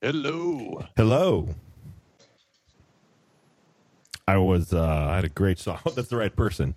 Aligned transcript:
Hello. 0.00 0.84
Hello. 0.96 1.48
I 4.28 4.36
was 4.36 4.72
uh 4.72 4.86
I 5.10 5.16
had 5.16 5.24
a 5.24 5.28
great 5.28 5.58
song. 5.58 5.78
Oh, 5.86 5.90
that's 5.90 6.08
the 6.08 6.16
right 6.16 6.34
person. 6.34 6.74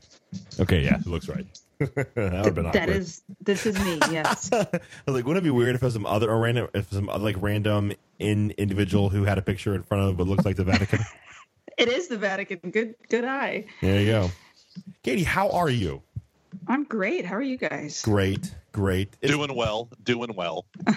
Okay, 0.60 0.82
yeah, 0.82 0.98
it 0.98 1.06
looks 1.06 1.28
right. 1.28 1.46
that 1.80 2.06
would 2.16 2.28
have 2.46 2.56
been 2.56 2.66
awkward. 2.68 2.74
That 2.74 2.90
is, 2.90 3.22
this 3.42 3.66
is 3.66 3.78
me. 3.84 4.00
Yes. 4.12 4.50
I 4.54 4.66
was 5.06 5.16
like, 5.16 5.26
wouldn't 5.26 5.38
it 5.38 5.44
be 5.44 5.52
weird 5.52 5.76
if 5.76 5.82
it 5.84 5.86
was 5.86 5.94
some 5.94 6.06
other 6.06 6.32
or 6.32 6.40
random 6.40 6.68
if 6.74 6.92
some 6.92 7.10
other, 7.10 7.24
like 7.24 7.36
random 7.40 7.94
in 8.20 8.52
individual 8.58 9.10
who 9.10 9.24
had 9.24 9.38
a 9.38 9.42
picture 9.42 9.76
in 9.76 9.84
front 9.84 10.04
of 10.10 10.18
what 10.18 10.28
looks 10.28 10.46
like 10.46 10.56
the 10.56 10.64
Vatican? 10.64 11.02
it 11.78 11.90
is 11.90 12.08
the 12.08 12.18
Vatican. 12.18 12.60
Good, 12.72 12.96
good 13.10 13.26
eye. 13.26 13.66
there 13.82 14.00
you 14.02 14.08
go. 14.08 14.32
Katie, 15.04 15.24
how 15.24 15.50
are 15.50 15.70
you? 15.70 16.02
I'm 16.68 16.84
great. 16.84 17.26
How 17.26 17.36
are 17.36 17.42
you 17.42 17.58
guys? 17.58 18.02
Great, 18.02 18.54
great. 18.72 19.10
It's- 19.22 19.36
Doing 19.36 19.56
well. 19.56 19.90
Doing 20.04 20.34
well. 20.36 20.66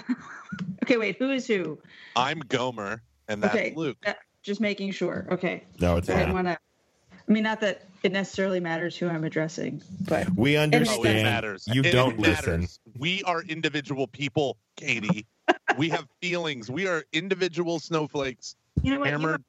Okay, 0.83 0.97
wait. 0.97 1.17
Who 1.17 1.31
is 1.31 1.47
who? 1.47 1.79
I'm 2.15 2.39
Gomer, 2.47 3.01
and 3.27 3.41
that's 3.41 3.55
okay. 3.55 3.73
Luke. 3.75 3.97
uh, 4.05 4.13
just 4.43 4.61
making 4.61 4.91
sure. 4.91 5.25
Okay. 5.31 5.63
no, 5.79 5.97
it's 5.97 6.07
I 6.09 6.13
didn't 6.13 6.27
yeah. 6.29 6.33
want 6.35 6.47
to. 6.47 6.57
I 7.27 7.31
mean, 7.31 7.41
not 7.41 7.59
that 7.61 7.81
it 8.03 8.11
necessarily 8.11 8.59
matters 8.59 8.95
who 8.95 9.09
I'm 9.09 9.23
addressing, 9.23 9.81
but 10.07 10.29
We 10.35 10.57
Oh, 10.57 10.61
understand. 10.61 11.07
it 11.17 11.23
matters. 11.23 11.67
You 11.67 11.81
It 11.81 11.91
don't 11.91 12.19
matters. 12.19 12.45
listen. 12.47 12.67
We 12.99 13.23
are 13.23 13.41
individual 13.41 14.05
people, 14.05 14.57
Katie. 14.75 15.25
we 15.75 15.89
have 15.89 16.05
feelings. 16.21 16.69
We 16.69 16.85
are 16.87 17.03
individual 17.11 17.79
snowflakes. 17.79 18.55
you 18.83 18.93
know 18.93 18.99
what? 18.99 19.07
You, 19.07 19.11
Hammered. 19.13 19.43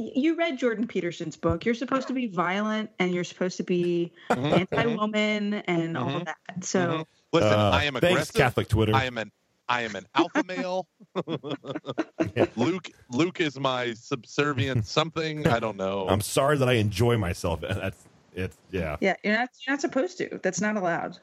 You 0.00 0.34
read 0.36 0.58
Jordan 0.58 0.86
Peterson's 0.86 1.36
book. 1.36 1.64
You're 1.64 1.74
supposed 1.74 2.08
to 2.08 2.14
be 2.14 2.26
violent 2.26 2.90
and 2.98 3.12
you're 3.12 3.24
supposed 3.24 3.58
to 3.58 3.62
be 3.64 4.12
anti-woman 4.30 5.54
and 5.54 5.96
all 5.96 6.16
of 6.16 6.24
that. 6.24 6.36
So 6.62 6.78
Mhm. 6.80 7.04
Listen, 7.32 7.52
Uh, 7.52 7.70
I 7.70 7.84
am 7.84 7.94
aggressive. 7.96 8.16
thanks. 8.18 8.30
Catholic 8.32 8.68
Twitter. 8.68 8.94
I 8.94 9.04
am 9.04 9.18
an 9.18 9.30
I 9.68 9.82
am 9.82 9.94
an 9.94 10.04
alpha 10.16 10.42
male. 10.42 10.88
Luke 12.56 12.88
Luke 13.10 13.40
is 13.40 13.58
my 13.58 13.92
subservient 13.94 14.86
something. 14.86 15.46
I 15.46 15.60
don't 15.60 15.76
know. 15.76 16.06
I'm 16.10 16.20
sorry 16.20 16.56
that 16.58 16.68
I 16.68 16.72
enjoy 16.74 17.16
myself. 17.18 17.60
That's 17.60 18.04
it's 18.34 18.56
yeah. 18.70 18.96
yeah, 19.00 19.14
you're 19.22 19.36
not 19.36 19.48
you're 19.66 19.74
not 19.74 19.80
supposed 19.80 20.18
to. 20.18 20.40
That's 20.42 20.60
not 20.60 20.76
allowed. 20.76 21.18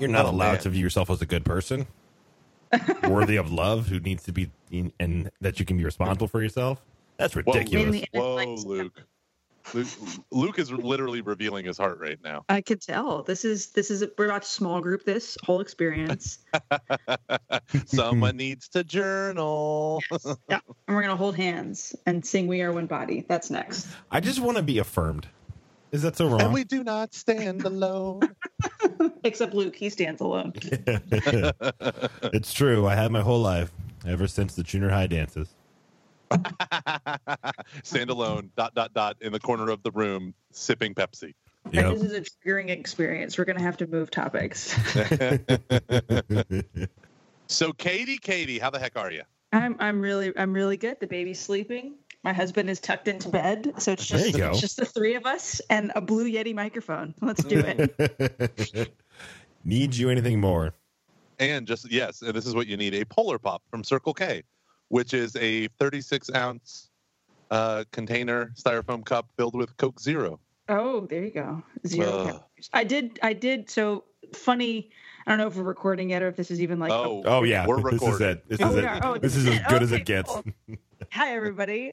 You're 0.00 0.08
not 0.08 0.26
Oh, 0.26 0.30
allowed 0.30 0.52
man. 0.54 0.60
to 0.62 0.70
view 0.70 0.82
yourself 0.82 1.08
as 1.10 1.20
a 1.22 1.26
good 1.26 1.44
person, 1.44 1.86
worthy 3.08 3.36
of 3.36 3.52
love, 3.52 3.86
who 3.88 4.00
needs 4.00 4.24
to 4.24 4.32
be, 4.32 4.50
in, 4.70 4.92
and 4.98 5.30
that 5.40 5.60
you 5.60 5.64
can 5.66 5.76
be 5.78 5.84
responsible 5.84 6.26
for 6.26 6.42
yourself. 6.42 6.80
That's 7.16 7.34
Whoa, 7.34 7.42
ridiculous. 7.46 7.92
Maybe- 7.92 8.08
Whoa, 8.12 8.54
Luke. 8.54 8.92
Luke. 9.72 9.88
Luke 10.30 10.58
is 10.58 10.70
literally 10.70 11.22
revealing 11.22 11.64
his 11.64 11.78
heart 11.78 11.98
right 11.98 12.18
now. 12.22 12.44
I 12.48 12.60
could 12.60 12.82
tell. 12.82 13.22
This 13.22 13.44
is 13.44 13.70
this 13.70 13.90
is 13.90 14.04
we're 14.18 14.26
about 14.26 14.42
to 14.42 14.48
small 14.48 14.80
group 14.80 15.04
this 15.04 15.38
whole 15.42 15.60
experience. 15.60 16.38
Someone 17.86 18.36
needs 18.36 18.68
to 18.70 18.84
journal. 18.84 20.02
yeah, 20.50 20.60
and 20.86 20.94
we're 20.94 21.02
gonna 21.02 21.16
hold 21.16 21.36
hands 21.36 21.96
and 22.06 22.24
sing 22.24 22.46
"We 22.46 22.60
Are 22.62 22.72
One 22.72 22.86
Body." 22.86 23.24
That's 23.26 23.50
next. 23.50 23.88
I 24.10 24.20
just 24.20 24.40
want 24.40 24.58
to 24.58 24.62
be 24.62 24.78
affirmed. 24.78 25.28
Is 25.92 26.02
that 26.02 26.16
so 26.16 26.26
wrong? 26.26 26.40
And 26.42 26.52
we 26.52 26.64
do 26.64 26.82
not 26.82 27.14
stand 27.14 27.64
alone. 27.64 28.20
Except 29.24 29.54
Luke, 29.54 29.76
he 29.76 29.88
stands 29.88 30.20
alone. 30.20 30.52
it's 32.32 32.52
true. 32.52 32.86
I 32.86 32.96
have 32.96 33.12
my 33.12 33.20
whole 33.20 33.40
life 33.40 33.70
ever 34.06 34.26
since 34.26 34.54
the 34.56 34.64
junior 34.64 34.90
high 34.90 35.06
dances. 35.06 35.54
stand 37.82 38.10
alone, 38.10 38.50
dot, 38.56 38.74
dot, 38.74 38.94
dot, 38.94 39.16
in 39.20 39.32
the 39.32 39.40
corner 39.40 39.70
of 39.70 39.82
the 39.82 39.90
room, 39.90 40.34
sipping 40.52 40.94
Pepsi. 40.94 41.34
Yep. 41.72 41.94
this 41.94 42.02
is 42.02 42.12
a 42.12 42.20
triggering 42.20 42.68
experience. 42.68 43.38
We're 43.38 43.46
gonna 43.46 43.62
have 43.62 43.78
to 43.78 43.86
move 43.86 44.10
topics. 44.10 44.76
So, 47.46 47.72
Katie, 47.72 48.18
Katie, 48.18 48.58
how 48.58 48.70
the 48.70 48.78
heck 48.78 48.96
are 48.96 49.10
you? 49.10 49.22
I'm 49.52 49.76
I'm 49.78 50.00
really 50.00 50.32
I'm 50.36 50.52
really 50.52 50.76
good. 50.76 50.98
The 51.00 51.06
baby's 51.06 51.38
sleeping. 51.38 51.94
My 52.22 52.32
husband 52.32 52.70
is 52.70 52.80
tucked 52.80 53.06
into 53.06 53.28
bed, 53.28 53.74
so 53.78 53.92
it's 53.92 54.06
just 54.06 54.34
it's 54.34 54.60
just 54.60 54.78
the 54.78 54.86
three 54.86 55.14
of 55.14 55.26
us 55.26 55.60
and 55.68 55.92
a 55.94 56.00
blue 56.00 56.28
Yeti 56.28 56.54
microphone. 56.54 57.14
Let's 57.20 57.44
do 57.44 57.60
it. 57.60 58.94
Need 59.64 59.94
you 59.94 60.10
anything 60.10 60.40
more? 60.40 60.72
And 61.38 61.66
just, 61.66 61.90
yes, 61.90 62.22
and 62.22 62.32
this 62.32 62.46
is 62.46 62.54
what 62.54 62.66
you 62.66 62.76
need 62.76 62.94
a 62.94 63.04
Polar 63.04 63.38
Pop 63.38 63.62
from 63.68 63.82
Circle 63.82 64.14
K, 64.14 64.42
which 64.88 65.14
is 65.14 65.36
a 65.36 65.68
36 65.78 66.30
ounce 66.34 66.90
uh, 67.50 67.84
container 67.92 68.52
styrofoam 68.56 69.04
cup 69.04 69.28
filled 69.36 69.54
with 69.54 69.76
Coke 69.76 70.00
Zero. 70.00 70.40
oh, 70.68 71.06
there 71.06 71.22
you 71.24 71.30
go. 71.30 71.62
Zero. 71.86 72.06
Ugh. 72.08 72.26
calories. 72.26 72.70
I 72.72 72.84
did 72.84 73.18
I 73.22 73.32
did 73.32 73.68
so 73.70 74.04
funny. 74.32 74.90
I 75.26 75.30
don't 75.30 75.38
know 75.38 75.46
if 75.46 75.56
we're 75.56 75.62
recording 75.62 76.10
yet 76.10 76.22
or 76.22 76.28
if 76.28 76.36
this 76.36 76.50
is 76.50 76.60
even 76.60 76.78
like 76.78 76.90
a- 76.90 76.94
Oh, 76.94 77.22
Oh 77.24 77.42
yeah, 77.44 77.66
We're 77.66 77.76
recording. 77.76 77.98
this 77.98 78.02
is 78.08 78.20
recording. 78.20 78.36
it. 78.38 78.48
This 78.48 78.60
Oh, 78.62 78.70
is 78.70 78.76
it. 78.76 79.00
Oh, 79.02 79.12
this 79.14 79.22
this 79.22 79.36
is 79.36 79.46
is 79.46 79.48
as 79.54 79.60
it. 79.60 79.68
good 79.68 79.82
as 79.82 79.92
it 79.92 80.04
gets. 80.04 80.30
cool. 80.32 80.44
Hi, 81.12 81.34
everybody. 81.34 81.90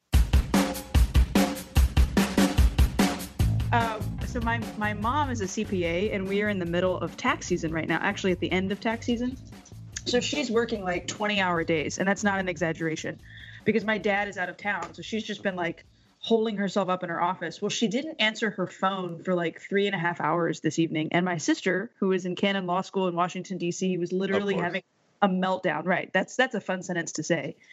Uh, 3.72 4.02
so 4.26 4.40
my 4.42 4.60
my 4.78 4.94
mom 4.94 5.30
is 5.30 5.40
a 5.42 5.46
CPA, 5.46 6.14
and 6.14 6.28
we 6.28 6.42
are 6.42 6.50
in 6.50 6.60
the 6.60 6.66
middle 6.66 6.98
of 7.00 7.16
tax 7.16 7.48
season 7.48 7.72
right 7.72 7.88
now. 7.88 8.00
Actually, 8.02 8.34
at 8.34 8.40
the 8.40 8.52
end 8.52 8.70
of 8.72 8.80
tax 8.82 9.06
season, 9.06 9.38
so 10.06 10.20
she's 10.20 10.50
working 10.50 10.84
like 10.84 11.08
20 11.08 11.40
hour 11.40 11.64
days, 11.64 11.98
and 11.98 12.08
that's 12.08 12.24
not 12.24 12.40
an 12.40 12.50
exaggeration, 12.50 13.20
because 13.66 13.84
my 13.84 13.98
dad 13.98 14.28
is 14.28 14.38
out 14.38 14.50
of 14.50 14.58
town. 14.58 14.94
So 14.94 15.02
she's 15.02 15.24
just 15.24 15.44
been 15.44 15.56
like 15.56 15.86
holding 16.20 16.58
herself 16.58 16.90
up 16.90 17.04
in 17.04 17.10
her 17.10 17.22
office. 17.22 17.62
Well, 17.62 17.70
she 17.70 17.88
didn't 17.88 18.22
answer 18.22 18.52
her 18.52 18.68
phone 18.68 19.24
for 19.24 19.34
like 19.34 19.60
three 19.60 19.88
and 19.88 19.96
a 19.96 20.00
half 20.00 20.22
hours 20.22 20.60
this 20.60 20.80
evening, 20.80 21.10
and 21.12 21.26
my 21.26 21.38
sister, 21.38 21.92
who 22.00 22.12
is 22.12 22.26
in 22.26 22.36
Canon 22.36 22.66
Law 22.68 22.82
School 22.82 23.08
in 23.08 23.16
Washington 23.16 23.58
D.C., 23.58 23.98
was 23.98 24.12
literally 24.12 24.56
having 24.56 24.84
a 25.22 25.28
meltdown. 25.28 25.86
Right? 25.86 26.12
That's 26.14 26.36
that's 26.36 26.56
a 26.56 26.62
fun 26.62 26.84
sentence 26.84 27.14
to 27.14 27.24
say. 27.24 27.56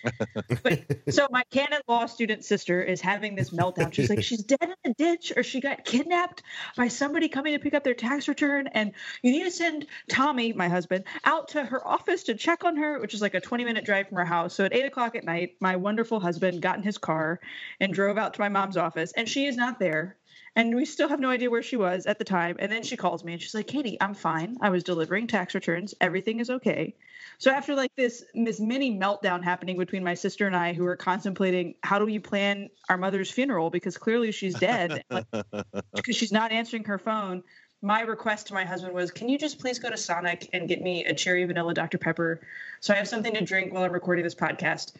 But, 0.62 0.82
so 1.10 1.26
my 1.30 1.42
canon 1.50 1.80
law 1.86 2.06
student 2.06 2.44
sister 2.44 2.82
is 2.82 3.00
having 3.00 3.34
this 3.34 3.50
meltdown. 3.50 3.92
She's 3.92 4.10
like, 4.10 4.22
she's 4.24 4.42
dead 4.42 4.62
in 4.62 4.90
a 4.90 4.94
ditch, 4.94 5.32
or 5.36 5.42
she 5.42 5.60
got 5.60 5.84
kidnapped 5.84 6.42
by 6.76 6.88
somebody 6.88 7.28
coming 7.28 7.52
to 7.54 7.58
pick 7.58 7.74
up 7.74 7.84
their 7.84 7.94
tax 7.94 8.28
return, 8.28 8.66
and 8.68 8.92
you 9.22 9.32
need 9.32 9.44
to 9.44 9.50
send 9.50 9.86
Tommy, 10.08 10.52
my 10.52 10.68
husband, 10.68 11.04
out 11.24 11.48
to 11.48 11.64
her 11.64 11.86
office 11.86 12.24
to 12.24 12.34
check 12.34 12.64
on 12.64 12.76
her, 12.76 12.98
which 13.00 13.14
is 13.14 13.22
like 13.22 13.34
a 13.34 13.40
20 13.40 13.64
minute 13.64 13.84
drive 13.84 14.08
from 14.08 14.16
her 14.16 14.24
house. 14.24 14.54
So 14.54 14.64
at 14.64 14.74
eight 14.74 14.86
o'clock 14.86 15.16
at 15.16 15.24
night, 15.24 15.56
my 15.60 15.76
wonderful 15.76 16.20
husband 16.20 16.62
got 16.62 16.76
in 16.76 16.82
his 16.82 16.98
car 16.98 17.40
and 17.80 17.92
drove 17.92 18.18
out 18.18 18.34
to 18.34 18.40
my 18.40 18.48
mom's 18.48 18.76
office, 18.76 19.12
and 19.12 19.28
she 19.28 19.46
is 19.46 19.56
not 19.56 19.78
there. 19.78 20.16
And 20.56 20.74
we 20.74 20.86
still 20.86 21.08
have 21.08 21.20
no 21.20 21.30
idea 21.30 21.50
where 21.50 21.62
she 21.62 21.76
was 21.76 22.06
at 22.06 22.18
the 22.18 22.24
time. 22.24 22.56
And 22.58 22.72
then 22.72 22.82
she 22.82 22.96
calls 22.96 23.22
me 23.22 23.32
and 23.32 23.40
she's 23.40 23.54
like, 23.54 23.68
Katie, 23.68 23.96
I'm 24.00 24.14
fine. 24.14 24.56
I 24.60 24.70
was 24.70 24.82
delivering 24.82 25.28
tax 25.28 25.54
returns. 25.54 25.94
Everything 26.00 26.40
is 26.40 26.50
okay. 26.50 26.96
So 27.38 27.52
after 27.52 27.76
like 27.76 27.94
this 27.96 28.24
this 28.34 28.58
mini 28.58 28.98
meltdown 28.98 29.44
happening 29.44 29.78
between 29.78 30.02
my 30.02 30.14
sister 30.14 30.46
and 30.46 30.56
I, 30.56 30.72
who 30.72 30.84
are 30.86 30.96
contemplating 30.96 31.74
how 31.84 32.00
do 32.00 32.04
we 32.04 32.18
plan 32.18 32.68
our 32.88 32.98
mother's 32.98 33.30
funeral 33.30 33.70
because 33.70 33.96
clearly 33.96 34.32
she's 34.32 34.58
dead, 34.58 35.04
like, 35.08 35.26
because 35.94 36.16
she's 36.16 36.32
not 36.32 36.50
answering 36.50 36.84
her 36.84 36.98
phone. 36.98 37.44
My 37.80 38.00
request 38.00 38.48
to 38.48 38.54
my 38.54 38.64
husband 38.64 38.92
was, 38.92 39.12
can 39.12 39.28
you 39.28 39.38
just 39.38 39.60
please 39.60 39.78
go 39.78 39.88
to 39.88 39.96
Sonic 39.96 40.48
and 40.52 40.66
get 40.68 40.82
me 40.82 41.04
a 41.04 41.14
cherry 41.14 41.44
vanilla 41.44 41.74
Dr 41.74 41.96
Pepper, 41.96 42.40
so 42.80 42.92
I 42.92 42.96
have 42.96 43.06
something 43.06 43.34
to 43.34 43.44
drink 43.44 43.72
while 43.72 43.84
I'm 43.84 43.92
recording 43.92 44.24
this 44.24 44.34
podcast. 44.34 44.94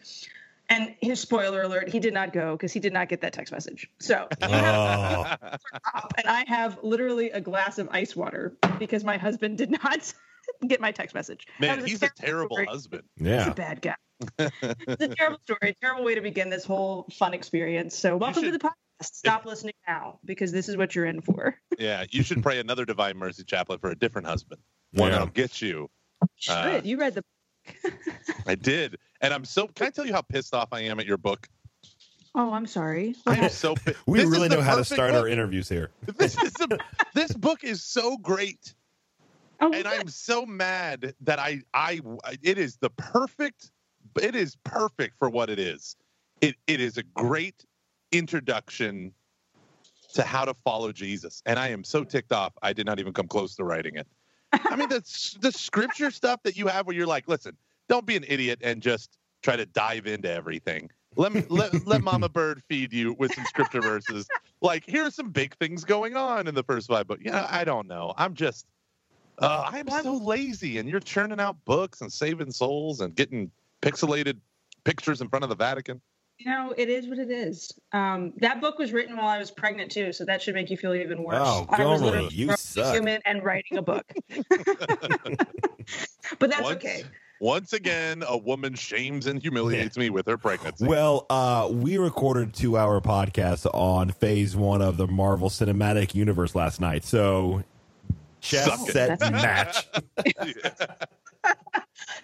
And 0.69 0.95
his 1.01 1.19
spoiler 1.19 1.63
alert, 1.63 1.89
he 1.89 1.99
did 1.99 2.13
not 2.13 2.31
go 2.31 2.53
because 2.55 2.71
he 2.71 2.79
did 2.79 2.93
not 2.93 3.09
get 3.09 3.21
that 3.21 3.33
text 3.33 3.51
message. 3.51 3.89
So 3.99 4.27
Oh, 4.41 5.25
and 6.17 6.27
I 6.27 6.45
have 6.47 6.79
literally 6.83 7.31
a 7.31 7.41
glass 7.41 7.79
of 7.79 7.89
ice 7.91 8.15
water 8.15 8.53
because 8.77 9.03
my 9.03 9.17
husband 9.17 9.57
did 9.57 9.71
not 9.71 10.13
get 10.67 10.81
my 10.81 10.91
text 10.91 11.15
message. 11.15 11.47
Man, 11.59 11.85
he's 11.85 12.01
a 12.03 12.09
terrible 12.09 12.55
story. 12.57 12.65
husband. 12.67 13.03
Yeah. 13.17 13.39
He's 13.39 13.47
a 13.51 13.55
bad 13.55 13.81
guy. 13.81 13.95
it's 14.39 15.01
a 15.03 15.07
terrible 15.15 15.39
story, 15.43 15.59
a 15.69 15.73
terrible 15.81 16.03
way 16.03 16.15
to 16.15 16.21
begin 16.21 16.49
this 16.49 16.65
whole 16.65 17.07
fun 17.17 17.33
experience. 17.33 17.95
So, 17.97 18.17
welcome 18.17 18.43
should- 18.43 18.51
to 18.53 18.57
the 18.57 18.63
podcast. 18.63 18.73
Stop 19.01 19.45
listening 19.45 19.75
now 19.87 20.19
because 20.25 20.51
this 20.51 20.67
is 20.67 20.75
what 20.75 20.93
you're 20.93 21.05
in 21.05 21.21
for. 21.21 21.55
Yeah, 21.79 22.03
you 22.09 22.23
should 22.23 22.43
pray 22.43 22.59
another 22.59 22.83
Divine 22.83 23.15
Mercy 23.15 23.43
Chaplet 23.45 23.79
for 23.79 23.89
a 23.89 23.95
different 23.95 24.27
husband. 24.27 24.59
One 24.91 25.07
Yeah. 25.07 25.19
that'll 25.19 25.27
get 25.33 25.61
you. 25.61 25.89
Should 26.35 26.51
Uh, 26.51 26.81
you 26.83 26.97
read 26.99 27.15
the? 27.15 27.23
I 28.45 28.55
did. 28.55 28.97
And 29.21 29.33
I'm 29.33 29.45
so, 29.45 29.67
can 29.67 29.87
I 29.87 29.89
tell 29.91 30.05
you 30.05 30.11
how 30.11 30.21
pissed 30.21 30.53
off 30.53 30.73
I 30.73 30.81
am 30.81 30.99
at 30.99 31.05
your 31.05 31.15
book? 31.17 31.47
Oh, 32.35 32.51
I'm 32.53 32.67
sorry. 32.67 33.15
I 33.25 33.37
am 33.37 33.49
so 33.49 33.75
pissed. 33.75 33.97
We 34.07 34.19
This 34.19 34.27
really 34.29 34.49
know 34.49 34.59
how 34.59 34.75
to 34.75 34.83
start 34.83 35.11
book. 35.13 35.21
our 35.21 35.27
interviews 35.29 35.69
here. 35.69 35.91
This 36.17 36.37
is 36.43 36.51
the, 36.53 36.77
this 37.15 37.31
book 37.31 37.63
is 37.63 37.81
so 37.81 38.17
great. 38.17 38.73
Oh, 39.61 39.71
and 39.73 39.87
I'm 39.87 40.07
so 40.07 40.45
mad 40.45 41.13
that 41.21 41.39
I 41.39 41.61
I 41.73 42.01
it 42.41 42.57
is 42.57 42.77
the 42.77 42.89
perfect 42.91 43.71
it 44.21 44.35
is 44.35 44.55
perfect 44.63 45.17
for 45.19 45.29
what 45.29 45.49
it 45.49 45.59
is. 45.59 45.95
It 46.41 46.55
it 46.67 46.79
is 46.79 46.97
a 46.97 47.03
great 47.03 47.65
introduction 48.11 49.13
to 50.13 50.23
how 50.23 50.45
to 50.45 50.53
follow 50.53 50.91
Jesus. 50.91 51.41
And 51.45 51.59
I 51.59 51.69
am 51.69 51.83
so 51.83 52.03
ticked 52.03 52.31
off 52.31 52.53
I 52.61 52.73
did 52.73 52.85
not 52.85 52.99
even 52.99 53.13
come 53.13 53.27
close 53.27 53.55
to 53.55 53.63
writing 53.63 53.95
it. 53.95 54.07
I 54.53 54.75
mean 54.75 54.89
the 54.89 55.01
the 55.41 55.51
scripture 55.51 56.11
stuff 56.11 56.41
that 56.43 56.57
you 56.57 56.67
have 56.67 56.87
where 56.87 56.95
you're 56.95 57.07
like, 57.07 57.27
listen, 57.27 57.57
don't 57.89 58.05
be 58.05 58.15
an 58.15 58.25
idiot 58.27 58.59
and 58.63 58.81
just 58.81 59.17
try 59.41 59.55
to 59.55 59.65
dive 59.65 60.07
into 60.07 60.31
everything. 60.31 60.89
Let 61.15 61.33
me 61.33 61.43
let, 61.49 61.85
let 61.85 62.01
Mama 62.01 62.29
Bird 62.33 62.61
feed 62.69 62.93
you 62.93 63.13
with 63.19 63.33
some 63.33 63.45
scripture 63.45 63.81
verses. 63.81 64.29
Like 64.61 64.83
here's 64.87 65.15
some 65.15 65.31
big 65.31 65.55
things 65.57 65.83
going 65.83 66.15
on 66.15 66.47
in 66.47 66.55
the 66.55 66.63
first 66.63 66.87
five 66.87 67.07
books. 67.07 67.23
Yeah, 67.25 67.47
I 67.49 67.65
don't 67.65 67.87
know. 67.87 68.13
I'm 68.17 68.33
just 68.33 68.65
uh, 69.39 69.69
I'm 69.71 69.89
so 69.89 70.15
lazy, 70.17 70.77
and 70.77 70.87
you're 70.89 70.99
churning 70.99 71.39
out 71.39 71.63
books 71.65 72.01
and 72.01 72.11
saving 72.11 72.51
souls 72.51 73.01
and 73.01 73.15
getting 73.15 73.51
pixelated 73.81 74.37
pictures 74.83 75.21
in 75.21 75.29
front 75.29 75.43
of 75.43 75.49
the 75.49 75.55
Vatican. 75.55 76.01
You 76.37 76.49
know, 76.51 76.73
it 76.77 76.87
is 76.87 77.07
what 77.07 77.19
it 77.19 77.29
is. 77.29 77.71
Um, 77.91 78.31
that 78.37 78.61
book 78.61 78.79
was 78.79 78.93
written 78.93 79.17
while 79.17 79.27
I 79.27 79.39
was 79.39 79.51
pregnant 79.51 79.91
too, 79.91 80.13
so 80.13 80.23
that 80.23 80.41
should 80.41 80.55
make 80.55 80.69
you 80.69 80.77
feel 80.77 80.93
even 80.93 81.23
worse. 81.23 81.35
Oh, 81.37 81.67
I 81.69 81.83
was 81.85 81.99
Gomer, 81.99 82.11
literally 82.11 82.33
you 82.33 82.49
a 82.51 82.55
suck. 82.57 82.93
human 82.95 83.21
and 83.25 83.43
writing 83.43 83.77
a 83.77 83.81
book. 83.81 84.05
but 86.39 86.49
that's 86.49 86.61
Once- 86.61 86.75
okay. 86.77 87.03
Once 87.41 87.71
again, 87.71 88.21
a 88.27 88.37
woman 88.37 88.73
shames 88.73 89.25
and 89.25 89.41
humiliates 89.41 89.97
me 89.97 90.09
with 90.09 90.27
her 90.27 90.37
pregnancy. 90.37 90.85
Well, 90.85 91.25
uh, 91.29 91.69
we 91.71 91.97
recorded 91.97 92.53
two 92.53 92.77
hour 92.77 92.99
podcast 92.99 93.65
on 93.73 94.11
phase 94.11 94.57
one 94.57 94.81
of 94.81 94.97
the 94.97 95.07
Marvel 95.07 95.49
Cinematic 95.49 96.13
Universe 96.13 96.53
last 96.53 96.81
night. 96.81 97.05
So, 97.05 97.63
chess 98.41 98.65
Suck 98.65 98.89
set 98.89 99.19
That's- 99.31 99.85
match. 99.93 100.35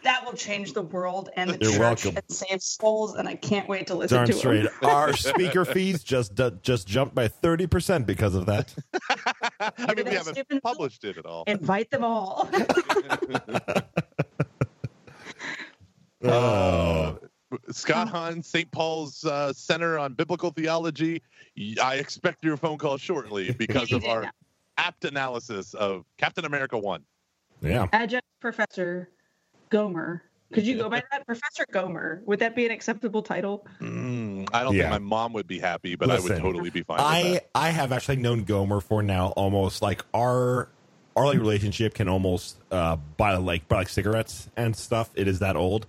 That 0.04 0.24
will 0.26 0.34
change 0.34 0.74
the 0.74 0.82
world 0.84 1.30
and 1.36 1.50
the 1.50 1.58
You're 1.62 1.72
church 1.74 2.06
welcome. 2.06 2.18
and 2.18 2.24
save 2.30 2.62
souls, 2.62 3.16
and 3.16 3.28
I 3.28 3.36
can't 3.36 3.68
wait 3.68 3.88
to 3.88 3.96
listen 3.96 4.18
Darn 4.18 4.28
to 4.28 4.34
straight. 4.34 4.64
them. 4.64 4.72
Our 4.84 5.14
speaker 5.14 5.66
fees 5.66 6.04
just 6.04 6.40
uh, 6.40 6.52
just 6.62 6.88
jumped 6.88 7.16
by 7.16 7.28
thirty 7.28 7.66
percent 7.66 8.06
because 8.06 8.36
of 8.36 8.46
that. 8.46 8.74
I 9.60 9.94
mean, 9.96 10.06
we 10.06 10.14
haven't 10.14 10.36
stupid- 10.36 10.62
published 10.62 11.04
it 11.06 11.18
at 11.18 11.26
all. 11.26 11.44
Invite 11.48 11.90
them 11.92 12.04
all. 12.04 12.50
Oh, 16.24 17.20
Scott 17.72 18.08
Hahn, 18.10 18.42
St. 18.42 18.70
Paul's 18.72 19.24
uh, 19.26 19.54
Center 19.54 20.00
on 20.00 20.14
Biblical 20.14 20.50
Theology. 20.52 21.22
I 21.82 21.96
expect 21.96 22.44
your 22.44 22.58
phone 22.58 22.78
call 22.78 22.98
shortly 22.98 23.52
because 23.54 23.92
of 23.92 24.06
our 24.06 24.30
apt 24.78 25.06
analysis 25.06 25.74
of 25.74 26.06
Captain 26.18 26.46
America 26.46 26.78
1. 26.78 27.04
yeah. 27.62 27.88
Adjunct 27.94 28.26
Professor 28.40 29.10
Gomer. 29.70 30.24
Could 30.54 30.66
you 30.68 30.78
go 30.78 30.90
by 30.90 31.02
that? 31.12 31.26
Professor 31.26 31.66
Gomer. 31.72 32.22
Would 32.26 32.40
that 32.40 32.56
be 32.56 32.66
an 32.66 32.72
acceptable 32.72 33.24
title? 33.24 33.66
Mm, 33.82 34.48
I 34.54 34.64
don't 34.64 34.76
Yeah. 34.76 34.84
think 34.90 34.92
my 34.92 35.00
mom 35.00 35.34
would 35.34 35.48
be 35.48 35.60
happy, 35.60 35.96
but 35.96 36.10
I 36.12 36.20
would 36.20 36.38
totally 36.40 36.70
be 36.70 36.84
fine 36.84 36.98
with 36.98 37.06
I 37.06 37.24
that. 37.24 37.50
I 37.56 37.70
have 37.72 37.92
actually 37.92 38.18
known 38.18 38.44
Gomer 38.44 38.80
for 38.80 39.02
now 39.02 39.30
almost 39.30 39.82
like 39.82 40.04
our 40.14 40.70
our 41.18 41.26
like 41.28 41.40
relationship 41.40 41.94
can 41.94 42.08
almost 42.10 42.58
uh 42.72 42.98
buy 43.18 43.36
like 43.38 43.68
buy 43.68 43.78
like 43.78 43.90
cigarettes 43.90 44.48
and 44.56 44.76
stuff. 44.76 45.10
It 45.16 45.28
is 45.28 45.40
that 45.40 45.56
old. 45.56 45.88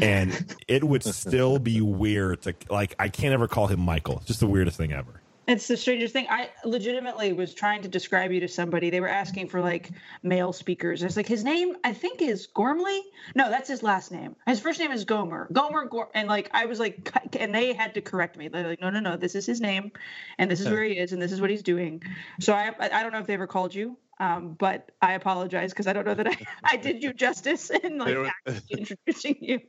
And 0.00 0.54
it 0.68 0.84
would 0.84 1.02
still 1.02 1.58
be 1.58 1.80
weird 1.80 2.42
to 2.42 2.54
like 2.68 2.94
I 2.98 3.08
can't 3.08 3.32
ever 3.32 3.48
call 3.48 3.66
him 3.68 3.80
Michael. 3.80 4.18
It's 4.18 4.26
just 4.26 4.40
the 4.40 4.46
weirdest 4.46 4.76
thing 4.76 4.92
ever. 4.92 5.22
It's 5.46 5.68
the 5.68 5.76
strangest 5.76 6.12
thing. 6.12 6.26
I 6.28 6.50
legitimately 6.64 7.32
was 7.32 7.54
trying 7.54 7.82
to 7.82 7.88
describe 7.88 8.32
you 8.32 8.40
to 8.40 8.48
somebody. 8.48 8.90
They 8.90 9.00
were 9.00 9.08
asking 9.08 9.48
for 9.48 9.60
like 9.60 9.90
male 10.22 10.52
speakers. 10.52 11.02
I 11.02 11.06
was 11.06 11.16
like, 11.16 11.28
his 11.28 11.44
name, 11.44 11.76
I 11.84 11.92
think, 11.92 12.20
is 12.20 12.46
Gormley. 12.48 13.00
No, 13.36 13.48
that's 13.48 13.68
his 13.68 13.82
last 13.82 14.10
name. 14.10 14.34
His 14.46 14.58
first 14.58 14.80
name 14.80 14.90
is 14.90 15.04
Gomer. 15.04 15.46
Gomer, 15.52 15.84
Gor- 15.84 16.10
and 16.14 16.28
like 16.28 16.50
I 16.52 16.66
was 16.66 16.80
like, 16.80 17.10
and 17.38 17.54
they 17.54 17.74
had 17.74 17.94
to 17.94 18.00
correct 18.00 18.36
me. 18.36 18.48
They're 18.48 18.66
like, 18.66 18.80
no, 18.80 18.90
no, 18.90 19.00
no, 19.00 19.16
this 19.16 19.34
is 19.36 19.46
his 19.46 19.60
name, 19.60 19.92
and 20.38 20.50
this 20.50 20.60
is 20.60 20.68
where 20.68 20.82
he 20.82 20.98
is, 20.98 21.12
and 21.12 21.22
this 21.22 21.30
is 21.30 21.40
what 21.40 21.50
he's 21.50 21.62
doing. 21.62 22.02
So 22.40 22.52
I, 22.52 22.72
I 22.80 23.02
don't 23.02 23.12
know 23.12 23.20
if 23.20 23.26
they 23.26 23.34
ever 23.34 23.46
called 23.46 23.74
you, 23.74 23.96
um, 24.18 24.54
but 24.58 24.90
I 25.02 25.12
apologize 25.12 25.72
because 25.72 25.86
I 25.86 25.92
don't 25.92 26.06
know 26.06 26.14
that 26.14 26.26
I, 26.28 26.36
I 26.64 26.76
did 26.76 27.02
you 27.02 27.12
justice 27.12 27.70
in 27.70 27.98
like 27.98 28.14
were- 28.16 28.30
introducing 28.70 29.36
you. 29.40 29.60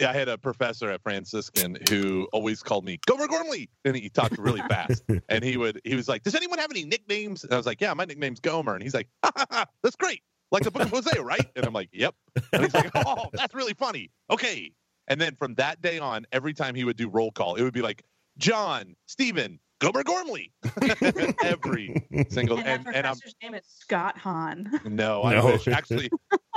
I 0.00 0.12
had 0.12 0.28
a 0.28 0.36
professor 0.38 0.90
at 0.90 1.02
Franciscan 1.02 1.78
who 1.88 2.28
always 2.32 2.62
called 2.62 2.84
me 2.84 2.98
Gomer 3.06 3.26
Gormley, 3.28 3.70
and 3.84 3.96
he 3.96 4.08
talked 4.08 4.38
really 4.38 4.60
fast. 4.68 5.02
and 5.28 5.44
he 5.44 5.56
would 5.56 5.80
he 5.84 5.94
was 5.94 6.08
like, 6.08 6.22
"Does 6.22 6.34
anyone 6.34 6.58
have 6.58 6.70
any 6.70 6.84
nicknames?" 6.84 7.44
And 7.44 7.52
I 7.52 7.56
was 7.56 7.66
like, 7.66 7.80
"Yeah, 7.80 7.94
my 7.94 8.04
nickname's 8.04 8.40
Gomer." 8.40 8.74
And 8.74 8.82
he's 8.82 8.94
like, 8.94 9.08
ha, 9.24 9.30
ha, 9.36 9.46
ha, 9.50 9.66
"That's 9.82 9.96
great, 9.96 10.22
like 10.50 10.62
the 10.64 10.70
Book 10.70 10.82
of 10.82 10.90
Hosea, 10.90 11.22
right?" 11.22 11.46
And 11.56 11.64
I'm 11.64 11.72
like, 11.72 11.88
"Yep." 11.92 12.14
And 12.52 12.62
he's 12.64 12.74
like, 12.74 12.90
"Oh, 12.94 13.26
that's 13.32 13.54
really 13.54 13.74
funny." 13.74 14.10
Okay. 14.30 14.72
And 15.08 15.20
then 15.20 15.34
from 15.34 15.54
that 15.56 15.82
day 15.82 15.98
on, 15.98 16.26
every 16.30 16.54
time 16.54 16.74
he 16.76 16.84
would 16.84 16.96
do 16.96 17.08
roll 17.08 17.32
call, 17.32 17.56
it 17.56 17.62
would 17.62 17.74
be 17.74 17.82
like 17.82 18.02
John, 18.38 18.94
Stephen, 19.06 19.58
Gomer 19.82 20.04
Gormley, 20.04 20.52
every 21.42 22.06
single. 22.30 22.56
And 22.58 22.66
that 22.66 22.78
And, 22.86 22.86
and 22.96 23.06
I'm 23.06 23.14
professor's 23.16 23.34
name 23.42 23.54
is 23.54 23.62
Scott 23.66 24.16
Hahn. 24.16 24.70
no, 24.84 25.22
I 25.24 25.34
No. 25.34 25.46
wish. 25.46 25.66
Actually, 25.66 26.08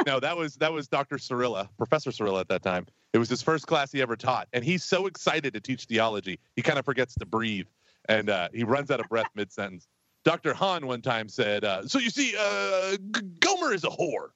no. 0.06 0.20
That 0.20 0.38
was 0.38 0.56
that 0.58 0.72
was 0.72 0.88
Dr. 0.88 1.18
Cirilla, 1.18 1.68
Professor 1.78 2.12
Cirilla 2.12 2.42
at 2.42 2.48
that 2.50 2.62
time. 2.62 2.86
It 3.14 3.18
was 3.18 3.28
his 3.28 3.42
first 3.42 3.66
class 3.66 3.92
he 3.92 4.02
ever 4.02 4.16
taught, 4.16 4.48
and 4.54 4.64
he's 4.64 4.84
so 4.84 5.08
excited 5.08 5.54
to 5.56 5.60
teach 5.60 5.86
theology, 5.86 6.40
he 6.56 6.62
kind 6.62 6.78
of 6.78 6.86
forgets 6.86 7.16
to 7.16 7.26
breathe, 7.26 7.66
and 8.10 8.30
uh, 8.30 8.50
he 8.54 8.64
runs 8.64 8.92
out 8.92 9.00
of 9.00 9.10
breath 9.10 9.30
mid 9.36 9.52
sentence. 9.52 9.88
Dr. 10.24 10.54
Hahn 10.54 10.86
one 10.86 11.02
time 11.02 11.28
said, 11.28 11.66
uh, 11.66 11.88
"So 11.88 11.98
you 11.98 12.12
see, 12.12 12.36
uh, 12.40 12.98
G- 13.16 13.22
Gomer 13.40 13.74
is 13.74 13.84
a 13.86 13.90
whore," 13.90 14.30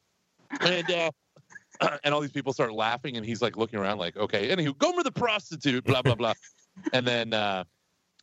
and 0.62 0.90
uh, 0.90 1.12
and 2.04 2.12
all 2.14 2.22
these 2.22 2.32
people 2.32 2.54
start 2.54 2.74
laughing, 2.74 3.18
and 3.18 3.26
he's 3.26 3.42
like 3.44 3.56
looking 3.56 3.78
around, 3.80 4.00
like, 4.00 4.18
"Okay." 4.18 4.50
Anywho, 4.50 4.76
Gomer 4.80 5.04
the 5.04 5.12
prostitute, 5.12 5.84
blah 5.84 6.02
blah 6.02 6.16
blah, 6.16 6.34
and 6.92 7.06
then. 7.06 7.34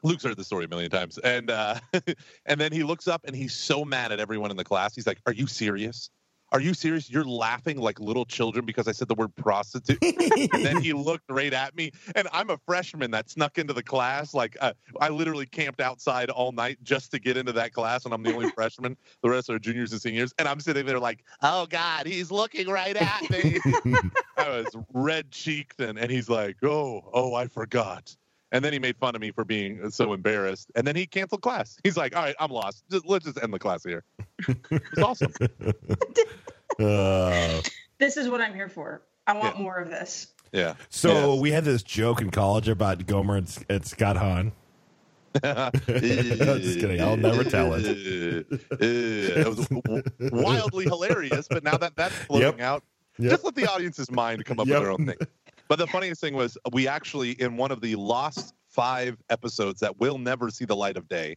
Luke's 0.02 0.24
heard 0.24 0.36
the 0.36 0.44
story 0.44 0.66
a 0.66 0.68
million 0.68 0.90
times, 0.90 1.18
and 1.18 1.50
uh, 1.50 1.78
and 2.46 2.60
then 2.60 2.72
he 2.72 2.82
looks 2.82 3.08
up 3.08 3.22
and 3.24 3.34
he's 3.34 3.54
so 3.54 3.84
mad 3.84 4.12
at 4.12 4.20
everyone 4.20 4.50
in 4.50 4.56
the 4.56 4.64
class. 4.64 4.94
He's 4.94 5.06
like, 5.06 5.20
"Are 5.26 5.32
you 5.32 5.46
serious? 5.46 6.10
Are 6.52 6.60
you 6.60 6.74
serious? 6.74 7.10
You're 7.10 7.24
laughing 7.24 7.78
like 7.78 7.98
little 7.98 8.24
children 8.24 8.64
because 8.64 8.86
I 8.86 8.92
said 8.92 9.08
the 9.08 9.14
word 9.14 9.34
prostitute." 9.34 9.98
and 10.52 10.64
then 10.64 10.80
he 10.80 10.92
looked 10.92 11.30
right 11.30 11.52
at 11.52 11.74
me, 11.74 11.92
and 12.14 12.28
I'm 12.32 12.50
a 12.50 12.58
freshman 12.66 13.10
that 13.12 13.30
snuck 13.30 13.58
into 13.58 13.72
the 13.72 13.82
class. 13.82 14.34
Like 14.34 14.56
uh, 14.60 14.74
I 15.00 15.08
literally 15.08 15.46
camped 15.46 15.80
outside 15.80 16.30
all 16.30 16.52
night 16.52 16.78
just 16.82 17.10
to 17.12 17.18
get 17.18 17.36
into 17.36 17.52
that 17.52 17.72
class, 17.72 18.04
and 18.04 18.12
I'm 18.12 18.22
the 18.22 18.34
only 18.34 18.50
freshman. 18.54 18.96
The 19.22 19.30
rest 19.30 19.50
are 19.50 19.58
juniors 19.58 19.92
and 19.92 20.00
seniors, 20.00 20.34
and 20.38 20.46
I'm 20.46 20.60
sitting 20.60 20.84
there 20.86 21.00
like, 21.00 21.24
"Oh 21.42 21.66
God, 21.66 22.06
he's 22.06 22.30
looking 22.30 22.68
right 22.68 22.96
at 22.96 23.30
me." 23.30 23.58
I 24.36 24.48
was 24.50 24.76
red 24.92 25.30
cheeked, 25.30 25.80
and, 25.80 25.98
and 25.98 26.10
he's 26.10 26.28
like, 26.28 26.56
"Oh, 26.62 27.10
oh, 27.12 27.34
I 27.34 27.46
forgot." 27.48 28.14
And 28.52 28.64
then 28.64 28.72
he 28.72 28.78
made 28.78 28.96
fun 28.96 29.14
of 29.14 29.20
me 29.20 29.32
for 29.32 29.44
being 29.44 29.90
so 29.90 30.12
embarrassed. 30.12 30.70
And 30.76 30.86
then 30.86 30.94
he 30.96 31.06
canceled 31.06 31.42
class. 31.42 31.76
He's 31.84 31.96
like, 31.96 32.14
"All 32.16 32.22
right, 32.22 32.34
I'm 32.38 32.50
lost. 32.50 32.84
Just, 32.90 33.04
let's 33.06 33.24
just 33.24 33.42
end 33.42 33.52
the 33.52 33.58
class 33.58 33.82
here." 33.84 34.04
It 34.48 34.56
was 34.96 35.02
awesome. 35.04 35.32
Uh, 36.78 37.62
This 37.98 38.16
is 38.18 38.28
what 38.28 38.40
I'm 38.42 38.52
here 38.54 38.68
for. 38.68 39.00
I 39.26 39.32
want 39.32 39.58
more 39.58 39.76
of 39.78 39.88
this. 39.88 40.26
Yeah. 40.52 40.74
so 40.90 41.32
Yes. 41.34 41.40
we 41.40 41.50
had 41.52 41.64
this 41.64 41.82
joke 41.82 42.20
in 42.20 42.30
college 42.30 42.68
about 42.68 43.06
Gomer 43.06 43.36
and, 43.36 43.64
and 43.70 43.84
Scott 43.86 44.16
Hahn. 44.18 44.52
Just 45.42 45.86
kidding. 45.86 47.00
I'll 47.00 47.16
never 47.16 47.44
tell 47.44 47.72
it. 47.74 47.84
it 48.80 49.46
was 49.46 49.68
wildly 50.32 50.84
hilarious, 50.84 51.46
but 51.48 51.64
now 51.64 51.76
that 51.78 51.96
that's 51.96 52.14
floating 52.14 52.58
Yep. 52.58 52.60
out, 52.60 52.82
Yep. 53.18 53.30
just 53.30 53.44
let 53.44 53.54
the 53.54 53.66
audience's 53.66 54.10
mind 54.10 54.44
come 54.44 54.60
up 54.60 54.66
Yep. 54.66 54.74
with 54.74 54.82
their 54.82 54.92
own 54.92 55.06
thing. 55.06 55.16
But 55.68 55.78
the 55.78 55.86
funniest 55.86 56.20
thing 56.20 56.34
was 56.34 56.56
we 56.72 56.86
actually 56.86 57.32
in 57.32 57.56
one 57.56 57.70
of 57.70 57.80
the 57.80 57.96
lost 57.96 58.54
five 58.68 59.16
episodes 59.30 59.80
that 59.80 59.98
will 59.98 60.18
never 60.18 60.50
see 60.50 60.64
the 60.64 60.76
light 60.76 60.96
of 60.96 61.08
day. 61.08 61.36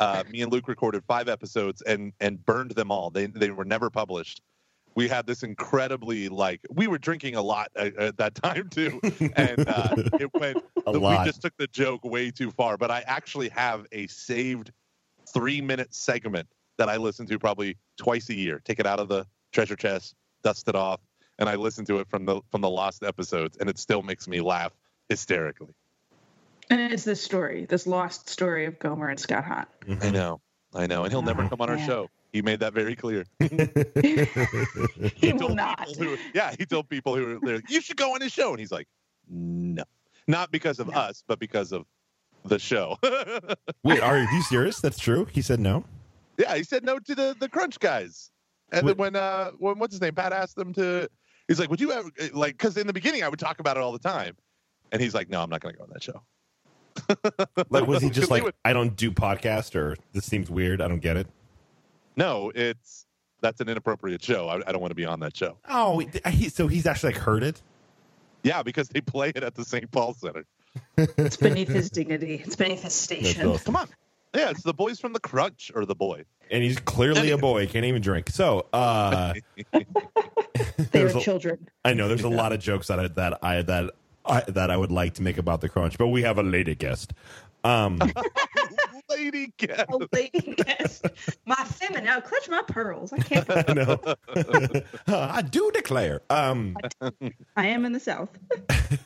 Uh, 0.00 0.24
me 0.30 0.42
and 0.42 0.50
Luke 0.50 0.66
recorded 0.66 1.04
five 1.06 1.28
episodes 1.28 1.82
and 1.82 2.12
and 2.20 2.44
burned 2.44 2.72
them 2.72 2.90
all. 2.90 3.10
They 3.10 3.26
they 3.26 3.50
were 3.50 3.64
never 3.64 3.90
published. 3.90 4.42
We 4.94 5.08
had 5.08 5.26
this 5.26 5.42
incredibly 5.42 6.28
like 6.28 6.60
we 6.70 6.86
were 6.86 6.98
drinking 6.98 7.36
a 7.36 7.42
lot 7.42 7.68
at, 7.76 7.96
at 7.96 8.16
that 8.18 8.34
time 8.34 8.68
too, 8.68 9.00
and 9.36 9.66
uh, 9.68 9.94
it 10.18 10.30
went 10.34 10.58
A 10.86 10.92
the- 10.92 10.98
lot. 10.98 11.20
We 11.20 11.30
just 11.30 11.40
took 11.40 11.56
the 11.56 11.68
joke 11.68 12.04
way 12.04 12.30
too 12.30 12.50
far. 12.50 12.76
But 12.76 12.90
I 12.90 13.02
actually 13.06 13.48
have 13.50 13.86
a 13.92 14.06
saved 14.08 14.72
three 15.32 15.60
minute 15.60 15.94
segment 15.94 16.48
that 16.78 16.88
I 16.88 16.96
listen 16.96 17.26
to 17.26 17.38
probably 17.38 17.76
twice 17.96 18.28
a 18.30 18.34
year. 18.34 18.60
Take 18.64 18.80
it 18.80 18.86
out 18.86 18.98
of 18.98 19.08
the 19.08 19.26
treasure 19.52 19.76
chest, 19.76 20.14
dust 20.42 20.66
it 20.68 20.74
off, 20.74 21.00
and 21.38 21.48
I 21.48 21.56
listen 21.56 21.84
to 21.86 21.98
it 22.00 22.08
from 22.08 22.24
the 22.26 22.40
from 22.50 22.60
the 22.60 22.70
lost 22.70 23.02
episodes, 23.02 23.56
and 23.58 23.68
it 23.70 23.78
still 23.78 24.02
makes 24.02 24.26
me 24.28 24.40
laugh 24.40 24.72
hysterically. 25.08 25.74
And 26.70 26.80
it's 26.92 27.04
this 27.04 27.22
story, 27.22 27.66
this 27.66 27.86
lost 27.86 28.28
story 28.28 28.66
of 28.66 28.78
Gomer 28.78 29.08
and 29.08 29.20
Scott 29.20 29.44
Hahn. 29.44 29.66
I 30.00 30.10
know, 30.10 30.40
I 30.74 30.86
know, 30.86 31.04
and 31.04 31.12
he'll 31.12 31.22
never 31.22 31.42
Oh, 31.44 31.48
come 31.48 31.60
on 31.60 31.68
our 31.70 31.76
man. 31.76 31.86
show. 31.86 32.08
He 32.32 32.40
made 32.40 32.60
that 32.60 32.72
very 32.72 32.96
clear. 32.96 33.24
He 34.02 35.32
will 35.32 35.38
told 35.38 35.56
not. 35.56 35.88
who- 35.98 36.16
yeah, 36.34 36.52
he 36.58 36.64
told 36.66 36.88
people 36.88 37.14
who 37.14 37.38
were 37.38 37.38
there, 37.46 37.62
you 37.68 37.80
should 37.80 37.96
go 37.96 38.14
on 38.14 38.20
his 38.20 38.32
show, 38.32 38.50
and 38.50 38.58
he's 38.58 38.72
like, 38.72 38.88
no, 39.28 39.84
not 40.26 40.50
because 40.50 40.80
of 40.80 40.88
No. 40.88 40.94
us, 40.94 41.22
but 41.28 41.38
because 41.38 41.72
of 41.72 41.84
the 42.44 42.58
show. 42.58 42.96
Wait, 43.84 44.00
are 44.00 44.18
you 44.18 44.42
serious? 44.42 44.80
That's 44.80 44.98
true. 44.98 45.26
He 45.30 45.42
said 45.42 45.60
no. 45.60 45.84
Yeah, 46.38 46.56
he 46.56 46.64
said 46.64 46.84
no 46.84 46.98
to 46.98 47.14
the 47.14 47.36
the 47.38 47.48
Crunch 47.48 47.78
guys. 47.78 48.30
And 48.72 48.88
then 48.88 48.96
when 48.96 49.14
uh 49.14 49.50
when 49.58 49.78
what's 49.78 49.92
his 49.94 50.00
name 50.00 50.14
Pat 50.14 50.32
asked 50.32 50.58
him 50.58 50.72
to, 50.74 51.08
he's 51.52 51.60
like, 51.60 51.70
"Would 51.70 51.80
you 51.80 51.92
ever 51.92 52.10
eh, 52.18 52.28
like?" 52.32 52.54
Because 52.54 52.76
in 52.76 52.86
the 52.86 52.92
beginning 52.92 53.22
I 53.22 53.28
would 53.28 53.38
talk 53.38 53.60
about 53.60 53.76
it 53.76 53.82
all 53.82 53.92
the 53.92 53.98
time, 53.98 54.36
and 54.90 55.00
he's 55.02 55.14
like, 55.14 55.28
"No, 55.28 55.42
I'm 55.42 55.50
not 55.50 55.60
going 55.60 55.74
to 55.74 55.78
go 55.78 55.84
on 55.84 55.90
that 55.92 56.02
show." 56.02 56.22
Like, 57.70 57.86
was 57.86 58.02
he 58.02 58.10
just 58.10 58.30
like, 58.30 58.42
would- 58.42 58.54
I 58.64 58.72
don't 58.72 58.94
do 58.96 59.10
podcast, 59.10 59.74
or 59.74 59.96
this 60.12 60.26
seems 60.26 60.50
weird? 60.50 60.80
I 60.82 60.88
don't 60.88 61.00
get 61.00 61.16
it. 61.16 61.26
no, 62.16 62.52
it's 62.54 63.06
that's 63.40 63.60
an 63.60 63.68
inappropriate 63.68 64.22
show. 64.22 64.48
I, 64.48 64.56
I 64.66 64.72
don't 64.72 64.80
want 64.80 64.90
to 64.90 64.94
be 64.96 65.04
on 65.04 65.20
that 65.20 65.36
show. 65.36 65.56
Oh, 65.68 66.02
he, 66.26 66.48
so 66.48 66.68
he's 66.68 66.86
actually 66.86 67.14
like 67.14 67.22
heard 67.22 67.42
it. 67.42 67.60
Yeah, 68.42 68.62
because 68.62 68.88
they 68.88 69.00
play 69.00 69.30
it 69.34 69.42
at 69.42 69.54
the 69.54 69.64
St. 69.64 69.90
Paul 69.90 70.14
Center. 70.14 70.44
It's 70.96 71.36
beneath 71.36 71.68
his 71.68 71.90
dignity. 71.90 72.42
It's 72.44 72.56
beneath 72.56 72.82
his 72.82 72.92
station. 72.94 73.46
awesome. 73.46 73.64
Come 73.64 73.76
on. 73.76 73.88
Yeah, 74.34 74.50
it's 74.50 74.62
the 74.62 74.74
boys 74.74 74.98
from 75.00 75.12
the 75.12 75.20
Crunch 75.20 75.70
or 75.74 75.84
the 75.84 75.94
boy. 75.94 76.24
and 76.50 76.62
he's 76.62 76.78
clearly 76.78 77.30
a 77.30 77.38
boy. 77.38 77.66
Can't 77.66 77.84
even 77.84 78.00
drink. 78.02 78.30
So, 78.30 78.66
uh, 78.72 79.34
They 79.72 79.84
there's 80.90 81.14
are 81.16 81.20
children. 81.20 81.68
I 81.84 81.94
know 81.94 82.08
there's 82.08 82.24
a 82.24 82.28
lot 82.28 82.52
of 82.52 82.60
jokes 82.60 82.88
that 82.88 82.98
I, 82.98 83.08
that 83.08 83.38
I 83.42 83.62
that 83.62 83.90
I, 84.26 84.40
that 84.48 84.70
I 84.70 84.76
would 84.76 84.92
like 84.92 85.14
to 85.14 85.22
make 85.22 85.38
about 85.38 85.60
the 85.60 85.68
crunch, 85.68 85.96
but 85.98 86.08
we 86.08 86.22
have 86.22 86.38
a 86.38 86.42
lady 86.42 86.74
guest. 86.74 87.12
Um, 87.64 87.98
lady 89.10 89.52
guest. 89.56 89.84
Oh, 89.90 90.06
lady 90.12 90.54
guest. 90.56 91.06
My 91.46 91.54
feminine. 91.56 92.08
I'll 92.08 92.20
clutch 92.20 92.48
my 92.48 92.62
pearls. 92.66 93.12
I 93.12 93.18
can't. 93.18 93.48
no, 93.74 93.98
I 95.08 95.42
do 95.42 95.70
declare. 95.72 96.20
Um, 96.30 96.76
I 97.56 97.66
am 97.66 97.84
in 97.84 97.92
the 97.92 98.00
South. 98.00 98.30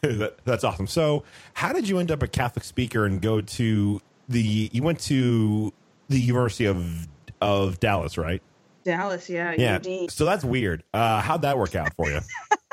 that, 0.02 0.36
that's 0.44 0.64
awesome. 0.64 0.86
So, 0.86 1.24
how 1.54 1.72
did 1.72 1.88
you 1.88 1.98
end 1.98 2.10
up 2.10 2.22
a 2.22 2.28
Catholic 2.28 2.64
speaker 2.64 3.04
and 3.04 3.20
go 3.20 3.40
to 3.40 4.00
the? 4.28 4.70
You 4.72 4.82
went 4.82 5.00
to 5.00 5.72
the 6.08 6.20
University 6.20 6.66
of 6.66 7.06
of 7.40 7.80
Dallas, 7.80 8.16
right? 8.18 8.42
Dallas, 8.84 9.28
yeah. 9.28 9.54
Yeah. 9.56 9.76
UD. 9.76 10.10
So 10.10 10.24
that's 10.24 10.44
weird. 10.44 10.84
Uh, 10.94 11.20
how'd 11.20 11.42
that 11.42 11.58
work 11.58 11.74
out 11.74 11.92
for 11.96 12.08
you? 12.08 12.20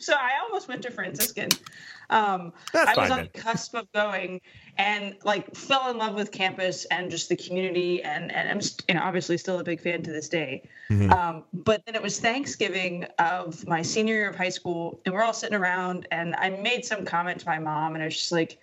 So 0.00 0.14
I 0.14 0.40
almost 0.42 0.66
went 0.66 0.82
to 0.82 0.90
Franciscan. 0.90 1.50
Um, 2.08 2.52
I 2.74 2.94
was 2.96 3.10
on 3.10 3.18
then. 3.18 3.28
the 3.32 3.40
cusp 3.40 3.74
of 3.74 3.92
going 3.92 4.40
and 4.76 5.16
like 5.24 5.54
fell 5.54 5.90
in 5.90 5.98
love 5.98 6.14
with 6.14 6.32
campus 6.32 6.86
and 6.86 7.10
just 7.10 7.28
the 7.28 7.36
community 7.36 8.02
and 8.02 8.32
and 8.32 8.48
I'm 8.48 8.60
st- 8.60 8.84
you 8.88 8.94
know 8.94 9.02
obviously 9.02 9.38
still 9.38 9.60
a 9.60 9.64
big 9.64 9.80
fan 9.80 10.02
to 10.02 10.10
this 10.10 10.28
day. 10.28 10.68
Mm-hmm. 10.90 11.12
Um, 11.12 11.44
but 11.52 11.84
then 11.86 11.94
it 11.94 12.02
was 12.02 12.18
Thanksgiving 12.18 13.06
of 13.18 13.64
my 13.68 13.82
senior 13.82 14.14
year 14.14 14.30
of 14.30 14.36
high 14.36 14.48
school 14.48 15.00
and 15.04 15.14
we're 15.14 15.22
all 15.22 15.34
sitting 15.34 15.56
around 15.56 16.08
and 16.10 16.34
I 16.34 16.50
made 16.50 16.84
some 16.84 17.04
comment 17.04 17.40
to 17.40 17.46
my 17.46 17.58
mom 17.58 17.94
and 17.94 18.02
I 18.02 18.06
was 18.06 18.16
just 18.16 18.32
like. 18.32 18.58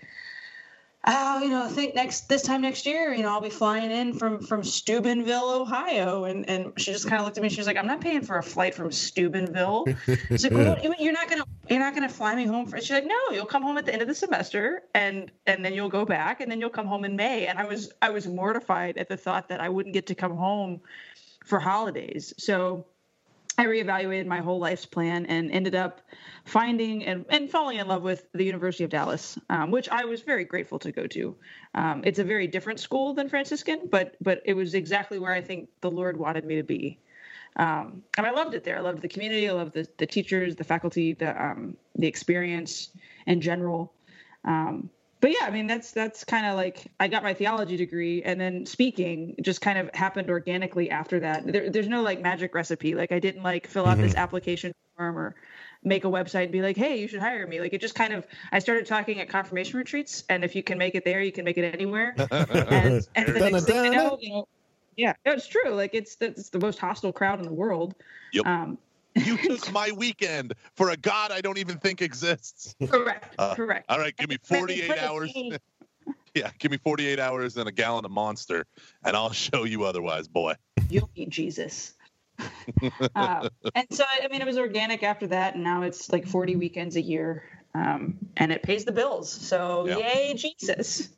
Oh, 1.10 1.42
you 1.42 1.50
know, 1.50 1.64
I 1.64 1.70
think 1.70 1.96
next 1.96 2.28
this 2.28 2.42
time 2.42 2.62
next 2.62 2.86
year, 2.86 3.14
you 3.14 3.24
know, 3.24 3.30
I'll 3.30 3.40
be 3.40 3.50
flying 3.50 3.92
in 3.92 4.14
from 4.14 4.42
from 4.42 4.62
Steubenville, 4.62 5.50
Ohio, 5.62 6.26
and 6.26 6.48
and 6.50 6.74
she 6.78 6.92
just 6.92 7.08
kind 7.08 7.20
of 7.22 7.26
looked 7.26 7.38
at 7.38 7.44
me. 7.44 7.48
She 7.48 7.62
was 7.62 7.66
like, 7.68 7.78
"I'm 7.78 7.88
not 7.88 8.02
paying 8.02 8.22
for 8.22 8.38
a 8.38 8.44
flight 8.44 8.76
from 8.76 8.92
Steubenville." 8.92 9.86
She's 10.06 10.44
like, 10.44 10.52
well, 10.52 10.78
you- 10.84 10.94
"You're 11.00 11.14
not 11.14 11.30
gonna 11.30 11.46
you're 11.70 11.80
not 11.80 11.94
gonna 11.94 12.10
fly 12.10 12.36
me 12.36 12.46
home 12.46 12.66
for?" 12.66 12.78
She's 12.82 12.92
like, 12.92 13.06
"No, 13.06 13.16
you'll 13.32 13.46
come 13.46 13.64
home 13.64 13.78
at 13.78 13.86
the 13.86 13.94
end 13.94 14.02
of 14.02 14.10
the 14.10 14.16
semester, 14.16 14.84
and 14.94 15.32
and 15.46 15.64
then 15.64 15.74
you'll 15.74 15.88
go 15.88 16.04
back, 16.04 16.42
and 16.42 16.52
then 16.52 16.60
you'll 16.60 16.70
come 16.70 16.88
home 16.88 17.06
in 17.06 17.16
May." 17.16 17.48
And 17.48 17.58
I 17.58 17.64
was 17.66 17.90
I 18.02 18.10
was 18.10 18.28
mortified 18.28 18.98
at 18.98 19.08
the 19.08 19.16
thought 19.16 19.48
that 19.48 19.62
I 19.62 19.70
wouldn't 19.70 19.94
get 19.94 20.08
to 20.08 20.16
come 20.16 20.36
home 20.36 20.82
for 21.46 21.60
holidays. 21.60 22.34
So 22.38 22.86
I 23.58 23.66
reevaluated 23.66 24.28
my 24.28 24.40
whole 24.40 24.60
life's 24.60 24.86
plan 24.86 25.26
and 25.26 25.52
ended 25.52 25.74
up 25.74 26.02
finding 26.46 27.04
and, 27.06 27.26
and 27.30 27.50
falling 27.50 27.80
in 27.80 27.88
love 27.88 28.04
with 28.04 28.28
the 28.34 28.44
University 28.44 28.84
of 28.84 28.92
Dallas, 28.92 29.38
um, 29.50 29.72
which 29.72 29.90
I 29.90 30.06
was 30.06 30.22
very 30.22 30.46
grateful 30.46 30.78
to 30.80 30.92
go 30.92 31.08
to. 31.08 31.36
Um, 31.74 32.04
it's 32.06 32.20
a 32.20 32.24
very 32.24 32.46
different 32.46 32.80
school 32.80 33.16
than 33.16 33.30
Franciscan, 33.30 33.88
but 33.90 34.16
but 34.22 34.42
it 34.46 34.54
was 34.54 34.76
exactly 34.76 35.18
where 35.18 35.34
I 35.34 35.42
think 35.42 35.70
the 35.82 35.90
Lord 35.90 36.18
wanted 36.18 36.46
me 36.46 36.58
to 36.58 36.64
be. 36.64 37.00
Um, 37.56 38.04
and 38.16 38.28
I 38.28 38.32
loved 38.32 38.54
it 38.54 38.64
there. 38.64 38.78
I 38.78 38.82
loved 38.82 39.02
the 39.02 39.08
community. 39.08 39.50
I 39.50 39.54
loved 39.54 39.74
the, 39.74 39.88
the 39.98 40.06
teachers, 40.06 40.56
the 40.56 40.64
faculty, 40.64 41.14
the 41.14 41.42
um, 41.44 41.78
the 41.96 42.08
experience 42.08 42.90
in 43.26 43.42
general. 43.42 43.92
Um, 44.46 44.92
but 45.20 45.32
yeah, 45.32 45.46
I 45.48 45.52
mean 45.52 45.68
that's 45.68 45.92
that's 45.92 46.24
kind 46.24 46.46
of 46.46 46.56
like 46.56 46.92
I 47.00 47.08
got 47.08 47.24
my 47.24 47.34
theology 47.34 47.78
degree, 47.78 48.22
and 48.24 48.40
then 48.40 48.66
speaking 48.66 49.36
just 49.42 49.62
kind 49.62 49.78
of 49.80 49.90
happened 49.94 50.30
organically 50.30 50.92
after 50.92 51.20
that. 51.22 51.52
There, 51.52 51.70
there's 51.70 51.88
no 51.88 52.02
like 52.04 52.22
magic 52.22 52.54
recipe. 52.54 52.94
Like 52.94 53.12
I 53.12 53.20
didn't 53.20 53.44
like 53.44 53.68
fill 53.68 53.86
out 53.86 53.98
this 53.98 54.16
application 54.16 54.74
form 54.96 55.18
or 55.18 55.36
make 55.84 56.06
a 56.06 56.08
website 56.08 56.44
and 56.44 56.52
be 56.52 56.62
like, 56.62 56.78
hey, 56.78 57.00
you 57.00 57.08
should 57.08 57.20
hire 57.20 57.48
me. 57.48 57.60
Like 57.60 57.74
it 57.74 57.82
just 57.82 57.96
kind 57.96 58.14
of 58.14 58.28
I 58.52 58.60
started 58.60 58.86
talking 58.86 59.20
at 59.20 59.30
confirmation 59.30 59.78
retreats, 59.78 60.24
and 60.30 60.44
if 60.44 60.56
you 60.56 60.62
can 60.62 60.78
make 60.78 60.94
it 60.94 61.04
there, 61.04 61.22
you 61.22 61.32
can 61.32 61.46
make 61.46 61.58
it 61.58 61.74
anywhere. 61.74 62.14
and, 62.32 63.08
and 63.16 63.36
the 63.36 63.50
next 63.52 63.66
thing 63.66 63.80
I 63.80 63.90
know, 63.90 64.18
you 64.22 64.30
know, 64.30 64.48
yeah, 64.96 65.14
it's 65.26 65.48
true. 65.48 65.72
Like 65.72 65.92
it's 65.94 66.18
it's 66.22 66.50
the 66.50 66.60
most 66.60 66.80
hostile 66.80 67.14
crowd 67.14 67.40
in 67.40 67.46
the 67.46 67.54
world. 67.54 67.96
Yep. 68.34 68.46
Um, 68.46 68.78
You 69.18 69.38
took 69.44 69.72
my 69.72 69.92
weekend 69.92 70.54
for 70.76 70.90
a 70.92 70.98
God 70.98 71.32
I 71.32 71.42
don't 71.42 71.58
even 71.58 71.78
think 71.78 72.02
exists. 72.02 72.76
correct. 72.88 73.36
Uh, 73.38 73.56
correct. 73.56 73.86
All 73.90 74.00
right, 74.00 74.16
give 74.16 74.30
me 74.30 74.38
48 74.44 74.98
hours. 74.98 75.34
Yeah, 76.36 76.52
give 76.60 76.70
me 76.70 76.78
48 76.78 77.20
hours 77.20 77.58
and 77.58 77.68
a 77.68 77.72
gallon 77.72 78.06
of 78.06 78.12
Monster, 78.12 78.66
and 79.04 79.16
I'll 79.18 79.32
show 79.32 79.64
you 79.64 79.86
otherwise, 79.86 80.28
boy. 80.28 80.54
You'll 80.88 81.10
be 81.16 81.26
Jesus. 81.26 81.96
uh, 83.16 83.50
and 83.76 83.88
so, 83.90 84.04
I 84.24 84.28
mean, 84.28 84.42
it 84.42 84.46
was 84.46 84.60
organic 84.60 85.02
after 85.02 85.26
that, 85.28 85.56
and 85.56 85.64
now 85.64 85.82
it's 85.82 86.12
like 86.12 86.28
40 86.28 86.56
weekends 86.58 86.96
a 86.96 87.02
year, 87.02 87.44
um, 87.74 88.20
and 88.36 88.52
it 88.52 88.62
pays 88.62 88.86
the 88.86 88.92
bills. 88.92 89.32
So, 89.32 89.88
Yeah. 89.88 89.98
yay, 89.98 90.36
Jesus. 90.36 91.10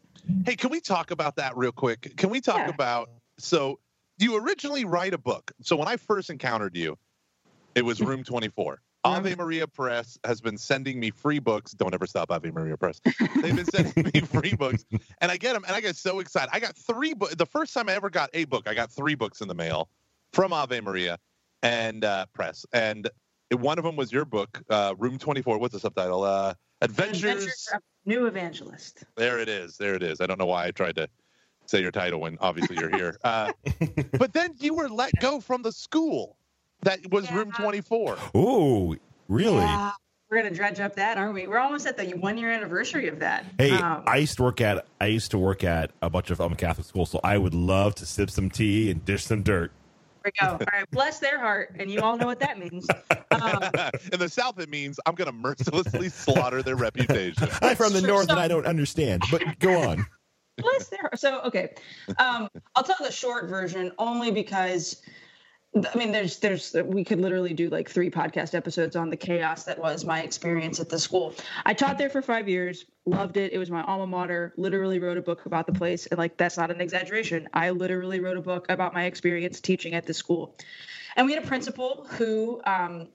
Hey, 0.45 0.55
can 0.55 0.69
we 0.69 0.79
talk 0.79 1.11
about 1.11 1.35
that 1.35 1.57
real 1.57 1.73
quick? 1.73 2.15
Can 2.15 2.29
we 2.29 2.39
talk 2.39 2.59
Yeah. 2.59 2.69
about 2.69 3.09
so 3.39 3.79
you 4.19 4.37
originally 4.37 4.85
write 4.85 5.13
a 5.13 5.17
book. 5.17 5.51
So 5.63 5.75
when 5.75 5.87
I 5.87 5.97
first 5.97 6.29
encountered 6.29 6.75
you, 6.77 6.97
it 7.79 7.85
was 7.85 8.01
Room 8.01 8.25
24. 8.25 8.81
Ave 9.05 9.35
Maria 9.35 9.65
Press 9.65 10.19
has 10.25 10.41
been 10.41 10.57
sending 10.57 10.99
me 10.99 11.11
free 11.11 11.39
books. 11.39 11.71
Don't 11.71 11.93
ever 11.93 12.05
stop 12.05 12.29
Ave 12.29 12.51
Maria 12.51 12.75
Press. 12.75 12.99
They've 13.41 13.55
been 13.55 13.63
sending 13.63 14.11
me 14.13 14.19
free 14.33 14.53
books, 14.53 14.85
and 15.21 15.31
I 15.31 15.37
get 15.37 15.53
them, 15.53 15.63
and 15.65 15.73
I 15.73 15.79
get 15.79 15.95
so 15.95 16.19
excited. 16.19 16.49
I 16.51 16.59
got 16.59 16.75
three 16.75 17.13
books. 17.13 17.35
The 17.35 17.45
first 17.45 17.73
time 17.73 17.87
I 17.87 17.93
ever 17.93 18.09
got 18.09 18.29
a 18.33 18.43
book, 18.43 18.67
I 18.67 18.73
got 18.73 18.91
three 18.91 19.15
books 19.15 19.39
in 19.39 19.47
the 19.47 19.55
mail 19.55 19.87
from 20.33 20.51
Ave 20.51 20.81
Maria 20.81 21.17
and 21.63 22.03
uh, 22.03 22.25
Press, 22.33 22.65
and 22.73 23.09
one 23.53 23.77
of 23.77 23.85
them 23.85 23.95
was 23.95 24.11
your 24.11 24.25
book, 24.25 24.61
uh, 24.69 24.93
Room 24.97 25.17
24. 25.17 25.57
What's 25.57 25.73
the 25.73 25.79
subtitle? 25.79 26.23
Uh, 26.23 26.53
Adventures. 26.81 27.23
Adventures 27.23 27.69
of 27.73 27.81
New 28.05 28.25
Evangelist. 28.25 29.05
There 29.15 29.39
it 29.39 29.47
is. 29.47 29.77
There 29.77 29.95
it 29.95 30.03
is. 30.03 30.19
I 30.19 30.25
don't 30.25 30.37
know 30.37 30.45
why 30.45 30.65
I 30.65 30.71
tried 30.71 30.97
to 30.97 31.07
say 31.65 31.79
your 31.81 31.91
title 31.91 32.19
when 32.19 32.37
obviously 32.41 32.75
you're 32.77 32.93
here. 32.93 33.17
Uh, 33.23 33.53
but 34.17 34.33
then 34.33 34.55
you 34.59 34.73
were 34.73 34.89
let 34.89 35.13
go 35.21 35.39
from 35.39 35.61
the 35.61 35.71
school 35.71 36.35
that 36.81 36.99
was 37.11 37.31
room 37.31 37.51
24. 37.51 38.17
Ooh, 38.35 38.97
really? 39.27 39.55
Yeah, 39.57 39.91
we're 40.29 40.37
gonna 40.37 40.53
dredge 40.53 40.79
up 40.79 40.95
that, 40.95 41.17
aren't 41.17 41.33
we? 41.33 41.47
We're 41.47 41.57
almost 41.59 41.85
at 41.87 41.97
the 41.97 42.11
one 42.17 42.37
year 42.37 42.51
anniversary 42.51 43.07
of 43.07 43.19
that. 43.19 43.45
Hey, 43.57 43.71
Um, 43.71 44.03
I 44.05 44.17
used 44.17 44.37
to 44.37 44.43
work 44.43 44.61
at 44.61 44.85
I 45.01 45.07
used 45.07 45.31
to 45.31 45.37
work 45.37 45.63
at 45.63 45.91
a 46.01 46.09
bunch 46.09 46.29
of 46.29 46.39
um, 46.41 46.55
Catholic 46.55 46.87
schools, 46.87 47.09
so 47.11 47.19
I 47.23 47.37
would 47.37 47.53
love 47.53 47.95
to 47.95 48.05
sip 48.05 48.29
some 48.29 48.49
tea 48.49 48.91
and 48.91 49.03
dish 49.05 49.25
some 49.25 49.43
dirt. 49.43 49.71
There 50.23 50.31
we 50.41 50.47
go. 50.47 50.53
All 50.53 50.59
right, 50.73 50.89
bless 50.91 51.19
their 51.19 51.39
heart, 51.39 51.75
and 51.79 51.89
you 51.89 52.01
all 52.01 52.17
know 52.17 52.25
what 52.25 52.39
that 52.41 52.59
means. 52.59 52.85
Um, 53.31 53.63
In 54.13 54.19
the 54.19 54.27
South, 54.29 54.59
it 54.59 54.69
means 54.69 54.99
I'm 55.05 55.15
going 55.15 55.27
to 55.27 55.31
mercilessly 55.31 56.09
slaughter 56.09 56.61
their 56.61 56.75
reputation. 56.75 57.47
I'm 57.61 57.77
from 57.77 57.93
the 57.93 58.01
So- 58.01 58.07
north 58.07 58.29
and 58.29 58.37
I 58.39 58.49
don't 58.49 58.65
understand, 58.65 59.23
but 59.31 59.41
go 59.59 59.79
on. 59.81 60.05
bless 60.57 60.89
their 60.89 60.99
heart. 60.99 61.17
So, 61.19 61.39
okay, 61.43 61.73
um, 62.17 62.49
I'll 62.75 62.83
tell 62.83 62.97
the 62.99 63.11
short 63.13 63.47
version 63.49 63.91
only 63.97 64.29
because. 64.31 65.01
I 65.75 65.97
mean, 65.97 66.11
there's, 66.11 66.39
there's, 66.39 66.75
we 66.83 67.03
could 67.03 67.21
literally 67.21 67.53
do 67.53 67.69
like 67.69 67.89
three 67.89 68.09
podcast 68.09 68.55
episodes 68.55 68.95
on 68.95 69.11
the 69.11 69.15
chaos 69.15 69.65
that 69.65 69.77
was 69.77 70.03
my 70.03 70.23
experience 70.23 70.79
at 70.79 70.89
the 70.89 70.97
school. 70.97 71.35
I 71.63 71.75
taught 71.75 71.99
there 71.99 72.09
for 72.09 72.23
five 72.23 72.49
years, 72.49 72.85
loved 73.05 73.37
it. 73.37 73.53
It 73.53 73.59
was 73.59 73.69
my 73.69 73.83
alma 73.83 74.07
mater. 74.07 74.51
Literally 74.57 74.97
wrote 74.97 75.17
a 75.17 75.21
book 75.21 75.45
about 75.45 75.67
the 75.67 75.73
place, 75.73 76.07
and 76.07 76.17
like 76.17 76.37
that's 76.37 76.57
not 76.57 76.71
an 76.71 76.81
exaggeration. 76.81 77.47
I 77.53 77.69
literally 77.69 78.19
wrote 78.19 78.37
a 78.37 78.41
book 78.41 78.65
about 78.69 78.95
my 78.95 79.05
experience 79.05 79.59
teaching 79.59 79.93
at 79.93 80.07
the 80.07 80.13
school. 80.13 80.55
And 81.15 81.27
we 81.27 81.33
had 81.33 81.43
a 81.43 81.47
principal 81.47 82.07
who, 82.17 82.61
um, 82.65 83.07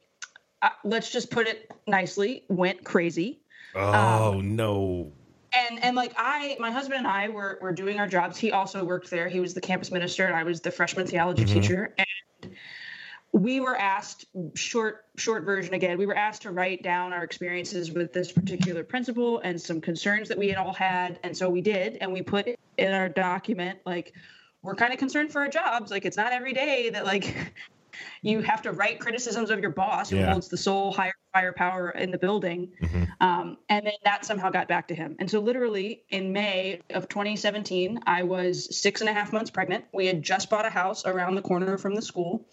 uh, 0.63 0.71
let's 0.85 1.11
just 1.11 1.33
put 1.33 1.49
it 1.49 1.73
nicely, 1.89 2.45
went 2.49 2.85
crazy. 2.85 3.41
Oh 3.75 4.41
no. 4.43 5.13
and 5.55 5.83
and 5.85 5.97
like 5.97 6.13
I, 6.17 6.57
my 6.59 6.71
husband 6.71 6.99
and 6.99 7.07
I 7.07 7.29
were 7.29 7.59
were 7.61 7.73
doing 7.73 7.99
our 7.99 8.07
jobs. 8.07 8.39
He 8.39 8.53
also 8.53 8.85
worked 8.85 9.11
there. 9.11 9.29
He 9.29 9.41
was 9.41 9.55
the 9.55 9.61
campus 9.61 9.91
minister, 9.91 10.27
and 10.27 10.35
I 10.35 10.43
was 10.43 10.61
the 10.61 10.71
freshman 10.71 11.07
theology 11.07 11.45
teacher. 11.45 11.95
We 13.33 13.59
were 13.59 13.77
asked 13.77 14.27
short 14.55 15.07
short 15.17 15.45
version 15.45 15.75
again. 15.75 15.99
We 15.99 16.07
were 16.07 16.17
asked 16.17 16.43
to 16.43 16.51
write 16.53 16.83
down 16.83 17.13
our 17.13 17.25
experiences 17.25 17.91
with 17.91 18.13
this 18.13 18.31
particular 18.31 18.85
principal 18.85 19.41
and 19.41 19.61
some 19.61 19.81
concerns 19.81 20.29
that 20.29 20.39
we 20.39 20.49
had 20.49 20.59
all 20.59 20.73
had, 20.73 21.19
and 21.25 21.37
so 21.37 21.51
we 21.51 21.61
did, 21.61 21.99
and 22.01 22.13
we 22.13 22.23
put 22.23 22.47
in 22.79 22.93
our 22.93 23.09
document 23.09 23.81
like 23.85 24.15
we're 24.63 24.75
kind 24.75 24.93
of 24.93 24.99
concerned 24.99 25.33
for 25.33 25.41
our 25.41 25.49
jobs. 25.49 25.91
Like 25.91 26.05
it's 26.05 26.17
not 26.17 26.33
every 26.33 26.53
day 26.53 26.91
that 26.91 27.05
like 27.05 27.55
you 28.23 28.41
have 28.41 28.63
to 28.63 28.73
write 28.73 29.01
criticisms 29.01 29.51
of 29.51 29.61
your 29.61 29.71
boss 29.71 30.11
who 30.11 30.17
Yeah. 30.17 30.33
holds 30.33 30.49
the 30.49 30.57
sole 30.57 30.93
higher 30.93 31.13
firepower 31.33 31.91
in 31.91 32.11
the 32.11 32.19
building. 32.19 32.71
Um, 33.21 33.59
and 33.69 33.87
then 33.87 33.95
that 34.05 34.25
somehow 34.25 34.51
got 34.51 34.69
back 34.69 34.89
to 34.89 34.95
him. 34.95 35.17
And 35.19 35.31
so, 35.31 35.41
literally, 35.41 36.03
in 36.11 36.33
May 36.33 36.81
of 36.91 37.09
2017, 37.09 38.01
I 38.07 38.23
was 38.23 38.77
six 38.77 39.01
and 39.01 39.11
a 39.11 39.13
half 39.13 39.33
months 39.33 39.51
pregnant. 39.51 39.85
We 39.93 40.07
had 40.07 40.23
just 40.23 40.51
bought 40.51 40.65
a 40.67 40.71
house 40.71 41.05
around 41.05 41.35
the 41.35 41.43
corner 41.43 41.77
from 41.79 41.95
the 41.95 42.03
school. 42.03 42.47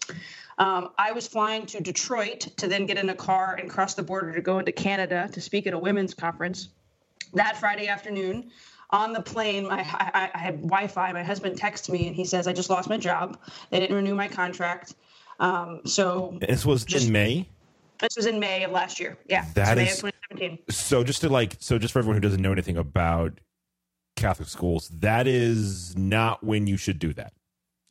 Um, 0.58 0.90
I 0.98 1.12
was 1.12 1.28
flying 1.28 1.66
to 1.68 1.82
Detroit 1.82 2.42
to 2.58 2.68
then 2.68 2.86
get 2.86 2.98
in 2.98 3.10
a 3.10 3.16
car 3.16 3.56
and 3.60 3.70
cross 3.70 3.94
the 3.96 4.04
border 4.04 4.34
to 4.34 4.42
go 4.42 4.60
into 4.60 4.72
Canada 4.72 5.30
to 5.32 5.42
speak 5.42 5.68
at 5.68 5.74
a 5.74 5.80
women's 5.80 6.14
conference. 6.14 6.70
That 7.34 7.58
Friday 7.58 7.88
afternoon, 7.88 8.52
on 8.90 9.14
the 9.14 9.22
plane, 9.22 9.68
my, 9.68 9.80
I, 9.80 10.30
I 10.34 10.38
had 10.38 10.58
Wi 10.62 10.88
Fi. 10.88 11.14
My 11.14 11.24
husband 11.24 11.58
texts 11.58 11.90
me 11.90 12.08
and 12.08 12.16
he 12.16 12.26
says, 12.26 12.48
I 12.48 12.54
just 12.54 12.70
lost 12.70 12.90
my 12.90 12.98
job. 12.98 13.40
They 13.70 13.80
didn't 13.80 13.96
renew 13.96 14.16
my 14.16 14.28
contract. 14.28 14.96
Um, 15.42 15.82
so 15.86 16.38
This 16.48 16.66
was 16.66 16.86
Just- 16.86 17.08
in 17.08 17.12
May. 17.12 17.50
this 18.00 18.16
was 18.16 18.26
in 18.28 18.40
May 18.40 18.64
of 18.64 18.72
last 18.72 19.00
year. 19.00 19.18
Yeah. 19.28 19.46
That 19.56 19.68
so 19.70 19.76
May 19.76 19.88
is- 19.88 20.04
of 20.04 20.12
2017. 20.30 20.60
So 20.70 21.04
just 21.04 21.22
to 21.22 21.30
like 21.30 21.58
so 21.60 21.78
just 21.78 21.92
for 21.92 22.00
everyone 22.00 22.16
who 22.16 22.22
doesn't 22.22 22.42
know 22.42 22.52
anything 22.52 22.78
about 22.78 23.40
Catholic 24.16 24.48
schools, 24.50 24.90
that 25.00 25.28
is 25.28 25.98
not 25.98 26.44
when 26.44 26.68
you 26.68 26.78
should 26.78 27.00
do 27.00 27.12
that. 27.14 27.34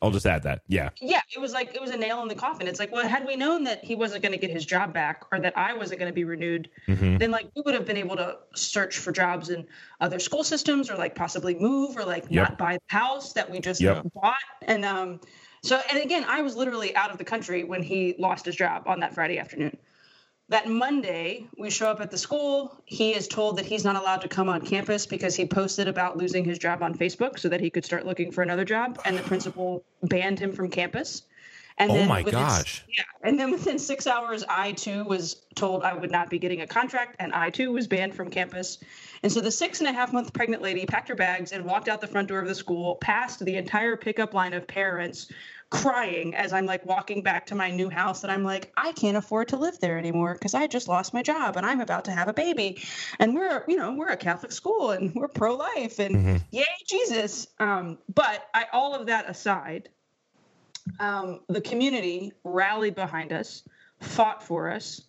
I'll 0.03 0.11
just 0.11 0.25
add 0.25 0.45
that. 0.45 0.63
Yeah. 0.67 0.89
Yeah, 1.01 1.21
it 1.35 1.39
was 1.41 1.53
like 1.53 1.75
it 1.75 1.81
was 1.81 1.91
a 1.91 1.97
nail 1.97 2.23
in 2.23 2.29
the 2.29 2.35
coffin. 2.35 2.67
It's 2.67 2.79
like, 2.81 2.91
well, 2.91 3.07
had 3.07 3.27
we 3.27 3.37
known 3.37 3.65
that 3.65 3.85
he 3.85 3.95
wasn't 3.95 4.23
going 4.23 4.33
to 4.33 4.39
get 4.39 4.51
his 4.51 4.65
job 4.65 4.95
back 4.95 5.25
or 5.31 5.39
that 5.41 5.53
I 5.59 5.75
wasn't 5.75 5.99
going 6.01 6.11
to 6.11 6.15
be 6.15 6.25
renewed, 6.25 6.71
Mhm. 6.89 7.19
then 7.19 7.31
like 7.31 7.51
we 7.55 7.61
would 7.63 7.75
have 7.75 7.85
been 7.85 7.99
able 7.99 8.17
to 8.17 8.39
search 8.55 8.97
for 8.97 9.13
jobs 9.13 9.51
in 9.51 9.67
other 10.01 10.19
school 10.19 10.43
systems 10.43 10.89
or 10.91 10.97
like 10.97 11.15
possibly 11.15 11.55
move 11.55 11.97
or 11.99 12.05
like 12.07 12.25
Yep. 12.31 12.49
not 12.49 12.59
buy 12.59 12.75
the 12.79 12.97
house 12.97 13.35
that 13.35 13.51
we 13.51 13.61
just 13.61 13.81
Yep. 13.83 14.07
bought. 14.15 14.37
And 14.63 14.85
um 14.87 15.21
so 15.63 15.81
and 15.91 15.99
again, 16.03 16.25
I 16.27 16.43
was 16.43 16.57
literally 16.57 16.95
out 16.97 17.11
of 17.11 17.19
the 17.19 17.25
country 17.25 17.65
when 17.65 17.83
he 17.83 18.15
lost 18.19 18.47
his 18.47 18.57
job 18.57 18.85
on 18.87 19.01
that 19.01 19.15
Friday 19.15 19.39
afternoon. 19.39 19.77
That 20.49 20.67
Monday, 20.69 21.47
we 21.59 21.71
show 21.71 21.89
up 21.91 22.01
at 22.01 22.11
the 22.11 22.19
school. 22.19 22.83
He 22.85 23.15
is 23.15 23.29
told 23.29 23.57
that 23.59 23.67
he's 23.67 23.85
not 23.85 23.95
allowed 23.95 24.23
to 24.23 24.29
come 24.29 24.49
on 24.49 24.63
campus 24.67 25.07
because 25.07 25.37
he 25.37 25.47
posted 25.47 25.87
about 25.87 26.17
losing 26.17 26.45
his 26.45 26.59
job 26.59 26.83
on 26.83 26.93
Facebook 26.93 27.39
so 27.39 27.49
that 27.51 27.61
he 27.61 27.71
could 27.71 27.85
start 27.85 28.05
looking 28.05 28.33
for 28.33 28.43
another 28.43 28.65
job. 28.65 29.01
And 29.05 29.17
the 29.17 29.23
principal 29.23 29.85
banned 30.03 30.41
him 30.41 30.51
from 30.53 30.69
campus. 30.69 31.23
And 31.79 31.91
Oh 31.93 32.05
my 32.05 32.23
within- 32.23 32.41
gosh. 32.41 32.85
Yeah. 32.89 33.05
And 33.23 33.39
then 33.39 33.53
within 33.53 33.79
six 33.79 34.09
hours, 34.09 34.45
I 34.49 34.73
too 34.73 35.05
was 35.05 35.37
told 35.55 35.85
I 35.85 35.95
would 35.95 36.11
not 36.11 36.29
be 36.31 36.39
getting 36.41 36.63
a 36.63 36.67
contract, 36.67 37.17
and 37.21 37.33
I 37.33 37.51
too 37.51 37.71
was 37.73 37.87
banned 37.87 38.15
from 38.17 38.29
campus. 38.29 38.79
And 39.23 39.31
so 39.31 39.41
the 39.41 39.51
six 39.51 39.81
and 39.81 39.89
a 39.89 39.93
half 39.93 40.13
month 40.13 40.33
pregnant 40.33 40.63
lady 40.63 40.87
packed 40.87 41.09
her 41.09 41.15
bags 41.15 41.53
and 41.53 41.65
walked 41.65 41.89
out 41.89 42.01
the 42.01 42.07
front 42.07 42.29
door 42.29 42.41
of 42.41 42.49
the 42.49 42.55
school, 42.55 42.97
past 42.97 43.45
the 43.45 43.57
entire 43.57 43.97
pickup 43.97 44.33
line 44.33 44.55
of 44.55 44.67
parents, 44.67 45.31
crying 45.69 46.35
as 46.35 46.53
I'm 46.53 46.67
like 46.67 46.85
walking 46.85 47.23
back 47.23 47.47
to 47.47 47.55
my 47.55 47.71
new 47.71 47.91
house. 47.91 48.25
And 48.25 48.33
I'm 48.33 48.43
like, 48.43 48.73
I 48.77 48.93
can't 48.93 49.17
afford 49.17 49.49
to 49.49 49.57
live 49.57 49.79
there 49.79 49.99
anymore 49.99 50.35
because 50.35 50.55
I 50.55 50.67
just 50.67 50.89
lost 50.89 51.15
my 51.15 51.23
job 51.23 51.57
and 51.57 51.65
I'm 51.67 51.81
about 51.81 52.07
to 52.07 52.13
have 52.13 52.29
a 52.29 52.33
baby. 52.33 52.83
And 53.19 53.35
we're, 53.35 53.65
you 53.69 53.77
know, 53.77 53.93
we're 53.93 54.09
a 54.09 54.17
Catholic 54.17 54.53
school 54.53 54.91
and 54.91 55.15
we're 55.15 55.29
pro 55.29 55.55
life 55.55 55.99
and 55.99 56.17
Mhm. 56.17 56.43
yay, 56.51 56.65
Jesus. 56.87 57.47
Um, 57.59 57.99
but 58.13 58.49
I, 58.55 58.67
all 58.73 58.95
of 58.95 59.07
that 59.07 59.29
aside, 59.29 59.91
um, 60.99 61.41
the 61.49 61.61
community 61.61 62.33
rallied 62.43 62.95
behind 62.95 63.33
us, 63.33 63.63
fought 64.01 64.43
for 64.43 64.71
us. 64.71 65.03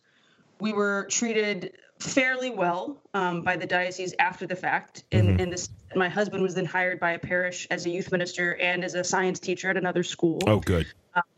We 0.59 0.73
were 0.73 1.07
treated 1.09 1.75
fairly 2.01 2.49
well 2.49 2.97
um, 3.13 3.41
by 3.41 3.55
the 3.55 3.65
diocese 3.65 4.13
after 4.19 4.47
the 4.47 4.55
fact. 4.55 5.03
In, 5.11 5.37
Mhm. 5.37 5.39
in 5.39 5.49
this, 5.49 5.69
my 5.95 6.09
husband 6.09 6.41
was 6.41 6.55
then 6.55 6.65
hired 6.65 6.99
by 6.99 7.11
a 7.11 7.19
parish 7.19 7.67
as 7.69 7.85
a 7.85 7.89
youth 7.89 8.11
minister 8.11 8.55
and 8.55 8.83
as 8.83 8.95
a 8.95 9.03
science 9.03 9.39
teacher 9.39 9.69
at 9.69 9.77
another 9.77 10.03
school. 10.03 10.39
Oh, 10.47 10.59
good. 10.59 10.87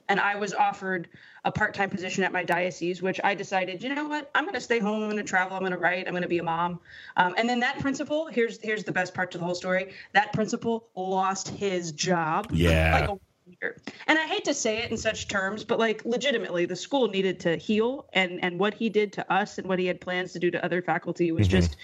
And 0.10 0.20
I 0.20 0.36
was 0.36 0.54
offered 0.54 1.08
a 1.46 1.52
part-time 1.52 1.90
position 1.90 2.24
at 2.24 2.32
my 2.32 2.44
diocese, 2.44 3.02
which 3.02 3.20
I 3.24 3.36
decided, 3.36 3.82
you 3.82 3.94
know 3.96 4.08
what, 4.08 4.30
I'm 4.36 4.44
going 4.44 4.54
to 4.54 4.62
stay 4.62 4.80
home. 4.80 5.02
I'm 5.02 5.10
going 5.10 5.18
to 5.18 5.24
travel. 5.24 5.56
I'm 5.56 5.62
going 5.62 5.72
to 5.72 5.78
write. 5.78 6.08
I'm 6.08 6.14
going 6.14 6.24
to 6.24 6.28
be 6.28 6.40
a 6.40 6.44
mom. 6.44 6.80
Um, 7.16 7.34
and 7.38 7.50
then 7.50 7.62
that 7.62 7.80
principal, 7.80 8.28
here's 8.28 8.62
here's 8.62 8.84
the 8.84 8.92
best 8.92 9.14
part 9.14 9.32
to 9.32 9.38
the 9.38 9.46
whole 9.46 9.56
story. 9.56 9.94
That 10.12 10.34
principal 10.34 10.90
lost 10.96 11.48
his 11.48 11.92
job. 11.94 12.50
Yeah. 12.52 13.00
Like 13.00 13.10
a 13.10 13.20
year. 13.46 13.82
And 14.08 14.18
I 14.18 14.26
hate 14.26 14.46
to 14.46 14.54
say 14.54 14.80
it 14.84 14.92
in 14.92 14.98
such 14.98 15.28
terms, 15.28 15.64
but 15.64 15.80
like 15.80 16.04
legitimately, 16.06 16.66
the 16.66 16.76
school 16.76 17.08
needed 17.08 17.40
to 17.42 17.56
heal, 17.58 18.08
and 18.14 18.44
and 18.44 18.60
what 18.60 18.74
he 18.74 18.90
did 18.90 19.14
to 19.14 19.34
us 19.34 19.58
and 19.58 19.68
what 19.68 19.80
he 19.80 19.86
had 19.86 20.00
plans 20.02 20.32
to 20.34 20.40
do 20.40 20.52
to 20.52 20.64
other 20.64 20.82
faculty 20.82 21.32
was 21.32 21.48
Mhm. 21.48 21.52
just 21.52 21.78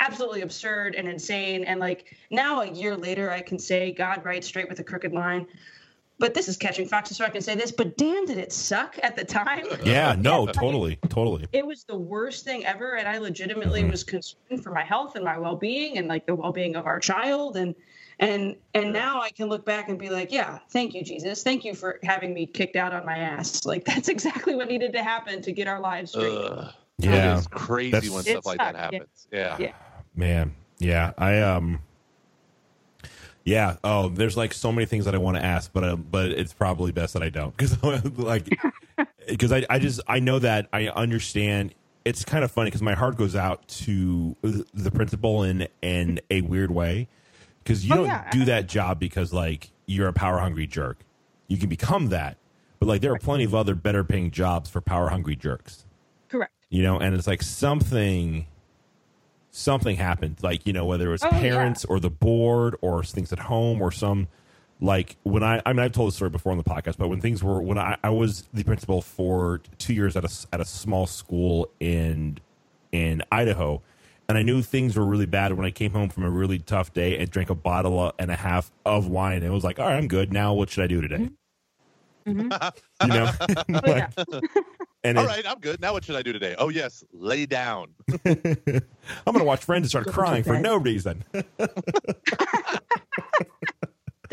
absolutely 0.00 0.40
absurd 0.42 0.94
and 0.94 1.08
insane. 1.08 1.64
And 1.64 1.78
like 1.80 2.16
now, 2.30 2.60
a 2.62 2.70
year 2.70 2.96
later, 2.96 3.30
I 3.30 3.40
can 3.40 3.58
say 3.58 3.92
God 3.92 4.24
writes 4.24 4.46
straight 4.46 4.68
with 4.68 4.80
a 4.80 4.84
crooked 4.84 5.12
line. 5.12 5.46
But 6.18 6.34
this 6.34 6.46
is 6.46 6.56
catching 6.56 6.86
foxes, 6.86 7.16
so 7.16 7.24
I 7.24 7.30
can 7.30 7.40
say 7.40 7.56
this. 7.56 7.72
But 7.72 7.96
damn, 7.96 8.26
did 8.26 8.38
it 8.38 8.52
suck 8.52 8.96
at 9.02 9.16
the 9.16 9.24
time? 9.24 9.64
Yeah, 9.84 10.14
no, 10.18 10.46
Yeah. 10.46 10.52
totally, 10.52 10.96
totally. 11.08 11.46
It 11.52 11.66
was 11.66 11.84
the 11.84 11.96
worst 11.96 12.44
thing 12.44 12.64
ever, 12.64 12.94
and 12.94 13.08
I 13.08 13.18
legitimately 13.18 13.82
Mhm. 13.82 13.90
was 13.90 14.04
concerned 14.04 14.62
for 14.62 14.70
my 14.70 14.84
health 14.84 15.16
and 15.16 15.24
my 15.24 15.38
well-being, 15.38 15.98
and 15.98 16.06
like 16.06 16.26
the 16.26 16.34
well-being 16.36 16.76
of 16.76 16.86
our 16.86 17.00
child, 17.00 17.56
and 17.56 17.74
and 18.22 18.56
and 18.72 18.92
now 18.92 19.20
I 19.20 19.30
can 19.30 19.48
look 19.48 19.66
back 19.66 19.88
and 19.88 19.98
be 19.98 20.08
like, 20.08 20.30
yeah, 20.30 20.60
thank 20.70 20.94
you, 20.94 21.02
Jesus, 21.02 21.42
thank 21.42 21.64
you 21.64 21.74
for 21.74 21.98
having 22.04 22.32
me 22.32 22.46
kicked 22.46 22.76
out 22.76 22.94
on 22.94 23.04
my 23.04 23.18
ass. 23.18 23.64
Like 23.66 23.84
that's 23.86 24.08
exactly 24.08 24.54
what 24.54 24.68
needed 24.68 24.92
to 24.92 25.02
happen 25.02 25.42
to 25.42 25.52
get 25.52 25.66
our 25.66 25.80
lives 25.80 26.12
straight. 26.12 26.32
Ugh. 26.32 26.72
Yeah. 26.98 27.38
It's 27.38 27.46
crazy 27.48 27.90
That's- 27.90 28.10
when 28.10 28.22
stuff 28.22 28.46
like 28.46 28.58
that 28.58 28.74
sucked, 28.74 28.92
yeah. 28.92 28.98
happens. 28.98 29.28
Yeah. 29.32 29.56
Yeah. 29.58 29.72
Man, 30.14 30.54
yeah, 30.78 31.12
I 31.16 31.40
um, 31.40 31.80
yeah. 33.44 33.76
Oh, 33.82 34.08
there's 34.08 34.36
like 34.36 34.52
so 34.52 34.70
many 34.70 34.84
things 34.84 35.06
that 35.06 35.14
I 35.14 35.18
want 35.18 35.38
to 35.38 35.44
ask, 35.44 35.72
but 35.72 35.84
uh, 35.84 35.96
but 35.96 36.30
it's 36.32 36.52
probably 36.52 36.92
best 36.92 37.14
that 37.14 37.22
I 37.22 37.30
don't 37.30 37.56
because 37.56 37.82
like 38.18 38.46
because 39.26 39.52
I 39.52 39.64
I 39.70 39.78
just 39.78 40.00
I 40.06 40.20
know 40.20 40.38
that 40.38 40.68
I 40.72 40.88
understand. 40.88 41.74
It's 42.04 42.24
kind 42.24 42.44
of 42.44 42.50
funny 42.50 42.66
because 42.66 42.82
my 42.82 42.94
heart 42.94 43.16
goes 43.16 43.34
out 43.34 43.66
to 43.68 44.36
the 44.42 44.90
principal 44.90 45.44
in 45.44 45.66
in 45.80 46.20
a 46.30 46.40
weird 46.42 46.70
way 46.70 47.08
because 47.62 47.84
you 47.86 47.92
Oh, 47.94 47.98
don't 47.98 48.06
yeah. 48.06 48.30
do 48.30 48.44
that 48.46 48.68
job 48.68 48.98
because 48.98 49.32
like 49.32 49.70
you're 49.86 50.08
a 50.08 50.12
power 50.12 50.38
hungry 50.38 50.66
jerk. 50.66 50.98
You 51.48 51.56
can 51.58 51.68
become 51.68 52.08
that, 52.08 52.36
but 52.78 52.86
like 52.88 53.00
there 53.00 53.12
are 53.12 53.18
plenty 53.18 53.44
of 53.44 53.54
other 53.54 53.74
better 53.74 54.04
paying 54.04 54.30
jobs 54.30 54.68
for 54.70 54.80
power 54.80 55.08
hungry 55.10 55.36
jerks 55.36 55.84
Correct. 56.28 56.52
you 56.70 56.82
know 56.82 56.98
and 56.98 57.14
it's 57.14 57.26
like 57.26 57.42
something 57.42 58.46
something 59.50 59.96
happened 59.96 60.36
like 60.42 60.66
you 60.66 60.72
know 60.72 60.86
whether 60.86 61.08
it 61.08 61.10
was 61.12 61.22
Oh, 61.24 61.28
yeah. 61.30 61.40
parents 61.40 61.84
or 61.84 62.00
the 62.00 62.08
board 62.10 62.74
or 62.80 63.04
things 63.04 63.32
at 63.32 63.38
home 63.38 63.82
or 63.82 63.92
some 63.92 64.28
like 64.80 65.16
when 65.24 65.42
i 65.42 65.60
i 65.66 65.72
mean 65.74 65.80
i've 65.80 65.92
told 65.92 66.08
this 66.08 66.14
story 66.16 66.30
before 66.30 66.52
on 66.52 66.58
the 66.58 66.64
podcast 66.64 66.96
but 66.96 67.08
when 67.08 67.20
things 67.20 67.44
were 67.44 67.60
when 67.60 67.76
i, 67.76 67.96
I 68.02 68.08
was 68.10 68.48
the 68.54 68.64
principal 68.64 69.02
for 69.02 69.60
two 69.78 69.92
years 69.92 70.16
at 70.16 70.24
a, 70.24 70.46
at 70.54 70.60
a 70.60 70.64
small 70.64 71.06
school 71.06 71.70
in 71.80 72.38
in 72.92 73.22
idaho 73.30 73.82
and 74.32 74.38
i 74.38 74.42
knew 74.42 74.62
things 74.62 74.96
were 74.96 75.04
really 75.04 75.26
bad 75.26 75.52
when 75.52 75.66
i 75.66 75.70
came 75.70 75.92
home 75.92 76.08
from 76.08 76.24
a 76.24 76.30
really 76.30 76.58
tough 76.58 76.92
day 76.94 77.18
and 77.18 77.30
drank 77.30 77.50
a 77.50 77.54
bottle 77.54 78.12
and 78.18 78.30
a 78.30 78.36
half 78.36 78.72
of 78.86 79.06
wine 79.06 79.36
and 79.36 79.44
it 79.44 79.50
was 79.50 79.62
like 79.64 79.78
all 79.78 79.86
right 79.86 79.96
i'm 79.96 80.08
good 80.08 80.32
now 80.32 80.54
what 80.54 80.70
should 80.70 80.82
i 80.82 80.86
do 80.86 81.00
today 81.00 81.28
Mhm. 82.26 82.72
you 83.02 83.08
know 83.08 83.30
Oh, 83.84 83.96
yeah. 83.96 84.08
and 85.04 85.18
All 85.18 85.24
it- 85.24 85.26
right, 85.26 85.44
I'm 85.44 85.58
good. 85.58 85.80
Now 85.80 85.92
what 85.92 86.04
should 86.04 86.14
I 86.14 86.22
do 86.22 86.32
today? 86.32 86.54
Oh 86.56 86.68
yes, 86.68 87.02
lay 87.12 87.46
down. 87.46 87.88
I'm 88.24 88.32
going 89.26 89.38
to 89.40 89.44
watch 89.44 89.64
Friends 89.64 89.82
and 89.82 89.90
start 89.90 90.06
crying 90.06 90.44
for 90.44 90.56
no 90.60 90.76
reason. 90.76 91.24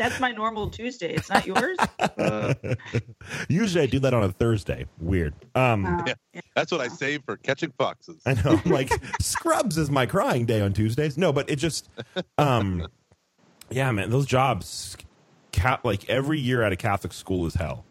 That's 0.00 0.18
my 0.18 0.32
normal 0.32 0.70
Tuesday. 0.70 1.12
It's 1.14 1.28
not 1.28 1.46
yours. 1.46 1.76
Uh, 2.00 2.54
Usually 3.48 3.82
I 3.84 3.86
do 3.86 3.98
that 4.00 4.14
on 4.14 4.22
a 4.24 4.30
Thursday. 4.32 4.86
Weird. 4.98 5.34
Um, 5.54 5.84
Uh, 5.84 6.02
Yeah. 6.06 6.14
yeah. 6.32 6.40
that's 6.56 6.72
what 6.72 6.80
I 6.80 6.88
save 6.88 7.22
for 7.24 7.36
catching 7.36 7.70
foxes. 7.78 8.22
I 8.24 8.32
know. 8.32 8.58
I'm 8.64 8.70
like 8.72 8.90
Scrubs 9.20 9.76
is 9.76 9.90
my 9.90 10.06
crying 10.06 10.46
day 10.46 10.62
on 10.62 10.72
Tuesdays. 10.72 11.18
No, 11.18 11.32
but 11.34 11.50
it 11.50 11.56
just, 11.56 11.90
um, 12.38 12.88
yeah, 13.70 13.90
man, 13.92 14.08
those 14.10 14.24
jobs, 14.26 14.96
ca- 15.52 15.80
like 15.84 16.08
every 16.08 16.40
year 16.40 16.62
at 16.62 16.72
a 16.72 16.76
Catholic 16.76 17.12
school 17.12 17.46
is 17.46 17.52
hell, 17.54 17.84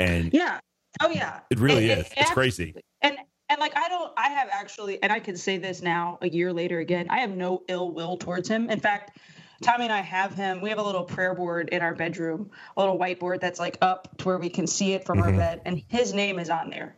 and 0.00 0.32
Yeah. 0.34 0.58
Oh 1.00 1.08
yeah. 1.10 1.40
it 1.50 1.60
really 1.60 1.90
And- 1.92 2.00
is. 2.00 2.08
It's 2.16 2.30
crazy. 2.32 2.74
and 3.02 3.16
and 3.48 3.60
like 3.60 3.76
I 3.76 3.88
don't 3.88 4.12
I 4.16 4.28
have 4.30 4.48
actually 4.50 5.00
and 5.02 5.12
I 5.12 5.20
can 5.20 5.36
say 5.36 5.56
this 5.58 5.80
now 5.82 6.18
a 6.20 6.28
year 6.28 6.52
later 6.52 6.80
again 6.80 7.06
I 7.08 7.20
have 7.20 7.30
no 7.30 7.62
ill 7.68 7.92
will 7.92 8.16
towards 8.16 8.48
him 8.48 8.68
in 8.68 8.80
fact 8.80 9.16
Tommy 9.62 9.84
and 9.84 9.92
I 9.92 10.00
have 10.00 10.34
him 10.34 10.60
we 10.60 10.68
have 10.70 10.78
a 10.78 10.82
little 10.82 11.04
prayer 11.04 11.34
board 11.34 11.68
in 11.70 11.82
our 11.82 11.94
bedroom 11.94 12.50
a 12.76 12.80
little 12.80 12.98
whiteboard 12.98 13.40
that's 13.40 13.58
like 13.58 13.78
up 13.82 14.16
to 14.18 14.24
where 14.28 14.38
we 14.38 14.48
can 14.50 14.66
see 14.66 14.92
it 14.92 15.04
from 15.04 15.20
our 15.20 15.30
Mhm. 15.30 15.36
bed 15.36 15.60
and 15.64 15.82
his 15.88 16.14
name 16.14 16.38
is 16.38 16.48
on 16.50 16.70
there 16.70 16.96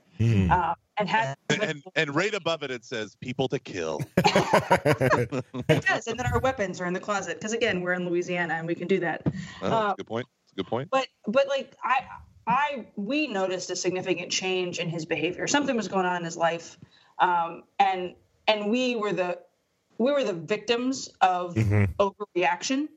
uh, 0.51 0.75
and 0.99 1.09
has 1.09 1.35
And 1.49 1.83
and 1.97 2.15
right 2.15 2.35
above 2.35 2.63
it, 2.63 2.71
it 2.71 2.85
says 2.85 3.17
"people 3.17 3.49
to 3.49 3.59
kill." 3.59 4.03
it 4.25 5.85
does 5.87 6.07
and 6.07 6.19
then 6.19 6.27
our 6.27 6.41
weapons 6.41 6.81
are 6.81 6.87
in 6.87 6.93
the 6.93 7.01
closet 7.01 7.39
because 7.39 7.53
again 7.53 7.81
we're 7.81 7.95
in 7.95 8.09
Louisiana 8.09 8.55
and 8.55 8.67
we 8.67 8.75
can 8.75 8.87
do 8.89 9.01
that 9.01 9.27
Oh, 9.63 9.67
Uh, 9.73 9.93
a 9.93 9.95
good 9.97 10.07
point. 10.07 10.27
That's 10.45 10.53
a 10.53 10.57
good 10.57 10.67
point. 10.67 10.89
but 10.91 11.07
but 11.27 11.49
like 11.49 11.75
I 11.83 12.05
I 12.47 12.87
we 12.97 13.27
noticed 13.29 13.71
a 13.71 13.77
significant 13.77 14.31
change 14.33 14.79
in 14.79 14.89
his 14.89 15.07
behavior. 15.07 15.47
Something 15.47 15.77
was 15.77 15.89
going 15.89 16.07
on 16.07 16.17
in 16.17 16.25
his 16.25 16.37
life, 16.37 16.79
um, 17.19 17.63
and 17.79 18.15
and 18.49 18.71
we 18.71 18.97
were 18.97 19.13
the 19.13 19.39
we 20.01 20.11
were 20.13 20.25
the 20.25 20.33
victims 20.33 21.11
of 21.21 21.55
Mhm. 21.55 21.87
overreaction. 22.01 22.89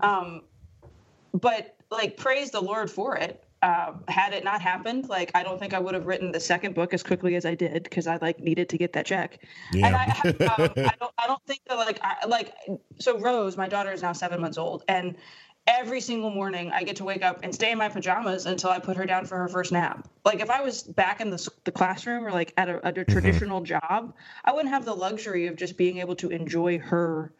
Um, 0.00 0.42
but 1.32 1.76
like 1.90 2.16
praise 2.16 2.50
the 2.50 2.60
Lord 2.60 2.90
for 2.90 3.16
it. 3.16 3.44
Um, 3.62 4.04
had 4.08 4.34
it 4.34 4.44
not 4.44 4.60
happened, 4.60 5.08
like 5.08 5.30
I 5.34 5.42
don't 5.42 5.58
think 5.58 5.72
I 5.72 5.78
would 5.78 5.94
have 5.94 6.06
written 6.06 6.32
the 6.32 6.40
second 6.40 6.74
book 6.74 6.92
as 6.94 7.02
quickly 7.02 7.36
as 7.36 7.44
I 7.44 7.54
did 7.54 7.84
because 7.84 8.06
I 8.06 8.18
like 8.20 8.40
needed 8.40 8.68
to 8.70 8.78
get 8.78 8.92
that 8.94 9.06
check. 9.06 9.38
And 9.72 9.96
I, 9.96 10.04
um, 10.04 10.74
I 10.78 10.94
don't, 11.00 11.12
I 11.18 11.26
don't 11.26 11.42
think 11.46 11.60
that 11.68 11.76
like, 11.76 12.00
I, 12.02 12.26
like, 12.26 12.54
so 13.00 13.18
Rose, 13.18 13.56
my 13.56 13.68
daughter 13.68 13.92
is 13.92 14.02
now 14.02 14.12
seven 14.12 14.40
months 14.40 14.58
old, 14.58 14.84
and 14.88 15.16
every 15.68 16.00
single 16.00 16.30
morning 16.30 16.72
I 16.72 16.82
get 16.82 16.96
to 16.96 17.04
wake 17.04 17.22
up 17.22 17.40
and 17.42 17.54
stay 17.54 17.70
in 17.70 17.78
my 17.78 17.90
pajamas 17.90 18.46
until 18.46 18.70
I 18.70 18.78
put 18.78 18.96
her 18.96 19.04
down 19.04 19.26
for 19.26 19.36
her 19.36 19.48
first 19.48 19.70
nap. 19.70 20.08
Like 20.24 20.40
if 20.40 20.50
I 20.50 20.62
was 20.62 20.82
back 20.82 21.20
in 21.20 21.28
the, 21.28 21.48
the 21.64 21.70
classroom 21.70 22.26
or 22.26 22.32
like 22.32 22.54
at 22.56 22.68
a, 22.68 22.84
at 22.84 22.96
a 22.96 23.04
traditional 23.04 23.60
job, 23.60 24.14
I 24.44 24.52
wouldn't 24.52 24.72
have 24.72 24.86
the 24.86 24.94
luxury 24.94 25.46
of 25.46 25.56
just 25.56 25.76
being 25.76 25.98
able 25.98 26.16
to 26.16 26.30
enjoy 26.30 26.78
her 26.78 27.34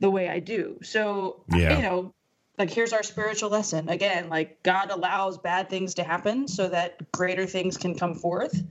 the 0.00 0.10
way 0.10 0.28
I 0.28 0.40
do. 0.40 0.80
So, 0.82 1.44
Yeah. 1.48 1.76
you 1.76 1.82
know, 1.82 2.14
like 2.58 2.70
here's 2.70 2.92
our 2.92 3.02
spiritual 3.02 3.48
lesson 3.48 3.88
again 3.88 4.28
like 4.28 4.62
god 4.62 4.90
allows 4.90 5.38
bad 5.38 5.70
things 5.70 5.94
to 5.94 6.04
happen 6.04 6.46
so 6.46 6.68
that 6.68 7.10
greater 7.10 7.46
things 7.46 7.78
can 7.78 7.94
come 7.94 8.14
forth 8.14 8.62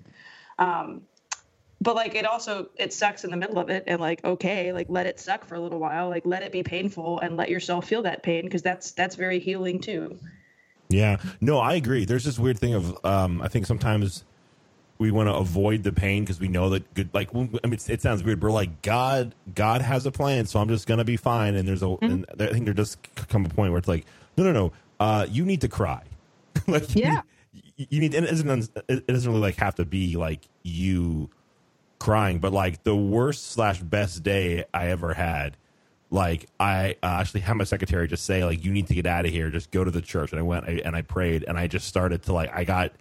um 0.60 1.02
but 1.82 1.96
like 1.96 2.16
it 2.16 2.26
also 2.26 2.70
it 2.76 2.92
sucks 2.94 3.24
in 3.24 3.32
the 3.32 3.38
middle 3.38 3.58
of 3.60 3.70
it 3.70 3.84
and 3.88 4.00
like 4.02 4.24
okay 4.26 4.74
like 4.74 4.88
let 4.90 5.06
it 5.06 5.20
suck 5.20 5.46
for 5.46 5.56
a 5.56 5.60
little 5.60 5.80
while 5.80 6.10
like 6.10 6.26
let 6.26 6.44
it 6.44 6.52
be 6.52 6.64
painful 6.64 7.20
and 7.20 7.38
let 7.38 7.50
yourself 7.50 7.88
feel 7.88 8.02
that 8.02 8.22
pain 8.24 8.44
because 8.44 8.62
that's 8.62 8.92
that's 8.92 9.16
very 9.16 9.40
healing 9.40 9.80
too 9.80 10.18
Yeah. 10.90 11.18
No, 11.40 11.60
I 11.60 11.76
agree. 11.76 12.06
There's 12.06 12.24
this 12.26 12.40
weird 12.40 12.58
thing 12.58 12.74
of 12.74 12.98
um, 13.06 13.42
I 13.44 13.48
think 13.48 13.66
sometimes 13.68 14.24
we 14.98 15.12
want 15.12 15.30
to 15.30 15.34
avoid 15.36 15.84
the 15.84 15.92
pain 15.94 16.24
because 16.24 16.40
we 16.40 16.48
know 16.50 16.72
that 16.72 16.94
good. 16.96 17.10
Like, 17.14 17.30
I 17.34 17.38
mean, 17.38 17.60
it's, 17.64 17.88
it 17.90 18.02
sounds 18.02 18.22
weird, 18.24 18.40
but 18.42 18.48
we're 18.48 18.54
like 18.54 18.82
God. 18.82 19.34
God 19.56 19.82
has 19.82 20.06
a 20.06 20.12
plan, 20.12 20.46
so 20.48 20.60
I'm 20.60 20.68
just 20.68 20.88
gonna 20.88 21.06
be 21.06 21.16
fine. 21.16 21.56
And 21.56 21.66
there's 21.68 21.84
a. 21.84 21.96
And 22.02 22.26
I 22.40 22.48
think 22.48 22.66
there 22.66 22.74
does 22.74 22.98
come 23.30 23.46
a 23.46 23.50
point 23.50 23.72
where 23.72 23.78
it's 23.80 23.88
like, 23.88 24.06
no, 24.36 24.44
no, 24.44 24.52
no. 24.52 24.72
Uh, 25.00 25.26
you 25.30 25.46
need 25.46 25.62
to 25.62 25.70
cry. 25.70 26.02
like, 26.68 26.94
you 26.96 27.04
Yeah. 27.04 27.22
need- 27.78 27.88
You 27.92 28.00
need. 28.02 28.14
And 28.16 28.26
it 28.26 28.32
doesn't. 28.32 28.70
It 28.90 29.08
doesn't 29.08 29.32
really 29.32 29.42
like 29.42 29.56
have 29.56 29.76
to 29.76 29.86
be 29.86 30.18
like 30.18 30.42
you 30.64 31.30
crying, 32.00 32.40
but 32.40 32.54
like 32.54 32.84
the 32.84 32.96
worst 32.96 33.52
slash 33.52 33.80
best 33.80 34.24
day 34.24 34.66
I 34.74 34.88
ever 34.88 35.14
had. 35.14 35.58
Like 36.12 36.48
I 36.60 36.96
uh, 37.04 37.18
actually 37.20 37.42
had 37.42 37.54
my 37.58 37.66
secretary 37.66 38.08
just 38.08 38.26
say 38.26 38.44
like 38.44 38.66
you 38.66 38.72
need 38.72 38.88
to 38.88 38.96
get 38.96 39.06
out 39.06 39.26
of 39.26 39.32
here, 39.32 39.50
just 39.52 39.70
go 39.70 39.84
to 39.84 39.92
the 39.92 40.02
church, 40.02 40.32
and 40.32 40.40
I 40.40 40.44
went 40.44 40.66
I, 40.66 40.82
and 40.84 40.96
I 40.96 41.04
prayed, 41.04 41.46
and 41.48 41.58
I 41.58 41.68
just 41.68 41.88
started 41.88 42.24
to 42.24 42.34
like 42.34 42.52
I 42.52 42.64
got 42.64 42.94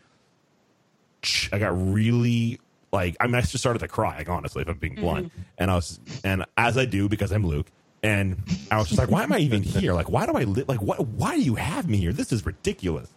I 1.51 1.59
got 1.59 1.71
really 1.71 2.61
like 2.93 3.17
I 3.19 3.27
mean 3.27 3.37
I 3.37 3.41
just 3.41 3.59
started 3.59 3.79
to 3.79 3.89
cry 3.89 4.19
like 4.19 4.29
honestly 4.29 4.61
if 4.61 4.69
I'm 4.69 4.77
being 4.77 4.97
blunt, 4.97 5.33
and 5.57 5.71
I 5.71 5.75
was 5.77 6.01
and 6.23 6.45
as 6.59 6.77
I 6.77 6.85
do 6.85 7.09
because 7.09 7.33
I'm 7.33 7.47
Luke. 7.47 7.67
And 8.01 8.37
I 8.71 8.79
was 8.79 8.87
just 8.87 8.99
like, 9.01 9.11
why 9.11 9.25
am 9.25 9.33
I 9.33 9.39
even 9.39 9.65
here? 9.65 9.93
Like, 9.93 10.09
why 10.09 10.25
do 10.25 10.31
I 10.35 10.45
live? 10.45 10.69
Like, 10.69 10.81
what? 10.81 11.05
Why 11.05 11.35
do 11.35 11.43
you 11.43 11.57
have 11.57 11.89
me 11.89 11.97
here? 11.97 12.13
This 12.13 12.31
is 12.31 12.47
ridiculous. 12.47 13.13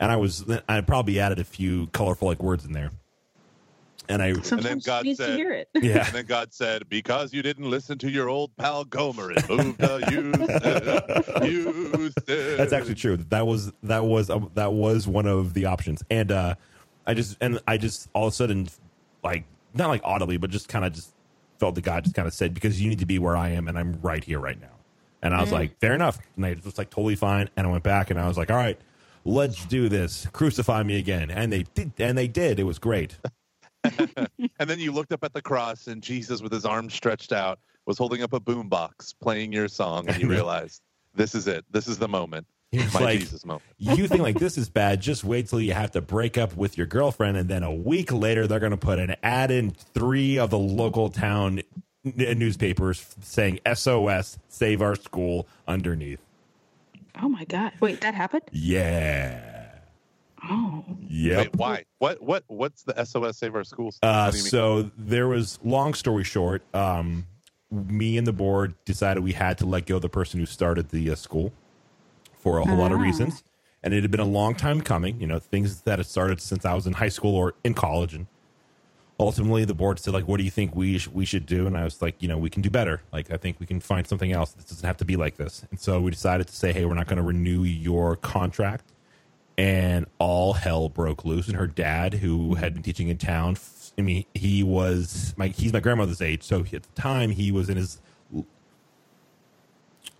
And 0.00 0.10
I 0.10 0.16
was, 0.16 0.44
I 0.68 0.80
probably 0.80 1.20
added 1.20 1.38
a 1.38 1.44
few 1.44 1.86
colorful 1.88 2.26
like 2.26 2.42
words 2.42 2.64
in 2.64 2.72
there. 2.72 2.90
And 4.08 4.22
I, 4.22 4.34
Sometimes 4.42 4.84
God 4.84 5.04
needs 5.04 5.18
said- 5.18 5.28
to 5.28 5.36
hear 5.36 5.52
it. 5.52 5.68
yeah, 5.74 6.04
And 6.06 6.14
then 6.14 6.26
God 6.26 6.52
said, 6.52 6.88
"Because 6.88 7.32
you 7.32 7.42
didn't 7.42 7.70
listen 7.70 7.96
to 7.98 8.10
your 8.10 8.28
old 8.28 8.54
pal 8.56 8.84
Gomer, 8.84 9.32
it 9.32 9.48
moved 9.48 9.78
to 9.80 9.98
Houston, 10.08 11.42
Houston." 11.42 12.56
That's 12.56 12.72
actually 12.72 12.94
true. 12.96 13.16
That 13.16 13.46
was 13.46 13.72
that 13.82 14.04
was 14.04 14.30
um, 14.30 14.50
that 14.54 14.72
was 14.72 15.06
one 15.06 15.26
of 15.26 15.54
the 15.54 15.66
options, 15.66 16.02
and 16.10 16.30
uh, 16.30 16.54
I 17.06 17.14
just 17.14 17.36
and 17.40 17.60
I 17.66 17.76
just 17.78 18.08
all 18.12 18.26
of 18.26 18.32
a 18.32 18.36
sudden, 18.36 18.68
like 19.22 19.44
not 19.74 19.88
like 19.88 20.02
audibly, 20.04 20.36
but 20.36 20.50
just 20.50 20.68
kind 20.68 20.84
of 20.84 20.92
just 20.92 21.12
felt 21.58 21.74
the 21.74 21.80
God 21.80 22.04
just 22.04 22.14
kind 22.14 22.28
of 22.28 22.34
said, 22.34 22.52
"Because 22.54 22.80
you 22.82 22.88
need 22.90 22.98
to 23.00 23.06
be 23.06 23.18
where 23.18 23.36
I 23.36 23.50
am, 23.50 23.68
and 23.68 23.78
I'm 23.78 23.98
right 24.02 24.22
here, 24.22 24.38
right 24.38 24.60
now." 24.60 24.68
And 25.22 25.34
I 25.34 25.40
was 25.40 25.50
like, 25.52 25.78
"Fair 25.80 25.94
enough," 25.94 26.18
and 26.36 26.44
I 26.44 26.56
was 26.62 26.76
like, 26.76 26.90
"Totally 26.90 27.16
fine." 27.16 27.48
And 27.56 27.66
I 27.66 27.70
went 27.70 27.82
back, 27.84 28.10
and 28.10 28.20
I 28.20 28.28
was 28.28 28.36
like, 28.36 28.50
"All 28.50 28.56
right, 28.56 28.78
let's 29.24 29.64
do 29.64 29.88
this. 29.88 30.26
Crucify 30.32 30.82
me 30.82 30.98
again." 30.98 31.30
And 31.30 31.50
they 31.50 31.62
did, 31.74 31.92
and 31.98 32.18
they 32.18 32.28
did. 32.28 32.58
It 32.60 32.64
was 32.64 32.78
great. 32.78 33.16
And 34.60 34.70
then 34.70 34.78
you 34.78 34.92
looked 34.92 35.12
up 35.12 35.24
at 35.24 35.32
the 35.32 35.42
cross, 35.42 35.88
and 35.88 36.00
Jesus, 36.02 36.40
with 36.40 36.52
his 36.52 36.64
arms 36.64 36.94
stretched 36.94 37.32
out, 37.32 37.58
was 37.86 37.98
holding 37.98 38.22
up 38.22 38.32
a 38.32 38.40
boombox, 38.40 39.14
playing 39.20 39.52
your 39.52 39.66
song, 39.68 40.08
and 40.08 40.22
you 40.22 40.28
realized 40.30 40.80
this 41.14 41.34
is 41.34 41.46
it. 41.48 41.64
This 41.70 41.88
is 41.88 41.98
the 41.98 42.08
moment. 42.08 42.46
It's 42.72 42.94
My 42.94 43.00
like- 43.00 43.20
Jesus 43.20 43.44
moment. 43.44 43.62
you 43.78 44.06
think 44.08 44.22
like 44.22 44.38
this 44.38 44.56
is 44.58 44.68
bad 44.68 45.00
just 45.00 45.22
wait 45.22 45.46
till 45.48 45.60
you 45.60 45.72
have 45.74 45.92
to 45.92 46.00
break 46.00 46.36
up 46.38 46.56
with 46.56 46.76
your 46.76 46.86
girlfriend 46.88 47.36
and 47.36 47.48
then 47.48 47.62
a 47.62 47.72
week 47.72 48.12
later 48.12 48.46
they're 48.48 48.58
going 48.58 48.72
to 48.72 48.76
put 48.76 48.98
an 48.98 49.14
ad 49.22 49.52
in 49.52 49.70
three 49.70 50.38
of 50.38 50.50
the 50.50 50.58
local 50.58 51.08
town 51.08 51.60
n- 52.04 52.38
newspapers 52.38 53.14
saying 53.22 53.60
sos 53.74 54.38
save 54.48 54.82
our 54.82 54.96
school 54.96 55.46
underneath 55.68 56.18
Oh 57.22 57.28
my 57.28 57.44
god! 57.44 57.70
Wait, 57.78 58.00
that 58.00 58.14
happened? 58.14 58.42
yeah 58.50 59.53
Oh, 60.50 60.84
yep 61.08 61.38
Wait, 61.38 61.56
why? 61.56 61.84
What? 61.98 62.22
What? 62.22 62.44
What's 62.48 62.82
the 62.82 63.04
SOS 63.04 63.38
Save 63.38 63.54
Our 63.54 63.64
Schools? 63.64 63.98
Uh, 64.02 64.24
What 64.26 64.32
do 64.32 64.38
you 64.38 64.44
mean? 64.44 64.50
so 64.50 64.90
there 64.98 65.26
was 65.28 65.58
long 65.64 65.94
story 65.94 66.24
short 66.24 66.62
um, 66.74 67.26
me 67.70 68.16
and 68.18 68.26
the 68.26 68.32
board 68.32 68.74
decided 68.84 69.22
we 69.24 69.32
had 69.32 69.58
to 69.58 69.66
let 69.66 69.86
go 69.86 69.96
of 69.96 70.02
the 70.02 70.08
person 70.08 70.38
who 70.40 70.46
started 70.46 70.90
the 70.90 71.10
uh, 71.10 71.14
school 71.14 71.52
for 72.36 72.58
a 72.58 72.64
whole 72.66 72.76
lot 72.76 72.92
of 72.92 72.98
Ah. 72.98 73.02
reasons 73.02 73.42
and 73.82 73.92
it 73.94 74.02
had 74.02 74.10
been 74.10 74.20
a 74.20 74.24
long 74.24 74.54
time 74.54 74.80
coming 74.80 75.18
you 75.20 75.26
know 75.26 75.38
things 75.38 75.80
that 75.82 75.98
had 75.98 76.06
started 76.06 76.40
since 76.40 76.64
i 76.66 76.74
was 76.74 76.86
in 76.86 76.92
high 76.94 77.08
school 77.08 77.34
or 77.34 77.54
in 77.64 77.72
college 77.74 78.12
and 78.14 78.26
ultimately 79.18 79.64
the 79.64 79.74
board 79.74 79.98
said 79.98 80.12
like 80.12 80.26
what 80.28 80.36
do 80.38 80.44
you 80.44 80.50
think 80.50 80.74
we, 80.76 80.98
sh- 80.98 81.08
we 81.08 81.24
should 81.24 81.46
do 81.46 81.66
and 81.66 81.76
i 81.76 81.84
was 81.84 82.02
like 82.02 82.14
you 82.20 82.28
know 82.28 82.36
we 82.36 82.50
can 82.50 82.60
do 82.62 82.68
better 82.70 83.00
like 83.12 83.30
i 83.30 83.36
think 83.36 83.58
we 83.60 83.66
can 83.66 83.80
find 83.80 84.06
something 84.06 84.32
else 84.32 84.52
this 84.52 84.66
doesn't 84.66 84.86
have 84.86 84.96
to 84.96 85.04
be 85.04 85.16
like 85.16 85.36
this 85.36 85.64
and 85.70 85.80
so 85.80 86.00
we 86.00 86.10
decided 86.10 86.46
to 86.46 86.54
say 86.54 86.72
hey 86.72 86.84
we're 86.84 86.94
not 86.94 87.06
going 87.06 87.16
to 87.16 87.22
renew 87.22 87.62
your 87.62 88.16
contract 88.16 88.92
and 89.56 90.06
all 90.18 90.54
hell 90.54 90.88
broke 90.88 91.24
loose. 91.24 91.48
And 91.48 91.56
her 91.56 91.66
dad, 91.66 92.14
who 92.14 92.54
had 92.54 92.74
been 92.74 92.82
teaching 92.82 93.08
in 93.08 93.18
town, 93.18 93.56
I 93.98 94.02
mean, 94.02 94.24
he 94.34 94.62
was 94.62 95.34
my 95.36 95.48
he's 95.48 95.72
my 95.72 95.80
grandmother's 95.80 96.20
age, 96.20 96.42
so 96.42 96.60
at 96.60 96.82
the 96.82 97.00
time 97.00 97.30
he 97.30 97.52
was 97.52 97.68
in 97.68 97.76
his 97.76 98.00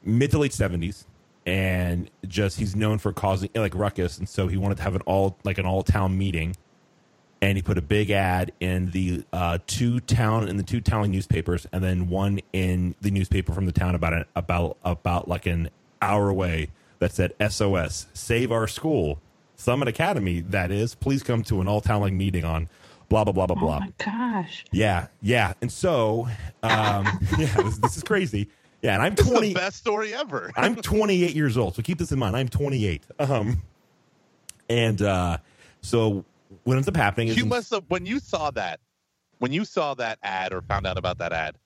mid 0.05 0.31
to 0.31 0.39
late 0.39 0.53
seventies, 0.53 1.07
and 1.45 2.11
just 2.27 2.59
he's 2.59 2.77
known 2.77 2.99
for 2.99 3.13
causing 3.13 3.51
like 3.55 3.75
ruckus, 3.75 4.19
and 4.19 4.29
so 4.29 4.47
he 4.47 4.57
wanted 4.57 4.77
to 4.77 4.83
have 4.85 4.95
an 4.95 5.03
all 5.03 5.37
like 5.45 5.59
an 5.59 5.67
all 5.67 5.83
town 5.83 6.17
meeting. 6.17 6.57
And 7.43 7.59
he 7.59 7.63
put 7.63 7.77
a 7.77 7.83
big 7.83 8.11
ad 8.11 8.53
in 8.59 8.93
the 8.93 9.23
uh, 9.31 9.59
two 9.67 10.01
town 10.01 10.49
in 10.49 10.57
the 10.57 10.63
two 10.63 10.81
town 10.81 11.11
newspapers, 11.11 11.67
and 11.73 11.85
then 11.85 12.09
one 12.09 12.41
in 12.55 12.95
the 13.03 13.11
newspaper 13.11 13.53
from 13.53 13.67
the 13.67 13.73
town 13.73 13.95
about 13.95 14.15
an, 14.15 14.25
about 14.35 14.79
about 14.83 15.29
like 15.29 15.45
an 15.45 15.69
hour 16.01 16.31
away 16.31 16.71
that 17.05 17.13
said 17.13 17.35
SOS, 17.53 18.07
save 18.15 18.51
our 18.51 18.67
school, 18.67 19.21
Summit 19.57 19.89
Academy. 19.89 20.41
That 20.41 20.71
is, 20.71 20.95
please 20.95 21.23
come 21.23 21.43
to 21.45 21.61
an 21.61 21.69
all 21.69 21.83
town 21.83 22.01
like 22.01 22.15
meeting 22.15 22.45
on 22.47 22.71
blah 23.11 23.25
blah 23.25 23.35
blah 23.35 23.45
blah 23.45 23.57
oh 23.59 23.61
blah. 23.61 23.81
my 23.81 23.93
gosh! 23.99 24.65
Yeah, 24.73 25.09
yeah. 25.21 25.53
And 25.61 25.71
so, 25.71 26.27
um, 26.63 27.07
yeah, 27.39 27.55
this, 27.57 27.77
this 27.77 27.97
is 27.99 28.03
crazy. 28.03 28.49
Yeah, 28.81 28.95
and 28.95 29.03
I'm 29.03 29.15
this 29.15 29.27
is 29.27 29.33
20. 29.33 29.49
the 29.49 29.55
best 29.55 29.77
story 29.77 30.15
ever. 30.15 30.51
I'm 30.57 30.77
28 30.77 31.37
years 31.37 31.59
old, 31.59 31.75
so 31.75 31.83
keep 31.83 31.99
this 31.99 32.11
in 32.11 32.19
mind. 32.19 32.37
I'm 32.37 32.49
28. 32.49 33.03
Um, 33.19 33.63
and 34.71 35.03
uh, 35.03 35.37
so 35.83 36.25
what 36.63 36.77
ends 36.77 36.89
up 36.89 36.97
happening 36.97 37.29
is 37.29 37.37
you 37.37 37.45
must 37.45 37.71
have 37.71 37.85
when 37.89 38.07
you 38.07 38.19
saw 38.19 38.51
that, 38.53 38.81
when 39.41 39.53
you 39.53 39.67
saw 39.67 39.93
that 39.93 40.19
ad 40.23 40.55
or 40.55 40.63
found 40.63 40.87
out 40.87 40.97
about 40.97 41.19
that 41.19 41.35
ad. 41.35 41.57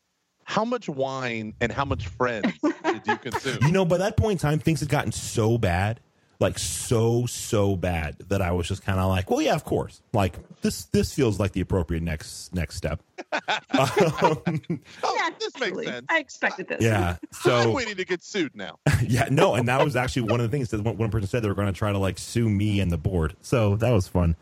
How 0.48 0.64
much 0.64 0.88
wine 0.88 1.52
and 1.60 1.70
how 1.70 1.84
much 1.84 2.06
friends 2.08 2.54
did 2.82 3.02
you 3.06 3.16
consume? 3.18 3.58
You 3.66 3.70
know, 3.70 3.84
by 3.84 3.98
that 3.98 4.16
point 4.16 4.32
in 4.32 4.38
time, 4.38 4.58
things 4.58 4.80
had 4.80 4.88
gotten 4.88 5.12
so 5.12 5.58
bad, 5.58 6.00
like 6.40 6.58
so 6.58 7.26
so 7.26 7.76
bad 7.76 8.16
that 8.30 8.40
I 8.40 8.52
was 8.52 8.66
just 8.66 8.82
kind 8.82 8.98
of 8.98 9.10
like, 9.10 9.28
well, 9.30 9.42
yeah, 9.42 9.54
of 9.54 9.64
course. 9.64 10.00
Like 10.14 10.36
this 10.62 10.84
this 10.86 11.12
feels 11.12 11.38
like 11.38 11.52
the 11.52 11.60
appropriate 11.60 12.02
next 12.02 12.54
next 12.54 12.76
step. 12.76 13.02
Yeah, 13.36 15.30
this 15.38 15.58
makes 15.60 15.84
sense. 15.84 16.06
I 16.08 16.18
expected 16.18 16.68
this. 16.68 16.80
Yeah. 16.80 17.16
I'm 17.22 17.28
So 17.32 17.72
waiting 17.72 17.96
to 17.96 18.04
get 18.06 18.22
sued 18.22 18.54
now. 18.56 18.78
yeah, 19.02 19.28
no, 19.30 19.54
and 19.54 19.68
that 19.68 19.84
was 19.84 19.96
actually 19.96 20.22
one 20.22 20.40
of 20.40 20.50
the 20.50 20.56
things 20.56 20.70
that 20.70 20.80
one, 20.82 20.96
one 20.96 21.10
person 21.10 21.28
said 21.28 21.42
they 21.42 21.48
were 21.48 21.54
going 21.54 21.66
to 21.72 21.78
try 21.78 21.92
to 21.92 21.98
like 21.98 22.18
sue 22.18 22.48
me 22.48 22.80
and 22.80 22.90
the 22.90 22.96
board. 22.98 23.36
So 23.42 23.76
that 23.76 23.90
was 23.90 24.08
fun. 24.08 24.34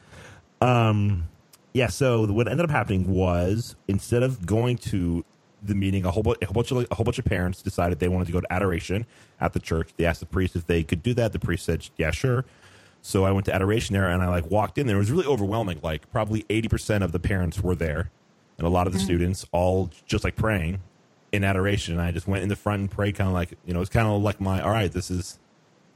Um, 0.60 1.28
yeah. 1.74 1.88
So 1.88 2.26
what 2.30 2.46
ended 2.48 2.64
up 2.64 2.70
happening 2.70 3.08
was 3.12 3.74
instead 3.88 4.22
of 4.22 4.46
going 4.46 4.78
to 4.78 5.24
the 5.66 5.74
meeting, 5.74 6.04
a 6.04 6.10
whole, 6.10 6.22
bu- 6.22 6.34
a 6.40 6.46
whole 6.46 6.54
bunch 6.54 6.70
of 6.70 6.86
a 6.90 6.94
whole 6.94 7.04
bunch 7.04 7.18
of 7.18 7.24
parents 7.24 7.62
decided 7.62 7.98
they 7.98 8.08
wanted 8.08 8.26
to 8.26 8.32
go 8.32 8.40
to 8.40 8.52
adoration 8.52 9.06
at 9.40 9.52
the 9.52 9.60
church. 9.60 9.90
They 9.96 10.04
asked 10.04 10.20
the 10.20 10.26
priest 10.26 10.56
if 10.56 10.66
they 10.66 10.82
could 10.82 11.02
do 11.02 11.14
that. 11.14 11.32
The 11.32 11.38
priest 11.38 11.64
said, 11.64 11.88
"Yeah, 11.96 12.10
sure." 12.10 12.44
So 13.02 13.24
I 13.24 13.30
went 13.30 13.46
to 13.46 13.54
adoration 13.54 13.94
there, 13.94 14.08
and 14.08 14.22
I 14.22 14.28
like 14.28 14.50
walked 14.50 14.78
in 14.78 14.86
there. 14.86 14.96
It 14.96 15.00
was 15.00 15.10
really 15.10 15.26
overwhelming. 15.26 15.80
Like 15.82 16.10
probably 16.10 16.44
eighty 16.50 16.68
percent 16.68 17.04
of 17.04 17.12
the 17.12 17.20
parents 17.20 17.60
were 17.60 17.74
there, 17.74 18.10
and 18.58 18.66
a 18.66 18.70
lot 18.70 18.86
of 18.86 18.92
the 18.92 18.98
students 18.98 19.46
all 19.52 19.90
just 20.06 20.24
like 20.24 20.36
praying 20.36 20.80
in 21.32 21.44
adoration. 21.44 21.94
And 21.94 22.02
I 22.02 22.10
just 22.10 22.26
went 22.26 22.42
in 22.42 22.48
the 22.48 22.56
front 22.56 22.80
and 22.80 22.90
prayed, 22.90 23.14
kind 23.14 23.28
of 23.28 23.34
like 23.34 23.54
you 23.64 23.74
know, 23.74 23.80
it's 23.80 23.90
kind 23.90 24.08
of 24.08 24.22
like 24.22 24.40
my 24.40 24.60
all 24.60 24.70
right. 24.70 24.90
This 24.90 25.10
is 25.10 25.38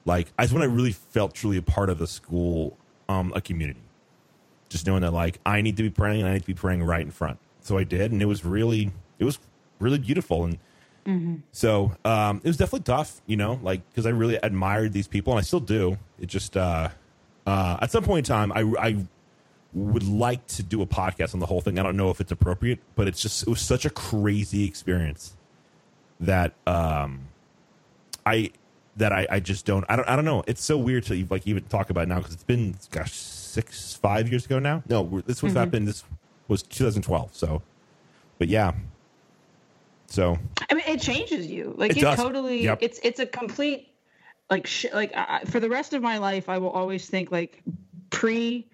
like 0.04 0.32
I 0.38 0.44
just 0.44 0.54
when 0.54 0.62
I 0.62 0.66
really 0.66 0.92
felt 0.92 1.34
truly 1.34 1.56
a 1.56 1.62
part 1.62 1.90
of 1.90 1.98
the 1.98 2.06
school, 2.06 2.76
um, 3.08 3.32
a 3.34 3.40
community. 3.40 3.80
Just 4.68 4.86
knowing 4.86 5.02
that 5.02 5.12
like 5.12 5.40
I 5.44 5.62
need 5.62 5.76
to 5.78 5.82
be 5.82 5.90
praying, 5.90 6.20
and 6.20 6.28
I 6.28 6.34
need 6.34 6.42
to 6.42 6.46
be 6.46 6.54
praying 6.54 6.82
right 6.84 7.02
in 7.02 7.10
front. 7.10 7.38
So 7.60 7.76
I 7.76 7.84
did, 7.84 8.12
and 8.12 8.22
it 8.22 8.26
was 8.26 8.44
really, 8.44 8.90
it 9.18 9.24
was 9.24 9.38
really 9.80 9.98
beautiful, 9.98 10.44
and 10.44 10.58
so 11.50 11.92
um, 12.04 12.40
it 12.44 12.46
was 12.46 12.56
definitely 12.56 12.84
tough, 12.84 13.20
you 13.26 13.36
know, 13.36 13.58
like 13.62 13.88
because 13.90 14.06
I 14.06 14.10
really 14.10 14.36
admired 14.36 14.92
these 14.92 15.08
people, 15.08 15.32
and 15.32 15.38
I 15.38 15.42
still 15.42 15.60
do. 15.60 15.98
It 16.20 16.26
just 16.26 16.56
uh, 16.56 16.90
uh, 17.46 17.78
at 17.80 17.90
some 17.90 18.04
point 18.04 18.28
in 18.28 18.32
time, 18.32 18.52
I, 18.52 18.60
I 18.78 18.96
would 19.72 20.06
like 20.06 20.46
to 20.48 20.62
do 20.62 20.82
a 20.82 20.86
podcast 20.86 21.34
on 21.34 21.40
the 21.40 21.46
whole 21.46 21.60
thing. 21.60 21.78
I 21.78 21.82
don't 21.82 21.96
know 21.96 22.10
if 22.10 22.20
it's 22.20 22.32
appropriate, 22.32 22.78
but 22.94 23.08
it's 23.08 23.20
just 23.20 23.42
it 23.42 23.48
was 23.48 23.60
such 23.60 23.84
a 23.84 23.90
crazy 23.90 24.64
experience 24.64 25.36
that 26.20 26.52
um, 26.66 27.28
I 28.26 28.50
that 28.96 29.12
I, 29.12 29.26
I 29.30 29.40
just 29.40 29.64
don't 29.64 29.84
I 29.88 29.96
don't 29.96 30.08
I 30.08 30.16
don't 30.16 30.24
know. 30.24 30.44
It's 30.46 30.62
so 30.62 30.76
weird 30.76 31.04
to 31.06 31.26
like 31.30 31.46
even 31.46 31.64
talk 31.64 31.90
about 31.90 32.08
now 32.08 32.18
because 32.18 32.34
it's 32.34 32.44
been 32.44 32.76
gosh 32.90 33.12
six 33.12 33.94
five 33.94 34.28
years 34.28 34.44
ago 34.44 34.58
now. 34.58 34.82
No, 34.88 35.22
this 35.26 35.42
was 35.42 35.54
happened. 35.54 35.88
This 35.88 36.04
was 36.46 36.62
2012. 36.62 37.34
So, 37.34 37.62
but 38.38 38.48
yeah. 38.48 38.74
So 40.10 40.38
I 40.70 40.74
mean, 40.74 40.84
it 40.86 41.00
changes 41.00 41.46
you. 41.46 41.74
Like 41.76 41.92
It 41.92 42.02
it, 42.02 42.16
totally. 42.16 42.64
Yep. 42.64 42.78
It's 42.82 43.00
it's 43.02 43.20
a 43.20 43.26
complete 43.26 43.88
like 44.50 44.66
sh- 44.66 44.86
like 44.92 45.12
I, 45.14 45.44
for 45.46 45.60
the 45.60 45.70
rest 45.70 45.94
of 45.94 46.02
my 46.02 46.18
life, 46.18 46.48
I 46.48 46.58
will 46.58 46.70
always 46.70 47.08
think 47.08 47.30
like 47.30 47.62
pre 48.10 48.66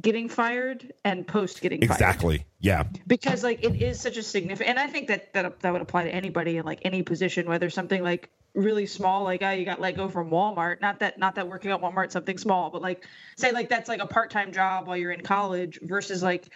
getting 0.00 0.28
fired 0.28 0.92
and 1.04 1.26
post 1.26 1.60
getting 1.60 1.80
fired. 1.80 1.90
Exactly. 1.90 2.46
Yeah. 2.60 2.84
because 3.06 3.42
like 3.44 3.62
it 3.64 3.80
is 3.80 4.00
such 4.00 4.16
a 4.16 4.22
significant 4.22 4.70
and 4.70 4.78
i 4.78 4.88
think 4.88 5.06
that 5.06 5.32
that, 5.34 5.60
that 5.60 5.72
would 5.72 5.82
apply 5.82 6.02
to 6.02 6.12
anybody 6.12 6.56
in 6.56 6.64
like 6.64 6.80
any 6.82 7.02
position 7.02 7.46
whether 7.46 7.70
something 7.70 8.02
like 8.02 8.28
really 8.54 8.86
small 8.86 9.22
like 9.22 9.42
oh 9.42 9.50
you 9.50 9.64
got 9.64 9.80
let 9.80 9.94
go 9.94 10.08
from 10.08 10.30
walmart 10.30 10.80
not 10.80 10.98
that 10.98 11.16
not 11.18 11.36
that 11.36 11.46
working 11.46 11.70
at 11.70 11.80
walmart 11.80 12.10
something 12.10 12.38
small 12.38 12.70
but 12.70 12.82
like 12.82 13.06
say 13.36 13.52
like 13.52 13.68
that's 13.68 13.88
like 13.88 14.00
a 14.00 14.06
part-time 14.06 14.50
job 14.50 14.88
while 14.88 14.96
you're 14.96 15.12
in 15.12 15.20
college 15.20 15.78
versus 15.82 16.24
like 16.24 16.48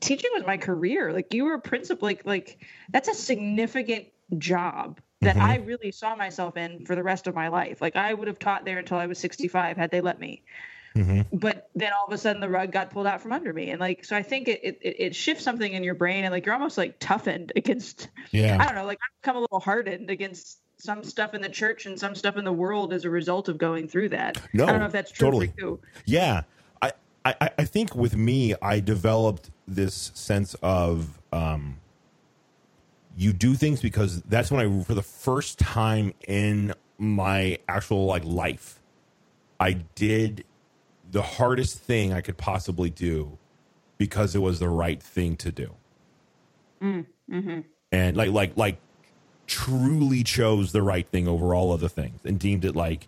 teaching 0.00 0.30
was 0.34 0.44
my 0.46 0.56
career. 0.56 1.12
Like 1.12 1.32
you 1.34 1.44
were 1.44 1.54
a 1.54 1.60
principal 1.60 2.06
like 2.06 2.24
like 2.24 2.58
that's 2.90 3.08
a 3.08 3.14
significant 3.14 4.06
job 4.38 5.00
that 5.20 5.36
Mhm. 5.36 5.40
i 5.42 5.56
really 5.56 5.92
saw 5.92 6.16
myself 6.16 6.56
in 6.56 6.84
for 6.86 6.94
the 6.96 7.02
rest 7.02 7.26
of 7.26 7.34
my 7.34 7.48
life. 7.48 7.80
Like 7.80 7.96
i 7.96 8.12
would 8.14 8.28
have 8.28 8.38
taught 8.38 8.64
there 8.64 8.78
until 8.78 8.98
i 8.98 9.06
was 9.06 9.18
65 9.18 9.76
had 9.76 9.90
they 9.90 10.00
let 10.00 10.18
me. 10.20 10.42
Hmm 10.94 11.22
but 11.32 11.70
then 11.74 11.90
all 11.92 12.06
of 12.06 12.12
a 12.12 12.18
sudden 12.18 12.40
the 12.40 12.48
rug 12.48 12.70
got 12.70 12.90
pulled 12.90 13.06
out 13.06 13.20
from 13.22 13.32
under 13.32 13.52
me. 13.52 13.70
And 13.70 13.80
like 13.80 14.04
so 14.04 14.16
i 14.16 14.22
think 14.22 14.48
it, 14.48 14.60
it 14.62 14.78
it 14.82 15.14
shifts 15.14 15.42
something 15.44 15.72
in 15.72 15.82
your 15.84 15.94
brain 15.94 16.24
and 16.24 16.32
like 16.32 16.44
you're 16.46 16.54
almost 16.54 16.76
like 16.78 16.98
toughened 16.98 17.52
against 17.56 18.08
Yeah. 18.30 18.58
i 18.60 18.64
don't 18.66 18.74
know 18.74 18.84
like 18.84 18.98
i've 19.02 19.22
become 19.22 19.36
a 19.36 19.40
little 19.40 19.60
hardened 19.60 20.10
against 20.10 20.58
some 20.78 21.04
stuff 21.04 21.32
in 21.32 21.40
the 21.42 21.48
church 21.48 21.86
and 21.86 21.98
some 21.98 22.14
stuff 22.16 22.36
in 22.36 22.44
the 22.44 22.52
world 22.52 22.92
as 22.92 23.04
a 23.04 23.10
result 23.10 23.48
of 23.48 23.56
going 23.56 23.86
through 23.86 24.08
that. 24.08 24.36
No, 24.52 24.64
i 24.64 24.70
don't 24.72 24.80
know 24.80 24.86
if 24.86 24.92
that's 24.92 25.12
true 25.12 25.26
totally. 25.28 25.46
for 25.48 25.60
you. 25.60 25.80
Yeah, 26.06 26.42
I, 27.24 27.50
I, 27.58 27.64
think 27.64 27.94
with 27.94 28.16
me, 28.16 28.54
I 28.60 28.80
developed 28.80 29.50
this 29.68 30.10
sense 30.14 30.54
of 30.62 31.20
um, 31.32 31.78
you 33.16 33.32
do 33.32 33.54
things 33.54 33.80
because 33.80 34.22
that's 34.22 34.50
when 34.50 34.60
I, 34.60 34.82
for 34.82 34.94
the 34.94 35.02
first 35.02 35.58
time 35.58 36.14
in 36.26 36.74
my 36.98 37.58
actual 37.68 38.06
like 38.06 38.24
life, 38.24 38.80
I 39.60 39.72
did 39.94 40.44
the 41.10 41.22
hardest 41.22 41.78
thing 41.78 42.12
I 42.12 42.20
could 42.20 42.38
possibly 42.38 42.90
do 42.90 43.38
because 43.98 44.34
it 44.34 44.40
was 44.40 44.58
the 44.58 44.68
right 44.68 45.00
thing 45.00 45.36
to 45.36 45.52
do, 45.52 45.74
and 47.92 48.16
like 48.16 48.30
like 48.30 48.56
like 48.56 48.78
truly 49.46 50.24
chose 50.24 50.72
the 50.72 50.82
right 50.82 51.06
thing 51.06 51.28
over 51.28 51.54
all 51.54 51.72
other 51.72 51.88
things 51.88 52.20
and 52.24 52.40
deemed 52.40 52.64
it 52.64 52.74
like 52.74 53.06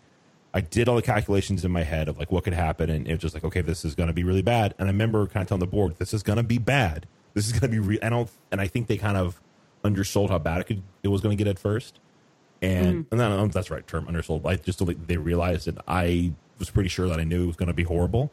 I 0.54 0.60
did 0.60 0.88
all 0.88 0.94
the 0.94 1.02
calculations 1.02 1.64
in 1.64 1.72
my 1.72 1.82
head 1.82 2.08
of 2.08 2.16
like 2.16 2.30
what 2.30 2.44
could 2.44 2.52
happen, 2.52 2.88
and 2.88 3.08
it 3.08 3.10
was 3.10 3.20
just 3.20 3.34
like, 3.34 3.42
okay, 3.42 3.60
this 3.60 3.84
is 3.84 3.96
going 3.96 4.06
to 4.06 4.12
be 4.12 4.22
really 4.22 4.40
bad. 4.40 4.72
And 4.78 4.88
I 4.88 4.92
remember 4.92 5.26
kind 5.26 5.42
of 5.42 5.48
telling 5.48 5.60
the 5.60 5.66
board, 5.66 5.96
this 5.98 6.14
is 6.14 6.22
going 6.22 6.36
to 6.36 6.44
be 6.44 6.58
bad. 6.58 7.06
This 7.34 7.46
is 7.46 7.52
going 7.52 7.62
to 7.62 7.68
be. 7.68 7.80
real. 7.80 7.98
I 8.02 8.08
don't, 8.08 8.30
and 8.52 8.60
I 8.60 8.68
think 8.68 8.86
they 8.86 8.96
kind 8.96 9.16
of 9.16 9.40
undersold 9.82 10.30
how 10.30 10.38
bad 10.38 10.60
it 10.60 10.64
could 10.64 10.82
it 11.02 11.08
was 11.08 11.20
going 11.20 11.36
to 11.36 11.44
get 11.44 11.50
at 11.50 11.58
first. 11.58 11.98
And 12.62 12.86
mm-hmm. 12.86 12.96
and 13.10 13.20
then 13.20 13.30
don't 13.30 13.38
know 13.38 13.44
if 13.46 13.52
that's 13.52 13.68
right 13.68 13.84
term, 13.84 14.06
undersold. 14.06 14.46
I 14.46 14.54
just 14.54 14.78
don't 14.78 14.86
think 14.86 15.08
they 15.08 15.16
realized 15.16 15.66
it. 15.66 15.76
I 15.88 16.32
was 16.60 16.70
pretty 16.70 16.88
sure 16.88 17.08
that 17.08 17.18
I 17.18 17.24
knew 17.24 17.42
it 17.42 17.46
was 17.48 17.56
going 17.56 17.66
to 17.66 17.74
be 17.74 17.82
horrible. 17.82 18.32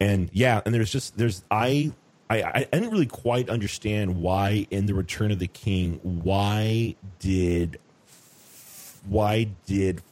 And 0.00 0.28
yeah, 0.32 0.62
and 0.66 0.74
there's 0.74 0.90
just 0.90 1.16
there's 1.16 1.44
I. 1.50 1.92
I, 2.28 2.42
I 2.42 2.64
didn't 2.72 2.90
really 2.90 3.06
quite 3.06 3.48
understand 3.48 4.16
why 4.20 4.66
in 4.72 4.86
the 4.86 4.94
Return 4.94 5.30
of 5.30 5.38
the 5.38 5.46
King 5.46 6.00
why 6.02 6.96
did 7.20 7.78
why 9.08 9.48
did 9.64 10.02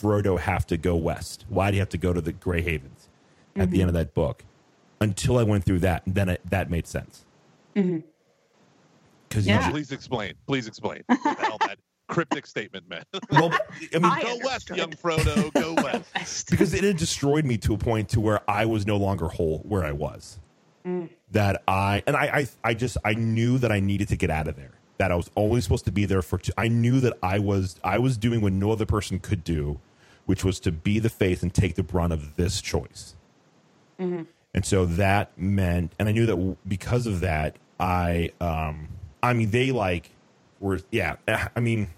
Frodo 0.00 0.38
have 0.38 0.66
to 0.68 0.76
go 0.76 0.96
west? 0.96 1.44
Why 1.48 1.70
do 1.70 1.76
you 1.76 1.80
have 1.80 1.88
to 1.90 1.98
go 1.98 2.12
to 2.12 2.20
the 2.20 2.32
Grey 2.32 2.62
Havens 2.62 3.08
at 3.54 3.70
the 3.70 3.80
end 3.80 3.88
of 3.88 3.94
that 3.94 4.14
book? 4.14 4.44
Until 5.00 5.38
I 5.38 5.42
went 5.42 5.64
through 5.64 5.80
that, 5.80 6.02
then 6.06 6.28
it, 6.30 6.40
that 6.48 6.70
made 6.70 6.86
sense. 6.86 7.24
Mm-hmm. 7.74 7.98
Because 9.28 9.46
Yeah. 9.46 9.70
Please 9.70 9.92
explain. 9.92 10.34
Please 10.46 10.66
explain. 10.66 11.02
What 11.06 11.60
that 11.60 11.78
cryptic 12.08 12.46
statement 12.46 12.88
meant. 12.88 13.04
well, 13.30 13.52
I 13.52 13.98
mean, 13.98 14.04
I 14.04 14.22
go 14.38 14.38
west, 14.44 14.70
young 14.70 14.92
Frodo. 14.92 15.52
Go 15.52 15.74
west. 15.74 16.50
Because 16.50 16.72
it 16.72 16.84
had 16.84 16.96
destroyed 16.96 17.44
me 17.44 17.58
to 17.58 17.74
a 17.74 17.78
point 17.78 18.08
to 18.10 18.20
where 18.20 18.40
I 18.48 18.64
was 18.64 18.86
no 18.86 18.96
longer 18.96 19.28
whole 19.28 19.58
where 19.60 19.84
I 19.84 19.92
was. 19.92 20.38
Mm. 20.86 21.10
That 21.32 21.62
I 21.66 22.02
and 22.06 22.16
I, 22.16 22.26
I 22.26 22.48
I 22.62 22.74
just 22.74 22.96
I 23.04 23.14
knew 23.14 23.58
that 23.58 23.72
I 23.72 23.80
needed 23.80 24.08
to 24.08 24.16
get 24.16 24.30
out 24.30 24.46
of 24.46 24.56
there. 24.56 24.78
That 24.98 25.12
I 25.12 25.16
was 25.16 25.30
only 25.36 25.60
supposed 25.60 25.84
to 25.86 25.92
be 25.92 26.06
there 26.06 26.22
for. 26.22 26.38
Two, 26.38 26.52
I 26.56 26.68
knew 26.68 27.00
that 27.00 27.18
I 27.22 27.38
was 27.38 27.78
I 27.84 27.98
was 27.98 28.16
doing 28.16 28.40
what 28.40 28.52
no 28.52 28.72
other 28.72 28.86
person 28.86 29.18
could 29.20 29.44
do, 29.44 29.78
which 30.26 30.44
was 30.44 30.60
to 30.60 30.72
be 30.72 30.98
the 30.98 31.10
face 31.10 31.42
and 31.42 31.52
take 31.52 31.74
the 31.74 31.82
brunt 31.82 32.12
of 32.12 32.36
this 32.36 32.60
choice. 32.62 33.14
And 34.54 34.64
so 34.64 34.86
that 34.86 35.36
meant, 35.38 35.92
and 35.98 36.08
I 36.08 36.12
knew 36.12 36.26
that 36.26 36.56
because 36.68 37.06
of 37.06 37.20
that, 37.20 37.56
I 37.78 38.30
um 38.40 38.88
I 39.22 39.34
mean 39.34 39.50
they 39.50 39.70
like 39.72 40.10
were 40.60 40.80
yeah 40.90 41.16
I 41.54 41.60
mean 41.60 41.88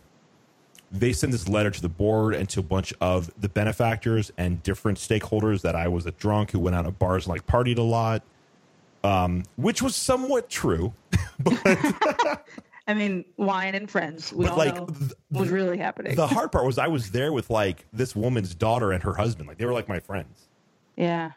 they 0.91 1.13
sent 1.13 1.33
this 1.33 1.49
letter 1.49 1.71
to 1.71 1.83
the 1.83 1.89
board 1.89 2.35
and 2.35 2.49
to 2.49 2.61
a 2.61 2.63
bunch 2.63 2.95
of 3.01 3.31
the 3.41 3.49
benefactors 3.49 4.33
and 4.39 4.63
different 4.63 4.99
stakeholders 4.99 5.63
that 5.63 5.77
I 5.77 5.89
was 5.89 6.07
a 6.07 6.13
drunk 6.13 6.51
who 6.53 6.59
went 6.59 6.75
out 6.77 6.87
at 6.87 6.99
bars 6.99 7.27
and 7.27 7.33
like 7.35 7.47
partied 7.47 7.79
a 7.79 7.83
lot, 7.83 8.23
um, 9.05 9.45
which 9.57 9.83
was 9.83 9.95
somewhat 9.95 10.49
true. 10.49 10.95
i 12.88 12.94
mean 12.94 13.24
wine 13.37 13.74
and 13.77 13.88
friends 13.90 14.33
we 14.33 14.44
But, 14.46 14.53
all 14.53 14.59
like, 14.59 14.74
know 14.77 14.87
th- 14.87 15.12
was 15.31 15.51
really 15.51 15.79
happening 15.79 16.16
the 16.16 16.27
hard 16.27 16.51
part 16.51 16.64
was 16.70 16.79
I 16.79 16.88
was 16.88 17.11
there 17.12 17.33
with 17.33 17.51
like 17.51 17.87
this 17.92 18.16
woman's 18.16 18.55
daughter 18.55 18.90
and 18.90 19.03
her 19.05 19.14
husband, 19.14 19.46
like 19.48 19.59
they 19.59 19.66
were 19.66 19.72
like 19.72 19.88
my 19.88 20.01
friends, 20.01 20.48
yeah 20.96 21.33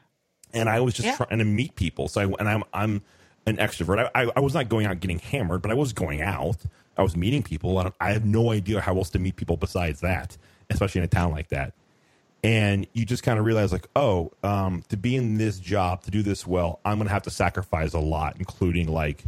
and 0.53 0.67
I 0.69 0.79
was 0.81 0.93
just 0.95 1.07
Yeah. 1.07 1.15
trying 1.17 1.39
to 1.39 1.45
meet 1.45 1.75
people. 1.75 2.07
So 2.07 2.21
I, 2.21 2.23
and 2.39 2.49
I'm 2.49 2.63
I'm 2.73 3.01
an 3.45 3.57
extrovert. 3.57 4.09
I, 4.15 4.23
I 4.23 4.31
I 4.35 4.39
was 4.39 4.53
not 4.53 4.67
going 4.69 4.85
out 4.85 4.99
getting 4.99 5.19
hammered, 5.19 5.61
but 5.61 5.71
I 5.71 5.75
was 5.75 5.93
going 5.93 6.21
out. 6.21 6.57
I 6.97 7.03
was 7.03 7.15
meeting 7.15 7.41
people, 7.43 7.79
and 7.79 7.91
I 8.01 8.11
have 8.11 8.25
no 8.25 8.51
idea 8.51 8.81
how 8.81 8.97
else 8.97 9.09
to 9.11 9.19
meet 9.19 9.35
people 9.37 9.55
besides 9.57 10.01
that, 10.01 10.37
especially 10.69 10.99
in 10.99 11.05
a 11.05 11.07
town 11.07 11.31
like 11.31 11.49
that. 11.49 11.73
and 12.43 12.87
you 12.93 13.05
just 13.05 13.23
kind 13.23 13.37
of 13.39 13.45
realize 13.45 13.71
like 13.71 13.87
oh 13.95 14.31
um, 14.43 14.83
to 14.89 14.97
be 14.97 15.15
in 15.15 15.37
this 15.37 15.59
job 15.59 16.01
to 16.03 16.09
do 16.11 16.23
this 16.23 16.45
well 16.47 16.79
i'm 16.83 16.97
gonna 16.97 17.09
have 17.09 17.21
to 17.21 17.29
sacrifice 17.29 17.93
a 17.93 17.99
lot 17.99 18.35
including 18.39 18.87
like 18.87 19.23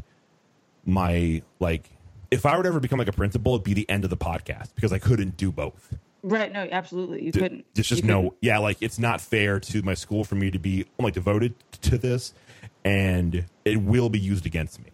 my 0.86 1.42
like 1.60 1.90
if 2.34 2.46
i 2.46 2.56
were 2.58 2.64
to 2.64 2.70
ever 2.70 2.80
become 2.80 3.00
like 3.00 3.08
a 3.08 3.14
principal 3.14 3.54
it'd 3.54 3.64
be 3.64 3.74
the 3.74 3.90
end 3.90 4.04
of 4.04 4.10
the 4.10 4.18
podcast 4.18 4.70
because 4.76 4.92
i 4.94 5.00
couldn't 5.00 5.38
do 5.38 5.52
both 5.52 5.96
right 6.24 6.52
no 6.54 6.68
absolutely 6.72 7.24
you 7.26 7.32
D- 7.32 7.40
couldn't 7.40 7.66
there's 7.74 7.88
just 7.88 8.02
You 8.04 8.08
couldn't. 8.10 8.24
no 8.26 8.34
yeah 8.42 8.58
like 8.60 8.78
it's 8.82 9.00
not 9.00 9.22
fair 9.22 9.60
to 9.60 9.82
my 9.82 9.94
school 9.94 10.24
for 10.24 10.36
me 10.36 10.52
to 10.52 10.60
be 10.60 10.86
like 11.00 11.14
devoted 11.14 11.54
to 11.84 11.98
this 11.98 12.34
and 12.86 13.46
it 13.66 13.82
will 13.82 14.10
be 14.10 14.20
used 14.20 14.46
against 14.46 14.80
me 14.80 14.86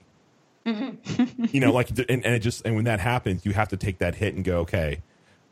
Mm-hmm. 0.66 1.46
you 1.52 1.62
know 1.62 1.72
like 1.72 1.90
and, 1.90 2.10
and 2.10 2.26
it 2.26 2.40
just 2.40 2.66
and 2.66 2.76
when 2.76 2.84
that 2.86 3.00
happens 3.00 3.46
you 3.46 3.54
have 3.54 3.70
to 3.70 3.78
take 3.78 4.00
that 4.00 4.16
hit 4.16 4.36
and 4.36 4.44
go 4.44 4.60
okay 4.60 5.02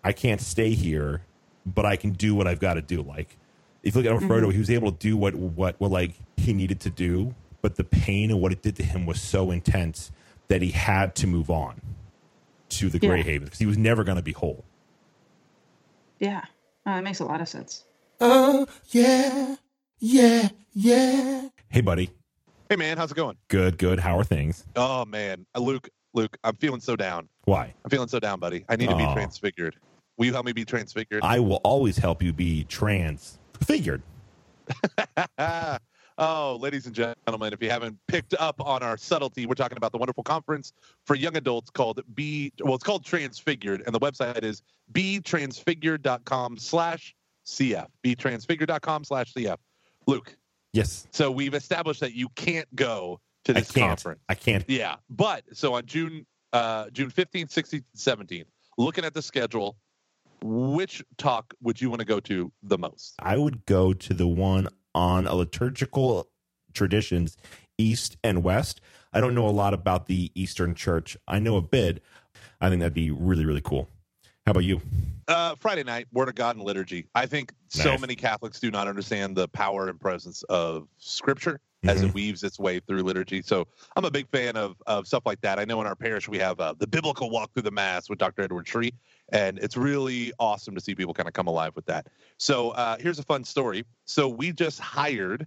i 0.03 0.11
can't 0.11 0.41
stay 0.41 0.71
here 0.73 1.21
but 1.65 1.85
i 1.85 1.95
can 1.95 2.11
do 2.11 2.35
what 2.35 2.45
i've 2.45 2.59
got 2.59 2.73
to 2.73 2.81
do 2.81 3.01
like 3.01 3.37
if 3.83 3.95
you 3.95 4.01
look 4.01 4.11
at 4.11 4.19
Mm-hmm. 4.21 4.29
Frodo, 4.31 4.51
he 4.51 4.59
was 4.59 4.69
able 4.69 4.91
to 4.91 4.97
do 4.97 5.15
what 5.15 5.33
what 5.33 5.75
what 5.79 5.91
like 5.91 6.15
he 6.35 6.51
needed 6.53 6.81
to 6.81 6.89
do 6.89 7.33
but 7.61 7.77
the 7.77 7.83
pain 7.85 8.29
and 8.31 8.41
what 8.41 8.51
it 8.51 8.61
did 8.61 8.75
to 8.75 8.83
him 8.83 9.05
was 9.05 9.19
so 9.21 9.49
intense 9.49 10.11
that 10.49 10.61
he 10.61 10.71
had 10.71 11.15
to 11.15 11.27
move 11.27 11.49
on 11.49 11.81
to 12.69 12.89
the 12.89 12.99
Grey 12.99 13.17
Yeah. 13.17 13.23
Haven 13.23 13.45
because 13.45 13.59
he 13.59 13.65
was 13.65 13.77
never 13.77 14.03
going 14.03 14.17
to 14.17 14.21
be 14.21 14.31
whole 14.33 14.65
yeah 16.19 16.41
oh, 16.85 16.95
that 16.95 17.03
makes 17.03 17.19
a 17.19 17.25
lot 17.25 17.41
of 17.41 17.47
sense 17.49 17.83
Oh, 18.19 18.65
yeah, 18.89 19.55
yeah, 19.99 20.49
yeah. 20.73 21.49
hey 21.69 21.81
buddy 21.81 22.09
Hey 22.69 22.75
man, 22.75 22.97
how's 22.97 23.11
it 23.11 23.15
going? 23.15 23.37
good 23.47 23.77
good 23.77 23.99
how 23.99 24.17
are 24.19 24.23
things 24.23 24.65
Oh 24.75 25.05
man, 25.05 25.45
Uh, 25.55 25.59
Luke, 25.59 25.89
Luke, 26.13 26.35
I'm 26.43 26.55
feeling 26.55 26.81
so 26.81 26.95
down. 26.95 27.29
why 27.45 27.73
I'm 27.85 27.89
feeling 27.91 28.07
so 28.07 28.19
down, 28.19 28.39
buddy. 28.39 28.65
I 28.67 28.75
need 28.75 28.89
to 28.89 28.95
be 28.97 29.05
transfigured. 29.13 29.75
Will 30.17 30.25
you 30.25 30.33
help 30.33 30.45
me 30.47 30.51
be 30.51 30.65
transfigured? 30.65 31.21
I 31.23 31.39
will 31.39 31.61
always 31.63 31.97
help 31.97 32.23
you 32.23 32.33
be 32.33 32.63
transfigured. 32.63 34.01
oh, 36.17 36.57
ladies 36.59 36.85
and 36.85 36.95
gentlemen, 36.95 37.53
if 37.53 37.61
you 37.61 37.69
haven't 37.69 37.97
picked 38.07 38.33
up 38.39 38.59
on 38.61 38.83
our 38.83 38.97
subtlety, 38.97 39.45
we're 39.45 39.53
talking 39.55 39.77
about 39.77 39.91
the 39.91 39.97
wonderful 39.97 40.23
conference 40.23 40.73
for 41.05 41.15
young 41.15 41.37
adults 41.37 41.69
called 41.69 42.01
Be 42.13 42.51
well, 42.63 42.75
it's 42.75 42.83
called 42.83 43.05
Transfigured, 43.05 43.83
and 43.85 43.93
the 43.93 43.99
website 43.99 44.43
is 44.43 44.61
betransfigured.com 44.93 46.57
slash 46.57 47.15
CF. 47.45 47.87
Betransfigured.com 48.03 49.03
slash 49.03 49.33
CF. 49.33 49.57
Luke, 50.05 50.35
Yes, 50.73 51.07
so 51.11 51.31
we've 51.31 51.53
established 51.53 52.01
that 52.01 52.13
you 52.13 52.29
can't 52.35 52.67
go 52.75 53.19
to 53.45 53.51
I 53.55 53.59
this 53.61 53.71
can't. 53.71 53.87
conference. 53.89 54.21
I 54.29 54.35
can't. 54.35 54.63
Yeah, 54.67 54.95
but 55.09 55.43
so 55.53 55.73
on 55.73 55.85
June 55.85 56.25
uh, 56.53 56.89
June 56.91 57.09
15th, 57.11 57.51
16th, 57.53 57.83
17th, 57.95 58.45
looking 58.77 59.03
at 59.05 59.13
the 59.13 59.21
schedule, 59.21 59.77
which 60.41 61.03
talk 61.17 61.53
would 61.61 61.81
you 61.81 61.89
want 61.89 61.99
to 61.99 62.05
go 62.05 62.19
to 62.21 62.51
the 62.63 62.77
most? 62.77 63.15
I 63.19 63.37
would 63.37 63.65
go 63.65 63.93
to 63.93 64.13
the 64.13 64.27
one 64.27 64.67
on 64.97 65.27
a 65.27 65.35
liturgical 65.35 66.27
traditions, 66.73 67.37
East 67.77 68.17
and 68.23 68.43
West. 68.43 68.81
I 69.13 69.21
don't 69.21 69.35
know 69.35 69.47
a 69.47 69.51
lot 69.51 69.75
about 69.75 70.07
the 70.07 70.31
Eastern 70.33 70.73
Church. 70.73 71.15
I 71.27 71.37
know 71.37 71.55
a 71.55 71.61
bit. 71.61 72.01
I 72.59 72.69
think 72.69 72.79
that'd 72.79 72.93
be 72.93 73.11
really 73.11 73.45
really 73.45 73.61
cool. 73.61 73.87
How 74.47 74.51
about 74.51 74.63
you? 74.63 74.79
Uh, 75.27 75.55
Friday 75.59 75.83
night, 75.83 76.07
Word 76.13 76.29
of 76.29 76.35
God 76.35 76.55
and 76.55 76.63
liturgy. 76.63 77.05
I 77.13 77.25
think 77.25 77.51
so 77.67 77.97
many 77.97 78.15
Catholics 78.15 78.61
do 78.61 78.71
not 78.71 78.87
understand 78.87 79.35
the 79.35 79.49
power 79.49 79.89
and 79.89 79.99
presence 79.99 80.41
of 80.43 80.87
Scripture 80.99 81.59
as 81.85 81.97
Mm-hmm. 81.97 82.05
it 82.07 82.13
weaves 82.13 82.43
its 82.43 82.57
way 82.57 82.79
through 82.79 83.01
liturgy. 83.03 83.41
So 83.41 83.67
I'm 83.97 84.05
a 84.05 84.09
big 84.09 84.29
fan 84.29 84.55
of 84.55 84.81
of 84.87 85.05
stuff 85.05 85.23
like 85.25 85.41
that. 85.41 85.59
I 85.59 85.65
know 85.65 85.81
in 85.81 85.85
our 85.87 85.97
parish 85.97 86.29
we 86.29 86.37
have 86.37 86.61
uh, 86.61 86.75
the 86.77 86.87
biblical 86.87 87.29
walk 87.29 87.51
through 87.53 87.63
the 87.63 87.71
Mass 87.71 88.09
with 88.09 88.19
Dr. 88.19 88.41
Edward 88.43 88.69
Sri, 88.69 88.93
and 89.33 89.59
it's 89.59 89.75
really 89.75 90.31
awesome 90.39 90.73
to 90.75 90.79
see 90.81 90.95
people 90.95 91.13
kind 91.13 91.27
of 91.27 91.33
come 91.33 91.47
alive 91.47 91.73
with 91.75 91.85
that. 91.87 92.07
So 92.37 92.69
uh, 92.69 92.95
here's 92.97 93.19
a 93.19 93.23
fun 93.23 93.43
story. 93.43 93.83
So 94.05 94.29
we 94.29 94.53
just 94.53 94.79
hired 94.79 95.45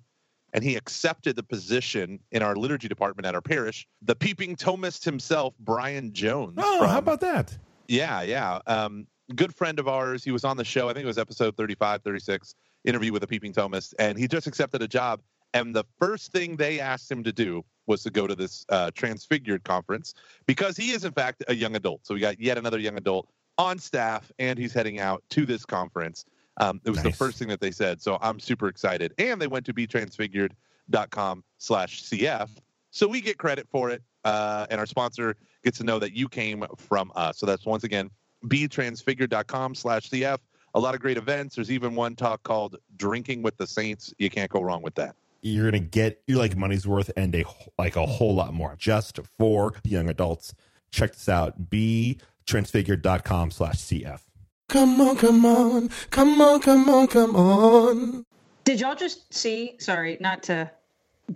and 0.53 0.63
he 0.63 0.77
accepted 0.77 1.37
the 1.37 1.43
position 1.43 2.21
in 2.33 2.43
our 2.43 2.55
liturgy 2.55 2.87
department 2.89 3.25
at 3.25 3.35
our 3.35 3.41
parish. 3.41 3.87
The 4.03 4.15
peeping 4.15 4.57
Thomist 4.57 5.05
himself, 5.07 5.55
Brian 5.59 6.13
Jones. 6.13 6.57
Oh, 6.59 6.87
how 6.87 6.99
about 6.99 7.23
that? 7.23 7.57
Yeah, 7.91 8.23
yeah. 8.23 8.61
Um, 8.69 9.09
good 9.35 9.53
friend 9.53 9.81
of 9.81 9.89
ours. 9.89 10.23
He 10.23 10.31
was 10.31 10.45
on 10.45 10.57
the 10.57 10.65
show. 10.65 10.89
I 10.89 10.93
think 10.93 11.03
it 11.03 11.09
was 11.09 11.19
episode 11.19 11.57
35, 11.57 12.03
36, 12.05 12.55
interview 12.85 13.13
with 13.13 13.25
a 13.25 13.27
peeping 13.27 13.53
Thomist, 13.53 13.95
and 13.99 14.17
he 14.17 14.29
just 14.29 14.47
accepted 14.47 14.81
a 14.81 14.89
job. 14.89 15.21
And 15.55 15.75
the 15.75 15.83
first 15.99 16.31
thing 16.31 16.57
they 16.57 16.79
asked 16.79 17.11
him 17.11 17.25
to 17.25 17.33
do 17.33 17.65
was 17.89 18.05
to 18.05 18.11
go 18.11 18.29
to 18.29 18.37
this 18.37 18.65
uh, 18.69 18.93
Transfigured 18.95 19.65
conference 19.65 20.15
because 20.47 20.77
he 20.77 20.93
is, 20.93 21.05
in 21.05 21.11
fact, 21.11 21.43
a 21.49 21.55
young 21.55 21.75
adult. 21.75 22.07
So 22.07 22.15
we 22.15 22.21
got 22.21 22.39
yet 22.39 22.59
another 22.59 22.79
young 22.79 22.97
adult 22.97 23.29
on 23.59 23.81
staff, 23.81 24.31
and 24.39 24.57
he's 24.57 24.73
heading 24.73 25.01
out 25.01 25.25
to 25.31 25.45
this 25.45 25.67
conference. 25.67 26.25
Um, 26.59 26.81
it 26.85 26.91
was 26.91 27.03
the 27.03 27.11
first 27.11 27.39
thing 27.39 27.49
that 27.49 27.61
they 27.61 27.73
said. 27.73 28.01
So 28.01 28.19
I'm 28.23 28.39
super 28.39 28.69
excited. 28.69 29.15
And 29.19 29.43
they 29.43 29.49
went 29.49 29.67
to 29.67 29.75
betransfigured.com 29.75 31.45
slash 31.59 32.05
CF. 32.05 32.51
So 32.91 33.07
we 33.07 33.21
get 33.21 33.39
credit 33.39 33.67
for 33.71 33.91
it. 33.91 34.03
Uh, 34.25 34.67
and 34.71 34.79
our 34.79 34.87
sponsor 34.87 35.37
gets 35.65 35.79
to 35.79 35.85
know 35.85 35.99
that 35.99 36.13
you 36.13 36.29
came 36.29 36.65
from 36.77 37.11
us. 37.15 37.39
So 37.39 37.47
that's 37.47 37.65
once 37.65 37.85
again, 37.85 38.11
betransfigured.com 38.47 39.75
slash 39.75 40.11
CF. 40.11 40.39
A 40.75 40.81
lot 40.81 40.95
of 40.95 41.01
great 41.01 41.17
events. 41.17 41.57
There's 41.57 41.71
even 41.71 41.95
one 41.95 42.15
talk 42.15 42.43
called 42.43 42.77
Drinking 42.97 43.43
with 43.43 43.57
the 43.57 43.67
Saints. 43.67 44.15
You 44.19 44.31
can't 44.31 44.51
go 44.51 44.61
wrong 44.61 44.83
with 44.83 44.95
that. 44.97 45.17
You're 45.43 45.71
gonna 45.71 45.81
get 45.81 46.23
your 46.27 46.39
like 46.39 46.55
money's 46.55 46.87
worth 46.87 47.11
and 47.17 47.35
a 47.35 47.45
like 47.79 47.97
a 47.97 48.05
whole 48.05 48.35
lot 48.35 48.53
more 48.53 48.77
just 48.79 49.19
for 49.39 49.73
the 49.83 49.89
young 49.89 50.09
adults. 50.09 50.55
Check 50.93 51.13
this 51.13 51.31
out. 51.31 51.71
Be 51.71 52.19
transfigured.com 52.47 53.51
slash 53.51 53.77
CF. 53.77 54.21
Come 54.69 55.01
on, 55.01 55.17
come 55.17 55.45
on, 55.47 55.89
come 56.11 56.41
on, 56.41 56.61
come 56.61 56.89
on, 56.91 57.07
come 57.09 57.37
on. 57.37 58.25
Did 58.65 58.81
y'all 58.81 58.95
just 58.95 59.33
see? 59.33 59.77
Sorry, 59.79 60.19
not 60.21 60.43
to 60.45 60.71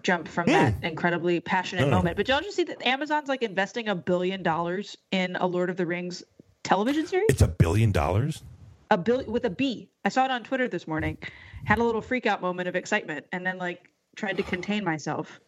jump 0.02 0.28
from 0.28 0.46
that 0.46 0.74
incredibly 0.82 1.40
passionate 1.40 1.82
No, 1.82 1.90
no. 1.90 1.96
moment, 1.98 2.16
but 2.16 2.26
did 2.26 2.32
y'all 2.32 2.42
just 2.42 2.56
see 2.56 2.64
that 2.64 2.84
Amazon's 2.86 3.28
like 3.28 3.42
investing 3.42 3.88
a 3.88 3.94
billion 3.94 4.42
dollars 4.42 4.96
in 5.10 5.36
a 5.36 5.46
Lord 5.46 5.70
of 5.70 5.76
the 5.76 5.86
Rings 5.86 6.22
television 6.64 7.06
series? 7.06 7.26
It's 7.30 7.42
a 7.42 7.48
billion 7.48 7.92
dollars. 7.92 8.42
a 8.90 8.98
bill 8.98 9.22
with 9.26 9.44
a 9.44 9.50
B. 9.50 9.88
I 10.04 10.08
saw 10.08 10.24
it 10.24 10.30
on 10.30 10.42
Twitter 10.44 10.68
this 10.68 10.86
morning. 10.86 11.18
Had 11.64 11.78
a 11.78 11.84
little 11.84 12.02
freak 12.02 12.26
out 12.26 12.42
moment 12.42 12.68
of 12.68 12.76
excitement, 12.76 13.26
and 13.32 13.46
then 13.46 13.58
like 13.58 13.88
tried 14.16 14.36
to 14.36 14.42
contain 14.42 14.84
myself 14.84 15.40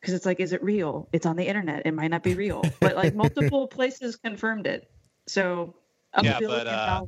because 0.00 0.14
it's 0.14 0.26
like, 0.26 0.40
is 0.40 0.52
it 0.52 0.62
real? 0.62 1.08
It's 1.12 1.26
on 1.26 1.36
the 1.36 1.46
internet. 1.46 1.86
It 1.86 1.94
might 1.94 2.08
not 2.08 2.22
be 2.22 2.34
real, 2.34 2.62
but 2.80 2.96
like 2.96 3.14
multiple 3.14 3.66
places 3.78 4.16
confirmed 4.16 4.66
it. 4.66 4.90
So 5.26 5.74
a 6.12 6.22
Yeah, 6.24 6.38
billion 6.38 6.48
but, 6.48 6.66
uh. 6.68 7.02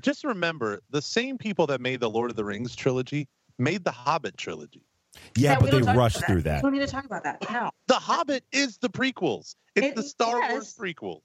Just 0.00 0.24
remember, 0.24 0.80
the 0.90 1.02
same 1.02 1.36
people 1.38 1.66
that 1.68 1.80
made 1.80 2.00
the 2.00 2.08
Lord 2.10 2.30
of 2.30 2.36
the 2.36 2.44
Rings 2.44 2.74
trilogy 2.74 3.28
made 3.58 3.84
the 3.84 3.90
Hobbit 3.92 4.36
trilogy. 4.36 4.82
Yeah, 5.36 5.58
we 5.58 5.70
but 5.70 5.70
they 5.78 5.80
don't 5.86 5.96
rushed 5.96 6.16
about 6.18 6.26
through 6.26 6.36
We 6.36 6.42
that. 6.42 6.62
don't 6.62 6.72
need 6.72 6.80
to 6.80 6.86
talk 6.86 7.04
about 7.04 7.24
that. 7.24 7.42
No. 7.50 7.70
The 7.86 7.94
Hobbit 7.94 8.44
is 8.52 8.78
the 8.78 8.88
prequels. 8.88 9.54
It's 9.74 9.86
It- 9.88 9.94
the 9.96 10.02
Star 10.02 10.40
yes. 10.40 10.52
Wars 10.52 10.74
prequels. 10.78 11.20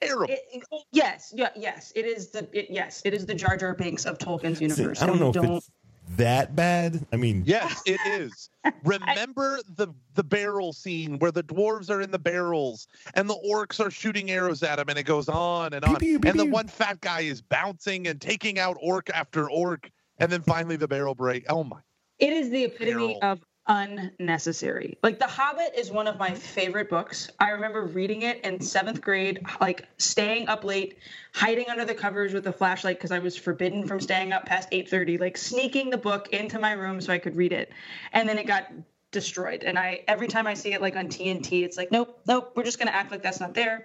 Terrible. 0.00 0.32
It, 0.32 0.40
it- 0.52 0.82
yes, 0.92 1.32
yeah, 1.34 1.48
yes. 1.56 1.92
It 1.96 2.04
is 2.04 2.28
the 2.30 2.48
it, 2.52 2.68
yes. 2.70 3.02
It 3.04 3.14
is 3.14 3.26
the 3.26 3.34
Jar 3.34 3.56
Jar 3.56 3.74
Binks 3.74 4.04
of 4.06 4.18
Tolkien's 4.18 4.58
See, 4.58 4.64
universe. 4.66 5.02
I 5.02 5.06
don't 5.06 5.20
and 5.20 5.34
know 5.34 5.40
we 5.42 5.48
if 5.48 5.56
it's 5.58 5.70
that 6.16 6.54
bad. 6.56 7.04
I 7.12 7.16
mean, 7.16 7.42
Yes, 7.44 7.82
it 7.84 8.00
is. 8.06 8.48
Remember 8.84 9.58
the 9.76 9.88
the 10.14 10.22
barrel 10.24 10.72
scene 10.72 11.18
where 11.18 11.32
the 11.32 11.42
dwarves 11.42 11.90
are 11.90 12.00
in 12.00 12.10
the 12.10 12.18
barrels 12.18 12.86
and 13.14 13.28
the 13.28 13.36
orcs 13.46 13.84
are 13.84 13.90
shooting 13.90 14.30
arrows 14.30 14.62
at 14.62 14.76
them, 14.76 14.88
and 14.88 14.98
it 14.98 15.02
goes 15.04 15.28
on 15.28 15.72
and 15.72 15.84
on. 15.84 15.96
Pew, 15.96 16.18
pew, 16.18 16.20
pew, 16.20 16.30
and 16.30 16.38
the 16.40 16.46
one 16.46 16.68
fat 16.68 17.00
guy 17.00 17.20
is 17.20 17.42
bouncing 17.42 18.06
and 18.06 18.20
taking 18.20 18.58
out 18.58 18.76
orc 18.80 19.10
after 19.12 19.50
orc, 19.50 19.90
and 20.18 20.30
then 20.30 20.42
finally 20.42 20.76
the 20.76 20.88
barrel 20.88 21.14
break. 21.14 21.44
Oh 21.50 21.64
my! 21.64 21.78
It 22.18 22.32
is 22.32 22.50
the 22.50 22.64
epitome 22.64 23.18
Carol. 23.20 23.32
of 23.32 23.40
unnecessary. 23.68 24.98
Like 25.02 25.18
The 25.18 25.26
Hobbit 25.26 25.74
is 25.76 25.90
one 25.90 26.06
of 26.06 26.18
my 26.18 26.32
favorite 26.32 26.88
books. 26.88 27.30
I 27.38 27.50
remember 27.50 27.84
reading 27.84 28.22
it 28.22 28.40
in 28.44 28.60
seventh 28.60 29.00
grade, 29.00 29.44
like 29.60 29.86
staying 29.98 30.48
up 30.48 30.64
late, 30.64 30.98
hiding 31.34 31.66
under 31.68 31.84
the 31.84 31.94
covers 31.94 32.32
with 32.32 32.46
a 32.46 32.52
flashlight 32.52 32.96
because 32.98 33.12
I 33.12 33.18
was 33.18 33.36
forbidden 33.36 33.86
from 33.86 34.00
staying 34.00 34.32
up 34.32 34.46
past 34.46 34.68
eight 34.72 34.88
thirty, 34.88 35.18
like 35.18 35.36
sneaking 35.36 35.90
the 35.90 35.98
book 35.98 36.28
into 36.32 36.58
my 36.58 36.72
room 36.72 37.00
so 37.00 37.12
I 37.12 37.18
could 37.18 37.36
read 37.36 37.52
it, 37.52 37.70
and 38.12 38.28
then 38.28 38.38
it 38.38 38.46
got 38.46 38.72
destroyed. 39.10 39.62
And 39.62 39.78
I 39.78 40.02
every 40.08 40.28
time 40.28 40.46
I 40.46 40.54
see 40.54 40.72
it 40.72 40.80
like 40.80 40.96
on 40.96 41.08
TNT, 41.08 41.62
it's 41.62 41.76
like 41.76 41.92
nope, 41.92 42.20
nope, 42.26 42.52
we're 42.56 42.64
just 42.64 42.78
gonna 42.78 42.90
act 42.90 43.10
like 43.10 43.22
that's 43.22 43.40
not 43.40 43.54
there. 43.54 43.84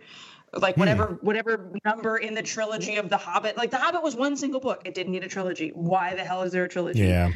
Like 0.53 0.75
hmm. 0.75 0.81
whatever 0.81 1.17
whatever 1.21 1.71
number 1.83 2.17
in 2.17 2.35
the 2.35 2.43
trilogy 2.43 2.95
of 2.95 3.09
The 3.09 3.17
Hobbit, 3.17 3.57
like 3.57 3.71
The 3.71 3.77
Hobbit 3.77 4.01
was 4.01 4.15
one 4.15 4.37
single 4.37 4.61
book. 4.61 4.83
It 4.85 4.95
didn't 4.95 5.11
need 5.11 5.23
a 5.25 5.29
trilogy. 5.29 5.71
Why 5.73 6.15
the 6.15 6.23
hell 6.23 6.43
is 6.43 6.53
there 6.53 6.63
a 6.63 6.69
trilogy? 6.69 6.99
yeah. 6.99 7.31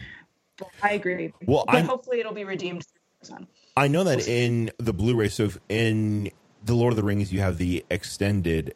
I 0.84 0.94
agree. 0.94 1.34
Well, 1.46 1.64
but 1.68 1.76
I'm- 1.76 1.86
hopefully 1.86 2.20
it'll 2.20 2.34
be 2.34 2.44
redeemed. 2.44 2.86
I 3.76 3.88
know 3.88 4.04
that 4.04 4.28
in 4.28 4.72
the 4.78 4.94
Blu-ray, 4.94 5.30
so 5.30 5.46
if 5.46 5.58
in 5.70 6.30
the 6.64 6.74
Lord 6.76 6.94
of 6.94 6.98
the 6.98 7.04
Rings, 7.04 7.32
you 7.34 7.40
have 7.42 7.58
the 7.58 7.84
extended 7.90 8.74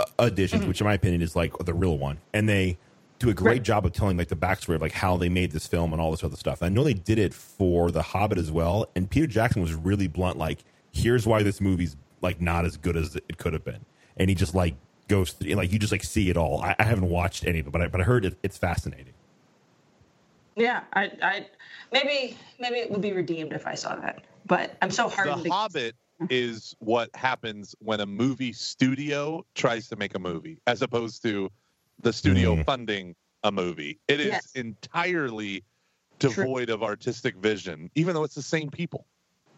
uh, 0.00 0.04
editions, 0.26 0.60
Mm-hmm. 0.60 0.68
which 0.68 0.80
in 0.80 0.86
my 0.86 0.94
opinion 0.94 1.22
is 1.22 1.34
like 1.36 1.56
the 1.58 1.74
real 1.74 1.96
one, 1.98 2.18
and 2.32 2.48
they 2.48 2.78
do 3.18 3.28
a 3.30 3.34
great 3.34 3.52
Right. 3.52 3.62
job 3.62 3.86
of 3.86 3.92
telling 3.92 4.16
like 4.16 4.28
the 4.28 4.36
backstory 4.36 4.74
of 4.74 4.82
like 4.82 4.92
how 4.92 5.16
they 5.16 5.28
made 5.28 5.52
this 5.52 5.66
film 5.66 5.92
and 5.92 6.00
all 6.02 6.10
this 6.10 6.22
other 6.22 6.36
stuff. 6.36 6.62
I 6.62 6.68
know 6.68 6.84
they 6.84 6.92
did 6.94 7.18
it 7.18 7.32
for 7.32 7.90
The 7.90 8.02
Hobbit 8.02 8.36
as 8.38 8.52
well, 8.52 8.86
and 8.94 9.08
Peter 9.10 9.26
Jackson 9.26 9.62
was 9.62 9.72
really 9.74 10.06
blunt. 10.06 10.36
Like, 10.38 10.64
here's 10.92 11.26
why 11.26 11.42
this 11.42 11.60
movie's 11.60 11.96
like 12.20 12.40
not 12.40 12.64
as 12.64 12.76
good 12.76 12.96
as 12.96 13.16
it 13.16 13.38
could 13.38 13.52
have 13.52 13.64
been, 13.64 13.84
and 14.16 14.28
he 14.28 14.34
just 14.34 14.54
like 14.54 14.74
goes 15.08 15.32
through, 15.32 15.52
like 15.54 15.72
you 15.72 15.78
just 15.78 15.92
like 15.92 16.04
see 16.04 16.28
it 16.30 16.36
all. 16.36 16.60
I, 16.62 16.76
I 16.78 16.84
haven't 16.84 17.08
watched 17.08 17.46
any 17.46 17.60
of 17.60 17.66
it, 17.66 17.70
but 17.70 17.80
I, 17.82 17.88
but 17.88 18.00
I 18.00 18.04
heard 18.04 18.24
it, 18.26 18.36
it's 18.42 18.58
fascinating. 18.58 19.14
Yeah, 20.56 20.80
I, 20.94 21.10
I, 21.22 21.46
maybe, 21.92 22.36
maybe 22.58 22.76
it 22.76 22.90
would 22.90 23.02
be 23.02 23.12
redeemed 23.12 23.52
if 23.52 23.66
I 23.66 23.74
saw 23.74 23.94
that. 23.96 24.22
But 24.46 24.76
I'm 24.80 24.90
so 24.90 25.08
hard. 25.08 25.28
The 25.28 25.32
against- 25.34 25.50
Hobbit 25.52 25.94
is 26.30 26.74
what 26.78 27.14
happens 27.14 27.74
when 27.80 28.00
a 28.00 28.06
movie 28.06 28.54
studio 28.54 29.44
tries 29.54 29.86
to 29.88 29.96
make 29.96 30.14
a 30.14 30.18
movie, 30.18 30.58
as 30.66 30.80
opposed 30.80 31.22
to 31.22 31.50
the 32.00 32.12
studio 32.12 32.56
Mm. 32.56 32.64
funding 32.64 33.14
a 33.44 33.52
movie. 33.52 33.98
It 34.08 34.20
is 34.20 34.26
Yes. 34.28 34.52
entirely 34.54 35.62
True. 36.18 36.30
devoid 36.30 36.70
of 36.70 36.82
artistic 36.82 37.36
vision, 37.36 37.90
even 37.94 38.14
though 38.14 38.24
it's 38.24 38.34
the 38.34 38.42
same 38.42 38.70
people. 38.70 39.06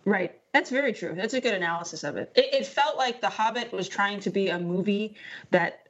Right. 0.05 0.41
That's 0.53 0.71
very 0.71 0.93
true. 0.93 1.15
That's 1.15 1.35
a 1.35 1.41
good 1.41 1.55
analysis 1.55 2.03
of 2.03 2.17
it. 2.17 2.33
it. 2.35 2.53
It 2.53 2.67
felt 2.67 2.97
like 2.97 3.21
The 3.21 3.29
Hobbit 3.29 3.73
was 3.73 3.89
trying 3.89 4.19
to 4.21 4.31
be 4.31 4.49
a 4.49 4.59
movie 4.59 5.15
that 5.53 5.89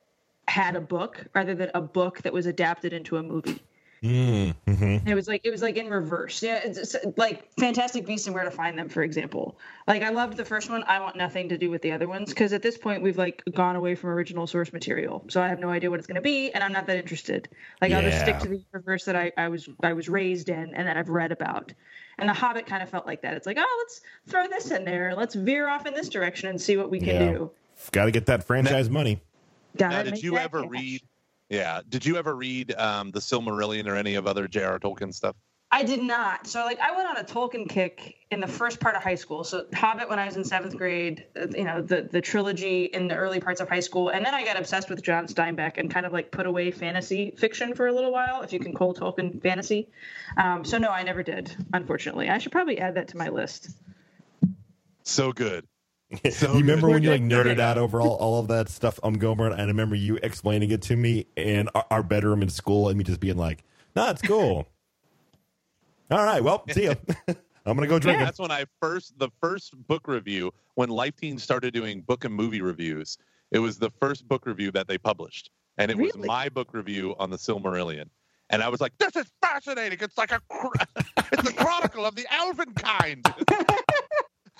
had 0.48 0.76
a 0.76 0.80
book 0.80 1.24
rather 1.34 1.54
than 1.54 1.70
a 1.74 1.80
book 1.80 2.20
that 2.22 2.32
was 2.32 2.44
adapted 2.44 2.92
into 2.92 3.16
a 3.16 3.22
movie. 3.22 3.62
Mm-hmm. 4.02 5.08
It 5.08 5.14
was 5.14 5.28
like 5.28 5.40
it 5.44 5.50
was 5.50 5.62
like 5.62 5.76
in 5.76 5.88
reverse. 5.90 6.42
Yeah, 6.42 6.60
it's, 6.64 6.94
it's 6.94 6.96
like 7.16 7.52
Fantastic 7.58 8.06
Beasts 8.06 8.26
and 8.26 8.34
Where 8.34 8.44
to 8.44 8.50
Find 8.50 8.78
Them, 8.78 8.88
for 8.88 9.02
example. 9.02 9.58
Like 9.86 10.02
I 10.02 10.10
loved 10.10 10.36
the 10.36 10.44
first 10.44 10.70
one. 10.70 10.84
I 10.84 11.00
want 11.00 11.16
nothing 11.16 11.48
to 11.48 11.58
do 11.58 11.70
with 11.70 11.82
the 11.82 11.92
other 11.92 12.06
ones 12.08 12.30
because 12.30 12.52
at 12.52 12.62
this 12.62 12.78
point 12.78 13.02
we've 13.02 13.18
like 13.18 13.42
gone 13.54 13.76
away 13.76 13.94
from 13.94 14.10
original 14.10 14.46
source 14.46 14.72
material. 14.72 15.24
So 15.28 15.42
I 15.42 15.48
have 15.48 15.58
no 15.60 15.68
idea 15.70 15.90
what 15.90 15.98
it's 15.98 16.06
going 16.06 16.14
to 16.16 16.20
be, 16.20 16.52
and 16.52 16.62
I'm 16.62 16.72
not 16.72 16.86
that 16.86 16.96
interested. 16.96 17.48
Like 17.80 17.92
I'll 17.92 18.02
just 18.02 18.20
stick 18.20 18.38
to 18.40 18.48
the 18.48 18.62
universe 18.72 19.04
that 19.06 19.16
I, 19.16 19.32
I 19.36 19.48
was 19.48 19.68
I 19.82 19.92
was 19.92 20.08
raised 20.08 20.48
in 20.48 20.74
and 20.74 20.86
that 20.86 20.96
I've 20.96 21.08
read 21.08 21.32
about. 21.32 21.72
And 22.20 22.28
The 22.28 22.34
Hobbit 22.34 22.66
kind 22.66 22.82
of 22.82 22.88
felt 22.88 23.06
like 23.06 23.22
that. 23.22 23.34
It's 23.36 23.46
like, 23.46 23.58
oh, 23.60 23.76
let's 23.84 24.00
throw 24.26 24.48
this 24.48 24.72
in 24.72 24.84
there. 24.84 25.14
Let's 25.14 25.34
veer 25.36 25.68
off 25.68 25.86
in 25.86 25.94
this 25.94 26.08
direction 26.08 26.48
and 26.48 26.60
see 26.60 26.76
what 26.76 26.90
we 26.90 26.98
can 26.98 27.08
Yeah. 27.08 27.32
do. 27.32 27.50
Got 27.92 28.06
to 28.06 28.10
get 28.10 28.26
that 28.26 28.42
franchise 28.42 28.90
money. 28.90 29.20
Gotta 29.76 29.96
Now, 29.98 30.02
did 30.02 30.22
you 30.22 30.36
ever 30.36 30.62
cash. 30.62 30.70
read? 30.70 31.02
Yeah, 31.48 31.80
did 31.88 32.04
you 32.04 32.16
ever 32.16 32.34
read 32.34 32.74
um, 32.76 33.10
the 33.10 33.20
Silmarillion 33.20 33.86
or 33.86 33.96
any 33.96 34.16
of 34.16 34.26
other 34.26 34.46
J.R. 34.48 34.78
Tolkien 34.78 35.14
stuff? 35.14 35.34
I 35.70 35.82
did 35.82 36.02
not. 36.02 36.46
So 36.46 36.64
like 36.64 36.80
I 36.80 36.96
went 36.96 37.08
on 37.08 37.18
a 37.18 37.24
Tolkien 37.24 37.68
kick 37.68 38.16
in 38.30 38.40
the 38.40 38.46
first 38.46 38.80
part 38.80 38.96
of 38.96 39.02
high 39.02 39.16
school. 39.16 39.44
So 39.44 39.66
Hobbit 39.74 40.08
when 40.08 40.18
I 40.18 40.24
was 40.24 40.36
in 40.36 40.44
seventh 40.44 40.76
grade, 40.76 41.26
uh, 41.38 41.48
you 41.54 41.64
know, 41.64 41.82
the 41.82 42.08
the 42.10 42.22
trilogy 42.22 42.84
in 42.84 43.06
the 43.06 43.14
early 43.14 43.38
parts 43.38 43.60
of 43.60 43.68
high 43.68 43.80
school, 43.80 44.08
and 44.08 44.24
then 44.24 44.34
I 44.34 44.44
got 44.44 44.58
obsessed 44.58 44.88
with 44.88 45.02
John 45.02 45.26
Steinbeck 45.26 45.76
and 45.76 45.90
kind 45.90 46.06
of 46.06 46.12
like 46.12 46.30
put 46.30 46.46
away 46.46 46.70
fantasy 46.70 47.34
fiction 47.36 47.74
for 47.74 47.86
a 47.86 47.92
little 47.92 48.12
while, 48.12 48.40
if 48.40 48.52
you 48.52 48.60
can 48.60 48.72
call 48.72 48.94
Tolkien 48.94 49.42
fantasy. 49.42 49.88
Um, 50.38 50.64
so 50.64 50.78
no, 50.78 50.88
I 50.88 51.02
never 51.02 51.22
did, 51.22 51.54
unfortunately. 51.74 52.30
I 52.30 52.38
should 52.38 52.52
probably 52.52 52.78
add 52.78 52.94
that 52.94 53.08
to 53.08 53.18
my 53.18 53.28
list. 53.28 53.70
So 55.02 55.32
good. 55.32 55.66
So 56.30 56.52
you 56.52 56.60
remember 56.60 56.86
good. 56.86 56.94
when 56.94 57.02
you 57.02 57.10
like 57.10 57.22
nerded 57.22 57.60
out 57.60 57.76
over 57.76 58.00
all, 58.00 58.14
all 58.16 58.40
of 58.40 58.48
that 58.48 58.68
stuff, 58.70 58.98
um, 59.02 59.18
Gomer? 59.18 59.50
And 59.50 59.60
I 59.60 59.64
remember 59.64 59.94
you 59.94 60.18
explaining 60.22 60.70
it 60.70 60.82
to 60.82 60.96
me 60.96 61.26
in 61.36 61.68
our, 61.74 61.86
our 61.90 62.02
bedroom 62.02 62.42
in 62.42 62.48
school, 62.48 62.88
and 62.88 62.96
me 62.96 63.04
just 63.04 63.20
being 63.20 63.36
like, 63.36 63.62
"No, 63.94 64.08
it's 64.08 64.22
cool." 64.22 64.66
all 66.10 66.24
right, 66.24 66.42
well, 66.42 66.64
see 66.70 66.84
ya. 66.84 66.94
I'm 67.66 67.76
gonna 67.76 67.86
go 67.86 67.98
drink. 67.98 68.20
That's 68.20 68.38
when 68.38 68.50
I 68.50 68.64
first 68.80 69.18
the 69.18 69.28
first 69.42 69.74
book 69.86 70.08
review 70.08 70.52
when 70.76 70.88
Life 70.88 71.16
Teen 71.16 71.38
started 71.38 71.74
doing 71.74 72.00
book 72.00 72.24
and 72.24 72.34
movie 72.34 72.62
reviews. 72.62 73.18
It 73.50 73.58
was 73.58 73.78
the 73.78 73.90
first 74.00 74.26
book 74.26 74.46
review 74.46 74.70
that 74.72 74.88
they 74.88 74.96
published, 74.96 75.50
and 75.76 75.90
it 75.90 75.98
was 75.98 76.16
my 76.16 76.48
book 76.48 76.72
review 76.72 77.14
on 77.18 77.28
the 77.30 77.36
Silmarillion. 77.36 78.08
And 78.50 78.62
I 78.62 78.70
was 78.70 78.80
like, 78.80 78.96
"This 78.96 79.14
is 79.16 79.26
fascinating! 79.42 79.98
It's 80.00 80.16
like 80.16 80.32
a 80.32 80.40
cr- 80.48 81.02
it's 81.32 81.50
a 81.50 81.52
chronicle 81.52 82.06
of 82.06 82.14
the 82.14 82.26
elven 82.30 82.72
kind." 82.72 83.22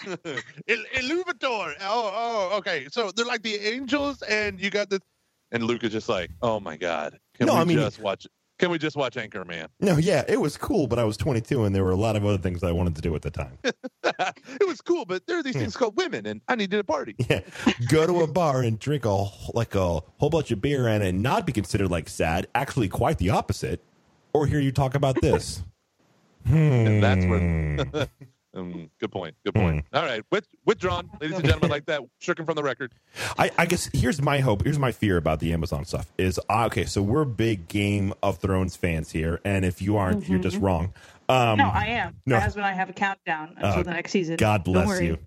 Il- 0.67 0.85
Ilúvatar. 0.95 1.75
Oh, 1.81 2.51
oh, 2.53 2.57
okay. 2.59 2.87
So 2.91 3.11
they're 3.11 3.25
like 3.25 3.43
the 3.43 3.57
angels, 3.57 4.23
and 4.23 4.61
you 4.61 4.71
got 4.71 4.91
this. 4.91 5.01
And 5.51 5.65
Luke 5.65 5.83
is 5.85 5.93
just 5.93 6.09
like, 6.09 6.31
"Oh 6.43 6.61
my 6.61 6.77
god, 6.77 7.19
can 7.37 7.47
No, 7.47 7.55
we 7.55 7.61
I 7.61 7.65
mean- 7.65 7.79
just 7.79 7.99
watch?" 8.01 8.27
Can 8.59 8.73
we 8.73 8.79
just 8.79 8.97
watch 8.97 9.15
Anchorman? 9.15 9.69
No, 9.79 9.99
yeah, 9.99 10.25
it 10.27 10.41
was 10.41 10.57
cool, 10.57 10.89
but 10.89 10.99
I 10.99 11.05
was 11.05 11.17
22 11.17 11.63
and 11.63 11.73
there 11.73 11.85
were 11.85 11.93
a 11.93 11.97
lot 11.97 12.17
of 12.17 12.27
other 12.27 12.39
things 12.39 12.65
I 12.65 12.73
wanted 12.73 12.97
to 12.97 13.01
do 13.01 13.15
at 13.15 13.23
the 13.23 13.31
time. 13.31 13.57
it 13.63 14.67
was 14.67 14.81
cool, 14.81 15.05
but 15.05 15.25
there 15.29 15.39
are 15.39 15.45
these 15.45 15.55
things 15.55 15.77
called 15.77 15.97
women, 15.97 16.27
and 16.27 16.41
I 16.49 16.57
needed 16.57 16.81
a 16.81 16.83
party. 16.83 17.15
Yeah, 17.31 17.43
go 17.89 18.05
to 18.05 18.23
a 18.23 18.27
bar 18.27 18.63
and 18.63 18.77
drink 18.77 19.05
a 19.05 19.27
like 19.55 19.77
a 19.77 20.01
whole 20.19 20.29
bunch 20.31 20.51
of 20.51 20.61
beer 20.61 20.89
and 20.89 21.05
it 21.05 21.15
not 21.15 21.47
be 21.47 21.53
considered 21.53 21.89
like 21.89 22.09
sad. 22.09 22.49
Actually, 22.57 22.89
quite 22.89 23.19
the 23.19 23.31
opposite. 23.31 23.81
Or 24.33 24.45
hear 24.49 24.59
you 24.59 24.73
talk 24.73 24.97
about 24.97 25.21
this. 25.23 25.63
And 26.45 27.01
that's 27.01 27.25
where. 27.27 28.09
Um, 28.59 28.91
good 29.01 29.13
point. 29.13 29.35
Good 29.45 29.55
point. 29.55 29.85
All 29.93 30.03
right, 30.05 30.23
with, 30.31 30.47
withdrawn, 30.67 31.09
ladies 31.21 31.37
and 31.37 31.45
gentlemen, 31.47 31.71
like 31.71 31.87
that, 31.87 32.03
stricken 32.21 32.45
from 32.45 32.55
the 32.57 32.63
record. 32.63 32.93
I, 33.39 33.51
I 33.59 33.67
guess 33.67 33.89
here's 33.93 34.21
my 34.21 34.41
hope. 34.41 34.65
Here's 34.65 34.79
my 34.79 34.93
fear 34.93 35.17
about 35.17 35.41
the 35.41 35.53
Amazon 35.53 35.85
stuff. 35.85 36.13
Is 36.19 36.39
uh, 36.51 36.67
okay. 36.67 36.85
So 36.85 37.03
we're 37.03 37.25
big 37.25 37.69
Game 37.69 38.13
of 38.23 38.39
Thrones 38.39 38.77
fans 38.77 39.11
here, 39.11 39.41
and 39.45 39.65
if 39.65 39.81
you 39.83 39.97
aren't, 39.97 40.29
you're 40.29 40.39
just 40.41 40.59
wrong. 40.59 40.93
Um, 41.29 41.59
No, 41.59 41.69
I 41.69 41.87
am. 41.87 42.17
no. 42.27 42.37
My 42.37 42.41
husband 42.41 42.65
and 42.67 42.73
I 42.75 42.77
have 42.77 42.89
a 42.91 42.95
countdown 42.95 43.55
until 43.57 43.81
Oh, 43.81 43.83
the 43.83 43.91
next 43.93 44.13
season. 44.13 44.37
God 44.37 44.65
bless 44.65 45.01
you. 45.01 45.19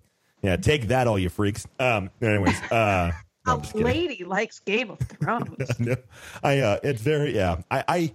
Yeah, 0.42 0.56
take 0.56 0.88
that, 0.88 1.06
all 1.06 1.18
you 1.18 1.28
freaks. 1.28 1.66
Um. 1.78 2.10
Anyways, 2.20 2.60
uh, 2.72 3.12
no, 3.46 3.52
A 3.52 3.54
I'm 3.54 3.60
just 3.62 3.72
kidding. 3.72 3.86
lady 3.86 4.24
likes 4.24 4.58
Game 4.60 4.90
of 4.90 4.98
Thrones. 4.98 5.70
no, 5.78 5.94
I 6.42 6.58
uh, 6.58 6.78
it's 6.82 7.00
very 7.00 7.34
yeah. 7.34 7.62
I, 7.70 7.84
I 7.86 8.12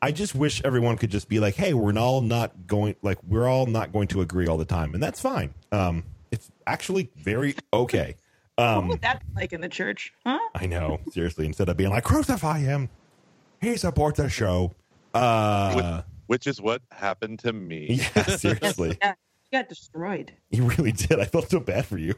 I 0.00 0.12
just 0.12 0.34
wish 0.34 0.62
everyone 0.64 0.96
could 0.96 1.10
just 1.10 1.28
be 1.28 1.40
like, 1.40 1.54
hey, 1.56 1.74
we're 1.74 1.96
all 1.98 2.20
not 2.20 2.66
going 2.66 2.94
like 3.02 3.18
we're 3.24 3.48
all 3.48 3.66
not 3.66 3.92
going 3.92 4.08
to 4.08 4.20
agree 4.20 4.46
all 4.46 4.56
the 4.56 4.64
time, 4.64 4.94
and 4.94 5.02
that's 5.02 5.20
fine. 5.20 5.54
Um, 5.72 6.04
it's 6.30 6.50
actually 6.66 7.10
very 7.16 7.56
okay. 7.72 8.14
what 8.56 8.66
Um, 8.68 8.88
would 8.88 9.00
that 9.02 9.20
be 9.20 9.40
like 9.40 9.52
in 9.52 9.60
the 9.60 9.68
church? 9.68 10.12
Huh? 10.24 10.38
I 10.54 10.66
know 10.66 11.00
seriously. 11.10 11.46
Instead 11.46 11.68
of 11.68 11.76
being 11.76 11.90
like 11.90 12.04
crucify 12.04 12.58
him, 12.60 12.90
he 13.60 13.76
supports 13.76 14.18
the 14.18 14.28
show. 14.28 14.74
Uh, 15.14 16.02
Which 16.26 16.46
is 16.46 16.60
what 16.60 16.82
happened 16.92 17.38
to 17.40 17.52
me. 17.52 17.86
yeah, 18.16 18.22
seriously, 18.26 18.96
Yeah, 19.00 19.14
you 19.50 19.58
got 19.58 19.68
destroyed. 19.68 20.32
you 20.50 20.64
really 20.64 20.92
did. 20.92 21.18
I 21.18 21.24
felt 21.24 21.50
so 21.50 21.58
bad 21.60 21.86
for 21.86 21.98
you. 21.98 22.14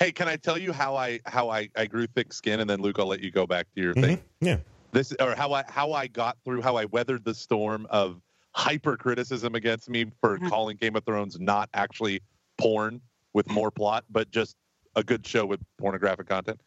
Hey, 0.00 0.10
can 0.10 0.26
I 0.28 0.36
tell 0.36 0.58
you 0.58 0.72
how 0.72 0.96
I 0.96 1.20
how 1.24 1.48
I, 1.48 1.70
I 1.76 1.86
grew 1.86 2.06
thick 2.08 2.32
skin, 2.32 2.58
and 2.60 2.68
then 2.68 2.80
Luke, 2.80 2.96
I'll 2.98 3.06
let 3.06 3.20
you 3.20 3.30
go 3.30 3.46
back 3.46 3.68
to 3.74 3.80
your 3.80 3.94
thing. 3.94 4.16
Mhm. 4.18 4.22
Yeah. 4.40 4.56
This 4.92 5.14
or 5.20 5.34
how 5.34 5.54
I 5.54 5.64
how 5.68 5.92
I 5.92 6.06
got 6.06 6.36
through 6.44 6.60
how 6.60 6.76
I 6.76 6.84
weathered 6.84 7.24
the 7.24 7.34
storm 7.34 7.86
of 7.88 8.20
hyper 8.54 8.96
criticism 8.98 9.54
against 9.54 9.88
me 9.88 10.06
for 10.20 10.38
Mhm. 10.38 10.48
calling 10.50 10.76
Game 10.76 10.94
of 10.96 11.04
Thrones 11.04 11.40
not 11.40 11.70
actually 11.72 12.20
porn 12.58 13.00
with 13.32 13.48
more 13.48 13.70
plot, 13.70 14.04
but 14.10 14.30
just 14.30 14.54
a 14.94 15.02
good 15.02 15.26
show 15.26 15.46
with 15.46 15.60
pornographic 15.78 16.28
content, 16.28 16.60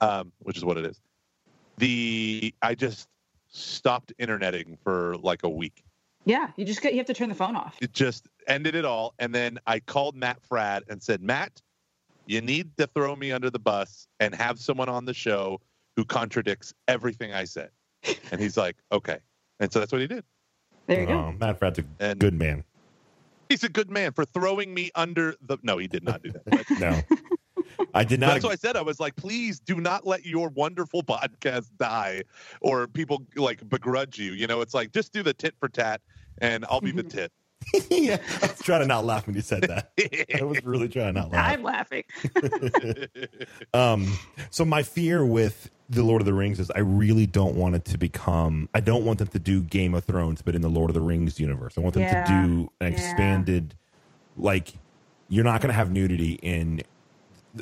um, 0.00 0.32
which 0.38 0.56
is 0.56 0.64
what 0.64 0.78
it 0.78 0.86
is. 0.86 1.00
The 1.78 2.54
I 2.62 2.76
just 2.76 3.08
stopped 3.48 4.12
interneting 4.18 4.78
for 4.84 5.16
like 5.16 5.42
a 5.42 5.48
week. 5.48 5.82
Yeah, 6.24 6.52
you 6.56 6.64
just 6.64 6.80
got, 6.80 6.92
you 6.92 6.98
have 6.98 7.06
to 7.08 7.14
turn 7.14 7.28
the 7.28 7.34
phone 7.34 7.56
off. 7.56 7.76
It 7.80 7.92
just 7.92 8.28
ended 8.46 8.76
it 8.76 8.84
all, 8.84 9.12
and 9.18 9.34
then 9.34 9.58
I 9.66 9.80
called 9.80 10.14
Matt 10.14 10.40
Fradd 10.48 10.82
and 10.88 11.02
said, 11.02 11.20
Matt, 11.20 11.60
you 12.26 12.40
need 12.40 12.76
to 12.76 12.86
throw 12.86 13.16
me 13.16 13.32
under 13.32 13.50
the 13.50 13.58
bus 13.58 14.06
and 14.20 14.32
have 14.32 14.60
someone 14.60 14.88
on 14.88 15.04
the 15.04 15.12
show 15.12 15.60
who 15.96 16.04
contradicts 16.04 16.72
everything 16.88 17.32
I 17.32 17.44
said. 17.44 17.70
And 18.30 18.40
he's 18.40 18.56
like, 18.56 18.76
okay. 18.90 19.18
And 19.60 19.72
so 19.72 19.78
that's 19.78 19.92
what 19.92 20.00
he 20.00 20.06
did. 20.06 20.24
There 20.86 21.00
you 21.00 21.06
go. 21.06 21.12
Oh, 21.12 21.32
Matt 21.38 21.58
Fradd's 21.58 21.78
a 21.78 21.84
And- 22.00 22.18
good 22.18 22.34
man. 22.34 22.64
He's 23.48 23.62
a 23.64 23.68
good 23.68 23.90
man 23.90 24.12
for 24.12 24.24
throwing 24.24 24.72
me 24.72 24.90
under 24.94 25.34
the. 25.42 25.58
No, 25.62 25.76
he 25.76 25.86
did 25.86 26.02
not 26.04 26.22
do 26.22 26.32
that. 26.32 26.70
No, 26.80 27.84
I 27.92 28.02
did 28.02 28.18
not. 28.18 28.28
that's 28.28 28.44
what 28.44 28.52
I 28.52 28.56
said 28.56 28.76
I 28.76 28.80
was 28.82 28.98
like, 28.98 29.14
please 29.14 29.60
do 29.60 29.74
not 29.78 30.06
let 30.06 30.24
your 30.24 30.48
wonderful 30.48 31.02
podcast 31.02 31.66
die, 31.78 32.22
or 32.62 32.86
people 32.88 33.26
like 33.36 33.68
begrudge 33.68 34.18
you. 34.18 34.32
You 34.32 34.46
know, 34.46 34.62
it's 34.62 34.72
like 34.72 34.92
just 34.92 35.12
do 35.12 35.22
the 35.22 35.34
tit 35.34 35.54
for 35.60 35.68
tat, 35.68 36.00
and 36.38 36.64
I'll 36.70 36.80
be 36.80 36.92
the 36.92 37.02
tit. 37.02 37.30
yeah, 37.90 38.16
I 38.42 38.46
was 38.46 38.58
trying 38.62 38.80
to 38.80 38.86
not 38.86 39.04
laugh 39.04 39.26
when 39.26 39.36
you 39.36 39.42
said 39.42 39.64
that. 39.64 39.92
I 40.40 40.42
was 40.44 40.64
really 40.64 40.88
trying 40.88 41.12
not 41.12 41.30
laugh. 41.30 41.52
I'm 41.52 41.62
laughing. 41.62 42.04
Um, 43.74 44.16
so 44.50 44.64
my 44.64 44.82
fear 44.82 45.24
with 45.26 45.70
the 45.92 46.02
Lord 46.02 46.22
of 46.22 46.26
the 46.26 46.34
Rings 46.34 46.58
is 46.58 46.70
I 46.74 46.80
really 46.80 47.26
don't 47.26 47.54
want 47.54 47.74
it 47.74 47.84
to 47.86 47.98
become. 47.98 48.68
I 48.74 48.80
don't 48.80 49.04
want 49.04 49.18
them 49.18 49.28
to 49.28 49.38
do 49.38 49.62
Game 49.62 49.94
of 49.94 50.04
Thrones, 50.04 50.42
but 50.42 50.54
in 50.54 50.62
the 50.62 50.68
Lord 50.68 50.90
of 50.90 50.94
the 50.94 51.00
Rings 51.00 51.38
universe. 51.38 51.76
I 51.76 51.80
want 51.80 51.94
them 51.94 52.02
Yeah. 52.04 52.24
to 52.24 52.32
do 52.32 52.70
an 52.80 52.92
Yeah. 52.92 52.98
expanded. 52.98 53.74
Like, 54.36 54.74
you're 55.28 55.44
not 55.44 55.60
going 55.60 55.68
to 55.68 55.74
have 55.74 55.90
nudity 55.90 56.38
in 56.42 56.82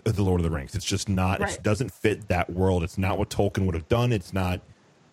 the 0.04 0.22
Lord 0.22 0.40
of 0.40 0.44
the 0.44 0.50
Rings. 0.50 0.74
It's 0.74 0.84
just 0.84 1.08
not. 1.08 1.40
Right. 1.40 1.54
It 1.54 1.62
doesn't 1.62 1.92
fit 1.92 2.28
that 2.28 2.50
world. 2.50 2.82
It's 2.84 2.96
not 2.98 3.18
what 3.18 3.28
Tolkien 3.30 3.66
would 3.66 3.74
have 3.74 3.88
done. 3.88 4.12
It's 4.12 4.32
not. 4.32 4.60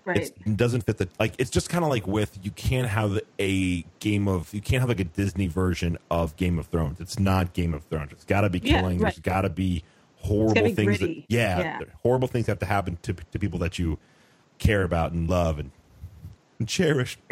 Right. 0.06 0.32
It 0.46 0.56
doesn't 0.56 0.82
fit 0.86 0.98
the 1.00 1.10
like. 1.20 1.34
It's 1.38 1.50
just 1.50 1.70
kind 1.70 1.84
of 1.84 1.90
like 1.90 2.08
with 2.08 2.40
you 2.42 2.52
can't 2.52 2.88
have 2.88 3.20
a 3.40 3.82
game 4.00 4.28
of 4.30 4.54
you 4.54 4.62
can't 4.62 4.80
have 4.80 4.88
like 4.88 5.02
a 5.02 5.04
Disney 5.06 5.48
version 5.48 5.98
of 6.10 6.34
Game 6.38 6.58
of 6.60 6.68
Thrones. 6.68 7.02
It's 7.02 7.20
not 7.20 7.52
Game 7.54 7.74
of 7.74 7.84
Thrones. 7.86 8.12
It's 8.14 8.24
got 8.24 8.42
to 8.42 8.50
be 8.50 8.60
Yeah, 8.60 8.80
killing. 8.80 9.00
right. 9.00 9.14
There's 9.14 9.20
got 9.20 9.42
to 9.42 9.50
be 9.50 9.84
horrible 10.20 10.74
things. 10.74 11.00
That, 11.00 11.24
yeah, 11.30 11.60
Yeah. 11.60 11.80
horrible 12.04 12.28
things 12.28 12.48
have 12.48 12.60
to 12.60 12.66
happen 12.66 12.98
to 13.04 13.14
to 13.14 13.40
people 13.40 13.60
that 13.60 13.78
you 13.80 13.98
care 14.60 14.84
about 14.84 15.12
and 15.12 15.30
love 15.30 15.60
and, 15.60 15.72
and 16.60 16.68
cherish. 16.68 17.18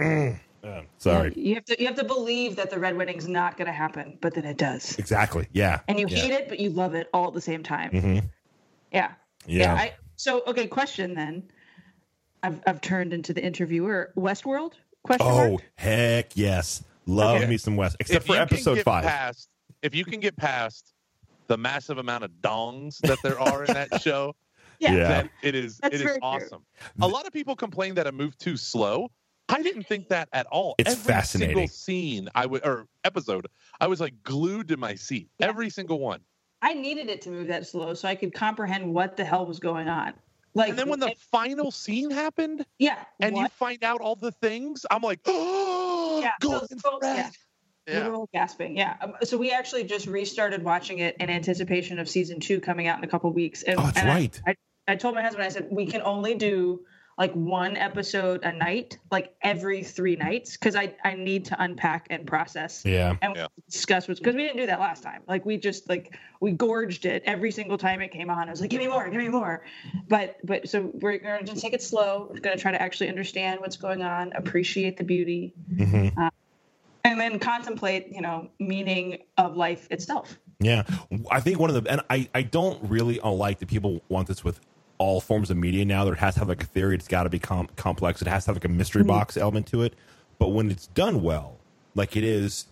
Mm. 0.66 0.80
Uh, 0.80 0.82
sorry. 0.98 1.32
You 1.36 1.54
have 1.54 1.66
to 1.66 1.80
you 1.80 1.86
have 1.86 1.96
to 1.98 2.04
believe 2.04 2.56
that 2.56 2.72
the 2.72 2.80
red 2.80 2.98
wedding's 2.98 3.28
not 3.28 3.56
going 3.56 3.68
to 3.68 3.72
happen, 3.72 4.18
but 4.20 4.34
then 4.34 4.46
it 4.46 4.58
does, 4.58 4.98
Exactly. 4.98 5.48
Yeah. 5.54 5.82
and 5.88 6.00
you 6.00 6.08
yeah. 6.10 6.18
hate 6.18 6.32
it, 6.32 6.50
but 6.50 6.60
you 6.60 6.72
love 6.72 6.96
it 6.96 7.08
all 7.14 7.28
at 7.28 7.36
the 7.36 7.42
same 7.42 7.62
time. 7.62 7.92
Mhm. 7.92 8.24
Yeah. 8.92 9.12
Yeah. 9.46 9.76
I, 9.76 9.94
so 10.16 10.42
okay, 10.48 10.66
question 10.66 11.14
then. 11.14 11.44
I've 12.42 12.60
I've 12.66 12.82
turned 12.82 13.14
into 13.14 13.32
the 13.32 13.44
interviewer. 13.44 14.12
Westworld? 14.18 14.74
Question 15.04 15.28
oh 15.30 15.50
mark? 15.52 15.64
heck 15.76 16.36
yes, 16.36 16.84
love 17.06 17.42
Okay. 17.42 17.48
me 17.48 17.58
some 17.58 17.76
West. 17.76 17.98
Except 18.00 18.22
If 18.24 18.26
for 18.26 18.34
you 18.34 18.38
can 18.40 18.42
episode 18.56 18.76
get 18.76 18.86
five. 18.86 19.04
Past, 19.04 19.50
if 19.84 19.94
you 19.94 20.04
can 20.04 20.20
get 20.20 20.36
past 20.36 20.94
the 21.48 21.58
massive 21.58 21.98
amount 21.98 22.24
of 22.24 22.32
dongs 22.42 22.98
that 23.00 23.20
there 23.24 23.40
are 23.40 23.64
in 23.66 23.74
that 23.74 24.02
show, 24.02 24.36
Yeah. 24.80 24.94
Yeah. 24.94 25.24
it 25.44 25.56
is 25.56 25.78
That's 25.78 25.94
it 25.96 26.02
is 26.02 26.02
very 26.04 26.20
true. 26.20 26.28
awesome. 26.28 26.66
A 27.02 27.08
lot 27.08 27.26
of 27.28 27.34
people 27.34 27.56
complain 27.56 27.96
that 27.96 28.08
it 28.08 28.14
moved 28.14 28.40
too 28.40 28.58
slow. 28.58 29.10
I 29.48 29.62
didn't 29.62 29.84
think 29.84 30.10
that 30.10 30.28
at 30.34 30.48
all. 30.48 30.74
It's 30.80 30.92
Every 30.92 31.04
fascinating. 31.14 31.56
Single 31.56 31.68
scene 31.68 32.30
I 32.34 32.48
would 32.48 32.66
or 32.66 32.88
episode, 33.04 33.46
I 33.80 33.88
was 33.88 34.02
like 34.02 34.16
glued 34.24 34.68
to 34.70 34.78
my 34.78 34.96
seat. 34.96 35.30
Yeah. 35.40 35.48
Every 35.48 35.70
single 35.70 36.00
one. 36.00 36.22
I 36.64 36.74
needed 36.74 37.10
it 37.10 37.22
to 37.22 37.30
move 37.30 37.48
that 37.48 37.68
slow 37.68 37.94
so 37.94 38.08
I 38.08 38.16
could 38.16 38.34
comprehend 38.34 38.92
what 38.92 39.16
the 39.18 39.24
hell 39.24 39.46
was 39.46 39.60
going 39.60 39.88
on. 39.88 40.14
Like 40.56 40.70
And 40.70 40.80
then 40.80 40.90
when 40.90 41.00
the 41.00 41.10
it- 41.10 41.20
final 41.20 41.70
scene 41.70 42.10
happened, 42.10 42.66
yeah, 42.80 43.04
and 43.20 43.36
you 43.38 43.48
find 43.50 43.84
out 43.84 44.00
all 44.02 44.16
the 44.16 44.32
things, 44.32 44.86
I'm 44.90 45.02
like, 45.02 45.20
oh, 45.26 46.20
Yeah, 46.24 46.32
so- 46.42 46.50
golden 46.50 46.80
so- 46.80 46.98
thread. 47.00 47.18
yeah. 47.18 47.30
Yeah. 47.88 48.00
literal 48.00 48.30
gasping. 48.34 48.78
Yeah. 48.78 48.96
Um, 49.02 49.14
So 49.24 49.38
we 49.38 49.52
actually 49.52 49.84
just 49.84 50.08
restarted 50.08 50.64
watching 50.64 51.00
it 51.00 51.16
in 51.20 51.30
anticipation 51.30 52.00
of 52.00 52.10
season 52.10 52.40
two 52.40 52.60
coming 52.60 52.88
out 52.88 52.98
in 52.98 53.04
a 53.04 53.08
couple 53.08 53.32
weeks. 53.32 53.64
And, 53.64 53.80
Oh, 53.80 53.84
that's 53.84 54.00
and 54.00 54.10
right. 54.10 54.42
I, 54.48 54.56
I 54.88 54.96
told 54.96 55.16
my 55.16 55.22
husband, 55.22 55.44
I 55.46 55.50
said, 55.50 55.68
we 55.72 55.86
can 55.86 56.02
only 56.02 56.36
do 56.36 56.82
like 57.18 57.32
one 57.34 57.78
episode 57.78 58.44
a 58.44 58.52
night, 58.52 58.98
like 59.10 59.34
every 59.42 59.84
three 59.84 60.18
nights, 60.18 60.58
because 60.58 60.76
I, 60.76 60.96
I 61.04 61.14
need 61.14 61.46
to 61.46 61.64
unpack 61.64 62.08
and 62.10 62.28
process 62.28 62.84
Yeah. 62.84 63.16
and 63.22 63.36
Yeah. 63.36 63.48
discuss 63.70 64.08
what's 64.08 64.20
because 64.20 64.36
we 64.36 64.42
didn't 64.42 64.58
do 64.58 64.66
that 64.66 64.80
last 64.82 65.02
time. 65.02 65.22
Like 65.28 65.46
we 65.46 65.58
just 65.58 65.88
like 65.88 66.18
we 66.42 66.52
gorged 66.52 67.06
it 67.06 67.24
every 67.26 67.52
single 67.52 67.78
time 67.78 68.02
it 68.02 68.12
came 68.12 68.30
on. 68.30 68.48
I 68.48 68.52
was 68.52 68.60
like, 68.60 68.70
give 68.70 68.82
me 68.82 68.88
more, 68.88 69.08
give 69.10 69.22
me 69.22 69.30
more. 69.30 69.64
But 70.10 70.38
but 70.44 70.68
so 70.68 70.92
we're 70.94 71.20
gonna 71.20 71.44
just 71.44 71.62
take 71.62 71.74
it 71.74 71.82
slow. 71.82 72.28
We're 72.34 72.42
gonna 72.42 72.58
try 72.58 72.72
to 72.72 72.82
actually 72.82 73.08
understand 73.10 73.62
what's 73.62 73.78
going 73.78 74.02
on, 74.02 74.34
appreciate 74.34 74.98
the 74.98 75.04
beauty, 75.06 75.54
hmm 75.78 76.10
and 77.06 77.20
then 77.20 77.40
contemplate, 77.40 78.08
you 78.12 78.22
know, 78.22 78.50
meaning 78.60 79.20
of 79.38 79.56
life 79.56 79.88
itself. 79.92 80.38
Yeah, 80.60 80.84
I 81.32 81.40
think 81.40 81.60
one 81.60 81.70
of 81.70 81.84
the 81.84 81.90
and 81.92 82.02
I 82.10 82.30
I 82.34 82.42
don't 82.42 82.82
really 82.90 83.20
like 83.20 83.60
that 83.60 83.68
people 83.68 84.02
want 84.10 84.28
this 84.28 84.44
with 84.44 84.60
all 84.98 85.20
forms 85.22 85.50
of 85.52 85.58
media 85.58 85.84
now. 85.86 86.04
There 86.06 86.14
it 86.14 86.20
has 86.20 86.34
to 86.36 86.40
have 86.42 86.50
like 86.50 86.64
a 86.64 86.66
theory. 86.66 86.96
It's 86.96 87.08
got 87.08 87.24
to 87.24 87.30
be 87.30 87.40
com- 87.40 87.68
complex. 87.76 88.22
It 88.22 88.28
has 88.28 88.46
to 88.46 88.50
have 88.52 88.56
like 88.58 88.66
a 88.66 88.70
mystery 88.70 89.02
Mm-hmm. 89.02 89.10
box 89.10 89.38
element 89.38 89.68
to 89.68 89.82
it. 89.84 89.94
But 90.40 90.50
when 90.50 90.72
it's 90.72 90.88
done 90.88 91.22
well, 91.22 91.58
like 91.96 92.16
it 92.18 92.24
is 92.24 92.66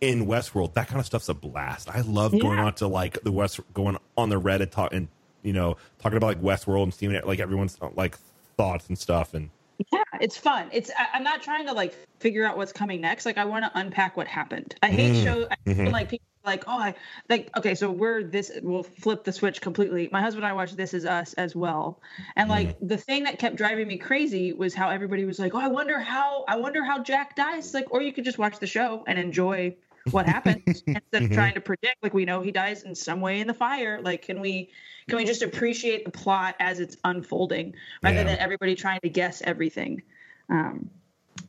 in 0.00 0.26
Westworld, 0.26 0.74
that 0.74 0.86
kind 0.88 1.00
of 1.00 1.06
stuff's 1.06 1.28
a 1.28 1.34
blast. 1.34 1.88
I 1.90 2.00
love 2.02 2.32
going 2.32 2.58
Yeah. 2.58 2.66
on 2.66 2.74
to 2.74 2.86
like 2.86 3.20
the 3.22 3.32
West, 3.32 3.58
going 3.72 3.96
on 4.16 4.28
the 4.28 4.40
Reddit 4.40 4.70
talk 4.70 4.92
and 4.94 5.08
you 5.42 5.52
know 5.52 5.76
talking 5.98 6.16
about 6.16 6.28
like 6.28 6.40
Westworld 6.42 6.84
and 6.84 6.94
seeing 6.94 7.12
it 7.12 7.26
like 7.26 7.40
everyone's 7.40 7.76
like 7.94 8.16
thoughts 8.56 8.86
and 8.88 8.96
stuff 8.96 9.34
and 9.34 9.50
Yeah, 9.92 10.02
it's 10.20 10.36
fun. 10.36 10.68
It's 10.72 10.90
I, 10.96 11.08
I'm 11.14 11.24
not 11.24 11.42
trying 11.42 11.66
to 11.66 11.72
like 11.72 11.94
figure 12.20 12.46
out 12.46 12.56
what's 12.56 12.72
coming 12.72 13.00
next. 13.00 13.26
Like 13.26 13.38
I 13.38 13.44
want 13.44 13.64
to 13.64 13.70
unpack 13.78 14.16
what 14.16 14.26
happened. 14.28 14.74
I 14.82 14.90
hate 14.90 15.16
Mm, 15.16 15.24
show. 15.24 15.46
I 15.50 15.56
mhm. 15.66 15.76
feel 15.84 15.92
like 15.92 16.08
people 16.10 16.24
like 16.44 16.64
oh 16.66 16.78
I 16.78 16.94
like 17.28 17.50
okay 17.56 17.74
so 17.74 17.90
we're 17.90 18.22
this 18.22 18.52
we'll 18.62 18.82
flip 18.84 19.24
the 19.24 19.32
switch 19.32 19.60
completely. 19.60 20.08
My 20.12 20.20
husband 20.20 20.44
and 20.44 20.50
I 20.52 20.54
watched 20.54 20.76
This 20.76 20.94
Is 20.94 21.04
Us 21.06 21.32
as 21.34 21.56
well, 21.56 22.00
and 22.36 22.48
like 22.48 22.78
Mm. 22.80 22.88
the 22.88 22.96
thing 22.98 23.24
that 23.24 23.38
kept 23.38 23.56
driving 23.56 23.88
me 23.88 23.98
crazy 23.98 24.52
was 24.52 24.74
how 24.74 24.90
everybody 24.90 25.24
was 25.24 25.38
like 25.38 25.54
oh 25.54 25.58
I 25.60 25.68
wonder 25.68 25.98
how 25.98 26.44
I 26.48 26.56
wonder 26.56 26.84
how 26.84 27.02
Jack 27.02 27.34
dies. 27.34 27.74
Like 27.74 27.90
or 27.92 28.02
you 28.02 28.12
could 28.12 28.24
just 28.24 28.38
watch 28.38 28.58
the 28.60 28.66
show 28.66 29.04
and 29.08 29.18
enjoy 29.18 29.76
what 30.10 30.26
happened 30.26 30.62
instead 30.66 31.02
of 31.14 31.30
trying 31.30 31.54
to 31.54 31.60
predict. 31.60 31.96
Like 32.02 32.14
we 32.14 32.24
know 32.24 32.42
he 32.42 32.50
dies 32.50 32.82
in 32.82 32.94
some 32.94 33.20
way 33.20 33.40
in 33.40 33.46
the 33.46 33.54
fire. 33.54 34.00
Like 34.02 34.22
can 34.22 34.40
we 34.40 34.70
can 35.08 35.16
we 35.16 35.24
just 35.24 35.42
appreciate 35.42 36.04
the 36.04 36.10
plot 36.10 36.56
as 36.60 36.80
it's 36.80 36.96
unfolding 37.04 37.74
rather 38.02 38.16
Yeah. 38.18 38.24
than 38.24 38.38
everybody 38.38 38.74
trying 38.74 39.00
to 39.00 39.08
guess 39.08 39.42
everything? 39.42 40.02
Um, 40.48 40.90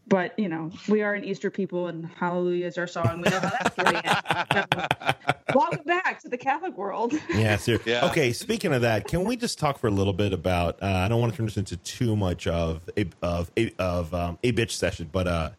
but 0.07 0.37
you 0.37 0.49
know, 0.49 0.71
we 0.87 1.01
are 1.01 1.13
an 1.13 1.23
Easter 1.23 1.49
people, 1.49 1.87
and 1.87 2.05
Hallelujah 2.05 2.67
is 2.67 2.77
our 2.77 2.87
song. 2.87 3.21
We 3.21 3.29
know 3.29 3.39
how 3.39 3.49
that 3.49 3.73
story 3.73 3.95
ends. 4.03 5.15
So, 5.49 5.55
welcome 5.55 5.83
back 5.85 6.21
to 6.21 6.29
the 6.29 6.37
Catholic 6.37 6.77
world. 6.77 7.13
Yeah, 7.33 7.57
sir. 7.57 7.79
Yeah. 7.85 8.05
Okay, 8.09 8.31
speaking 8.31 8.71
of 8.73 8.81
that, 8.81 9.07
can 9.07 9.23
we 9.23 9.35
just 9.35 9.57
talk 9.57 9.79
for 9.79 9.87
a 9.87 9.91
little 9.91 10.13
bit 10.13 10.31
about? 10.31 10.81
Uh, 10.81 10.87
I 10.87 11.07
don't 11.07 11.19
want 11.19 11.33
to 11.33 11.37
turn 11.37 11.45
this 11.47 11.57
into 11.57 11.77
too 11.77 12.15
much 12.15 12.45
of 12.47 12.87
a 12.97 13.07
of 13.21 13.51
a 13.57 13.71
of 13.79 14.13
um, 14.13 14.37
a 14.43 14.51
bitch 14.53 14.71
session, 14.71 15.09
but 15.11 15.27
uh, 15.27 15.49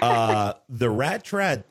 uh, 0.00 0.54
the 0.68 0.88
rat 0.90 1.24
trad 1.24 1.64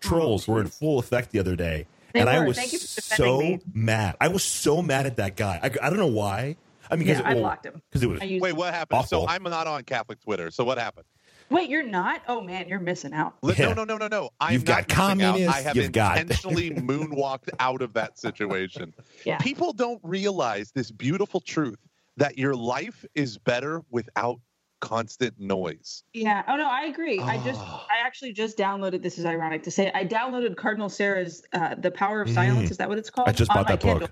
trolls 0.00 0.46
were 0.48 0.60
in 0.60 0.66
oh, 0.66 0.70
full 0.70 0.98
effect 0.98 1.30
the 1.32 1.38
other 1.38 1.56
day, 1.56 1.86
They 2.12 2.20
and 2.20 2.28
I 2.28 2.44
was 2.46 2.56
Thank 2.56 2.72
you 2.72 2.78
for 2.78 3.00
so 3.00 3.38
me. 3.40 3.60
mad. 3.72 4.16
I 4.20 4.28
was 4.28 4.44
so 4.44 4.82
mad 4.82 5.06
at 5.06 5.16
that 5.16 5.36
guy. 5.36 5.60
I, 5.62 5.66
I 5.86 5.90
don't 5.90 5.98
know 5.98 6.06
why. 6.06 6.56
I 6.90 6.96
mean, 6.96 7.08
Yeah, 7.08 7.20
I 7.24 7.34
blocked 7.34 7.66
him. 7.66 7.82
because 7.90 8.02
it 8.02 8.06
was 8.08 8.20
I 8.20 8.24
used 8.24 8.42
Wait, 8.42 8.52
what 8.54 8.72
happened? 8.72 9.04
So 9.06 9.26
I'm 9.26 9.42
not 9.42 9.66
on 9.66 9.84
Catholic 9.84 10.20
Twitter. 10.20 10.50
So 10.50 10.64
what 10.64 10.78
happened? 10.78 11.04
Wait, 11.50 11.70
you're 11.70 11.82
not? 11.82 12.22
Oh 12.28 12.40
man, 12.42 12.68
you're 12.68 12.78
missing 12.80 13.12
out. 13.14 13.34
Yeah. 13.42 13.68
No, 13.68 13.72
no, 13.72 13.84
no, 13.84 13.96
no, 13.96 14.08
no. 14.08 14.30
I'm 14.40 14.52
You've 14.52 14.66
not 14.66 14.86
got 14.88 15.16
missing 15.16 15.46
out. 15.46 15.54
I 15.54 15.60
have 15.62 15.76
you've 15.76 15.92
got- 15.92 16.18
intentionally 16.20 16.70
moonwalked 16.70 17.48
out 17.58 17.80
of 17.82 17.94
that 17.94 18.18
situation. 18.18 18.94
Yeah. 19.24 19.38
People 19.38 19.72
don't 19.72 20.00
realize 20.02 20.72
this 20.72 20.90
beautiful 20.90 21.40
truth 21.40 21.78
that 22.18 22.36
your 22.36 22.54
life 22.54 23.04
is 23.14 23.38
better 23.38 23.82
without 23.90 24.40
constant 24.80 25.38
noise. 25.38 26.02
Yeah. 26.12 26.42
Oh 26.48 26.56
no, 26.56 26.68
I 26.68 26.84
agree. 26.84 27.18
I 27.20 27.42
just, 27.44 27.60
Ah. 27.62 27.86
I 27.90 28.06
actually 28.06 28.32
just 28.32 28.56
downloaded. 28.56 29.02
This 29.02 29.18
is 29.18 29.24
ironic 29.24 29.62
to 29.64 29.70
say. 29.70 29.90
I 29.94 30.04
downloaded 30.04 30.56
Cardinal 30.56 30.88
Sarah's 30.88 31.44
uh, 31.52 31.74
"The 31.76 31.90
Power 31.90 32.20
of 32.22 32.30
Silence." 32.30 32.68
Mm. 32.68 32.70
Is 32.70 32.76
that 32.78 32.88
what 32.88 32.98
it's 32.98 33.10
called? 33.10 33.28
I 33.28 33.32
just 33.32 33.50
on 33.50 33.56
bought 33.56 33.68
that 33.68 33.80
book. 33.80 34.00
Kindle. 34.00 34.08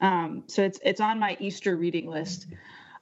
Um, 0.00 0.44
so 0.46 0.62
it's 0.62 0.78
it's 0.82 1.00
on 1.00 1.18
my 1.18 1.36
Easter 1.40 1.76
reading 1.76 2.08
list. 2.08 2.46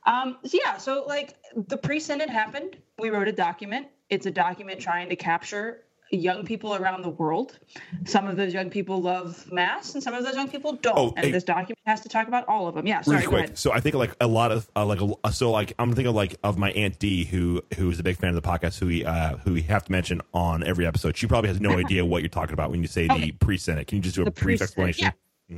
Um, 0.07 0.39
so 0.45 0.59
yeah, 0.65 0.79
so 0.79 1.05
like 1.07 1.37
the 1.55 1.77
pre-synod 1.77 2.31
happened. 2.31 2.77
We 2.99 3.11
wrote 3.11 3.29
a 3.29 3.33
document. 3.33 3.89
It's 4.11 4.27
a 4.27 4.31
document 4.31 4.81
trying 4.81 5.09
to 5.11 5.17
capture 5.17 5.85
young 6.11 6.45
people 6.45 6.75
around 6.75 7.03
the 7.03 7.11
world. 7.11 7.59
Some 8.05 8.27
of 8.27 8.37
those 8.37 8.55
young 8.55 8.71
people 8.71 9.01
love 9.01 9.51
mass, 9.53 9.95
and 9.95 10.03
some 10.03 10.15
of 10.15 10.25
those 10.25 10.35
young 10.35 10.49
people 10.49 10.73
don't. 10.73 10.99
Oh, 10.99 11.13
and 11.17 11.27
hey. 11.27 11.33
this 11.33 11.45
document 11.45 11.79
has 11.87 12.01
to 12.03 12.09
talk 12.09 12.29
about 12.29 12.49
all 12.49 12.69
of 12.69 12.75
them. 12.75 12.87
Yeah. 12.87 13.01
Sorry. 13.03 13.19
really 13.19 13.29
quick. 13.29 13.51
So 13.57 13.73
I 13.73 13.81
think 13.81 13.95
like 13.95 14.15
a 14.21 14.27
lot 14.27 14.53
of 14.53 14.69
uh, 14.77 14.85
like 14.87 15.01
a, 15.01 15.33
so 15.33 15.51
like 15.51 15.75
I'm 15.79 15.91
thinking 15.91 16.09
of 16.09 16.15
like 16.15 16.37
of 16.43 16.59
my 16.59 16.71
aunt 16.73 16.99
D 16.99 17.25
who 17.25 17.63
who 17.77 17.91
is 17.91 17.99
a 17.99 18.03
big 18.03 18.17
fan 18.17 18.31
of 18.31 18.37
the 18.37 18.49
podcast 18.49 18.79
who 18.79 18.87
we 18.87 19.05
uh, 19.05 19.37
who 19.39 19.53
we 19.53 19.63
have 19.63 19.85
to 19.85 19.93
mention 19.93 20.21
on 20.33 20.63
every 20.63 20.87
episode. 20.87 21.17
She 21.17 21.27
probably 21.27 21.49
has 21.49 21.61
no 21.61 21.71
idea 21.79 22.05
what 22.05 22.23
you're 22.23 22.29
talking 22.29 22.55
about 22.55 22.71
when 22.71 22.83
you 22.83 22.89
say 22.89 23.07
the 23.09 23.33
pre-synod. 23.33 23.87
Can 23.87 23.97
you 23.97 24.03
just 24.03 24.17
do 24.17 24.23
a 24.23 24.25
The 24.27 24.31
brief 24.31 24.63
explanation? 24.63 25.05
yeah. 25.05 25.13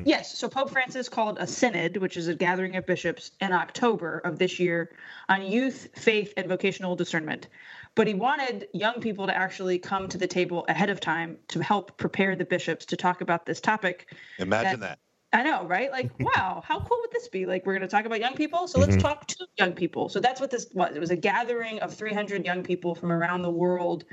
Yes. 0.04 0.38
So 0.38 0.48
Pope 0.48 0.70
Francis 0.70 1.08
called 1.08 1.38
a 1.40 1.48
synod, 1.48 1.96
which 1.96 2.16
is 2.16 2.28
a 2.28 2.34
gathering 2.34 2.76
of 2.76 2.86
bishops, 2.86 3.32
in 3.40 3.52
October 3.52 4.18
of 4.18 4.38
this 4.38 4.60
year 4.60 4.90
on 5.28 5.42
youth, 5.42 5.88
faith, 5.94 6.32
and 6.36 6.48
vocational 6.48 6.94
discernment. 6.94 7.48
But 7.96 8.06
he 8.06 8.14
wanted 8.14 8.68
young 8.72 9.00
people 9.00 9.26
to 9.26 9.36
actually 9.36 9.78
come 9.78 10.08
to 10.08 10.18
the 10.18 10.26
table 10.26 10.64
ahead 10.68 10.90
of 10.90 11.00
time 11.00 11.38
to 11.48 11.60
help 11.60 11.96
prepare 11.98 12.36
the 12.36 12.44
bishops 12.44 12.86
to 12.86 12.96
talk 12.96 13.20
about 13.20 13.46
this 13.46 13.60
topic. 13.60 14.12
Imagine 14.38 14.80
that. 14.80 14.98
I 15.32 15.44
know, 15.44 15.64
right? 15.64 15.90
Like, 15.92 16.10
wow, 16.20 16.62
how 16.66 16.80
cool 16.80 16.98
would 17.00 17.12
this 17.12 17.28
be? 17.28 17.46
Like, 17.46 17.64
we're 17.64 17.74
going 17.74 17.82
to 17.82 17.88
talk 17.88 18.04
about 18.04 18.20
young 18.20 18.34
people. 18.34 18.66
So 18.66 18.80
let's 18.80 18.92
mm-hmm. 18.92 19.00
talk 19.00 19.26
to 19.28 19.46
young 19.58 19.72
people. 19.72 20.08
So 20.08 20.20
that's 20.20 20.40
what 20.40 20.50
this 20.50 20.66
was. 20.72 20.94
It 20.94 21.00
was 21.00 21.10
a 21.10 21.16
gathering 21.16 21.78
of 21.80 21.94
300 21.94 22.44
young 22.44 22.62
people 22.62 22.94
from 22.94 23.12
around 23.12 23.42
the 23.42 23.50
world 23.50 24.04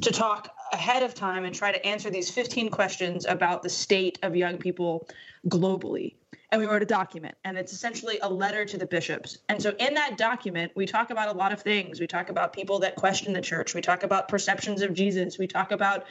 to 0.00 0.10
talk 0.10 0.50
ahead 0.72 1.02
of 1.02 1.14
time 1.14 1.44
and 1.44 1.54
try 1.54 1.70
to 1.70 1.86
answer 1.86 2.10
these 2.10 2.30
15 2.30 2.70
questions 2.70 3.26
about 3.26 3.62
the 3.62 3.68
state 3.68 4.18
of 4.22 4.34
young 4.34 4.58
people 4.58 5.08
globally. 5.48 6.14
And 6.56 6.62
we 6.62 6.72
wrote 6.72 6.80
a 6.80 6.86
document, 6.86 7.34
and 7.44 7.58
it's 7.58 7.74
essentially 7.74 8.18
a 8.22 8.32
letter 8.32 8.64
to 8.64 8.78
the 8.78 8.86
bishops. 8.86 9.36
And 9.50 9.60
so 9.60 9.74
in 9.78 9.92
that 9.92 10.16
document, 10.16 10.72
we 10.74 10.86
talk 10.86 11.10
about 11.10 11.28
a 11.28 11.36
lot 11.36 11.52
of 11.52 11.60
things. 11.60 12.00
We 12.00 12.06
talk 12.06 12.30
about 12.30 12.54
people 12.54 12.78
that 12.78 12.96
question 12.96 13.34
the 13.34 13.42
church. 13.42 13.74
We 13.74 13.82
talk 13.82 14.04
about 14.04 14.28
perceptions 14.28 14.80
of 14.80 14.94
Jesus. 14.94 15.36
We 15.36 15.48
talk 15.48 15.70
about 15.70 16.06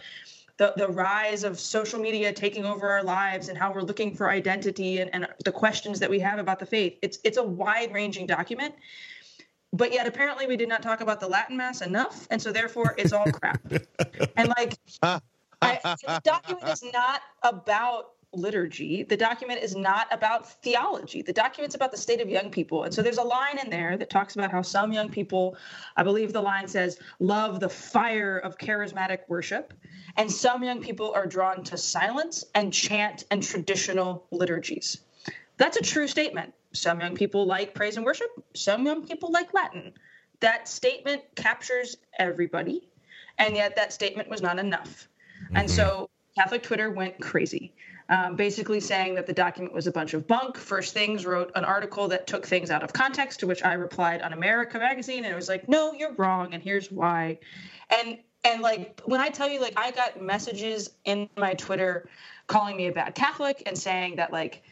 the, 0.58 0.72
the 0.78 0.88
rise 0.88 1.44
of 1.44 1.60
social 1.60 2.00
media 2.00 2.32
taking 2.32 2.64
over 2.64 2.88
our 2.92 3.02
lives 3.02 3.50
and 3.50 3.58
how 3.58 3.74
we're 3.74 3.82
looking 3.82 4.14
for 4.14 4.30
identity 4.30 5.00
and, 5.00 5.10
and 5.16 5.28
the 5.44 5.52
questions 5.52 6.00
that 6.00 6.12
we 6.12 6.20
have 6.20 6.38
about 6.38 6.60
the 6.60 6.68
faith. 6.68 7.00
It's 7.02 7.18
it's 7.24 7.38
a 7.38 7.44
wide 7.44 7.92
ranging 7.92 8.28
document. 8.28 8.76
But 9.74 9.94
yet 9.94 10.06
apparently 10.06 10.46
we 10.46 10.58
did 10.58 10.70
not 10.70 10.84
talk 10.84 11.02
about 11.02 11.20
the 11.20 11.28
Latin 11.28 11.58
Mass 11.58 11.82
enough, 11.82 12.28
and 12.30 12.40
so 12.40 12.52
therefore 12.52 12.94
it's 13.00 13.14
all 13.14 13.26
crap. 13.32 13.62
and 14.38 14.50
like 14.50 14.76
I, 15.64 15.80
the 15.84 16.22
document 16.24 16.68
is 16.68 16.84
not 16.94 17.22
about 17.42 18.12
liturgy. 18.36 19.04
The 19.04 19.18
document 19.18 19.64
is 19.64 19.76
not 19.76 20.08
about 20.12 20.62
theology. 20.62 21.22
The 21.22 21.34
document's 21.34 21.76
about 21.76 21.92
the 21.92 21.98
state 21.98 22.22
of 22.22 22.30
young 22.30 22.50
people. 22.50 22.84
And 22.84 22.94
so 22.94 23.02
there's 23.02 23.18
a 23.18 23.24
line 23.24 23.58
in 23.58 23.70
there 23.70 23.98
that 23.98 24.10
talks 24.10 24.36
about 24.36 24.52
how 24.52 24.62
some 24.62 24.92
young 24.92 25.10
people, 25.10 25.58
I 25.96 26.04
believe 26.04 26.34
the 26.34 26.42
line 26.42 26.68
says, 26.68 27.00
love 27.20 27.60
the 27.60 27.70
fire 27.70 28.38
of 28.38 28.58
charismatic 28.58 29.20
worship. 29.28 29.74
And 30.18 30.32
some 30.32 30.64
young 30.64 30.82
people 30.82 31.12
are 31.14 31.26
drawn 31.26 31.64
to 31.66 31.78
silence 31.78 32.44
and 32.54 32.72
chant 32.72 33.26
and 33.32 33.42
traditional 33.42 34.26
liturgies. 34.32 35.00
That's 35.58 35.78
a 35.78 35.82
true 35.82 36.08
statement. 36.08 36.54
Some 36.74 37.00
young 37.00 37.16
people 37.16 37.46
like 37.46 37.74
praise 37.74 37.96
and 37.96 38.06
worship, 38.06 38.28
some 38.54 38.86
young 38.86 39.08
people 39.08 39.32
like 39.32 39.54
Latin. 39.54 39.94
That 40.42 40.68
statement 40.68 41.24
captures 41.36 41.96
everybody, 42.20 42.90
and 43.38 43.56
yet 43.56 43.78
that 43.78 43.94
statement 43.94 44.30
was 44.30 44.42
not 44.42 44.60
enough. 44.60 45.08
And 45.54 45.68
mm-hmm. 45.70 45.76
so 45.76 46.10
Catholic 46.38 46.64
Twitter 46.64 46.92
went 46.92 47.20
crazy, 47.22 47.74
um, 48.10 48.36
basically 48.36 48.80
saying 48.80 49.16
that 49.16 49.26
the 49.26 49.34
document 49.34 49.74
was 49.74 49.88
a 49.88 49.92
bunch 49.92 50.14
of 50.14 50.28
bunk. 50.28 50.58
First 50.58 50.94
Things 50.94 51.26
wrote 51.26 51.52
an 51.56 51.66
article 51.66 52.08
that 52.10 52.28
took 52.28 52.46
things 52.46 52.70
out 52.70 52.84
of 52.84 52.94
context, 52.94 53.40
to 53.40 53.48
which 53.48 53.64
I 53.64 53.74
replied 53.74 54.22
on 54.22 54.34
America 54.34 54.78
Magazine, 54.78 55.26
and 55.26 55.34
it 55.34 55.36
was 55.36 55.50
like, 55.50 55.68
no, 55.68 55.94
you're 55.94 56.14
wrong, 56.14 56.54
and 56.54 56.62
here's 56.62 56.92
why. 56.92 57.40
And 57.90 58.18
and 58.44 58.62
like 58.62 59.02
when 59.06 59.22
I 59.22 59.30
tell 59.30 59.50
you, 59.50 59.60
like 59.60 59.74
I 59.78 59.92
got 59.92 60.22
messages 60.22 60.92
in 61.04 61.30
my 61.36 61.56
Twitter 61.56 62.08
calling 62.48 62.78
me 62.78 62.88
a 62.88 62.92
bad 62.92 63.16
Catholic 63.16 63.64
and 63.66 63.78
saying 63.78 64.18
that 64.18 64.32
like 64.32 64.64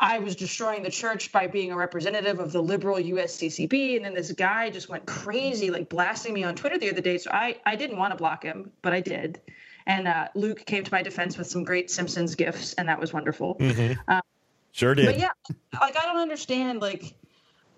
I 0.00 0.20
was 0.20 0.36
destroying 0.36 0.82
the 0.82 0.90
church 0.90 1.32
by 1.32 1.48
being 1.48 1.72
a 1.72 1.76
representative 1.76 2.38
of 2.38 2.52
the 2.52 2.62
liberal 2.62 2.96
USCCB. 2.96 3.96
And 3.96 4.04
then 4.04 4.14
this 4.14 4.30
guy 4.32 4.70
just 4.70 4.88
went 4.88 5.06
crazy, 5.06 5.70
like 5.70 5.88
blasting 5.88 6.34
me 6.34 6.44
on 6.44 6.54
Twitter 6.54 6.78
the 6.78 6.90
other 6.90 7.00
day. 7.00 7.18
So 7.18 7.30
I, 7.32 7.56
I 7.66 7.74
didn't 7.74 7.98
want 7.98 8.12
to 8.12 8.16
block 8.16 8.44
him, 8.44 8.70
but 8.80 8.92
I 8.92 9.00
did. 9.00 9.40
And 9.88 10.06
uh, 10.06 10.28
Luke 10.34 10.64
came 10.66 10.84
to 10.84 10.92
my 10.92 11.02
defense 11.02 11.36
with 11.36 11.46
some 11.48 11.64
great 11.64 11.90
Simpsons 11.90 12.34
gifts, 12.34 12.74
and 12.74 12.88
that 12.88 13.00
was 13.00 13.12
wonderful. 13.12 13.56
Sure 14.72 14.94
did. 14.94 15.06
But 15.06 15.18
yeah, 15.18 15.30
like 15.80 15.96
I 15.98 16.04
don't 16.04 16.18
understand. 16.18 16.80
Like 16.80 17.14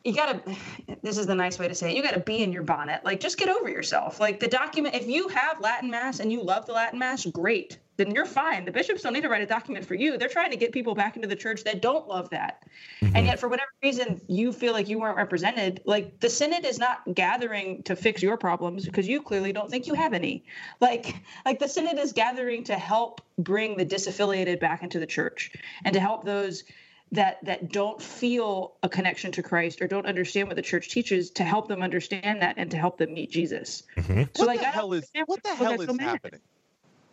you 0.04 0.14
gotta. 0.14 0.42
This 1.02 1.16
is 1.16 1.26
the 1.26 1.34
nice 1.34 1.58
way 1.58 1.66
to 1.66 1.74
say 1.74 1.90
it. 1.90 1.96
You 1.96 2.02
gotta 2.02 2.20
be 2.20 2.42
in 2.42 2.52
your 2.52 2.62
bonnet. 2.62 3.02
Like 3.06 3.20
just 3.20 3.38
get 3.38 3.48
over 3.48 3.70
yourself. 3.70 4.20
Like 4.20 4.38
the 4.38 4.48
document. 4.48 4.94
If 4.94 5.06
you 5.06 5.28
have 5.28 5.60
Latin 5.60 5.90
Mass 5.90 6.20
and 6.20 6.30
you 6.30 6.42
love 6.42 6.66
the 6.66 6.72
Latin 6.72 6.98
Mass, 6.98 7.24
great. 7.24 7.78
Then 8.00 8.14
you're 8.14 8.24
fine. 8.24 8.64
The 8.64 8.72
bishops 8.72 9.02
don't 9.02 9.12
need 9.12 9.24
to 9.24 9.28
write 9.28 9.42
a 9.42 9.46
document 9.46 9.84
for 9.84 9.94
you. 9.94 10.16
They're 10.16 10.30
trying 10.30 10.52
to 10.52 10.56
get 10.56 10.72
people 10.72 10.94
back 10.94 11.16
into 11.16 11.28
the 11.28 11.36
church 11.36 11.64
that 11.64 11.82
don't 11.82 12.08
love 12.08 12.30
that. 12.30 12.62
And 13.02 13.12
mm-hmm. 13.12 13.26
yet, 13.26 13.38
for 13.38 13.46
whatever 13.46 13.68
reason, 13.82 14.22
you 14.26 14.54
feel 14.54 14.72
like 14.72 14.88
you 14.88 14.98
weren't 14.98 15.18
represented. 15.18 15.82
Like 15.84 16.18
the 16.18 16.30
synod 16.30 16.64
is 16.64 16.78
not 16.78 17.00
gathering 17.12 17.82
to 17.82 17.94
fix 17.94 18.22
your 18.22 18.38
problems 18.38 18.86
because 18.86 19.06
you 19.06 19.20
clearly 19.20 19.52
don't 19.52 19.70
think 19.70 19.86
you 19.86 19.92
have 19.92 20.14
any. 20.14 20.44
Like, 20.80 21.14
like 21.44 21.58
the 21.58 21.68
synod 21.68 21.98
is 21.98 22.14
gathering 22.14 22.64
to 22.64 22.74
help 22.74 23.20
bring 23.36 23.76
the 23.76 23.84
disaffiliated 23.84 24.60
back 24.60 24.82
into 24.82 24.98
the 24.98 25.06
church 25.06 25.52
and 25.84 25.92
to 25.92 26.00
help 26.00 26.24
those 26.24 26.64
that 27.12 27.44
that 27.44 27.70
don't 27.70 28.00
feel 28.00 28.76
a 28.82 28.88
connection 28.88 29.32
to 29.32 29.42
Christ 29.42 29.82
or 29.82 29.88
don't 29.88 30.06
understand 30.06 30.48
what 30.48 30.56
the 30.56 30.62
church 30.62 30.88
teaches 30.88 31.32
to 31.32 31.44
help 31.44 31.68
them 31.68 31.82
understand 31.82 32.40
that 32.40 32.54
and 32.56 32.70
to 32.70 32.78
help 32.78 32.96
them 32.96 33.12
meet 33.12 33.30
Jesus. 33.30 33.82
Mm-hmm. 33.98 34.22
So 34.34 34.44
what 34.44 34.46
like 34.46 34.60
the 34.60 34.66
hell 34.66 34.94
is 34.94 35.10
what 35.26 35.42
the 35.42 35.54
hell 35.54 35.78
is 35.78 35.86
so 35.86 35.92
mad. 35.92 36.06
happening? 36.08 36.40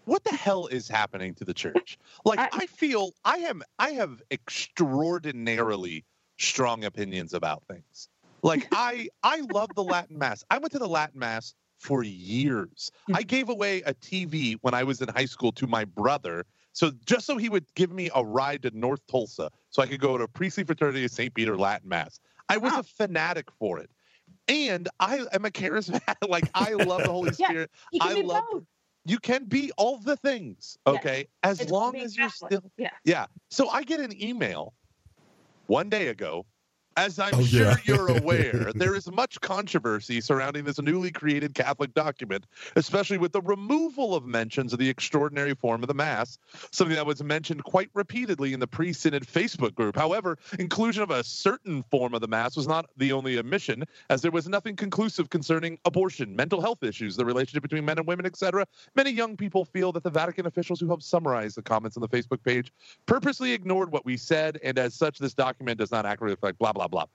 What 0.08 0.24
the 0.24 0.34
hell 0.34 0.68
is 0.68 0.88
happening 0.88 1.36
to 1.36 1.44
the 1.44 1.54
church? 1.54 1.98
Like 2.24 2.40
I- 2.40 2.50
I, 2.54 2.66
feel 2.68 3.12
I 3.26 3.40
am 3.40 3.62
I 3.78 3.90
have 3.92 4.22
extraordinarily 4.32 6.06
strong 6.40 6.86
opinions 6.86 7.34
about 7.34 7.64
things. 7.68 8.08
Like 8.42 8.70
I 8.72 9.10
I 9.22 9.42
love 9.42 9.76
the 9.76 9.84
Latin 9.84 10.18
Mass. 10.18 10.46
I 10.50 10.60
went 10.60 10.72
to 10.72 10.80
the 10.80 10.88
Latin 10.88 11.20
Mass 11.20 11.56
for 11.78 12.04
years. 12.04 12.90
Hmm. 13.08 13.16
I 13.18 13.24
gave 13.24 13.50
away 13.50 13.82
a 13.82 13.94
TV 13.94 14.56
when 14.62 14.74
I 14.74 14.84
was 14.84 15.02
in 15.02 15.10
high 15.10 15.26
school 15.26 15.52
to 15.52 15.68
my 15.68 15.84
brother. 15.84 16.46
So 16.72 16.92
just 17.06 17.26
so 17.26 17.36
he 17.36 17.50
would 17.50 17.66
give 17.76 17.92
me 17.92 18.10
a 18.16 18.24
ride 18.24 18.62
to 18.64 18.72
North 18.74 19.06
Tulsa 19.08 19.50
so 19.72 19.82
I 19.82 19.88
could 19.88 20.00
go 20.00 20.18
to 20.18 20.26
Priestly 20.26 20.64
Fraternity 20.64 21.04
of 21.04 21.12
St. 21.12 21.34
Peter 21.34 21.58
Latin 21.58 21.90
Mass. 21.90 22.22
I 22.48 22.56
was 22.56 22.72
a 22.72 22.84
fanatic 22.84 23.52
for 23.60 23.78
it. 23.80 23.90
And 24.48 24.88
I 25.02 25.26
am 25.34 25.44
a 25.44 25.50
charismatic. 25.50 26.16
Like 26.30 26.50
I 26.54 26.74
love 26.76 27.04
the 27.04 27.12
Holy 27.12 27.32
Yeah, 27.38 27.48
Spirit. 27.50 27.72
I 28.00 28.14
love 28.14 28.44
both. 28.52 28.64
You 29.08 29.20
can 29.20 29.46
be 29.46 29.72
all 29.78 29.98
the 29.98 30.18
things 30.18 30.78
okay 30.86 31.28
as 31.44 31.62
It's 31.62 31.72
long 31.72 31.96
as 31.98 32.18
you're 32.18 32.30
still 32.30 32.64
yeah. 32.78 32.90
yeah 33.06 33.26
so 33.50 33.70
i 33.70 33.84
get 33.84 34.00
an 34.00 34.22
email 34.22 34.74
one 35.68 35.90
day 35.90 36.08
ago 36.08 36.46
As 36.98 37.20
I'm 37.20 37.36
Oh, 37.36 37.44
sure 37.44 37.62
yeah. 37.62 37.76
you're 37.86 38.08
aware, 38.18 38.72
there 38.74 38.96
is 38.96 39.10
much 39.12 39.40
controversy 39.40 40.20
surrounding 40.20 40.64
this 40.64 40.82
newly 40.82 41.12
created 41.12 41.54
Catholic 41.54 41.94
document, 41.94 42.48
especially 42.76 43.20
with 43.20 43.34
the 43.34 43.42
removal 43.42 44.16
of 44.16 44.26
mentions 44.26 44.74
of 44.74 44.80
the 44.80 44.90
extraordinary 44.90 45.54
form 45.54 45.84
of 45.84 45.88
the 45.90 45.94
Mass, 45.94 46.40
something 46.72 46.96
that 46.96 47.06
was 47.06 47.24
mentioned 47.24 47.64
quite 47.64 47.92
repeatedly 47.94 48.52
in 48.52 48.60
the 48.60 48.66
pre 48.66 48.94
Synod 48.94 49.28
Facebook 49.28 49.76
group. 49.76 49.96
However, 49.96 50.40
inclusion 50.58 51.04
of 51.04 51.12
a 51.12 51.24
certain 51.24 51.84
form 51.92 52.16
of 52.16 52.22
the 52.22 52.28
Mass 52.28 52.58
was 52.58 52.68
not 52.68 52.88
the 52.98 53.12
only 53.12 53.38
omission, 53.38 53.84
as 54.10 54.24
there 54.24 54.32
was 54.32 54.50
nothing 54.50 54.76
conclusive 54.76 55.30
concerning 55.30 55.78
abortion, 55.86 56.36
mental 56.36 56.62
health 56.62 56.82
issues, 56.82 57.16
the 57.16 57.26
relationship 57.26 57.62
between 57.62 57.86
men 57.86 58.00
and 58.00 58.08
women, 58.08 58.26
etc. 58.26 58.66
Many 58.96 59.12
young 59.12 59.38
people 59.38 59.66
feel 59.66 59.92
that 59.92 60.02
the 60.04 60.10
Vatican 60.10 60.48
officials 60.48 60.80
who 60.80 60.88
helped 60.88 61.04
summarize 61.04 61.54
the 61.54 61.62
comments 61.62 61.96
on 61.96 62.02
the 62.02 62.10
Facebook 62.10 62.42
page 62.44 62.74
purposely 63.06 63.52
ignored 63.52 63.92
what 63.92 64.04
we 64.04 64.18
said, 64.18 64.60
and 64.64 64.80
as 64.80 64.96
such, 64.96 65.20
this 65.20 65.36
document 65.36 65.78
does 65.78 65.92
not 65.92 66.04
accurately 66.08 66.34
reflect 66.34 66.58
blah, 66.58 66.74
blah, 66.74 66.87
blah. 66.88 67.06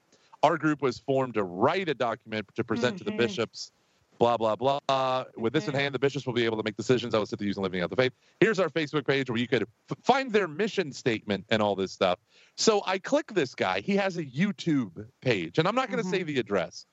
Our 0.43 0.59
group 0.59 0.83
was 0.83 0.99
formed 0.99 1.35
to 1.35 1.45
write 1.45 1.89
a 1.89 1.95
document 1.95 2.49
to 2.57 2.65
present 2.65 2.99
to 2.99 3.05
the 3.05 3.13
Mhm. 3.13 3.17
bishops, 3.19 3.71
blah, 4.19 4.37
blah, 4.37 4.57
blah. 4.57 5.25
With 5.37 5.53
this 5.53 5.67
in 5.69 5.75
Mhm. 5.75 5.79
hand, 5.79 5.95
the 5.95 5.99
bishops 5.99 6.27
will 6.27 6.33
be 6.33 6.45
able 6.45 6.57
to 6.57 6.63
make 6.65 6.77
decisions. 6.77 7.15
I 7.15 7.23
sit 7.25 7.39
to 7.39 7.45
use 7.45 7.57
and 7.57 7.63
living 7.63 7.81
out 7.81 7.91
the 7.91 7.97
faith. 7.97 8.13
Here's 8.41 8.59
our 8.59 8.69
Facebook 8.69 9.07
page 9.07 9.31
where 9.31 9.39
you 9.39 9.47
could 9.49 9.63
f- 9.63 9.99
find 10.03 10.33
their 10.33 10.49
mission 10.49 10.93
statement 10.93 11.45
and 11.49 11.63
all 11.63 11.77
this 11.77 11.93
stuff. 11.93 12.19
So 12.57 12.83
I 12.87 12.99
click 12.99 13.33
this 13.35 13.55
guy. 13.55 13.81
He 13.81 13.97
has 13.97 14.17
a 14.17 14.25
YouTube 14.25 15.07
page, 15.21 15.59
and 15.59 15.69
I'm 15.69 15.75
not 15.75 15.91
going 15.91 16.03
to 16.03 16.09
Mhm. 16.09 16.11
say 16.11 16.23
the 16.23 16.39
address. 16.39 16.87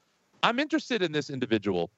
I'm 0.44 0.60
interested 0.60 1.02
in 1.02 1.12
this 1.12 1.30
individual. 1.30 1.90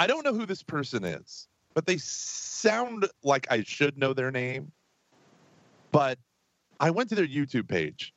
I 0.00 0.06
don't 0.06 0.24
know 0.24 0.34
who 0.34 0.46
this 0.46 0.62
person 0.62 1.04
is, 1.04 1.48
but 1.74 1.86
they 1.86 1.98
sound 1.98 3.08
like 3.22 3.46
I 3.50 3.62
should 3.62 3.96
know 3.96 4.12
their 4.14 4.30
name. 4.30 4.72
But 5.92 6.18
I 6.80 6.90
went 6.90 7.10
to 7.10 7.14
their 7.14 7.26
YouTube 7.26 7.68
page. 7.68 8.12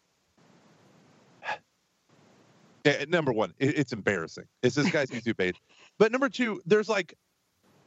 Eh, 2.86 3.06
Number 3.10 3.34
one, 3.34 3.54
it- 3.60 3.78
it's 3.78 3.94
embarrassing. 3.94 4.46
It's 4.64 4.76
this 4.76 4.90
guy's 4.92 5.10
YouTube 5.12 5.38
page. 5.38 5.56
But 5.98 6.12
number 6.12 6.30
two, 6.30 6.62
there's 6.66 6.88
like, 6.88 7.16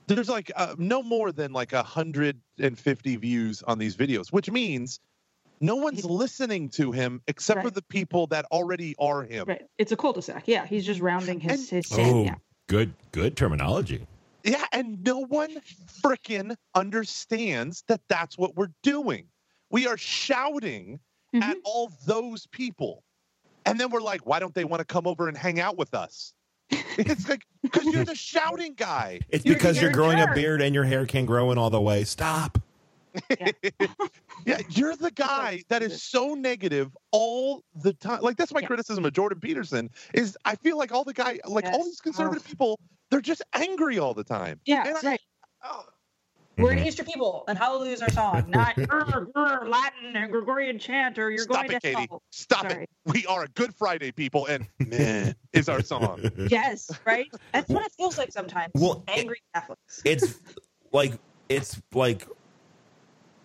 there's 0.09 0.29
like 0.29 0.51
uh, 0.57 0.75
no 0.79 1.03
more 1.03 1.33
than 1.33 1.53
like 1.53 1.73
150 1.73 3.17
views 3.17 3.63
on 3.63 3.79
these 3.79 3.97
videos, 3.97 4.29
which 4.33 4.51
means 4.51 5.01
no 5.61 5.77
one's 5.77 6.05
listening 6.05 6.69
to 6.71 6.93
him 6.93 7.21
except 7.27 7.63
for 7.63 7.71
the 7.71 7.83
people 7.83 8.27
that 8.29 8.45
already 8.53 8.95
are 8.99 9.23
him. 9.23 9.47
Right. 9.49 9.67
It's 9.77 9.93
a 9.93 9.97
cul-de-sac. 9.97 10.45
Yeah, 10.47 10.67
he's 10.67 10.87
just 10.87 11.01
rounding 11.01 11.41
his 11.41 11.69
his. 11.71 11.89
Oh, 11.93 12.25
Yeah. 12.25 12.37
good, 12.69 12.95
good 13.13 13.37
terminology. 13.37 14.07
Yeah, 14.45 14.65
and 14.73 15.03
no 15.05 15.19
one 15.27 15.57
freaking 16.03 16.55
understands 16.75 17.85
that 17.89 18.01
that's 18.09 18.39
what 18.39 18.55
we're 18.57 18.71
doing. 18.83 19.27
We 19.71 19.87
are 19.89 19.99
shouting 19.99 21.01
Mhm. 21.35 21.43
at 21.43 21.57
all 21.65 21.93
those 22.07 22.47
people. 22.47 23.03
And 23.69 23.79
then 23.79 23.91
we're 23.91 24.01
like, 24.01 24.27
why 24.27 24.39
don't 24.39 24.55
they 24.55 24.65
want 24.65 24.81
to 24.81 24.85
come 24.85 25.07
over 25.07 25.29
and 25.29 25.37
hang 25.37 25.61
out 25.61 25.77
with 25.77 25.95
us? 25.95 26.33
It's 26.99 27.29
like, 27.29 27.43
because 27.63 27.85
you're 27.85 28.05
the 28.05 28.15
shouting 28.17 28.75
guy. 28.75 29.21
It's 29.29 29.45
You're- 29.45 29.55
because 29.57 29.77
you're, 29.77 29.85
you're 29.85 29.91
a 29.91 29.95
growing 29.95 30.21
a 30.21 30.35
beard 30.35 30.61
and 30.61 30.75
your 30.75 30.83
hair 30.85 31.07
can't 31.07 31.27
grow 31.27 31.53
in 31.53 31.59
all 31.59 31.71
the 31.71 31.81
way. 31.81 32.03
Stop. 32.05 32.59
Yeah, 34.47 34.59
you're 34.71 34.97
the 34.97 35.11
guy 35.11 35.63
that 35.69 35.83
is 35.83 36.03
so 36.03 36.35
negative 36.35 36.97
all 37.11 37.63
the 37.83 37.93
time. 37.93 38.21
Like 38.23 38.37
that's 38.37 38.53
my 38.53 38.61
Yeah. 38.61 38.67
criticism 38.69 39.05
of 39.05 39.13
Jordan 39.13 39.41
Peterson 39.41 39.91
is 40.15 40.37
I 40.45 40.55
feel 40.57 40.79
like 40.79 40.93
all 40.93 41.05
the 41.05 41.13
guy, 41.13 41.39
like 41.47 41.67
all 41.67 41.85
these 41.85 42.01
conservative 42.01 42.43
Oh. 42.47 42.49
people, 42.49 42.81
they're 43.11 43.21
just 43.21 43.43
angry 43.53 43.99
all 43.99 44.15
the 44.15 44.25
time. 44.25 44.61
Yeah, 44.65 44.87
And 44.87 44.97
I- 44.97 45.11
right. 45.11 45.21
oh, 45.65 45.85
We're 46.59 46.73
an 46.73 46.87
Easter 46.87 47.05
people, 47.05 47.45
and 47.49 47.57
Hallelujah 47.57 47.93
is 47.93 48.03
our 48.03 48.11
song, 48.11 48.45
not 48.49 48.75
"Grr, 48.77 49.33
grr, 49.33 49.69
Latin 49.69 50.17
and 50.17 50.31
Gregorian 50.31 50.79
chant, 50.79 51.19
or 51.19 51.31
you're 51.31 51.47
going 51.47 51.69
to 51.69 51.69
Stop 51.69 51.69
going 51.69 51.77
it, 51.77 51.81
to 51.83 51.95
Katie. 51.95 52.07
hell. 52.11 52.23
Stop 52.31 52.71
Sorry. 52.71 52.83
it. 52.85 52.91
We 53.07 53.27
are 53.27 53.45
a 53.45 53.49
Good 53.49 53.75
Friday 53.75 54.11
people, 54.13 54.47
and 54.47 54.67
man 54.79 55.35
is 55.53 55.69
our 55.69 55.83
song. 55.83 56.21
Yes, 56.51 56.91
right. 57.05 57.27
That's 57.53 57.69
what 57.69 57.85
it 57.85 57.93
feels 57.93 58.17
like 58.19 58.33
sometimes. 58.33 58.73
Well, 58.75 59.05
it- 59.09 59.19
angry 59.19 59.43
Catholics. 59.55 60.03
it's 60.05 60.41
like 60.93 61.15
it's 61.49 61.81
like 61.95 62.27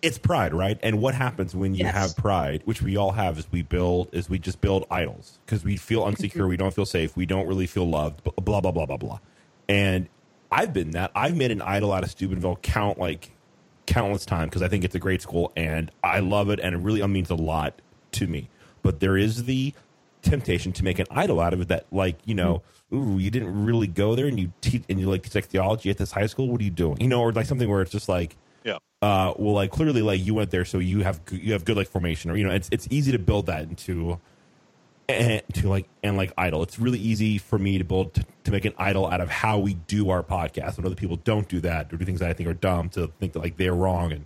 it's 0.02 0.18
pride, 0.18 0.52
right? 0.52 0.78
And 0.82 1.00
what 1.00 1.14
happens 1.14 1.54
when 1.54 1.74
you 1.74 1.84
Yes. 1.84 1.94
have 1.94 2.16
pride, 2.16 2.62
which 2.66 2.82
we 2.82 2.96
all 2.96 3.12
have, 3.12 3.38
is 3.38 3.50
we 3.50 3.62
build 3.62 4.08
is 4.12 4.28
we 4.28 4.38
just 4.38 4.60
build 4.60 4.86
idols 4.90 5.38
because 5.46 5.64
we 5.64 5.76
feel 5.76 6.00
mm-hmm. 6.02 6.10
insecure, 6.10 6.46
we 6.46 6.56
don't 6.56 6.74
feel 6.74 6.86
safe, 6.86 7.16
we 7.16 7.26
don't 7.26 7.46
really 7.46 7.66
feel 7.66 7.88
loved, 7.88 8.22
blah 8.22 8.60
blah 8.60 8.70
blah 8.70 8.86
blah 8.86 8.96
blah. 8.96 9.18
And 9.68 10.08
I've 10.58 10.72
been 10.72 10.92
that. 10.92 11.10
I've 11.14 11.36
made 11.36 11.50
an 11.50 11.62
idol 11.62 11.92
out 11.92 12.04
of 12.04 12.10
Steubenville 12.10 12.56
count 12.62 12.98
like 12.98 13.30
countless 13.86 14.24
times 14.24 14.50
because 14.50 14.62
I 14.62 14.68
think 14.68 14.84
it's 14.84 14.94
a 14.94 14.98
great 14.98 15.20
school 15.20 15.52
and 15.56 15.90
I 16.02 16.20
love 16.20 16.48
it 16.50 16.60
and 16.60 16.74
it 16.74 16.78
really 16.78 17.06
means 17.06 17.30
a 17.30 17.34
lot 17.34 17.80
to 18.12 18.26
me. 18.26 18.48
But 18.82 19.00
there 19.00 19.16
is 19.16 19.44
the 19.44 19.74
temptation 20.22 20.72
to 20.72 20.84
make 20.84 20.98
an 20.98 21.06
idol 21.10 21.38
out 21.40 21.52
of 21.52 21.60
it 21.60 21.68
that 21.68 21.84
like 21.92 22.16
you 22.24 22.34
know 22.34 22.62
ooh 22.94 23.18
you 23.18 23.30
didn't 23.30 23.66
really 23.66 23.86
go 23.86 24.14
there 24.14 24.26
and 24.26 24.40
you 24.40 24.50
teach 24.62 24.82
and 24.88 24.98
you 24.98 25.06
like 25.10 25.22
teach 25.22 25.34
like 25.34 25.44
theology 25.44 25.90
at 25.90 25.98
this 25.98 26.12
high 26.12 26.24
school 26.24 26.48
what 26.48 26.58
are 26.62 26.64
you 26.64 26.70
doing 26.70 26.98
you 26.98 27.08
know 27.08 27.20
or 27.20 27.30
like 27.30 27.44
something 27.44 27.68
where 27.68 27.82
it's 27.82 27.90
just 27.92 28.08
like 28.08 28.34
Yeah. 28.64 28.78
uh 29.02 29.34
well 29.38 29.52
like 29.52 29.70
clearly 29.70 30.00
like 30.00 30.24
you 30.24 30.32
went 30.32 30.50
there 30.50 30.64
so 30.64 30.78
you 30.78 31.02
have 31.02 31.20
you 31.30 31.52
have 31.52 31.66
good 31.66 31.76
like 31.76 31.88
formation 31.88 32.30
or 32.30 32.38
you 32.38 32.44
know 32.44 32.54
it's 32.54 32.70
it's 32.72 32.88
easy 32.90 33.12
to 33.12 33.18
build 33.18 33.46
that 33.46 33.64
into 33.64 34.18
and 35.08 35.42
to 35.52 35.68
like 35.68 35.86
and 36.02 36.16
like 36.16 36.32
idol 36.38 36.62
it's 36.62 36.78
really 36.78 36.98
easy 36.98 37.36
for 37.38 37.58
me 37.58 37.76
to 37.78 37.84
build 37.84 38.14
to, 38.14 38.24
to 38.44 38.50
make 38.50 38.64
an 38.64 38.72
idol 38.78 39.06
out 39.06 39.20
of 39.20 39.28
how 39.28 39.58
we 39.58 39.74
do 39.74 40.08
our 40.10 40.22
podcast 40.22 40.76
when 40.78 40.86
other 40.86 40.94
people 40.94 41.16
don't 41.16 41.48
do 41.48 41.60
that 41.60 41.92
or 41.92 41.96
do 41.98 42.04
things 42.04 42.20
that 42.20 42.30
i 42.30 42.32
think 42.32 42.48
are 42.48 42.54
dumb 42.54 42.88
to 42.88 43.08
think 43.20 43.32
that 43.34 43.40
like 43.40 43.56
they're 43.58 43.74
wrong 43.74 44.12
and 44.12 44.24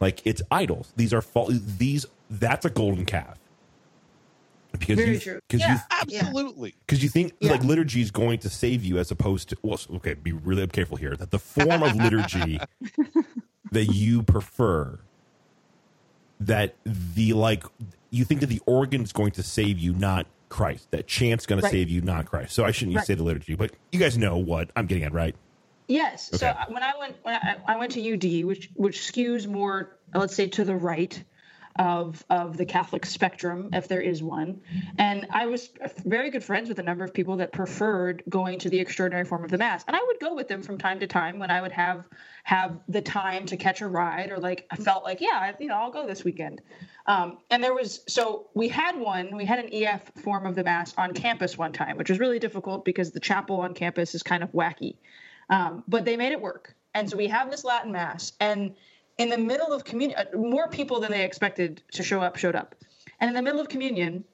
like 0.00 0.22
it's 0.24 0.40
idols 0.50 0.92
these 0.96 1.12
are 1.12 1.20
fault 1.20 1.50
these 1.52 2.06
that's 2.30 2.64
a 2.64 2.70
golden 2.70 3.04
calf 3.04 3.38
because 4.72 4.96
Very 4.96 5.12
you 5.12 5.18
true. 5.20 5.38
because 5.48 5.60
Yeah. 5.60 5.74
you 5.74 5.80
Absolutely. 6.24 6.74
because 6.86 7.02
you 7.02 7.08
think 7.08 7.34
Yeah. 7.40 7.52
like 7.52 7.62
liturgy 7.62 8.00
is 8.00 8.10
going 8.10 8.38
to 8.40 8.48
save 8.50 8.82
you 8.82 8.98
as 8.98 9.10
opposed 9.10 9.50
to 9.50 9.56
well 9.62 9.78
okay 9.96 10.14
be 10.14 10.32
really 10.32 10.66
careful 10.68 10.96
here 10.96 11.14
that 11.16 11.30
the 11.30 11.38
form 11.38 11.82
of 11.82 11.94
liturgy 12.04 12.58
that 13.70 13.84
you 13.92 14.22
prefer 14.22 14.98
that 16.46 16.74
the 16.86 17.32
like 17.32 17.64
you 18.10 18.24
think 18.24 18.40
that 18.40 18.46
the 18.48 18.60
organ 18.66 19.02
is 19.02 19.12
going 19.12 19.30
to 19.32 19.42
save 19.42 19.78
you 19.78 19.92
not 19.94 20.26
christ 20.48 20.88
that 20.92 21.06
chant's 21.06 21.46
going 21.46 21.60
to 21.60 21.68
save 21.68 21.88
you 21.88 22.00
not 22.00 22.26
christ 22.26 22.54
so 22.54 22.64
i 22.64 22.70
shouldn't 22.70 22.96
Right. 22.96 23.06
say 23.06 23.14
the 23.14 23.22
liturgy 23.24 23.54
but 23.56 23.72
you 23.92 23.98
guys 23.98 24.16
know 24.18 24.36
what 24.36 24.70
i'm 24.76 24.86
getting 24.86 25.04
at 25.04 25.12
right 25.12 25.34
Yes. 25.86 26.30
So 26.32 26.48
Okay. 26.48 26.58
I- 26.58 26.72
when 26.72 26.82
I 26.82 26.92
went 26.98 27.16
when 27.24 27.34
I, 27.34 27.56
I 27.68 27.76
went 27.76 27.92
to 27.92 28.00
UD, 28.14 28.44
which 28.46 28.70
which 28.74 29.00
skews 29.00 29.46
more, 29.46 29.98
let's 30.14 30.34
say, 30.34 30.48
to 30.48 30.64
the 30.64 30.74
right 30.74 31.22
of 31.76 32.24
of 32.30 32.56
the 32.56 32.64
Catholic 32.64 33.04
spectrum, 33.04 33.70
if 33.72 33.88
there 33.88 34.00
is 34.00 34.22
one, 34.22 34.60
and 34.98 35.26
I 35.30 35.46
was 35.46 35.70
very 36.04 36.30
good 36.30 36.44
friends 36.44 36.68
with 36.68 36.78
a 36.78 36.82
number 36.82 37.04
of 37.04 37.12
people 37.12 37.36
that 37.36 37.52
preferred 37.52 38.22
going 38.28 38.60
to 38.60 38.70
the 38.70 38.78
extraordinary 38.78 39.24
form 39.24 39.44
of 39.44 39.50
the 39.50 39.58
Mass, 39.58 39.84
and 39.86 39.96
I 39.96 40.00
would 40.06 40.20
go 40.20 40.34
with 40.34 40.48
them 40.48 40.62
from 40.62 40.78
time 40.78 41.00
to 41.00 41.06
time 41.06 41.38
when 41.38 41.50
I 41.50 41.60
would 41.60 41.72
have 41.72 42.08
have 42.44 42.78
the 42.88 43.02
time 43.02 43.46
to 43.46 43.56
catch 43.56 43.80
a 43.80 43.88
ride, 43.88 44.30
or 44.30 44.38
like 44.38 44.66
I 44.70 44.76
felt 44.76 45.04
like, 45.04 45.20
yeah, 45.20 45.52
you 45.58 45.68
know, 45.68 45.74
I'll 45.74 45.90
go 45.90 46.06
this 46.06 46.22
weekend. 46.22 46.60
Um, 47.06 47.38
and 47.50 47.62
there 47.62 47.74
was 47.74 48.02
so 48.06 48.48
we 48.54 48.68
had 48.68 48.96
one, 48.98 49.36
we 49.36 49.44
had 49.44 49.58
an 49.58 49.70
EF 49.72 50.12
form 50.22 50.46
of 50.46 50.54
the 50.54 50.64
Mass 50.64 50.94
on 50.96 51.12
campus 51.12 51.58
one 51.58 51.72
time, 51.72 51.96
which 51.96 52.10
was 52.10 52.18
really 52.18 52.38
difficult 52.38 52.84
because 52.84 53.10
the 53.10 53.20
chapel 53.20 53.60
on 53.60 53.74
campus 53.74 54.14
is 54.14 54.22
kind 54.22 54.42
of 54.42 54.52
wacky. 54.52 54.96
Um, 55.50 55.84
but 55.88 56.04
they 56.04 56.16
made 56.16 56.32
it 56.32 56.40
work. 56.40 56.74
And 56.94 57.10
so 57.10 57.16
we 57.16 57.26
have 57.28 57.50
this 57.50 57.64
Latin 57.64 57.92
Mass, 57.92 58.32
and 58.38 58.76
in 59.18 59.28
the 59.28 59.38
middle 59.38 59.72
of 59.72 59.84
communion, 59.84 60.18
uh, 60.18 60.36
more 60.36 60.68
people 60.68 61.00
than 61.00 61.12
they 61.12 61.24
expected 61.24 61.82
to 61.92 62.02
show 62.02 62.20
up 62.20 62.36
showed 62.36 62.56
up. 62.56 62.74
And 63.20 63.28
in 63.28 63.34
the 63.34 63.42
middle 63.42 63.60
of 63.60 63.68
communion, 63.68 64.24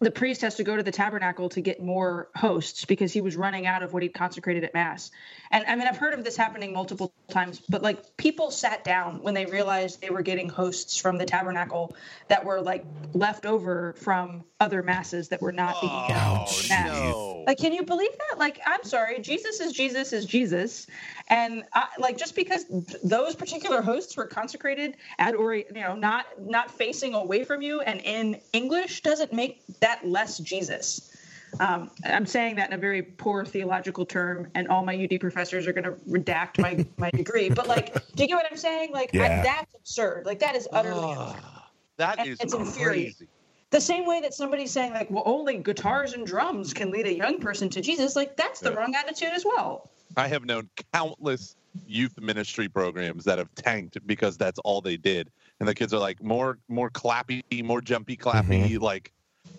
the 0.00 0.10
priest 0.10 0.42
has 0.42 0.56
to 0.56 0.64
go 0.64 0.76
to 0.76 0.82
the 0.82 0.90
tabernacle 0.90 1.48
to 1.50 1.60
get 1.60 1.82
more 1.82 2.28
hosts 2.34 2.84
because 2.84 3.12
he 3.12 3.20
was 3.22 3.36
running 3.36 3.66
out 3.66 3.82
of 3.82 3.92
what 3.92 4.02
he'd 4.02 4.12
consecrated 4.12 4.62
at 4.62 4.74
mass. 4.74 5.10
And 5.50 5.64
I 5.66 5.74
mean, 5.74 5.88
I've 5.88 5.96
heard 5.96 6.12
of 6.12 6.22
this 6.22 6.36
happening 6.36 6.72
multiple 6.72 7.14
times, 7.30 7.62
but 7.68 7.82
like 7.82 8.16
people 8.16 8.50
sat 8.50 8.84
down 8.84 9.22
when 9.22 9.32
they 9.32 9.46
realized 9.46 10.02
they 10.02 10.10
were 10.10 10.22
getting 10.22 10.48
hosts 10.48 10.98
from 10.98 11.16
the 11.16 11.24
tabernacle 11.24 11.96
that 12.28 12.44
were 12.44 12.60
like 12.60 12.84
left 13.14 13.46
over 13.46 13.94
from 13.94 14.44
other 14.60 14.82
masses 14.82 15.28
that 15.28 15.40
were 15.40 15.52
not 15.52 15.80
being 15.80 15.92
Oh, 15.92 16.46
no. 16.68 17.44
Like, 17.46 17.58
can 17.58 17.72
you 17.72 17.84
believe 17.84 18.10
that? 18.10 18.38
Like, 18.38 18.60
I'm 18.66 18.82
sorry, 18.82 19.20
Jesus 19.20 19.60
is 19.60 19.72
Jesus 19.72 20.12
is 20.12 20.26
Jesus, 20.26 20.88
and 21.28 21.62
I, 21.72 21.86
like 21.98 22.18
just 22.18 22.34
because 22.34 22.64
th- 22.64 23.02
those 23.04 23.36
particular 23.36 23.82
hosts 23.82 24.16
were 24.16 24.26
consecrated 24.26 24.96
at 25.18 25.36
or 25.36 25.54
you 25.54 25.64
know 25.72 25.94
not 25.94 26.26
not 26.40 26.72
facing 26.72 27.14
away 27.14 27.44
from 27.44 27.62
you 27.62 27.80
and 27.82 28.00
in 28.00 28.40
English 28.52 29.02
doesn't 29.02 29.32
make 29.32 29.62
that 29.80 29.85
less 30.04 30.38
Jesus. 30.38 31.12
Um, 31.60 31.90
I'm 32.04 32.26
saying 32.26 32.56
that 32.56 32.68
in 32.70 32.74
a 32.74 32.78
very 32.78 33.02
poor 33.02 33.44
theological 33.44 34.04
term, 34.04 34.50
and 34.54 34.68
all 34.68 34.84
my 34.84 34.96
UD 34.96 35.20
professors 35.20 35.66
are 35.66 35.72
going 35.72 35.84
to 35.84 35.92
redact 36.08 36.58
my 36.58 36.84
my 36.98 37.10
degree. 37.10 37.48
But 37.48 37.66
like, 37.68 37.94
do 38.14 38.22
you 38.24 38.28
get 38.28 38.34
what 38.34 38.46
I'm 38.50 38.58
saying? 38.58 38.92
Like, 38.92 39.14
I, 39.14 39.28
that's 39.42 39.74
absurd. 39.74 40.26
Like, 40.26 40.38
that 40.40 40.54
is 40.56 40.68
utterly 40.72 41.12
absurd. 41.12 41.40
Ah, 41.42 41.70
that 41.96 42.18
And 42.18 42.28
is 42.28 42.40
it's 42.40 42.52
infuriating. 42.52 43.28
The 43.70 43.80
same 43.80 44.06
way 44.06 44.20
that 44.20 44.34
somebody's 44.34 44.70
saying 44.70 44.92
like, 44.92 45.10
well, 45.10 45.24
only 45.26 45.58
guitars 45.58 46.12
and 46.12 46.26
drums 46.26 46.72
can 46.72 46.90
lead 46.90 47.06
a 47.06 47.14
young 47.14 47.40
person 47.40 47.68
to 47.70 47.80
Jesus. 47.80 48.16
Like, 48.16 48.36
that's 48.36 48.60
the 48.60 48.70
Yeah. 48.70 48.76
wrong 48.76 48.94
attitude 48.94 49.30
as 49.34 49.44
well. 49.44 49.90
I 50.16 50.28
have 50.28 50.44
known 50.44 50.68
countless 50.92 51.56
youth 51.86 52.18
ministry 52.20 52.68
programs 52.68 53.24
that 53.24 53.38
have 53.38 53.54
tanked 53.54 53.98
because 54.06 54.36
that's 54.36 54.58
all 54.60 54.80
they 54.80 54.96
did. 54.96 55.30
And 55.60 55.68
the 55.68 55.74
kids 55.74 55.92
are 55.94 55.98
like 55.98 56.22
more 56.22 56.58
more 56.68 56.90
clappy, 56.90 57.42
more 57.64 57.80
jumpy 57.80 58.16
clappy, 58.16 58.78
like 58.80 59.12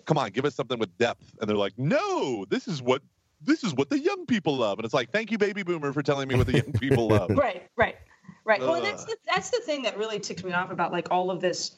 come 0.04 0.18
on, 0.18 0.30
give 0.30 0.44
us 0.44 0.54
something 0.54 0.78
with 0.78 0.96
depth. 0.98 1.36
And 1.40 1.48
they're 1.48 1.56
like, 1.56 1.74
no, 1.76 2.44
this 2.48 2.68
is 2.68 2.82
what 2.82 3.02
this 3.40 3.62
is 3.62 3.74
what 3.74 3.88
the 3.88 3.98
young 3.98 4.26
people 4.26 4.56
love. 4.56 4.78
And 4.78 4.84
it's 4.84 4.94
like, 4.94 5.10
thank 5.12 5.30
you, 5.30 5.38
baby 5.38 5.62
boomer, 5.62 5.92
for 5.92 6.02
telling 6.02 6.28
me 6.28 6.34
what 6.34 6.46
the 6.46 6.54
young 6.54 6.72
people 6.72 7.08
love. 7.10 7.30
Right, 7.30 7.68
right, 7.76 7.96
right. 8.44 8.60
Well, 8.60 8.80
that's 8.80 9.04
uh. 9.04 9.06
the, 9.06 9.16
that's 9.26 9.50
the 9.50 9.60
thing 9.60 9.82
that 9.82 9.96
really 9.96 10.18
ticks 10.18 10.42
me 10.42 10.52
off 10.52 10.70
about 10.70 10.92
like 10.92 11.08
all 11.10 11.30
of 11.30 11.40
this 11.40 11.76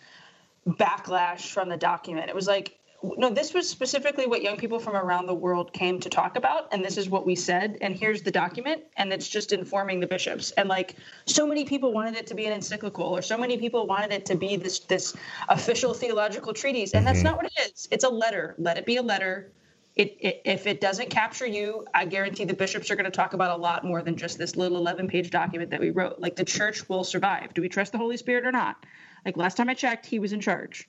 backlash 0.66 1.52
from 1.52 1.68
the 1.68 1.76
document. 1.76 2.28
It 2.28 2.34
was 2.34 2.46
like, 2.46 2.79
no, 3.02 3.30
this 3.30 3.54
was 3.54 3.68
specifically 3.68 4.26
what 4.26 4.42
young 4.42 4.56
people 4.56 4.78
from 4.78 4.94
around 4.94 5.26
the 5.26 5.34
world 5.34 5.72
came 5.72 6.00
to 6.00 6.10
talk 6.10 6.36
about, 6.36 6.68
and 6.72 6.84
this 6.84 6.98
is 6.98 7.08
what 7.08 7.24
we 7.24 7.34
said. 7.34 7.78
And 7.80 7.96
here's 7.96 8.22
the 8.22 8.30
document, 8.30 8.82
and 8.96 9.12
it's 9.12 9.28
just 9.28 9.52
informing 9.52 10.00
the 10.00 10.06
bishops. 10.06 10.50
And 10.52 10.68
like, 10.68 10.96
so 11.24 11.46
many 11.46 11.64
people 11.64 11.92
wanted 11.92 12.16
it 12.16 12.26
to 12.26 12.34
be 12.34 12.46
an 12.46 12.52
encyclical, 12.52 13.04
or 13.04 13.22
so 13.22 13.38
many 13.38 13.56
people 13.56 13.86
wanted 13.86 14.12
it 14.12 14.26
to 14.26 14.34
be 14.34 14.56
this 14.56 14.80
this 14.80 15.16
official 15.48 15.94
theological 15.94 16.52
treatise, 16.52 16.92
and 16.92 17.06
that's 17.06 17.18
mm-hmm. 17.18 17.28
not 17.28 17.36
what 17.36 17.46
it 17.46 17.72
is. 17.72 17.88
It's 17.90 18.04
a 18.04 18.08
letter. 18.08 18.54
Let 18.58 18.76
it 18.76 18.84
be 18.84 18.96
a 18.96 19.02
letter. 19.02 19.50
It, 19.96 20.16
it, 20.20 20.42
if 20.44 20.66
it 20.66 20.80
doesn't 20.80 21.10
capture 21.10 21.46
you, 21.46 21.86
I 21.94 22.04
guarantee 22.04 22.44
the 22.44 22.54
bishops 22.54 22.90
are 22.90 22.96
going 22.96 23.06
to 23.06 23.10
talk 23.10 23.32
about 23.32 23.58
a 23.58 23.60
lot 23.60 23.84
more 23.84 24.02
than 24.02 24.16
just 24.16 24.38
this 24.38 24.56
little 24.56 24.78
11 24.78 25.08
page 25.08 25.30
document 25.30 25.70
that 25.70 25.80
we 25.80 25.90
wrote. 25.90 26.20
Like 26.20 26.36
the 26.36 26.44
church 26.44 26.88
will 26.88 27.02
survive. 27.02 27.54
Do 27.54 27.60
we 27.60 27.68
trust 27.68 27.92
the 27.92 27.98
Holy 27.98 28.16
Spirit 28.16 28.46
or 28.46 28.52
not? 28.52 28.76
Like 29.24 29.36
last 29.36 29.56
time 29.56 29.68
I 29.68 29.74
checked, 29.74 30.06
he 30.06 30.18
was 30.18 30.32
in 30.32 30.40
charge. 30.40 30.88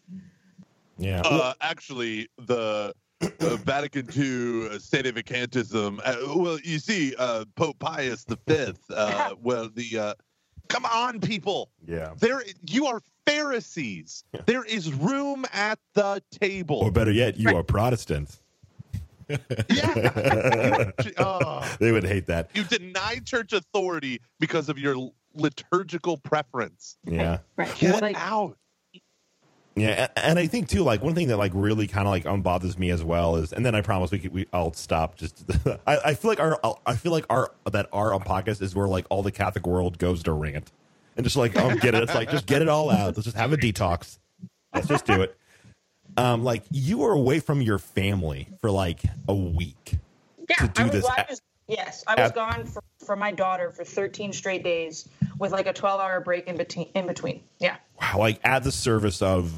Yeah. 0.97 1.21
Uh, 1.25 1.53
actually, 1.61 2.27
the 2.37 2.93
uh, 3.21 3.55
Vatican 3.57 4.07
II 4.15 4.67
uh, 4.67 4.79
Sedevacantism. 4.79 5.99
Uh, 6.03 6.37
well, 6.39 6.59
you 6.63 6.79
see, 6.79 7.15
uh, 7.17 7.45
Pope 7.55 7.79
Pius 7.79 8.25
V. 8.47 8.73
Uh, 8.93 9.35
well, 9.41 9.69
the 9.73 9.99
uh, 9.99 10.13
come 10.69 10.85
on, 10.85 11.19
people. 11.19 11.71
yeah. 11.85 12.13
There, 12.17 12.43
you 12.67 12.85
are 12.85 13.01
Pharisees. 13.25 14.23
There 14.45 14.63
is 14.63 14.93
room 14.93 15.45
at 15.53 15.79
the 15.93 16.21
table. 16.31 16.77
Or 16.77 16.91
better 16.91 17.11
yet, 17.11 17.37
you 17.37 17.55
are 17.55 17.63
Protestants. 17.63 18.41
yeah. 19.69 20.91
Oh, 21.17 21.75
They 21.79 21.91
would 21.91 22.03
hate 22.03 22.27
that. 22.27 22.49
you 22.53 22.63
deny 22.63 23.19
church 23.23 23.53
authority 23.53 24.21
because 24.39 24.69
of 24.69 24.77
your 24.77 25.11
liturgical 25.33 26.17
preference. 26.17 26.97
Yeah. 27.05 27.39
Right. 27.55 27.73
Get 27.77 28.01
like, 28.01 28.17
out. 28.19 28.57
Yeah, 29.75 30.09
and 30.17 30.37
I 30.37 30.47
think 30.47 30.67
too, 30.67 30.83
like 30.83 31.01
one 31.01 31.15
thing 31.15 31.29
that 31.29 31.37
like 31.37 31.53
really 31.55 31.87
kind 31.87 32.05
of 32.05 32.11
like 32.11 32.25
unbothers 32.25 32.77
me 32.77 32.89
as 32.89 33.03
well 33.05 33.37
is, 33.37 33.53
and 33.53 33.65
then 33.65 33.73
I 33.73 33.79
promise 33.81 34.11
we, 34.11 34.19
could, 34.19 34.33
we 34.33 34.45
I'll 34.51 34.73
stop. 34.73 35.15
Just 35.15 35.45
I, 35.87 35.97
I 36.07 36.13
feel 36.13 36.29
like 36.29 36.41
our 36.41 36.59
I 36.85 36.95
feel 36.95 37.13
like 37.13 37.25
our 37.29 37.51
that 37.71 37.87
our 37.93 38.11
podcast 38.19 38.61
is 38.61 38.75
where 38.75 38.87
like 38.89 39.05
all 39.09 39.23
the 39.23 39.31
Catholic 39.31 39.65
world 39.65 39.97
goes 39.97 40.23
to 40.23 40.33
rant 40.33 40.71
and 41.15 41.23
just 41.23 41.37
like 41.37 41.55
um 41.57 41.77
get 41.77 41.95
it. 41.95 42.03
It's 42.03 42.13
like 42.13 42.29
just 42.29 42.45
get 42.47 42.61
it 42.61 42.67
all 42.67 42.89
out. 42.89 43.15
Let's 43.15 43.23
just 43.23 43.37
have 43.37 43.53
a 43.53 43.57
detox. 43.57 44.17
Let's 44.73 44.87
just 44.87 45.05
do 45.05 45.21
it. 45.21 45.37
Um, 46.17 46.43
like 46.43 46.63
you 46.69 46.97
were 46.97 47.13
away 47.13 47.39
from 47.39 47.61
your 47.61 47.79
family 47.79 48.49
for 48.59 48.69
like 48.69 49.01
a 49.29 49.33
week. 49.33 49.97
yeah, 50.49 50.55
to 50.57 50.67
do 50.67 50.81
I 50.81 50.83
was, 50.83 50.91
this 50.91 51.05
I 51.05 51.15
at- 51.21 51.29
was- 51.29 51.41
yes, 51.69 52.03
I 52.07 52.15
was 52.21 52.29
at- 52.31 52.35
gone 52.35 52.65
for, 52.65 52.83
for 53.05 53.15
my 53.15 53.31
daughter 53.31 53.71
for 53.71 53.85
13 53.85 54.33
straight 54.33 54.63
days 54.65 55.07
with 55.41 55.51
like 55.51 55.67
a 55.67 55.73
12 55.73 55.99
hour 55.99 56.21
break 56.21 56.47
in 56.47 56.55
between. 56.55 56.87
In 56.95 57.07
between. 57.07 57.41
Yeah. 57.59 57.75
Wow, 58.01 58.19
like 58.19 58.39
at 58.45 58.63
the 58.63 58.71
service 58.71 59.21
of 59.21 59.51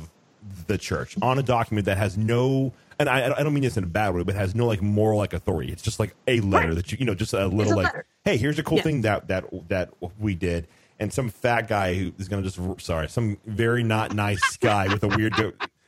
the 0.67 0.77
church 0.77 1.15
on 1.21 1.37
a 1.39 1.43
document 1.43 1.85
that 1.85 1.97
has 1.97 2.17
no 2.17 2.73
and 2.99 3.09
I, 3.09 3.33
I 3.37 3.43
don't 3.43 3.53
mean 3.53 3.63
this 3.63 3.75
in 3.75 3.83
a 3.83 3.87
bad 3.87 4.13
way, 4.13 4.23
but 4.23 4.35
has 4.35 4.53
no 4.55 4.65
like 4.67 4.81
moral 4.81 5.17
like 5.17 5.33
authority. 5.33 5.71
It's 5.71 5.81
just 5.81 5.99
like 5.99 6.15
a 6.27 6.39
letter 6.41 6.67
Right. 6.69 6.75
that 6.75 6.91
you 6.91 6.97
you 6.99 7.05
know 7.05 7.15
just 7.15 7.33
a 7.33 7.47
little 7.47 7.73
a 7.73 7.75
like 7.75 7.85
letter. 7.85 8.05
hey 8.25 8.37
here's 8.37 8.57
a 8.59 8.63
cool 8.63 8.77
Yeah. 8.77 8.83
thing 8.83 9.01
that 9.01 9.27
that 9.27 9.45
that 9.69 9.89
we 10.19 10.35
did 10.35 10.67
and 10.99 11.11
some 11.11 11.29
fat 11.29 11.67
guy 11.67 11.93
who 11.95 12.13
is 12.17 12.27
gonna 12.27 12.43
just 12.43 12.59
sorry 12.81 13.09
some 13.09 13.37
very 13.45 13.83
not 13.83 14.13
nice 14.15 14.57
guy 14.61 14.87
with 14.87 15.03
a 15.03 15.07
weird 15.09 15.33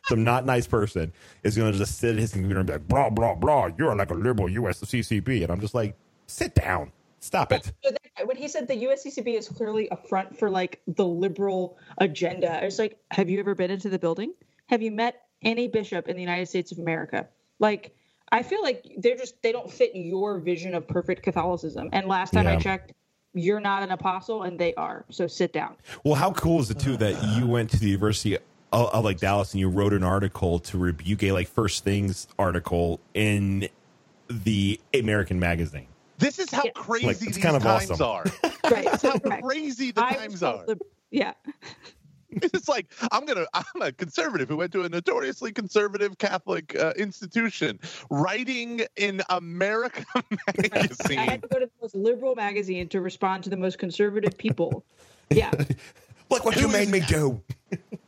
some 0.06 0.24
not 0.24 0.46
nice 0.46 0.68
person 0.68 1.12
is 1.44 1.56
gonna 1.58 1.72
just 1.74 1.98
sit 2.00 2.14
at 2.16 2.20
his 2.20 2.32
computer 2.34 2.60
and 2.60 2.68
be 2.68 2.74
like 2.74 2.88
blah 2.88 3.10
blah 3.10 3.36
blah 3.36 3.70
you're 3.78 3.96
like 3.96 4.10
a 4.12 4.16
liberal 4.16 4.48
USCCB 4.50 5.44
and 5.44 5.52
I'm 5.52 5.60
just 5.62 5.74
like 5.76 5.96
sit 6.28 6.56
down 6.56 6.92
stop 7.26 7.52
it 7.52 7.72
So 7.84 7.92
that 7.92 8.28
when 8.28 8.38
he 8.38 8.48
said 8.48 8.68
the 8.68 8.76
USCCB 8.76 9.38
is 9.38 9.50
clearly 9.50 9.88
a 9.92 9.98
front 9.98 10.38
for 10.38 10.50
like 10.50 10.82
the 10.88 11.06
liberal 11.06 11.78
agenda, 11.98 12.62
I 12.62 12.66
was 12.66 12.80
like, 12.80 12.98
have 13.12 13.30
you 13.30 13.40
ever 13.40 13.56
been 13.56 13.72
into 13.72 13.90
the 13.90 14.00
building? 14.00 14.34
Have 14.68 14.82
you 14.82 14.92
met 14.92 15.22
any 15.42 15.68
bishop 15.68 16.08
in 16.08 16.16
the 16.16 16.22
United 16.22 16.48
States 16.48 16.72
of 16.72 16.80
America? 16.80 17.28
Like, 17.60 17.96
I 18.32 18.44
feel 18.44 18.62
like 18.62 18.86
they're 18.98 19.18
just 19.18 19.42
they 19.44 19.52
don't 19.52 19.72
fit 19.72 19.92
your 19.94 20.40
vision 20.40 20.74
of 20.74 20.88
perfect 20.88 21.24
Catholicism. 21.24 21.90
And 21.94 22.08
last 22.08 22.34
time 22.34 22.48
I 22.48 22.58
checked, 22.58 22.94
you're 23.34 23.60
not 23.60 23.84
an 23.84 23.92
apostle, 23.92 24.44
and 24.44 24.58
they 24.58 24.74
are. 24.76 25.06
So 25.10 25.28
sit 25.28 25.54
down. 25.54 25.76
Well, 26.04 26.16
how 26.16 26.32
cool 26.32 26.60
is 26.62 26.72
it 26.72 26.80
too 26.80 26.98
that 26.98 27.22
you 27.38 27.46
went 27.46 27.70
to 27.72 27.80
the 27.80 27.90
University 27.90 28.36
of, 28.36 28.42
of 28.72 29.04
like 29.04 29.20
Dallas 29.20 29.54
and 29.54 29.60
you 29.60 29.70
wrote 29.70 29.94
an 29.94 30.04
article 30.04 30.60
to 30.60 30.78
rebuke 30.78 31.22
a 31.24 31.32
like 31.34 31.48
First 31.48 31.84
Things 31.84 32.28
article 32.40 33.00
in 33.14 33.70
the 34.30 34.80
American 34.94 35.40
magazine. 35.40 35.88
This 36.18 36.40
is 36.40 36.50
how 36.52 36.64
Yeah. 36.66 36.72
crazy 36.72 37.08
Like, 37.08 37.20
these 37.20 37.38
kind 37.38 37.56
of 37.56 37.64
times 37.64 37.92
awesome. 37.92 38.06
are. 38.08 38.26
Right. 38.72 38.86
That's 38.86 39.04
how 39.04 39.20
Correct. 39.20 39.44
crazy 39.44 39.92
the 39.92 40.02
I 40.04 40.12
was 40.14 40.18
times 40.18 40.44
are. 40.44 40.66
the- 40.66 40.80
yeah. 41.12 41.34
It's 42.32 42.68
like 42.68 42.88
I'm 43.14 43.26
gonna. 43.26 43.46
I'm 43.54 43.82
a 43.82 43.92
conservative 43.94 44.50
who 44.50 44.58
went 44.58 44.74
to 44.74 44.82
a 44.84 44.90
notoriously 44.90 45.54
conservative 45.54 46.18
Catholic 46.18 46.76
uh, 46.78 46.92
institution, 46.98 47.80
writing 48.10 48.82
in 48.98 49.22
America 49.30 50.04
magazine. 50.74 51.20
I 51.20 51.24
had 51.24 51.42
to 51.44 51.48
go 51.48 51.60
to 51.60 51.68
the 51.68 51.72
most 51.82 51.96
liberal 51.96 52.36
magazine 52.36 52.90
to 52.90 53.00
respond 53.00 53.46
to 53.46 53.50
the 53.50 53.56
most 53.56 53.78
conservative 53.78 54.38
people. 54.38 54.84
Yeah. 55.30 55.52
Look 56.30 56.44
what 56.44 56.58
you 56.58 56.64
Who 56.64 56.68
made 56.74 56.88
is- 56.88 56.92
me 56.92 57.00
do. 57.08 57.42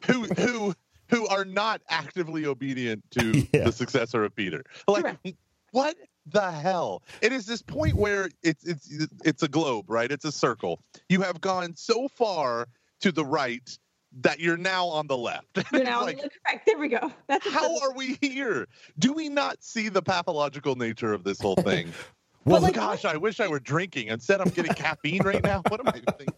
who 0.07 0.23
who 0.25 0.73
who 1.09 1.27
are 1.27 1.45
not 1.45 1.81
actively 1.87 2.45
obedient 2.47 3.09
to 3.11 3.47
Yeah. 3.53 3.63
the 3.65 3.71
successor 3.71 4.25
of 4.25 4.35
Peter. 4.35 4.63
Like 4.89 5.03
Correct. 5.03 5.27
what 5.71 5.95
the 6.31 6.51
hell? 6.51 7.03
It 7.21 7.31
is 7.31 7.45
this 7.45 7.61
point 7.61 7.95
where 7.95 8.29
it's 8.43 8.65
it's 8.65 8.89
it's 9.23 9.43
a 9.43 9.47
globe, 9.47 9.85
right? 9.89 10.11
It's 10.11 10.25
a 10.25 10.31
circle. 10.31 10.81
You 11.09 11.21
have 11.21 11.41
gone 11.41 11.75
so 11.75 12.07
far 12.07 12.67
to 13.01 13.11
the 13.11 13.25
right 13.25 13.67
that 14.19 14.39
you're 14.39 14.57
now 14.57 14.87
on 14.87 15.07
the 15.07 15.17
left. 15.17 15.47
You're 15.55 15.81
It's 15.81 15.89
now 15.89 16.01
like, 16.03 16.17
correct. 16.19 16.65
There 16.65 16.77
we 16.79 16.87
go. 16.87 17.11
That's 17.27 17.47
how 17.47 17.77
are 17.81 17.93
we 17.93 18.17
here? 18.21 18.67
Do 18.97 19.11
we 19.13 19.27
not 19.29 19.61
see 19.61 19.89
the 19.89 20.01
pathological 20.01 20.75
nature 20.75 21.13
of 21.13 21.23
this 21.23 21.39
whole 21.41 21.55
thing? 21.55 21.93
Well, 22.45 22.61
Well, 22.61 22.61
oh 22.61 22.65
like, 22.67 22.75
gosh, 22.75 23.03
I 23.03 23.17
wish 23.17 23.41
I 23.41 23.49
were 23.49 23.59
drinking. 23.59 24.07
Instead, 24.07 24.39
I'm 24.39 24.47
getting 24.51 24.73
caffeine 24.73 25.21
right 25.23 25.43
now. 25.43 25.61
What 25.67 25.81
am 25.81 25.89
I 25.89 25.99
thinking? 26.13 26.33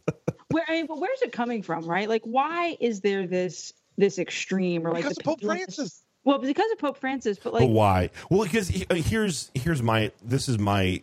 where 0.50 0.64
I 0.68 0.72
mean, 0.72 0.88
but 0.88 1.00
where's 1.00 1.22
it 1.22 1.32
coming 1.32 1.62
from, 1.62 1.86
right? 1.86 2.10
Like, 2.10 2.24
why 2.24 2.76
is 2.80 3.02
there 3.02 3.28
this 3.28 3.74
this 3.96 4.18
extreme 4.18 4.88
or 4.88 4.92
like 4.92 5.04
Because 5.04 5.18
the 5.18 5.22
of 5.22 5.26
Pope 5.26 5.40
pendulum- 5.42 5.58
Francis. 5.58 6.04
Well, 6.30 6.38
because 6.38 6.72
of 6.72 6.78
Pope 6.78 6.98
Francis, 6.98 7.40
but 7.40 7.54
but 7.54 7.62
like, 7.64 7.70
why? 7.72 8.12
Well, 8.30 8.44
because 8.44 8.68
he- 8.68 8.86
uh, 8.88 8.94
here's 8.94 9.50
here's 9.56 9.82
my 9.82 10.12
this 10.24 10.48
is 10.48 10.60
my 10.60 11.02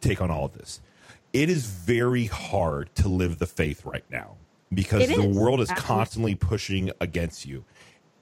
take 0.00 0.20
on 0.20 0.30
all 0.30 0.44
of 0.44 0.52
this. 0.52 0.80
It 1.32 1.50
is 1.50 1.66
very 1.66 2.26
hard 2.26 2.94
to 2.94 3.08
live 3.08 3.38
the 3.38 3.48
faith 3.48 3.84
right 3.84 4.04
now 4.08 4.36
because 4.72 5.08
the 5.08 5.20
is. 5.20 5.36
world 5.36 5.58
is 5.58 5.68
Absolutely. 5.68 5.96
constantly 5.96 6.34
pushing 6.36 6.92
against 7.00 7.44
you, 7.44 7.64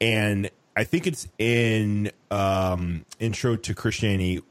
and 0.01 0.49
I 0.75 0.85
think 0.85 1.07
it's 1.07 1.29
in 1.39 2.11
um, 2.31 3.05
Intro 3.21 3.57
to 3.57 3.75
Christianity 3.75 4.43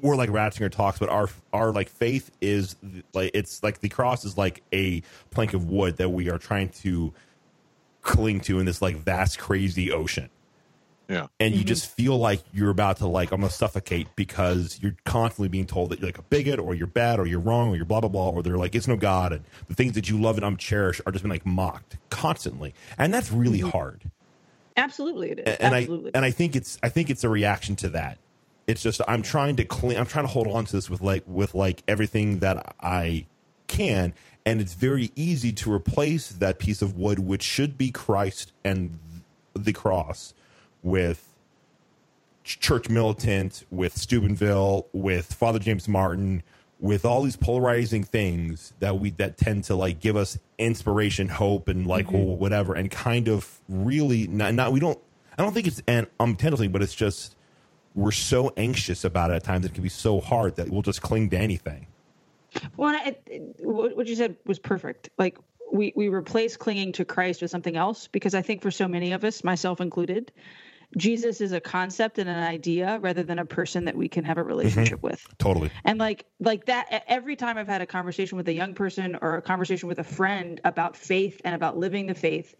where 0.00 0.16
like 0.16 0.30
Ratzinger 0.30 0.70
talks 0.70 1.00
but 1.00 1.08
our 1.08 1.28
our 1.52 1.72
like 1.72 1.88
faith 1.88 2.30
is 2.40 2.76
like 3.12 3.32
it's 3.34 3.60
like 3.64 3.80
the 3.80 3.88
cross 3.88 4.24
is 4.24 4.38
like 4.38 4.62
a 4.72 5.02
plank 5.30 5.52
of 5.52 5.68
wood 5.68 5.96
that 5.96 6.10
we 6.10 6.30
are 6.30 6.38
trying 6.38 6.68
to 6.68 7.12
cling 8.02 8.38
to 8.42 8.60
in 8.60 8.66
this 8.66 8.80
like 8.80 8.94
vast 8.94 9.40
crazy 9.40 9.90
ocean 9.90 10.30
Yeah. 11.08 11.28
and 11.40 11.52
Mm-hmm. 11.52 11.58
you 11.60 11.64
just 11.64 11.90
feel 11.90 12.18
like 12.18 12.42
you're 12.52 12.68
about 12.70 12.98
to 12.98 13.06
like 13.06 13.32
almost 13.32 13.56
suffocate 13.58 14.08
because 14.14 14.78
you're 14.82 14.96
constantly 15.04 15.48
being 15.48 15.66
told 15.66 15.90
that 15.90 16.00
you're 16.00 16.08
like 16.08 16.18
a 16.18 16.22
bigot 16.22 16.58
or 16.58 16.74
you're 16.74 16.86
bad 16.86 17.18
or 17.18 17.26
you're 17.26 17.40
wrong 17.40 17.70
or 17.70 17.76
you're 17.76 17.84
blah 17.86 18.00
blah 18.00 18.10
blah 18.10 18.28
or 18.28 18.42
they're 18.42 18.58
like 18.58 18.74
it's 18.74 18.86
no 18.86 18.96
god 18.96 19.32
and 19.32 19.42
the 19.68 19.74
things 19.74 19.92
that 19.94 20.10
you 20.10 20.20
love 20.20 20.36
and 20.36 20.44
um 20.44 20.56
cherish 20.58 21.00
are 21.06 21.12
just 21.12 21.24
being 21.24 21.30
like 21.32 21.46
mocked 21.46 21.96
constantly 22.10 22.74
and 22.98 23.12
that's 23.14 23.32
really 23.32 23.60
Mm-hmm. 23.60 23.70
hard 23.70 24.10
absolutely 24.76 25.30
it 25.30 25.38
is. 25.40 25.56
and 25.58 25.74
absolutely. 25.74 26.10
I 26.14 26.18
and 26.18 26.24
I 26.24 26.30
think 26.30 26.54
it's 26.54 26.78
I 26.82 26.88
think 26.88 27.10
it's 27.10 27.24
a 27.24 27.28
reaction 27.28 27.74
to 27.76 27.88
that. 27.90 28.18
It's 28.66 28.82
just 28.82 29.00
I'm 29.08 29.22
trying 29.22 29.56
to 29.56 29.64
clean. 29.64 29.96
I'm 29.98 30.04
trying 30.06 30.26
to 30.26 30.30
hold 30.30 30.46
on 30.46 30.66
to 30.66 30.72
this 30.72 30.90
with 30.90 31.00
like 31.00 31.24
with 31.26 31.54
like 31.54 31.82
everything 31.88 32.40
that 32.40 32.74
I 32.80 33.24
can, 33.66 34.12
and 34.44 34.60
it's 34.60 34.74
very 34.74 35.10
easy 35.16 35.52
to 35.52 35.72
replace 35.72 36.28
that 36.28 36.58
piece 36.58 36.82
of 36.82 36.96
wood, 36.96 37.18
which 37.18 37.42
should 37.42 37.78
be 37.78 37.90
Christ 37.90 38.52
and 38.64 38.98
the 39.54 39.72
cross, 39.72 40.34
with 40.82 41.34
church 42.44 42.88
militant, 42.88 43.64
with 43.70 43.96
Steubenville, 43.96 44.86
with 44.92 45.34
Father 45.34 45.58
James 45.58 45.86
Martin, 45.88 46.42
with 46.80 47.04
all 47.04 47.22
these 47.22 47.36
polarizing 47.36 48.04
things 48.04 48.72
that 48.78 48.98
we 48.98 49.10
that 49.10 49.36
tend 49.36 49.64
to 49.64 49.74
like 49.74 50.00
give 50.00 50.16
us 50.16 50.38
inspiration, 50.58 51.28
hope, 51.28 51.68
and 51.68 51.86
like 51.86 52.06
mm-hmm. 52.06 52.16
well, 52.16 52.36
whatever, 52.36 52.74
and 52.74 52.90
kind 52.90 53.28
of 53.28 53.60
really 53.68 54.26
not, 54.28 54.54
not 54.54 54.72
we 54.72 54.80
don't. 54.80 54.98
I 55.36 55.42
don't 55.42 55.52
think 55.52 55.66
it's 55.66 55.82
an 55.86 56.06
unintentionally, 56.18 56.68
but 56.68 56.82
it's 56.82 56.94
just 56.94 57.36
we're 57.94 58.10
so 58.12 58.52
anxious 58.56 59.04
about 59.04 59.30
it 59.30 59.34
at 59.34 59.44
times. 59.44 59.66
It 59.66 59.74
can 59.74 59.82
be 59.82 59.88
so 59.88 60.20
hard 60.20 60.56
that 60.56 60.68
we'll 60.68 60.82
just 60.82 61.02
cling 61.02 61.30
to 61.30 61.38
anything. 61.38 61.86
Well, 62.76 62.94
and 62.94 63.08
it, 63.08 63.22
it- 63.26 63.66
what 63.66 63.96
what 63.96 64.06
you 64.06 64.16
said 64.16 64.36
was 64.46 64.58
perfect. 64.58 65.10
Like 65.18 65.38
we 65.72 65.92
we 65.94 66.08
replace 66.08 66.56
clinging 66.56 66.92
to 66.92 67.04
Christ 67.04 67.42
with 67.42 67.50
something 67.50 67.76
else 67.76 68.08
because 68.08 68.34
I 68.34 68.42
think 68.42 68.62
for 68.62 68.70
so 68.70 68.88
many 68.88 69.12
of 69.12 69.24
us, 69.24 69.44
myself 69.44 69.80
included, 69.80 70.32
Jesus 70.96 71.40
is 71.40 71.52
a 71.52 71.60
concept 71.60 72.18
and 72.18 72.28
an 72.28 72.42
idea 72.42 72.98
rather 73.00 73.22
than 73.22 73.38
a 73.38 73.44
person 73.44 73.84
that 73.84 73.96
we 73.96 74.08
can 74.08 74.24
have 74.24 74.38
a 74.38 74.40
mm-hmm. 74.40 74.48
relationship 74.48 75.02
with. 75.02 75.26
Totally. 75.38 75.70
And 75.84 75.98
like 75.98 76.24
like 76.40 76.66
that 76.66 77.04
every 77.06 77.36
time 77.36 77.58
I've 77.58 77.68
had 77.68 77.82
a 77.82 77.86
conversation 77.86 78.38
with 78.38 78.48
a 78.48 78.52
young 78.52 78.74
person 78.74 79.16
or 79.20 79.36
a 79.36 79.42
conversation 79.42 79.88
with 79.88 79.98
a 79.98 80.04
friend 80.04 80.60
about 80.64 80.96
faith 80.96 81.40
and 81.44 81.54
about 81.54 81.76
living 81.76 82.06
the 82.06 82.14
faith, 82.14 82.54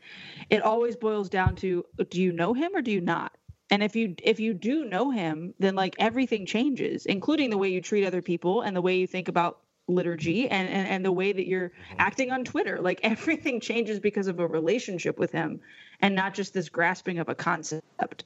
it 0.50 0.62
always 0.62 0.96
boils 0.96 1.30
down 1.30 1.56
to 1.56 1.84
do 2.10 2.20
you 2.20 2.32
know 2.32 2.52
him 2.52 2.72
or 2.74 2.82
do 2.82 2.90
you 2.90 3.00
not? 3.00 3.32
And 3.70 3.82
if 3.82 3.96
you 3.96 4.14
if 4.22 4.40
you 4.40 4.54
do 4.54 4.84
know 4.84 5.10
him, 5.10 5.54
then 5.58 5.74
like 5.74 5.96
everything 5.98 6.46
changes, 6.46 7.06
including 7.06 7.50
the 7.50 7.58
way 7.58 7.70
you 7.70 7.80
treat 7.80 8.06
other 8.06 8.22
people 8.22 8.60
and 8.60 8.76
the 8.76 8.82
way 8.82 8.96
you 8.96 9.06
think 9.06 9.28
about 9.28 9.60
liturgy 9.88 10.48
and, 10.48 10.68
and, 10.68 10.86
and 10.86 11.04
the 11.04 11.12
way 11.12 11.32
that 11.32 11.46
you're 11.46 11.70
mm-hmm. 11.70 11.96
acting 11.98 12.30
on 12.30 12.44
Twitter. 12.44 12.78
Like 12.80 13.00
everything 13.02 13.60
changes 13.60 13.98
because 13.98 14.28
of 14.28 14.38
a 14.38 14.46
relationship 14.46 15.18
with 15.18 15.32
him 15.32 15.60
and 16.00 16.14
not 16.14 16.34
just 16.34 16.54
this 16.54 16.68
grasping 16.68 17.18
of 17.18 17.28
a 17.28 17.34
concept. 17.34 18.24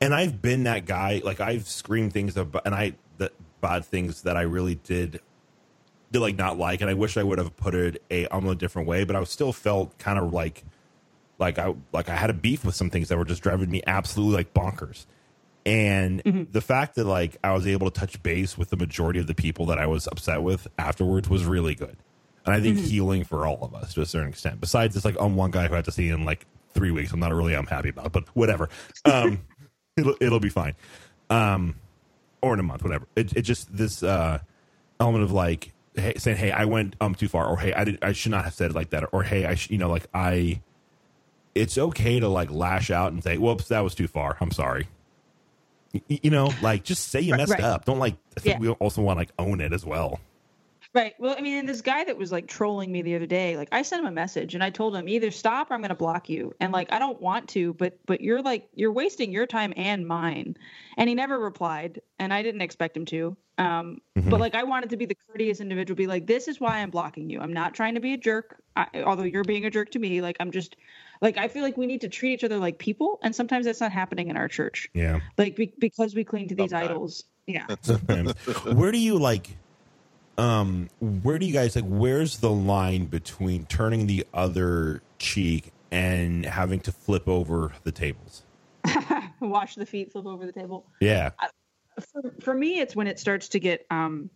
And 0.00 0.14
I've 0.14 0.40
been 0.40 0.64
that 0.64 0.86
guy. 0.86 1.20
Like 1.24 1.40
I've 1.40 1.66
screamed 1.68 2.12
things 2.12 2.36
about, 2.36 2.62
and 2.64 2.74
I 2.74 2.94
that 3.18 3.32
bad 3.60 3.84
things 3.84 4.22
that 4.22 4.36
I 4.36 4.42
really 4.42 4.76
did, 4.76 5.20
did 6.12 6.20
like 6.20 6.36
not 6.36 6.56
like, 6.56 6.80
and 6.80 6.88
I 6.88 6.94
wish 6.94 7.16
I 7.16 7.22
would 7.22 7.38
have 7.38 7.56
put 7.56 7.74
it 7.74 8.02
a 8.10 8.26
on 8.28 8.46
a 8.46 8.54
different 8.54 8.86
way. 8.86 9.04
But 9.04 9.16
I 9.16 9.24
still 9.24 9.52
felt 9.52 9.98
kind 9.98 10.18
of 10.18 10.32
like, 10.32 10.62
like 11.38 11.58
I 11.58 11.74
like 11.92 12.08
I 12.08 12.14
had 12.14 12.30
a 12.30 12.34
beef 12.34 12.64
with 12.64 12.76
some 12.76 12.90
things 12.90 13.08
that 13.08 13.18
were 13.18 13.24
just 13.24 13.42
driving 13.42 13.70
me 13.70 13.82
absolutely 13.86 14.36
like 14.36 14.54
bonkers. 14.54 15.06
And 15.64 16.48
the 16.50 16.60
fact 16.60 16.96
that 16.96 17.04
like 17.04 17.36
I 17.44 17.52
was 17.52 17.66
able 17.66 17.90
to 17.90 18.00
touch 18.00 18.22
base 18.22 18.58
with 18.58 18.70
the 18.70 18.76
majority 18.76 19.20
of 19.20 19.26
the 19.26 19.34
people 19.34 19.66
that 19.66 19.78
I 19.78 19.86
was 19.86 20.06
upset 20.08 20.42
with 20.42 20.66
afterwards 20.78 21.28
was 21.28 21.44
really 21.44 21.74
good. 21.74 21.96
And 22.44 22.54
I 22.54 22.60
think 22.60 22.78
healing 22.78 23.22
for 23.22 23.46
all 23.46 23.60
of 23.62 23.74
us 23.74 23.94
to 23.94 24.00
a 24.00 24.06
certain 24.06 24.28
extent. 24.28 24.60
Besides 24.60 24.94
this 24.94 25.04
like 25.04 25.20
on 25.20 25.36
one 25.36 25.52
guy 25.52 25.68
who 25.68 25.74
I 25.74 25.76
had 25.76 25.84
to 25.84 25.92
see 25.92 26.08
in 26.08 26.24
like 26.24 26.46
three 26.74 26.90
weeks, 26.90 27.12
I'm 27.12 27.20
not 27.20 27.32
really 27.32 27.54
I'm 27.54 27.66
happy 27.66 27.90
about, 27.90 28.12
but 28.12 28.24
whatever. 28.34 28.68
Um 29.04 29.42
it'll 29.96 30.16
it'll 30.20 30.40
be 30.40 30.48
fine. 30.48 30.74
Um 31.30 31.76
or 32.40 32.54
in 32.54 32.60
a 32.60 32.64
month, 32.64 32.82
whatever. 32.82 33.06
It 33.14 33.36
it 33.36 33.42
just 33.42 33.74
this 33.74 34.02
uh 34.02 34.40
element 34.98 35.22
of 35.22 35.30
like 35.30 35.72
hey, 35.94 36.14
saying, 36.16 36.38
"Hey, 36.38 36.50
I 36.50 36.64
went 36.64 36.96
um 37.00 37.14
too 37.14 37.28
far," 37.28 37.46
or 37.46 37.58
"Hey, 37.58 37.72
I 37.72 37.84
did 37.84 37.98
I 38.02 38.12
should 38.12 38.32
not 38.32 38.44
have 38.44 38.54
said 38.54 38.70
it 38.70 38.74
like 38.74 38.90
that," 38.90 39.04
or 39.12 39.22
"Hey, 39.22 39.44
I 39.44 39.54
sh-, 39.54 39.70
you 39.70 39.78
know 39.78 39.88
like 39.88 40.06
I." 40.12 40.60
It's 41.54 41.76
okay 41.76 42.18
to 42.18 42.28
like 42.28 42.50
lash 42.50 42.90
out 42.90 43.12
and 43.12 43.22
say, 43.22 43.36
"Whoops, 43.36 43.68
that 43.68 43.80
was 43.80 43.94
too 43.94 44.08
far. 44.08 44.36
I'm 44.40 44.50
sorry." 44.50 44.88
You 46.08 46.30
know, 46.30 46.50
like 46.62 46.84
just 46.84 47.08
say 47.08 47.20
you 47.20 47.36
messed 47.36 47.52
right. 47.52 47.60
up. 47.60 47.84
Don't 47.84 47.98
like. 47.98 48.16
I 48.36 48.40
think 48.40 48.54
Yeah. 48.54 48.60
we 48.60 48.68
also 48.70 49.02
want 49.02 49.16
to 49.16 49.20
like 49.20 49.32
own 49.38 49.60
it 49.60 49.72
as 49.72 49.84
well. 49.84 50.20
Right. 50.94 51.14
Well, 51.18 51.34
I 51.38 51.40
mean, 51.40 51.58
and 51.58 51.68
this 51.68 51.80
guy 51.80 52.04
that 52.04 52.18
was 52.18 52.30
like 52.30 52.46
trolling 52.46 52.92
me 52.92 53.00
the 53.00 53.16
other 53.16 53.26
day, 53.26 53.56
like 53.56 53.68
I 53.72 53.80
sent 53.80 54.00
him 54.00 54.06
a 54.06 54.12
message 54.12 54.54
and 54.54 54.62
I 54.62 54.68
told 54.68 54.94
him 54.94 55.08
either 55.08 55.30
stop 55.30 55.70
or 55.70 55.74
I'm 55.74 55.80
going 55.80 55.88
to 55.88 55.94
block 55.94 56.28
you. 56.28 56.52
And 56.60 56.70
like 56.70 56.92
I 56.92 56.98
don't 56.98 57.18
want 57.20 57.48
to, 57.50 57.72
but 57.74 57.98
but 58.04 58.20
you're 58.20 58.42
like 58.42 58.68
you're 58.74 58.92
wasting 58.92 59.32
your 59.32 59.46
time 59.46 59.72
and 59.76 60.06
mine. 60.06 60.56
And 60.98 61.08
he 61.08 61.14
never 61.14 61.38
replied, 61.38 62.02
and 62.18 62.32
I 62.32 62.42
didn't 62.42 62.60
expect 62.60 62.94
him 62.94 63.06
to. 63.06 63.36
Um, 63.56 64.02
but 64.14 64.38
like 64.40 64.54
I 64.54 64.64
wanted 64.64 64.90
to 64.90 64.96
be 64.98 65.06
the 65.06 65.16
courteous 65.30 65.60
individual, 65.60 65.96
be 65.96 66.06
like, 66.06 66.26
this 66.26 66.48
is 66.48 66.60
why 66.60 66.78
I'm 66.78 66.90
blocking 66.90 67.30
you. 67.30 67.40
I'm 67.40 67.52
not 67.52 67.74
trying 67.74 67.94
to 67.94 68.00
be 68.00 68.12
a 68.12 68.18
jerk, 68.18 68.62
I, 68.76 68.86
although 69.06 69.22
you're 69.22 69.44
being 69.44 69.64
a 69.64 69.70
jerk 69.70 69.90
to 69.92 69.98
me. 69.98 70.20
Like 70.20 70.36
I'm 70.40 70.50
just 70.50 70.76
like 71.22 71.38
I 71.38 71.48
feel 71.48 71.62
like 71.62 71.76
we 71.76 71.86
need 71.86 72.00
to 72.02 72.08
treat 72.08 72.32
each 72.32 72.44
other 72.44 72.58
like 72.58 72.78
people, 72.78 73.20
and 73.22 73.34
sometimes 73.34 73.64
that's 73.64 73.80
not 73.80 73.92
happening 73.92 74.28
in 74.28 74.36
our 74.36 74.48
church. 74.48 74.90
Yeah. 74.92 75.20
Like 75.38 75.56
be, 75.56 75.72
because 75.78 76.14
we 76.14 76.24
cling 76.24 76.48
to 76.48 76.54
these 76.56 76.70
Sometimes. 76.70 76.90
idols. 76.90 77.24
Yeah. 77.46 77.66
Sometimes. 77.80 78.32
where 78.64 78.90
do 78.90 78.98
you 78.98 79.18
like? 79.18 79.56
Um, 80.36 80.90
where 81.00 81.38
do 81.38 81.46
you 81.46 81.52
guys 81.52 81.76
like? 81.76 81.84
Where's 81.86 82.38
the 82.38 82.50
line 82.50 83.06
between 83.06 83.66
turning 83.66 84.08
the 84.08 84.26
other 84.34 85.00
cheek 85.18 85.72
and 85.92 86.44
having 86.44 86.80
to 86.80 86.92
flip 86.92 87.28
over 87.28 87.72
the 87.84 87.92
tables? 87.92 88.42
Wash 89.40 89.76
the 89.76 89.86
feet, 89.86 90.10
flip 90.12 90.26
over 90.26 90.44
the 90.44 90.52
table. 90.52 90.86
Yeah. 91.00 91.30
for, 92.12 92.34
for 92.40 92.54
me 92.54 92.80
it's 92.80 92.96
when 92.96 93.06
it 93.06 93.20
starts 93.20 93.50
to 93.50 93.60
get 93.60 93.86
um 93.90 94.30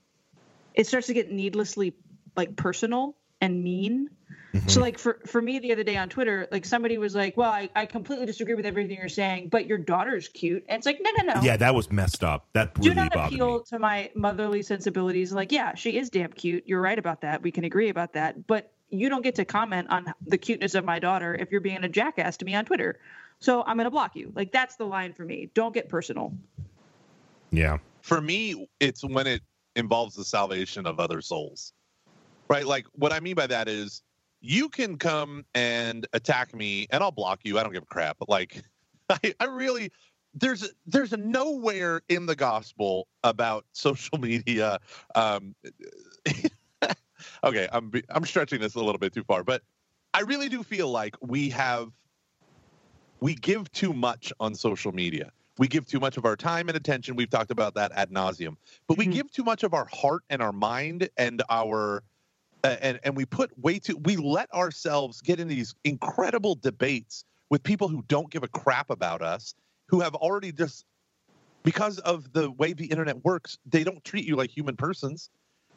it 0.75 0.87
starts 0.87 1.09
to 1.09 1.15
get 1.15 1.33
needlessly 1.33 1.95
like 2.37 2.55
personal 2.55 3.17
and 3.41 3.65
mean 3.65 4.11
Mm-hmm. 4.57 4.69
so 4.69 4.81
like 4.81 4.99
for 4.99 5.21
for 5.27 5.43
me 5.43 5.59
the 5.59 5.73
other 5.73 5.85
day 5.85 5.97
on 5.97 6.09
twitter 6.09 6.49
like 6.51 6.65
somebody 6.65 6.97
was 6.99 7.15
like 7.15 7.37
well 7.37 7.51
I, 7.51 7.69
I 7.77 7.85
completely 7.87 8.27
disagree 8.27 8.55
with 8.55 8.65
everything 8.65 8.97
you're 8.97 9.09
saying 9.09 9.49
but 9.49 9.67
your 9.67 9.79
daughter's 9.79 10.29
cute. 10.29 10.65
And 10.69 10.79
it's 10.79 10.87
like 10.87 10.99
no 11.01 11.11
no 11.19 11.35
no. 11.35 11.43
Yeah, 11.43 11.57
that 11.57 11.75
was 11.75 11.91
messed 11.91 12.25
up. 12.25 12.47
That 12.55 12.73
really 12.79 12.91
do 12.91 12.95
not 12.95 13.13
bothered 13.13 13.35
appeal 13.35 13.59
me. 13.59 13.65
to 13.69 13.79
my 13.79 14.11
motherly 14.15 14.63
sensibilities. 14.63 15.33
Like 15.33 15.53
yeah 15.53 15.75
she 15.75 15.99
is 15.99 16.11
damn 16.11 16.33
cute. 16.33 16.65
You're 16.67 16.81
right 16.81 16.99
about 16.99 17.21
that. 17.21 17.43
We 17.43 17.51
can 17.51 17.65
agree 17.65 17.89
about 17.89 18.15
that. 18.15 18.47
But 18.47 18.73
you 18.89 19.09
don't 19.09 19.23
get 19.23 19.35
to 19.37 19.45
comment 19.45 19.89
on 19.91 20.13
the 20.27 20.39
cuteness 20.39 20.75
of 20.75 20.85
my 20.85 20.99
daughter 20.99 21.35
if 21.35 21.51
you're 21.51 21.61
being 21.61 21.85
a 21.85 21.89
jackass 21.89 22.37
to 22.39 22.45
me 22.45 22.55
on 22.55 22.65
twitter. 22.65 22.99
So 23.41 23.63
i'm 23.63 23.77
going 23.77 23.85
to 23.85 23.91
block 23.91 24.17
you. 24.17 24.33
Like 24.35 24.53
that's 24.53 24.77
the 24.77 24.87
line 24.87 25.13
for 25.13 25.25
me. 25.25 25.51
Don't 25.55 25.75
get 25.75 25.89
personal. 25.89 26.33
Yeah. 27.51 27.79
for 28.03 28.21
me, 28.21 28.69
it's 28.81 29.05
when 29.05 29.27
it 29.27 29.43
involves 29.75 30.15
the 30.15 30.25
salvation 30.25 30.87
of 30.87 30.99
other 31.01 31.21
souls, 31.21 31.73
right? 32.49 32.67
Like 32.67 32.87
what 32.93 33.13
I 33.13 33.21
mean 33.21 33.35
by 33.35 33.47
that 33.47 33.69
is 33.69 34.03
you 34.41 34.69
can 34.69 34.99
come 34.99 35.45
and 35.55 36.07
attack 36.13 36.55
me, 36.55 36.87
and 36.91 37.03
I'll 37.03 37.13
block 37.13 37.41
you. 37.45 37.59
I 37.59 37.63
don't 37.63 37.73
give 37.73 37.83
a 37.83 37.87
crap. 37.87 38.19
But 38.19 38.29
like, 38.29 38.63
I, 39.09 39.35
I 39.41 39.45
really 39.47 39.91
there's 40.35 40.71
there's 40.87 41.13
nowhere 41.13 42.03
in 42.09 42.27
the 42.27 42.37
gospel 42.37 43.09
about 43.25 43.65
social 43.73 44.19
media. 44.19 44.79
Um, 45.15 45.55
okay, 47.45 47.69
I'm 47.73 47.91
be- 47.91 48.05
I'm 48.11 48.25
stretching 48.25 48.61
this 48.61 48.75
a 48.75 48.81
little 48.81 48.99
bit 48.99 49.13
too 49.13 49.25
far, 49.25 49.43
but 49.45 49.63
I 50.15 50.21
really 50.21 50.49
do 50.49 50.63
feel 50.63 50.91
like 50.91 51.17
we 51.21 51.51
have 51.51 51.91
we 53.21 53.35
give 53.35 53.71
too 53.73 53.93
much 53.93 54.33
on 54.41 54.55
social 54.55 54.93
media. 54.93 55.33
We 55.59 55.69
give 55.69 55.87
too 55.87 56.01
much 56.01 56.19
of 56.19 56.27
our 56.27 56.37
time 56.37 56.69
and 56.69 56.77
attention. 56.77 57.17
We've 57.17 57.31
talked 57.31 57.51
about 57.51 57.75
that 57.75 57.91
ad 57.93 58.11
nauseum, 58.11 58.57
but 58.87 58.99
we 58.99 59.07
Mhm. 59.07 59.13
give 59.13 59.31
too 59.31 59.43
much 59.43 59.63
of 59.63 59.73
our 59.73 59.87
heart 59.87 60.23
and 60.29 60.43
our 60.43 60.53
mind 60.53 61.09
and 61.17 61.43
our 61.49 62.03
and 62.81 63.01
and 63.05 63.17
we 63.17 63.25
put 63.25 63.57
way 63.59 63.79
too. 63.79 63.97
We 64.05 64.17
let 64.17 64.53
ourselves 64.53 65.21
get 65.21 65.41
in 65.41 65.49
these 65.49 65.75
incredible 65.85 66.55
debates 66.55 67.25
with 67.51 67.63
people 67.63 67.89
who 67.89 68.03
don't 68.09 68.31
give 68.31 68.43
a 68.43 68.49
crap 68.49 68.91
about 68.91 69.23
us, 69.23 69.55
who 69.87 70.01
have 70.01 70.15
already 70.15 70.53
just 70.53 70.85
because 71.63 71.99
of 72.01 72.33
the 72.33 72.51
way 72.53 72.73
the 72.73 72.87
internet 72.87 73.25
works, 73.25 73.59
they 73.67 73.85
don't 73.85 74.03
treat 74.05 74.25
you 74.25 74.37
like 74.37 74.51
human 74.51 74.77
persons. 74.77 75.31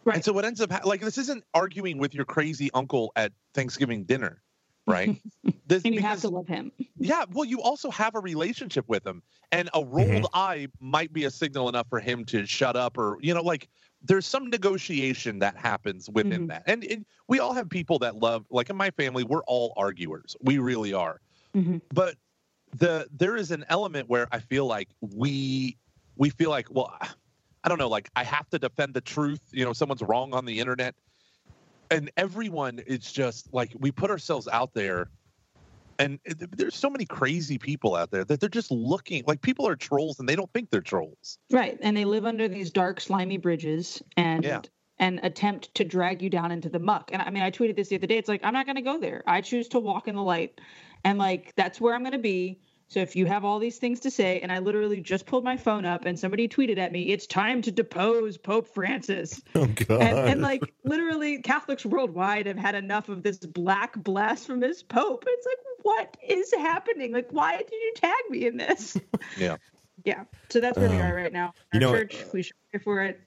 Right. 0.06 0.16
And 0.16 0.26
so 0.26 0.32
what 0.34 0.46
ends 0.46 0.62
up 0.62 0.72
ha- 0.72 0.82
like 0.84 1.02
this 1.02 1.18
isn't 1.18 1.44
arguing 1.54 1.98
with 1.98 2.14
your 2.14 2.26
crazy 2.26 2.70
uncle 2.74 3.12
at 3.16 3.32
Thanksgiving 3.54 4.04
dinner, 4.04 4.42
right? 4.88 5.20
This, 5.68 5.84
and 5.84 5.94
you 5.94 6.02
have 6.02 6.20
to 6.22 6.30
love 6.30 6.48
him 6.48 6.72
yeah, 7.00 7.24
well, 7.32 7.46
you 7.46 7.62
also 7.62 7.90
have 7.92 8.16
a 8.16 8.20
relationship 8.20 8.86
with 8.88 9.08
him, 9.08 9.24
and 9.52 9.70
a 9.74 9.84
rolled 9.84 10.24
Mhm. 10.24 10.30
eye 10.34 10.68
might 10.80 11.14
be 11.14 11.24
a 11.24 11.32
signal 11.32 11.70
enough 11.70 11.88
for 11.90 12.00
him 12.00 12.26
to 12.26 12.46
shut 12.46 12.76
up, 12.76 12.98
or 12.98 13.18
you 13.22 13.34
know, 13.34 13.42
like 13.42 13.70
there's 14.02 14.26
some 14.26 14.50
negotiation 14.50 15.40
that 15.40 15.58
happens 15.58 16.10
within 16.10 16.44
Mhm. 16.44 16.48
that, 16.48 16.64
and, 16.68 16.84
and 16.86 17.06
we 17.28 17.40
all 17.40 17.54
have 17.54 17.70
people 17.70 18.00
that 18.00 18.16
love, 18.16 18.46
like 18.50 18.70
in 18.70 18.76
my 18.78 18.92
family, 18.92 19.24
we're 19.24 19.44
all 19.44 19.74
arguers, 19.78 20.36
we 20.42 20.58
really 20.58 20.94
are, 20.94 21.22
Mhm. 21.56 21.82
but 21.94 22.16
the 22.78 23.08
there 23.12 23.36
is 23.36 23.52
an 23.52 23.66
element 23.70 24.10
where 24.10 24.28
I 24.32 24.40
feel 24.40 24.66
like 24.68 24.90
we 25.02 25.78
we 26.16 26.30
feel 26.30 26.50
like, 26.52 26.68
well, 26.72 26.96
I 27.64 27.70
don't 27.70 27.80
know, 27.80 27.90
like 27.90 28.10
I 28.16 28.24
have 28.24 28.50
to 28.52 28.60
defend 28.60 28.94
the 28.94 29.02
truth, 29.02 29.42
you 29.52 29.66
know, 29.66 29.74
someone's 29.74 30.02
wrong 30.04 30.34
on 30.34 30.46
the 30.46 30.60
internet, 30.60 30.96
and 31.92 32.12
everyone 32.18 32.80
is 32.80 33.12
just 33.12 33.54
like 33.54 33.74
we 33.80 33.92
put 33.92 34.12
ourselves 34.12 34.48
out 34.48 34.74
there 34.74 35.10
and 36.00 36.20
eh, 36.26 36.34
it- 36.40 36.58
there's 36.58 36.76
so 36.76 36.90
many 36.90 37.06
crazy 37.06 37.58
people 37.60 37.96
out 37.96 38.10
there 38.10 38.24
that 38.26 38.40
they're 38.40 38.50
just 38.50 38.72
looking 38.72 39.24
like 39.28 39.42
people 39.42 39.68
are 39.68 39.76
trolls 39.76 40.20
and 40.20 40.28
they 40.28 40.36
don't 40.36 40.52
think 40.54 40.72
they're 40.72 40.82
trolls. 40.82 41.38
right 41.52 41.78
and 41.82 41.96
they 41.96 42.06
live 42.06 42.26
under 42.26 42.48
these 42.48 42.72
dark 42.72 43.00
slimy 43.00 43.38
bridges 43.38 44.02
and 44.18 44.44
Yeah. 44.44 44.62
and 44.98 45.20
attempt 45.24 45.74
to 45.76 45.84
drag 45.84 46.22
you 46.22 46.30
down 46.30 46.52
into 46.52 46.70
the 46.70 46.80
muck 46.80 47.12
and 47.14 47.22
i 47.22 47.30
mean 47.30 47.44
i 47.44 47.52
tweeted 47.52 47.76
this 47.76 47.90
the 47.90 47.96
other 47.98 48.08
day 48.08 48.18
it's 48.18 48.30
like 48.30 48.42
i'm 48.44 48.54
not 48.54 48.66
going 48.66 48.78
to 48.78 48.82
go 48.82 48.98
there 48.98 49.24
i 49.28 49.42
choose 49.42 49.68
to 49.70 49.80
walk 49.80 50.08
in 50.08 50.16
the 50.16 50.24
light 50.24 50.60
and 51.04 51.20
like 51.20 51.54
that's 51.56 51.80
where 51.80 51.94
i'm 51.94 52.02
going 52.02 52.14
to 52.14 52.18
be 52.18 52.60
so 52.90 53.00
if 53.00 53.16
you 53.16 53.26
have 53.28 53.46
all 53.46 53.60
these 53.60 53.78
things 53.78 54.00
to 54.02 54.12
say 54.12 54.40
and 54.42 54.52
i 54.52 54.60
literally 54.60 55.00
just 55.00 55.26
pulled 55.26 55.44
my 55.44 55.56
phone 55.56 55.86
up 55.86 56.06
and 56.06 56.20
somebody 56.20 56.48
tweeted 56.48 56.78
at 56.78 56.92
me 56.92 57.04
it's 57.12 57.26
time 57.28 57.62
to 57.62 57.72
depose 57.72 58.38
pope 58.38 58.68
francis. 58.68 59.42
Oh 59.56 59.66
god. 59.68 60.02
and, 60.02 60.18
and 60.30 60.42
like 60.42 60.62
literally 60.84 61.42
catholics 61.42 61.86
worldwide 61.86 62.46
have 62.48 62.58
had 62.58 62.76
enough 62.76 63.08
of 63.10 63.24
this 63.24 63.38
black 63.38 63.96
blasphemous 64.04 64.84
pope. 64.84 65.24
It's 65.28 65.46
like 65.48 65.58
what 65.84 66.18
is 66.28 66.54
happening? 66.54 67.14
Like 67.14 67.30
why 67.32 67.58
did 67.58 67.72
you 67.72 67.94
tag 67.96 68.14
me 68.30 68.46
in 68.48 68.58
this? 68.58 68.98
Yeah. 69.38 69.56
yeah. 70.04 70.24
So 70.50 70.60
that's 70.60 70.78
where 70.78 70.90
we 70.90 70.96
Um, 70.98 71.02
are 71.04 71.16
right 71.16 71.32
now. 71.32 71.54
you 71.74 71.80
know, 71.80 71.92
church 71.92 72.18
we 72.34 72.42
should 72.44 72.56
pray 72.72 72.80
for 72.82 73.04
it. 73.04 73.22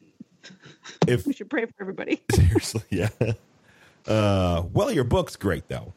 If 1.06 1.26
we 1.26 1.32
should 1.32 1.48
pray 1.48 1.64
for 1.66 1.74
everybody. 1.80 2.20
Seriously, 2.34 2.82
yeah. 2.90 3.08
Uh, 4.06 4.64
well, 4.72 4.90
your 4.90 5.04
book's 5.04 5.36
great 5.36 5.68
though. 5.68 5.92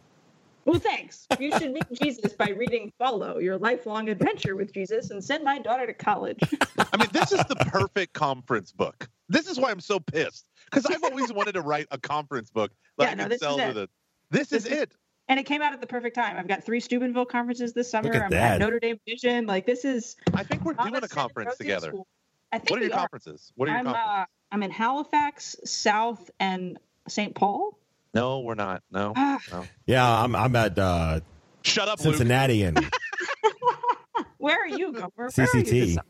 Well 0.65 0.79
thanks 0.79 1.27
you 1.39 1.51
should 1.57 1.71
meet 1.71 1.85
jesus 1.93 2.33
by 2.33 2.49
reading 2.49 2.91
follow 2.97 3.37
your 3.37 3.57
lifelong 3.57 4.09
adventure 4.09 4.55
with 4.55 4.73
jesus 4.73 5.11
and 5.11 5.23
send 5.23 5.43
my 5.43 5.59
daughter 5.59 5.85
to 5.85 5.93
college 5.93 6.39
I 6.93 6.97
mean, 6.97 7.09
this 7.11 7.31
is 7.33 7.43
the 7.45 7.55
perfect 7.57 8.13
conference 8.13 8.71
book. 8.71 9.09
This 9.27 9.47
is 9.47 9.59
why 9.59 9.71
I'm 9.71 9.79
so 9.81 9.99
pissed 9.99 10.45
because 10.65 10.85
I've 10.85 11.03
always 11.03 11.31
wanted 11.33 11.53
to 11.53 11.61
write 11.61 11.87
a 11.91 11.97
conference 11.97 12.49
book 12.51 12.71
that 12.97 13.05
Yeah, 13.05 13.11
I 13.11 13.15
no, 13.15 13.23
could 13.23 13.31
this 13.33 13.39
sell 13.41 13.57
is 13.59 13.63
to 13.63 13.69
it. 13.69 13.73
the. 13.73 13.89
This, 14.29 14.47
This 14.49 14.65
is, 14.65 14.71
is- 14.71 14.77
it. 14.83 14.91
and 15.27 15.39
it 15.39 15.43
came 15.43 15.61
out 15.61 15.73
at 15.73 15.81
the 15.81 15.87
perfect 15.87 16.15
time. 16.15 16.37
I've 16.37 16.47
got 16.47 16.63
three 16.63 16.79
Steubenville 16.79 17.25
conferences 17.25 17.73
this 17.73 17.89
summer. 17.91 18.13
at 18.13 18.21
I'm 18.23 18.29
that. 18.29 18.53
at 18.53 18.59
Notre 18.59 18.79
Dame 18.79 18.99
Vision. 19.07 19.45
Like 19.45 19.65
this 19.65 19.83
is 19.83 20.15
I 20.33 20.43
think 20.43 20.63
we're 20.63 20.73
doing 20.73 20.95
a 20.95 21.07
conference 21.07 21.57
together. 21.57 21.89
School. 21.89 22.07
I 22.53 22.59
think 22.59 22.69
What 22.69 22.79
are 22.79 22.85
your 22.85 22.93
are. 22.93 22.99
conferences? 22.99 23.51
What 23.55 23.67
are 23.67 23.71
your 23.71 23.79
I'm 23.79 23.85
conferences? 23.85 24.09
uh, 24.09 24.25
I'm 24.53 24.63
in 24.63 24.71
Halifax, 24.71 25.55
South, 25.65 26.29
and 26.39 26.77
St. 27.09 27.35
Paul. 27.35 27.77
No, 28.15 28.39
we're 28.39 28.55
not. 28.55 28.81
No. 28.91 29.13
Ah, 29.51 29.63
Yeah, 29.85 30.09
I'm 30.23 30.35
I'm 30.35 30.55
at 30.55 30.79
uh, 30.79 31.19
Shut 31.63 31.87
up, 31.87 31.99
Luke. 32.03 32.15
Cincinnati 32.15 32.63
and 32.63 32.79
where 34.37 34.59
are 34.63 34.67
you, 34.67 34.91
Gomer? 34.93 35.09
Where 35.15 35.29
CCT. 35.29 35.69
this 35.69 35.93
summer? 35.95 36.05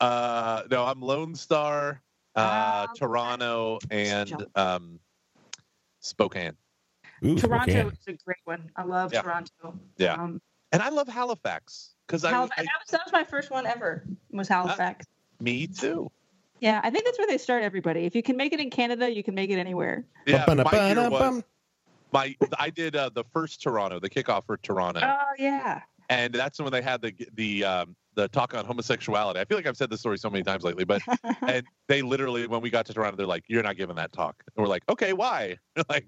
Uh, 0.00 0.62
no, 0.70 0.84
I'm 0.84 1.00
Lone 1.02 1.34
Star, 1.34 2.00
uh, 2.36 2.86
Um, 2.88 2.94
Toronto, 2.96 3.78
and 3.90 4.46
um, 4.54 5.00
Spokane. 6.00 6.52
ooh, 7.24 7.36
Toronto 7.36 7.72
Spokane. 7.72 7.86
is 7.88 7.98
a 8.08 8.12
great 8.24 8.36
one. 8.44 8.70
I 8.76 8.84
love 8.84 9.12
Yeah. 9.12 9.22
Toronto. 9.22 9.78
Yeah. 9.96 10.14
Um, 10.14 10.40
And 10.72 10.82
I 10.82 10.90
love 10.90 11.08
Halifax 11.08 11.94
because 12.06 12.24
I, 12.24 12.30
Halifax, 12.30 12.60
I, 12.60 12.62
that, 12.64 12.70
was, 12.80 12.90
that 12.92 13.00
was 13.06 13.12
my 13.12 13.24
first 13.24 13.50
one 13.50 13.66
ever. 13.66 14.04
Was 14.30 14.46
Halifax. 14.48 15.06
me 15.40 15.66
too. 15.66 16.10
Yeah, 16.60 16.80
I 16.82 16.90
think 16.90 17.04
that's 17.04 17.18
where 17.18 17.26
they 17.26 17.38
start 17.38 17.62
everybody. 17.62 18.04
If 18.04 18.14
you 18.14 18.22
can 18.22 18.36
make 18.36 18.52
it 18.52 18.60
in 18.60 18.70
Canada, 18.70 19.10
you 19.10 19.22
can 19.22 19.34
make 19.34 19.50
it 19.50 19.58
anywhere. 19.58 20.04
Yeah, 20.26 20.44
my 20.48 20.88
year 20.88 21.08
was, 21.10 21.42
my 22.12 22.34
I 22.58 22.70
did 22.70 22.96
uh, 22.96 23.10
the 23.12 23.24
first 23.32 23.62
Toronto, 23.62 24.00
the 24.00 24.10
kickoff 24.10 24.46
for 24.46 24.56
Toronto, 24.56 25.00
Oh 25.02 25.32
yeah. 25.38 25.82
and 26.08 26.32
that's 26.34 26.58
when 26.60 26.72
they 26.72 26.82
had 26.82 27.02
the 27.02 27.12
the 27.34 27.64
um, 27.64 27.96
the 28.14 28.28
talk 28.28 28.54
on 28.54 28.64
homosexuality. 28.64 29.38
I 29.40 29.44
feel 29.44 29.56
like 29.58 29.66
I've 29.66 29.76
said 29.76 29.90
this 29.90 30.00
story 30.00 30.18
so 30.18 30.30
many 30.30 30.42
times 30.42 30.64
lately, 30.64 30.84
but 30.84 31.02
and 31.46 31.62
they 31.86 32.02
literally 32.02 32.46
when 32.46 32.60
we 32.60 32.70
got 32.70 32.86
to 32.86 32.94
Toronto, 32.94 33.16
they're 33.16 33.26
like, 33.26 33.44
"You're 33.48 33.62
not 33.62 33.76
giving 33.76 33.96
that 33.96 34.12
talk," 34.12 34.42
and 34.56 34.62
we're 34.62 34.68
like, 34.68 34.82
"Okay, 34.88 35.12
why?" 35.12 35.56
They're 35.76 35.84
like, 35.88 36.06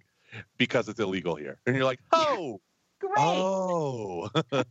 "Because 0.58 0.88
it's 0.88 1.00
illegal 1.00 1.36
here," 1.36 1.58
and 1.66 1.76
you're 1.76 1.84
like, 1.84 2.00
"Oh, 2.12 2.60
Great. 3.00 3.12
oh." 3.18 4.28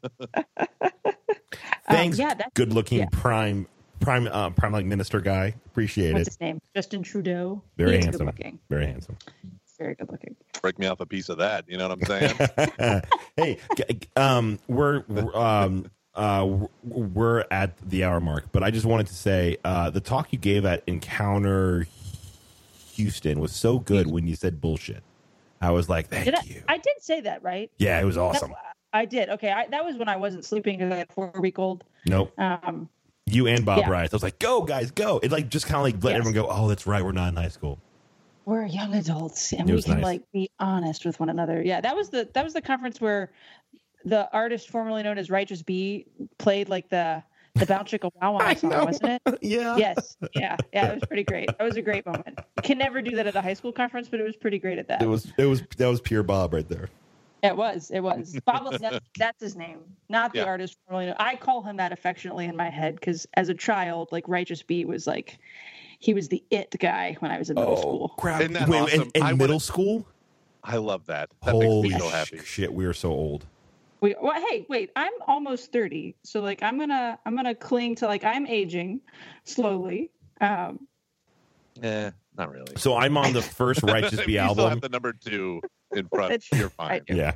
Thanks, 1.90 2.20
Um, 2.20 2.26
yeah, 2.28 2.36
good 2.54 2.72
looking 2.74 3.00
yeah. 3.00 3.06
prime 3.12 3.68
prime 4.00 4.28
uh, 4.28 4.50
prime 4.52 4.72
like 4.72 4.86
minister 4.86 5.20
guy. 5.22 5.56
Appreciate 5.68 6.14
what's 6.14 6.28
it. 6.28 6.32
his 6.32 6.40
name? 6.42 6.62
Justin 6.76 7.04
Trudeau. 7.04 7.62
Very 7.78 7.96
He's 7.98 8.06
handsome. 8.06 8.26
Good 8.28 8.36
looking. 8.38 8.60
Very 8.70 8.86
handsome. 8.88 9.18
Very 9.78 9.96
good 9.96 10.10
looking. 10.12 10.36
Break 10.62 10.78
me 10.78 10.88
off 10.88 11.00
a 11.00 11.06
piece 11.06 11.30
of 11.30 11.38
that. 11.38 11.66
You 11.70 11.78
know 11.78 11.88
what 11.88 12.00
I'm 12.00 12.06
saying? 12.78 13.02
hey, 13.38 13.58
um, 14.18 14.60
we're 14.68 15.04
um, 15.36 15.90
uh, 16.16 16.48
we're 16.84 17.46
at 17.50 17.78
the 17.90 18.04
hour 18.04 18.20
mark, 18.20 18.46
but 18.52 18.62
I 18.64 18.72
just 18.72 18.86
wanted 18.86 19.08
to 19.08 19.14
say 19.16 19.58
uh, 19.64 19.90
the 19.90 20.02
talk 20.02 20.34
you 20.34 20.40
gave 20.40 20.66
at 20.66 20.84
Encounter 20.88 21.88
Houston 22.94 23.40
was 23.40 23.52
so 23.54 23.80
good 23.80 24.08
when 24.08 24.28
you 24.28 24.36
said 24.36 24.60
bullshit. 24.60 25.04
I 25.62 25.72
was 25.72 25.90
like, 25.90 26.08
thank 26.10 26.26
Did 26.26 26.36
I, 26.36 26.42
you. 26.44 26.64
I 26.68 26.78
did 26.78 26.94
say 27.02 27.22
that, 27.22 27.44
right? 27.44 27.70
yeah, 27.78 28.00
it 28.02 28.06
was 28.06 28.16
That- 28.16 28.22
awesome. 28.22 28.54
I 28.92 29.06
did. 29.06 29.30
Okay, 29.30 29.52
I, 29.52 29.68
that 29.68 29.86
was 29.86 29.98
when 29.98 30.10
I 30.10 30.16
wasn't 30.16 30.44
sleeping 30.46 30.78
because 30.80 30.92
I 30.92 30.96
had 30.98 31.08
a 31.10 31.14
four 31.14 31.32
week 31.40 31.60
old. 31.60 31.84
Nope, 32.08 32.34
Um, 32.40 32.90
you 33.30 33.48
and 33.48 33.66
Bob 33.66 33.80
Yeah. 33.80 33.90
Rice. 33.90 34.14
I 34.14 34.16
was 34.16 34.24
like, 34.24 34.40
go 34.40 34.62
guys, 34.64 34.92
go! 34.92 35.20
It 35.24 35.32
like 35.32 35.50
just 35.50 35.66
kind 35.68 35.78
of 35.78 35.84
like 35.84 36.04
let 36.04 36.12
Yes. 36.12 36.20
everyone 36.20 36.34
go. 36.34 36.48
Oh, 36.52 36.68
that's 36.68 36.86
right, 36.88 37.04
we're 37.04 37.12
not 37.12 37.30
in 37.30 37.36
high 37.36 37.48
school. 37.50 37.80
we're 38.46 38.66
young 38.66 38.94
adults 38.96 39.52
and 39.54 39.70
It 39.70 39.76
we 39.76 39.82
can 39.84 39.96
nice. 39.96 40.04
like 40.04 40.32
be 40.32 40.50
honest 40.60 41.06
with 41.06 41.20
one 41.20 41.30
another. 41.30 41.62
Yeah, 41.64 41.82
that 41.82 41.96
was 41.96 42.10
the 42.10 42.28
that 42.34 42.44
was 42.44 42.54
the 42.54 42.62
conference 42.62 43.00
where 43.00 43.32
the 44.06 44.30
artist 44.34 44.70
formerly 44.70 45.04
known 45.04 45.18
as 45.18 45.30
Righteous 45.30 45.62
B 45.62 46.06
played 46.38 46.70
like 46.70 46.90
the 46.90 47.22
the 47.56 47.66
Bounce 47.66 47.92
Chicka 47.92 48.10
Wow 48.22 48.38
Wow 48.38 48.54
song, 48.56 48.70
know. 48.70 48.86
wasn't 48.86 49.20
it? 49.26 49.40
yeah. 49.42 49.76
Yes. 49.76 50.16
Yeah. 50.36 50.56
Yeah. 50.72 50.92
It 50.92 50.96
was 50.96 51.04
pretty 51.08 51.24
great. 51.26 51.48
That 51.58 51.64
was 51.64 51.76
a 51.76 51.82
great 51.82 52.06
moment. 52.06 52.40
You 52.58 52.64
can 52.64 52.78
never 52.78 53.02
do 53.02 53.16
that 53.18 53.28
at 53.28 53.36
a 53.36 53.42
high 53.42 53.54
school 53.56 53.72
conference, 53.74 54.08
but 54.08 54.20
it 54.20 54.24
was 54.24 54.36
pretty 54.38 54.58
great 54.60 54.78
at 54.80 54.88
that. 54.88 55.02
It 55.02 55.08
was 55.08 55.32
it 55.38 55.46
was 55.46 55.62
that 55.78 55.88
was 55.88 56.00
pure 56.02 56.24
Bob 56.24 56.54
right 56.54 56.68
there. 56.70 56.90
It 57.42 57.56
was. 57.56 57.90
It 57.92 58.02
was. 58.02 58.38
Bob 58.46 58.64
Lefnett, 58.66 59.00
that's 59.18 59.42
his 59.42 59.56
name, 59.56 59.80
not 60.10 60.34
the 60.34 60.40
Yeah. 60.40 60.46
artist 60.46 60.78
formerly. 60.88 61.08
known- 61.08 61.16
I 61.20 61.36
call 61.36 61.62
him 61.64 61.78
that 61.78 61.92
affectionately 61.92 62.46
in 62.46 62.56
my 62.56 62.70
head 62.70 62.96
because 62.96 63.28
as 63.36 63.50
a 63.50 63.54
child, 63.54 64.10
like 64.12 64.28
Righteous 64.28 64.62
B 64.64 64.84
was 64.86 65.08
like, 65.08 65.38
he 66.00 66.14
was 66.14 66.28
the 66.30 66.44
it 66.50 66.76
guy 66.80 67.16
when 67.20 67.32
I 67.32 67.38
was 67.40 67.50
in 67.50 67.56
middle 67.56 67.78
school. 67.78 68.10
crap! 68.18 68.42
Isn't 68.42 68.54
that 68.54 68.68
Wait, 68.70 68.82
awesome? 68.82 69.12
in, 69.16 69.26
in 69.28 69.38
middle 69.38 69.48
wanna- 69.56 69.60
school? 69.60 70.08
I 70.64 70.78
love 70.78 71.06
that. 71.06 71.30
That 71.46 71.52
Holy 71.52 71.90
makes 71.90 71.94
me 71.96 72.00
so 72.02 72.10
happy. 72.10 72.40
shit! 72.40 72.74
We 72.74 72.86
are 72.86 72.94
so 72.94 73.10
old. 73.12 73.46
We, 74.02 74.16
well, 74.22 74.34
hey, 74.50 74.66
wait, 74.70 74.92
I'm 74.96 75.12
almost 75.28 75.72
30. 75.74 76.16
So 76.24 76.42
like 76.42 76.64
I'm 76.64 76.78
gonna 76.80 77.20
I'm 77.26 77.36
gonna 77.36 77.56
cling 77.56 77.96
to 77.96 78.08
like 78.08 78.24
I'm 78.24 78.46
aging 78.48 79.02
slowly. 79.46 80.10
Um 80.42 80.88
Eh, 81.82 82.12
not 82.40 82.50
really. 82.52 82.74
So 82.78 82.96
I'm 82.98 83.18
on 83.18 83.34
the 83.34 83.42
first 83.44 83.84
Righteous 83.84 84.20
If 84.20 84.26
B 84.26 84.34
you 84.34 84.40
still 84.40 84.48
album. 84.50 84.70
have 84.70 84.82
the 84.82 84.90
number 84.90 85.14
two 85.14 85.62
in 85.92 86.08
front. 86.08 86.34
It's- 86.34 86.60
You're 86.60 86.70
fine. 86.72 87.02
Yeah, 87.08 87.34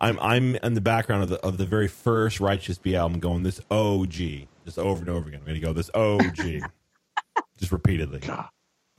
I'm 0.00 0.18
I'm 0.20 0.54
in 0.56 0.74
the 0.74 0.80
background 0.80 1.22
of 1.24 1.28
the 1.30 1.40
of 1.40 1.56
the 1.58 1.66
very 1.66 1.88
first 1.88 2.38
Righteous 2.40 2.78
B 2.78 2.94
album, 2.94 3.18
going 3.20 3.42
this 3.42 3.60
OG, 3.70 4.46
just 4.64 4.78
over 4.78 5.00
and 5.00 5.08
over 5.10 5.28
again. 5.28 5.40
I'm 5.40 5.46
gonna 5.46 5.58
go 5.60 5.72
this 5.72 5.90
OG, 5.94 6.36
just 7.58 7.72
repeatedly. 7.72 8.20
God, 8.20 8.48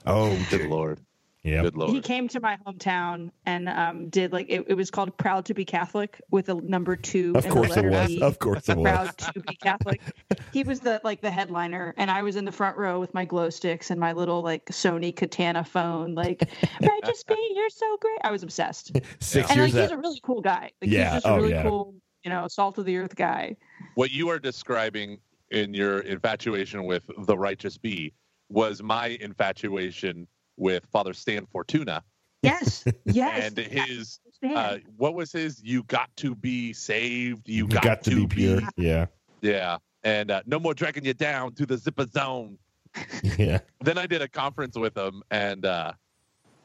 Oh, 0.05 0.37
good 0.49 0.69
lord. 0.69 0.99
Yeah. 1.45 1.61
Good 1.61 1.89
he 1.89 2.01
came 2.01 2.27
to 2.29 2.39
my 2.39 2.57
hometown 2.65 3.29
and 3.45 3.69
um 3.69 4.09
did 4.09 4.33
like 4.33 4.47
it, 4.49 4.65
it 4.67 4.73
was 4.73 4.89
called 4.89 5.15
Proud 5.17 5.45
to 5.45 5.53
be 5.53 5.63
Catholic 5.63 6.19
with 6.31 6.49
a 6.49 6.55
number 6.55 6.95
two. 6.95 7.33
Of 7.35 7.47
course 7.47 7.77
it 7.77 7.85
was. 7.85 8.07
B. 8.07 8.21
Of 8.21 8.39
course 8.39 8.67
it 8.67 8.75
was. 8.75 8.83
proud 8.83 9.17
to 9.19 9.39
be 9.41 9.55
Catholic. 9.57 10.01
He 10.51 10.63
was 10.63 10.79
the 10.79 10.99
like 11.03 11.21
the 11.21 11.29
headliner, 11.29 11.93
and 11.97 12.09
I 12.09 12.23
was 12.23 12.35
in 12.35 12.45
the 12.45 12.51
front 12.51 12.77
row 12.77 12.99
with 12.99 13.13
my 13.13 13.25
glow 13.25 13.51
sticks 13.51 13.91
and 13.91 13.99
my 13.99 14.11
little 14.13 14.41
like 14.41 14.65
Sanyo 14.65 15.15
Katana 15.15 15.63
phone. 15.63 16.15
Like, 16.15 16.49
Righteous 16.81 17.23
B, 17.27 17.35
you're 17.55 17.69
so 17.69 17.97
great. 18.01 18.17
I 18.23 18.31
was 18.31 18.41
obsessed. 18.41 18.97
Six 19.19 19.49
And 19.51 19.61
like, 19.61 19.73
years. 19.73 19.89
he's 19.89 19.91
a 19.91 19.97
really 19.97 20.19
cool 20.23 20.41
guy. 20.41 20.71
Like, 20.81 20.91
Yeah, 20.91 21.03
he's 21.03 21.13
just 21.13 21.25
a 21.27 21.29
oh, 21.29 21.35
really 21.37 21.49
yeah. 21.51 21.63
cool, 21.63 21.93
you 22.23 22.31
know, 22.31 22.47
salt 22.47 22.79
of 22.79 22.85
the 22.85 22.97
earth 22.97 23.15
guy. 23.15 23.55
What 23.93 24.09
you 24.09 24.29
are 24.29 24.39
describing 24.39 25.19
in 25.51 25.75
your 25.75 25.99
infatuation 25.99 26.85
with 26.85 27.03
the 27.19 27.37
Righteous 27.37 27.77
B 27.77 28.13
was 28.49 28.81
my 28.81 29.17
infatuation 29.21 30.27
with 30.57 30.85
Father 30.87 31.13
Stan 31.13 31.45
Fortuna 31.45 32.03
Yes, 32.41 32.85
yes. 33.05 33.47
and 33.47 33.57
his 33.57 34.19
uh, 34.43 34.77
what 34.97 35.15
was 35.15 35.31
his 35.31 35.63
you 35.63 35.83
got 35.83 36.15
to 36.17 36.35
be 36.35 36.73
saved 36.73 37.47
you, 37.47 37.63
you 37.63 37.67
got, 37.67 38.03
to 38.03 38.15
be 38.15 38.27
pure. 38.27 38.61
Yeah, 38.77 39.07
yeah 39.41 39.77
and 40.03 40.29
uh, 40.29 40.43
no 40.45 40.59
more 40.59 40.73
dragging 40.73 41.05
you 41.05 41.13
down 41.13 41.53
to 41.55 41.65
the 41.65 41.77
zipper 41.77 42.05
zone 42.07 42.57
yeah. 43.37 43.59
then 43.81 43.97
I 43.97 44.05
did 44.07 44.21
a 44.21 44.27
conference 44.27 44.77
with 44.77 44.97
him, 44.97 45.21
and 45.31 45.65
uh, 45.65 45.93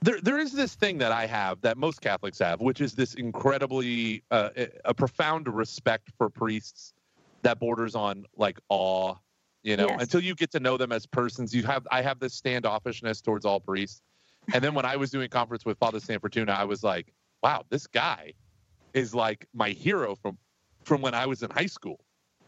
there 0.02 0.20
there 0.20 0.38
is 0.38 0.52
this 0.52 0.74
thing 0.74 0.98
that 0.98 1.12
I 1.12 1.26
have 1.26 1.60
that 1.62 1.76
most 1.76 2.00
Catholics 2.00 2.38
have, 2.38 2.60
which 2.60 2.80
is 2.80 2.94
this 2.94 3.14
incredibly 3.14 4.22
uh, 4.30 4.50
a 4.84 4.94
profound 4.94 5.48
respect 5.48 6.10
for 6.16 6.28
priests 6.28 6.92
that 7.42 7.58
borders 7.58 7.94
on 7.94 8.26
like 8.36 8.58
awe. 8.68 9.14
You 9.62 9.76
know, 9.76 9.88
Yes. 9.88 10.02
until 10.02 10.20
you 10.20 10.34
get 10.34 10.50
to 10.52 10.60
know 10.60 10.76
them 10.76 10.90
as 10.92 11.06
persons, 11.06 11.54
you 11.54 11.62
have 11.64 11.86
I 11.90 12.02
have 12.02 12.18
this 12.18 12.40
standoffishness 12.40 13.22
towards 13.22 13.44
all 13.44 13.60
priests. 13.60 14.00
And 14.54 14.64
then 14.64 14.74
when 14.74 14.86
I 14.86 14.96
was 14.96 15.10
doing 15.10 15.28
conference 15.28 15.64
with 15.66 15.78
Father 15.78 16.00
Stan 16.00 16.18
Fortuna, 16.18 16.52
I 16.52 16.64
was 16.64 16.82
like, 16.82 17.12
wow, 17.42 17.64
this 17.68 17.86
guy 17.86 18.32
is 18.94 19.14
like 19.14 19.46
my 19.52 19.70
hero 19.70 20.14
from 20.16 20.38
from 20.84 21.02
when 21.02 21.14
I 21.14 21.26
was 21.26 21.42
in 21.42 21.50
high 21.50 21.66
school. 21.66 22.00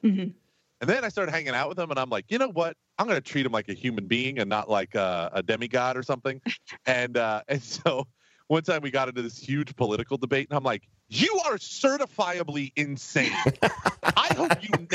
Mhm. 0.03 0.33
And 0.81 0.91
then 0.91 1.05
I 1.05 1.11
started 1.11 1.31
hanging 1.31 1.55
out 1.55 1.69
with 1.69 1.79
him, 1.79 1.91
and 1.91 1.99
I'm 2.01 2.11
like, 2.11 2.25
you 2.29 2.39
know 2.39 2.49
what? 2.49 2.77
I'm 2.99 3.07
going 3.07 3.21
to 3.21 3.21
treat 3.21 3.47
him 3.47 3.53
like 3.53 3.69
a 3.69 3.73
human 3.73 4.07
being 4.09 4.41
and 4.41 4.51
not 4.51 4.69
like 4.69 4.97
a, 4.97 5.31
a 5.33 5.43
demigod 5.43 5.97
or 5.97 6.03
something. 6.03 6.41
and 6.87 7.17
uh, 7.17 7.43
and 7.49 7.63
so 7.63 8.09
one 8.49 8.63
time 8.63 8.83
we 8.83 8.91
got 8.91 9.09
into 9.09 9.23
this 9.23 9.39
huge 9.39 9.77
political 9.77 10.17
debate, 10.17 10.49
and 10.51 10.57
I'm 10.57 10.65
like, 10.65 10.89
you 11.09 11.41
are 11.47 11.55
certifiably 11.55 12.73
insane. 12.75 13.31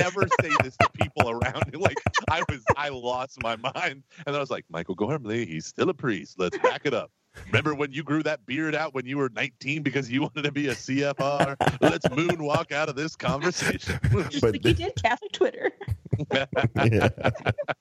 I 0.07 0.09
hope 0.09 0.15
you 0.15 0.21
never 0.21 0.59
say 0.59 0.63
this 0.63 0.77
to 0.77 0.89
people 0.93 1.29
around 1.29 1.69
you. 1.73 1.79
Like 1.79 1.97
I 2.29 2.43
was, 2.49 2.63
I 2.75 2.89
lost 2.89 3.41
my 3.41 3.55
mind, 3.55 3.73
and 3.75 4.03
then 4.25 4.35
I 4.35 4.39
was 4.39 4.51
like, 4.51 4.65
Michael 4.69 4.95
Gormley, 4.95 5.45
he's 5.45 5.65
still 5.65 5.89
a 5.89 5.93
priest. 5.93 6.35
Let's 6.37 6.57
back 6.59 6.81
it 6.85 6.93
up. 6.93 7.11
Remember 7.47 7.75
when 7.75 7.91
you 7.91 8.03
grew 8.03 8.23
that 8.23 8.45
beard 8.45 8.73
out 8.73 8.95
when 8.95 9.05
you 9.05 9.17
were 9.17 9.29
19 9.29 9.83
because 9.83 10.11
you 10.11 10.21
wanted 10.21 10.43
to 10.43 10.51
be 10.51 10.69
a 10.69 10.73
CFR? 10.73 11.55
Let's 11.81 12.07
moonwalk 12.07 12.71
out 12.71 12.89
of 12.89 12.95
this 12.95 13.15
conversation. 13.15 13.99
Just 14.29 14.41
but 14.41 14.53
like 14.53 14.65
you 14.65 14.73
did 14.73 14.95
Catholic 14.95 15.31
Twitter. 15.33 15.71
yeah. 16.33 16.47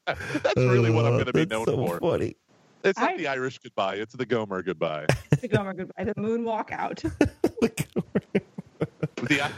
That's 0.07 0.57
really 0.57 0.91
what 0.91 1.07
I'm 1.07 1.13
going 1.13 1.25
to 1.25 1.33
be 1.33 1.41
oh, 1.41 1.45
That's 1.45 1.51
known 1.51 1.65
so 1.65 1.87
for. 1.87 2.01
Funny. 2.01 2.37
It's 2.85 2.99
not 2.99 3.13
I- 3.13 3.17
the 3.17 3.29
Irish 3.29 3.59
goodbye. 3.59 3.95
It's 3.97 4.15
the 4.15 4.27
Gomer 4.27 4.63
goodbye. 4.63 5.07
The 5.41 5.49
Gomer 5.49 5.73
goodbye, 5.73 6.05
the 6.05 6.15
moonwalk 6.17 6.71
out. 6.71 6.97
the 7.61 7.87
the 9.23 9.51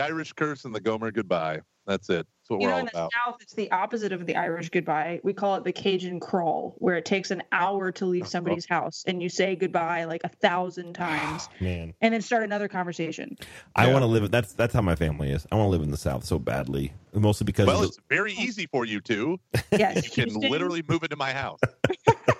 Irish 0.00 0.32
curse 0.32 0.64
and 0.64 0.74
the 0.74 0.80
Gomer 0.80 1.10
goodbye. 1.12 1.60
That's 1.86 2.08
it. 2.10 2.26
That's 2.26 2.50
what 2.50 2.60
You 2.60 2.66
we're 2.66 2.70
know, 2.70 2.74
all 2.74 2.80
in 2.80 2.86
the 2.86 2.90
about. 2.90 3.12
South, 3.12 3.36
it's 3.40 3.54
the 3.54 3.70
opposite 3.70 4.10
of 4.12 4.26
the 4.26 4.34
Irish 4.34 4.70
goodbye. 4.70 5.20
We 5.22 5.32
call 5.32 5.54
it 5.54 5.62
the 5.62 5.70
Cajun 5.72 6.18
crawl, 6.18 6.74
where 6.78 6.96
it 6.96 7.04
takes 7.04 7.30
an 7.30 7.44
hour 7.52 7.92
to 7.92 8.06
leave 8.06 8.24
oh. 8.24 8.26
somebody's 8.26 8.66
house 8.66 9.04
and 9.06 9.22
you 9.22 9.28
say 9.28 9.54
goodbye 9.54 10.04
like 10.04 10.22
a 10.24 10.28
thousand 10.28 10.94
times 10.94 11.48
Man, 11.60 11.94
and 12.00 12.12
then 12.12 12.22
start 12.22 12.42
another 12.42 12.66
conversation. 12.66 13.36
I 13.76 13.86
Yeah. 13.86 13.92
want 13.92 14.02
to 14.02 14.06
live. 14.06 14.30
That's 14.32 14.52
that's 14.54 14.74
how 14.74 14.82
my 14.82 14.96
family 14.96 15.30
is. 15.30 15.46
I 15.52 15.54
want 15.54 15.66
to 15.66 15.70
live 15.70 15.82
in 15.82 15.92
the 15.92 15.96
South 15.96 16.24
so 16.24 16.40
badly, 16.40 16.92
mostly 17.14 17.44
because 17.44 17.66
Well, 17.68 17.84
it's 17.84 17.98
very 18.08 18.32
easy 18.32 18.66
for 18.66 18.84
you 18.84 19.00
to. 19.02 19.38
Yes, 19.70 20.04
You 20.04 20.10
can 20.10 20.30
Houston, 20.30 20.50
literally 20.50 20.82
move 20.88 21.04
into 21.04 21.16
my 21.16 21.32
house. 21.32 21.60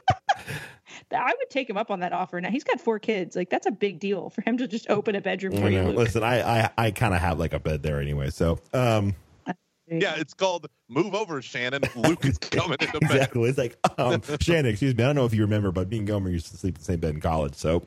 I 1.13 1.33
would 1.39 1.51
take 1.51 1.69
him 1.71 1.77
up 1.77 1.91
on 1.91 2.01
that 2.01 2.13
offer. 2.13 2.41
Now 2.41 2.51
he's 2.51 2.65
got 2.65 2.81
four 2.81 2.99
kids. 2.99 3.37
Like 3.37 3.51
that's 3.51 3.67
a 3.67 3.71
big 3.71 4.01
deal 4.01 4.31
for 4.31 4.43
him 4.43 4.57
to 4.59 4.67
just 4.67 4.89
open 4.91 5.15
a 5.15 5.21
bedroom 5.21 5.57
for 5.61 5.69
you. 5.69 5.83
Luke. 5.83 5.97
Listen, 5.97 6.23
I 6.23 6.63
I, 6.65 6.71
I 6.79 6.91
kind 6.91 7.15
of 7.15 7.21
have 7.21 7.39
like 7.39 7.53
a 7.53 7.61
bed 7.61 7.83
there 7.83 8.01
anyway. 8.01 8.31
So 8.31 8.59
um, 8.73 9.15
Yeah, 9.89 10.15
it's 10.17 10.35
called 10.35 10.67
"Move 10.89 11.15
Over, 11.15 11.41
Shannon." 11.43 11.83
Luke 11.95 12.25
is 12.25 12.39
coming 12.41 12.79
into 12.81 12.99
bed. 12.99 13.03
exactly. 13.11 13.49
It's 13.49 13.59
like 13.59 13.77
um, 13.99 14.21
Shannon. 14.41 14.67
Excuse 14.73 14.97
me. 14.97 15.05
I 15.05 15.07
don't 15.07 15.15
know 15.17 15.25
if 15.27 15.33
you 15.35 15.43
remember, 15.43 15.71
but 15.71 15.89
me 15.89 15.99
and 15.99 16.07
Gomer 16.09 16.29
used 16.31 16.51
to 16.51 16.57
sleep 16.57 16.75
in 16.75 16.79
the 16.81 16.85
same 16.85 16.99
bed 17.01 17.15
in 17.15 17.21
college. 17.21 17.55
So 17.55 17.87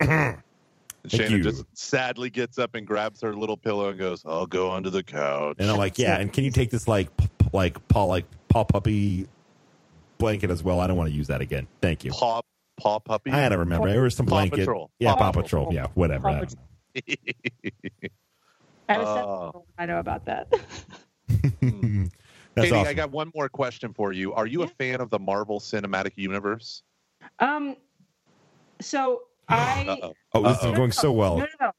And 0.00 1.12
Shannon 1.12 1.32
you. 1.32 1.42
just 1.42 1.64
sadly 1.76 2.30
gets 2.30 2.58
up 2.58 2.74
and 2.74 2.86
grabs 2.86 3.20
her 3.20 3.34
little 3.36 3.58
pillow 3.58 3.90
and 3.90 3.98
goes, 3.98 4.22
"I'll 4.24 4.46
go 4.46 4.70
under 4.72 4.88
the 4.88 5.02
couch." 5.02 5.56
and 5.58 5.70
I'm 5.70 5.76
like, 5.76 5.98
yeah. 5.98 6.16
And 6.18 6.32
can 6.32 6.44
you 6.44 6.50
take 6.50 6.70
this 6.70 6.88
like 6.88 7.14
p- 7.18 7.28
p- 7.38 7.48
like 7.52 7.86
paw 7.88 8.04
like 8.04 8.24
paw 8.48 8.64
puppy 8.64 9.28
blanket 10.16 10.50
as 10.50 10.62
well? 10.62 10.80
I 10.80 10.86
don't 10.86 10.96
want 10.96 11.10
to 11.10 11.14
use 11.14 11.26
that 11.26 11.42
again. 11.42 11.66
Thank 11.82 12.04
you. 12.04 12.10
paw 12.12 12.40
paw 12.76 12.98
puppy. 12.98 13.30
I 13.30 13.48
don't 13.48 13.58
remember. 13.60 13.88
There 13.88 14.02
was 14.02 14.14
some 14.16 14.26
Paw 14.26 14.36
blanket. 14.36 14.60
Patrol. 14.60 14.90
Yeah, 14.98 15.14
Paw 15.14 15.32
Paw 15.32 15.42
Patrol. 15.42 15.66
Patrol. 15.66 15.74
Yeah, 15.74 15.86
whatever. 15.94 16.28
Paw 16.28 16.28
I 16.28 16.40
know. 16.40 16.46
I, 18.88 18.98
was 18.98 19.08
Oh. 19.08 19.64
I 19.78 19.86
know 19.86 19.98
about 19.98 20.26
that. 20.26 20.50
That's 21.28 22.66
Katie, 22.68 22.76
awesome. 22.76 22.88
I 22.88 22.94
got 22.94 23.10
one 23.10 23.32
more 23.34 23.48
question 23.48 23.92
for 23.94 24.12
you. 24.12 24.32
Are 24.32 24.46
you 24.46 24.62
a 24.62 24.68
fan 24.68 25.00
of 25.00 25.10
the 25.10 25.18
Marvel 25.18 25.58
Cinematic 25.58 26.12
Universe? 26.16 26.82
Um, 27.40 27.76
so 28.80 29.22
I 29.48 29.86
Uh-oh. 29.88 30.14
oh, 30.34 30.42
this 30.42 30.58
Uh-oh. 30.58 30.70
is 30.70 30.76
going 30.76 30.92
so 30.92 31.12
well. 31.12 31.38
No, 31.38 31.44
no, 31.44 31.66
no. 31.66 31.72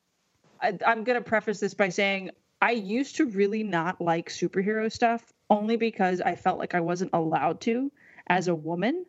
I, 0.62 0.78
I'm 0.86 1.04
going 1.04 1.18
to 1.18 1.24
preface 1.24 1.60
this 1.60 1.74
by 1.74 1.90
saying 1.90 2.32
I 2.62 2.72
used 2.72 3.18
to 3.18 3.26
really 3.26 3.64
not 3.64 4.02
like 4.02 4.30
superhero 4.30 4.92
stuff 4.92 5.24
only 5.50 5.78
because 5.78 6.22
I 6.22 6.36
felt 6.36 6.58
like 6.60 6.74
I 6.76 6.80
wasn't 6.82 7.12
allowed 7.14 7.62
to 7.62 7.92
as 8.28 8.48
a 8.48 8.56
woman. 8.56 9.06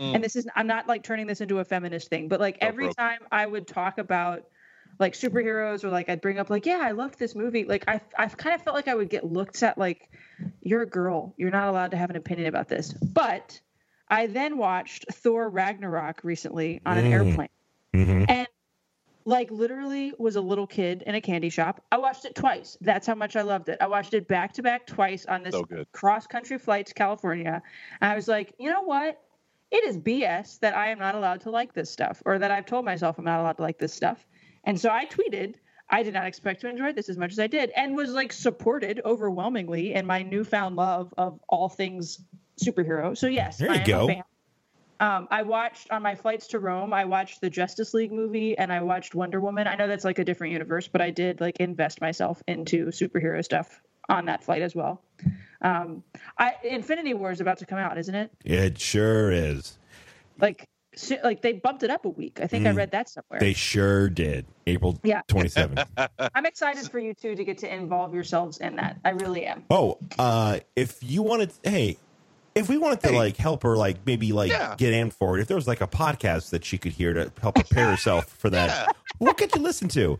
Mm. 0.00 0.14
And 0.14 0.24
this 0.24 0.34
is, 0.34 0.48
I'm 0.56 0.66
not 0.66 0.88
like 0.88 1.02
turning 1.02 1.26
this 1.26 1.40
into 1.40 1.58
a 1.58 1.64
feminist 1.64 2.08
thing, 2.08 2.28
but 2.28 2.40
like 2.40 2.60
Go 2.60 2.66
every 2.66 2.92
time 2.94 3.18
I 3.30 3.44
would 3.46 3.66
talk 3.66 3.98
about 3.98 4.44
like 4.98 5.12
superheroes 5.12 5.84
or 5.84 5.90
like 5.90 6.08
I'd 6.08 6.20
bring 6.20 6.38
up 6.38 6.50
like, 6.50 6.66
yeah, 6.66 6.80
I 6.82 6.92
loved 6.92 7.18
this 7.18 7.34
movie. 7.34 7.64
Like 7.64 7.84
I, 7.86 8.00
I 8.18 8.26
kind 8.26 8.54
of 8.54 8.62
felt 8.62 8.74
like 8.74 8.88
I 8.88 8.94
would 8.94 9.10
get 9.10 9.24
looked 9.24 9.62
at 9.62 9.78
like, 9.78 10.10
you're 10.62 10.82
a 10.82 10.86
girl. 10.86 11.34
You're 11.36 11.50
not 11.50 11.68
allowed 11.68 11.90
to 11.92 11.96
have 11.96 12.10
an 12.10 12.16
opinion 12.16 12.48
about 12.48 12.68
this. 12.68 12.92
But 12.92 13.60
I 14.08 14.26
then 14.26 14.56
watched 14.56 15.06
Thor 15.12 15.48
Ragnarok 15.48 16.24
recently 16.24 16.80
on 16.84 16.98
an 16.98 17.04
Mm. 17.04 17.12
airplane 17.12 17.48
hmm 17.92 18.24
and 18.28 18.46
like 19.24 19.50
literally 19.50 20.12
was 20.18 20.36
a 20.36 20.40
little 20.40 20.66
kid 20.66 21.02
in 21.06 21.14
a 21.14 21.20
candy 21.20 21.50
shop. 21.50 21.84
I 21.92 21.98
watched 21.98 22.24
it 22.24 22.34
twice. 22.34 22.78
That's 22.80 23.06
how 23.06 23.14
much 23.14 23.36
I 23.36 23.42
loved 23.42 23.68
it. 23.68 23.78
I 23.80 23.86
watched 23.86 24.14
it 24.14 24.26
back 24.26 24.54
to 24.54 24.62
back 24.62 24.86
twice 24.86 25.26
on 25.26 25.42
this 25.42 25.54
So 25.54 25.66
cross 25.92 26.26
country 26.26 26.58
flight 26.58 26.86
to 26.86 26.94
California. 26.94 27.62
And 28.00 28.12
I 28.12 28.14
was 28.14 28.28
like, 28.28 28.54
you 28.58 28.70
know 28.70 28.82
what? 28.82 29.20
It 29.70 29.84
is 29.84 29.98
BS 29.98 30.58
that 30.60 30.76
I 30.76 30.90
am 30.90 30.98
not 30.98 31.14
allowed 31.14 31.42
to 31.42 31.50
like 31.50 31.72
this 31.72 31.90
stuff, 31.90 32.22
or 32.26 32.38
that 32.38 32.50
I've 32.50 32.66
told 32.66 32.84
myself 32.84 33.18
I'm 33.18 33.24
not 33.24 33.40
allowed 33.40 33.56
to 33.58 33.62
like 33.62 33.78
this 33.78 33.94
stuff. 33.94 34.26
And 34.64 34.80
so 34.80 34.90
I 34.90 35.06
tweeted, 35.06 35.54
I 35.88 36.02
did 36.02 36.14
not 36.14 36.26
expect 36.26 36.60
to 36.62 36.68
enjoy 36.68 36.92
this 36.92 37.08
as 37.08 37.16
much 37.16 37.32
as 37.32 37.38
I 37.38 37.46
did, 37.46 37.70
and 37.70 37.96
was 37.96 38.10
like 38.10 38.32
supported 38.32 39.00
overwhelmingly 39.04 39.94
in 39.94 40.06
my 40.06 40.22
newfound 40.22 40.76
love 40.76 41.14
of 41.16 41.40
all 41.48 41.68
things 41.68 42.20
superhero. 42.62 43.16
So 43.16 43.26
yes, 43.26 43.58
There 43.58 43.70
I 43.70 43.74
you 43.74 43.80
am 43.80 43.86
go. 43.86 44.22
Um, 45.00 45.28
I 45.30 45.42
watched 45.42 45.90
on 45.90 46.02
my 46.02 46.14
flights 46.14 46.48
to 46.48 46.58
Rome. 46.58 46.92
I 46.92 47.06
watched 47.06 47.40
the 47.40 47.48
Justice 47.48 47.94
League 47.94 48.12
movie 48.12 48.58
and 48.58 48.70
I 48.70 48.82
watched 48.82 49.14
Wonder 49.14 49.40
Woman. 49.40 49.66
I 49.66 49.74
know 49.74 49.88
that's 49.88 50.04
like 50.04 50.18
a 50.18 50.24
different 50.24 50.52
universe, 50.52 50.88
but 50.88 51.00
I 51.00 51.08
did 51.08 51.40
like 51.40 51.56
invest 51.58 52.02
myself 52.02 52.42
into 52.46 52.88
superhero 52.88 53.42
stuff 53.42 53.80
on 54.10 54.26
that 54.26 54.44
flight 54.44 54.60
as 54.60 54.74
well. 54.74 55.02
Um, 55.62 56.02
I 56.38 56.54
Infinity 56.64 57.14
War 57.14 57.30
is 57.30 57.40
about 57.40 57.58
to 57.58 57.66
come 57.66 57.78
out, 57.78 57.98
isn't 57.98 58.14
it? 58.14 58.30
It 58.44 58.78
sure 58.80 59.30
is. 59.30 59.78
Like, 60.40 60.64
so, 60.94 61.16
like 61.22 61.42
they 61.42 61.52
bumped 61.52 61.82
it 61.82 61.90
up 61.90 62.04
a 62.04 62.08
week. 62.08 62.40
I 62.42 62.46
think 62.46 62.66
I 62.66 62.70
Mm. 62.72 62.76
read 62.76 62.90
that 62.92 63.08
somewhere. 63.08 63.38
They 63.40 63.52
sure 63.52 64.08
did. 64.08 64.46
April 64.66 64.98
Yeah. 65.04 65.20
27th. 65.28 65.86
I'm 66.34 66.46
excited 66.46 66.90
for 66.90 66.98
you 66.98 67.14
two 67.14 67.34
to 67.34 67.44
get 67.44 67.58
to 67.58 67.72
involve 67.72 68.14
yourselves 68.14 68.58
in 68.58 68.76
that. 68.76 68.98
I 69.04 69.10
really 69.10 69.44
am. 69.46 69.64
Oh, 69.70 69.98
uh, 70.18 70.60
if 70.76 70.98
you 71.02 71.22
wanted, 71.22 71.52
hey, 71.62 71.98
if 72.54 72.68
we 72.68 72.76
wanted 72.78 73.00
to 73.02 73.08
Hey. 73.10 73.16
like 73.16 73.36
help 73.36 73.62
her, 73.62 73.76
like 73.76 73.98
maybe 74.06 74.32
like 74.32 74.50
Yeah. 74.50 74.74
get 74.76 74.92
in 74.92 75.10
for 75.10 75.38
it, 75.38 75.42
if 75.42 75.46
there 75.48 75.56
was 75.56 75.68
like 75.68 75.80
a 75.80 75.86
podcast 75.86 76.50
that 76.50 76.64
she 76.64 76.78
could 76.78 76.92
hear 76.92 77.12
to 77.14 77.30
help 77.40 77.54
prepare 77.56 77.90
herself 77.90 78.26
for 78.26 78.50
that, 78.50 78.68
Yeah. 78.88 78.92
what 79.18 79.36
could 79.36 79.54
you 79.54 79.60
listen 79.62 79.88
to? 79.90 80.18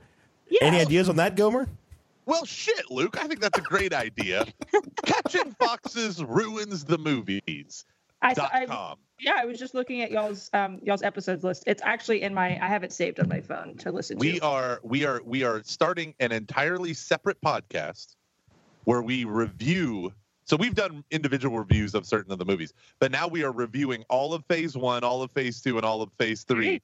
Yeah. 0.48 0.58
Any 0.62 0.80
ideas 0.80 1.08
on 1.08 1.16
that, 1.16 1.34
Gomer? 1.36 1.68
Well, 2.30 2.44
shit, 2.44 2.88
Luke. 2.92 3.16
I 3.20 3.26
think 3.26 3.40
that's 3.40 3.58
a 3.58 3.62
great 3.62 3.92
idea. 3.92 4.46
Catching 5.04 5.50
Foxes 5.58 6.22
ruins 6.22 6.84
the 6.84 6.96
movies. 6.96 7.84
I, 8.22 8.34
Dot 8.34 8.50
I, 8.54 8.66
com. 8.66 8.98
yeah, 9.18 9.34
I 9.36 9.46
was 9.46 9.58
just 9.58 9.74
looking 9.74 10.00
at 10.02 10.12
y'all's 10.12 10.48
um, 10.52 10.78
y'all's 10.80 11.02
episodes 11.02 11.42
list. 11.42 11.64
It's 11.66 11.82
actually 11.82 12.22
in 12.22 12.32
my. 12.32 12.56
I 12.64 12.68
have 12.68 12.84
it 12.84 12.92
saved 12.92 13.18
on 13.18 13.28
my 13.28 13.40
phone 13.40 13.76
to 13.78 13.90
listen 13.90 14.16
to. 14.16 14.20
We 14.20 14.38
are 14.42 14.78
we 14.84 15.04
are 15.04 15.20
we 15.24 15.42
are 15.42 15.60
starting 15.64 16.14
an 16.20 16.30
entirely 16.30 16.94
separate 16.94 17.40
podcast 17.40 18.14
where 18.84 19.02
we 19.02 19.24
review. 19.24 20.12
So 20.44 20.56
we've 20.56 20.76
done 20.76 21.02
individual 21.10 21.58
reviews 21.58 21.96
of 21.96 22.06
certain 22.06 22.30
of 22.30 22.38
the 22.38 22.44
movies, 22.44 22.74
but 23.00 23.10
now 23.10 23.26
we 23.26 23.42
are 23.42 23.52
reviewing 23.52 24.04
all 24.08 24.34
of 24.34 24.44
Phase 24.46 24.76
One, 24.76 25.02
all 25.02 25.22
of 25.22 25.32
Phase 25.32 25.60
Two, 25.60 25.78
and 25.78 25.84
all 25.84 26.00
of 26.00 26.12
Phase 26.16 26.44
Three. 26.44 26.80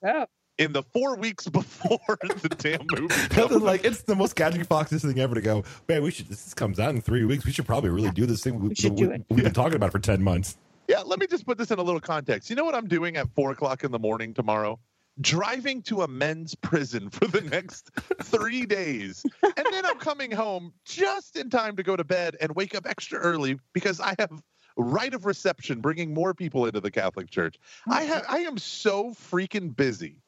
In 0.58 0.72
the 0.72 0.82
four 0.82 1.16
weeks 1.16 1.48
before 1.48 2.18
the 2.20 2.48
damn 2.48 2.86
movie. 2.90 3.14
Comes. 3.28 3.62
like 3.62 3.84
it's 3.84 4.02
the 4.02 4.14
most 4.14 4.36
catching 4.36 4.64
foxes 4.64 5.02
thing 5.02 5.18
ever 5.18 5.34
to 5.34 5.42
go. 5.42 5.64
Man, 5.88 6.02
we 6.02 6.10
should. 6.10 6.28
This 6.28 6.54
comes 6.54 6.80
out 6.80 6.94
in 6.94 7.00
three 7.00 7.24
weeks. 7.24 7.44
We 7.44 7.52
should 7.52 7.66
probably 7.66 7.90
really 7.90 8.10
do 8.10 8.26
this 8.26 8.42
thing. 8.42 8.58
We, 8.60 8.74
should 8.74 8.96
do 8.96 9.10
it. 9.10 9.24
We've 9.28 9.44
been 9.44 9.52
talking 9.52 9.76
about 9.76 9.88
it 9.88 9.92
for 9.92 9.98
ten 9.98 10.22
months. 10.22 10.56
Yeah, 10.88 11.00
let 11.00 11.18
me 11.18 11.26
just 11.26 11.44
put 11.46 11.58
this 11.58 11.70
in 11.70 11.78
a 11.78 11.82
little 11.82 12.00
context. 12.00 12.48
You 12.48 12.56
know 12.56 12.64
what 12.64 12.74
I'm 12.74 12.86
doing 12.86 13.16
at 13.16 13.28
four 13.34 13.50
o'clock 13.50 13.84
in 13.84 13.90
the 13.90 13.98
morning 13.98 14.34
tomorrow? 14.34 14.78
Driving 15.20 15.82
to 15.82 16.02
a 16.02 16.08
men's 16.08 16.54
prison 16.54 17.10
for 17.10 17.26
the 17.26 17.40
next 17.40 17.90
three 18.22 18.66
days. 18.66 19.24
And 19.42 19.66
then 19.70 19.84
I'm 19.84 19.98
coming 19.98 20.30
home 20.30 20.72
just 20.84 21.36
in 21.36 21.50
time 21.50 21.76
to 21.76 21.82
go 21.82 21.96
to 21.96 22.04
bed 22.04 22.36
and 22.40 22.54
wake 22.54 22.74
up 22.74 22.86
extra 22.86 23.18
early 23.18 23.58
because 23.72 24.00
I 24.00 24.14
have 24.18 24.42
rite 24.76 25.14
of 25.14 25.24
reception 25.24 25.80
bringing 25.80 26.12
more 26.12 26.34
people 26.34 26.66
into 26.66 26.80
the 26.80 26.90
Catholic 26.90 27.30
Church. 27.30 27.56
Hmm. 27.84 27.92
I 27.92 28.02
have 28.02 28.24
I 28.28 28.38
am 28.40 28.58
so 28.58 29.10
freaking 29.10 29.74
busy. 29.74 30.18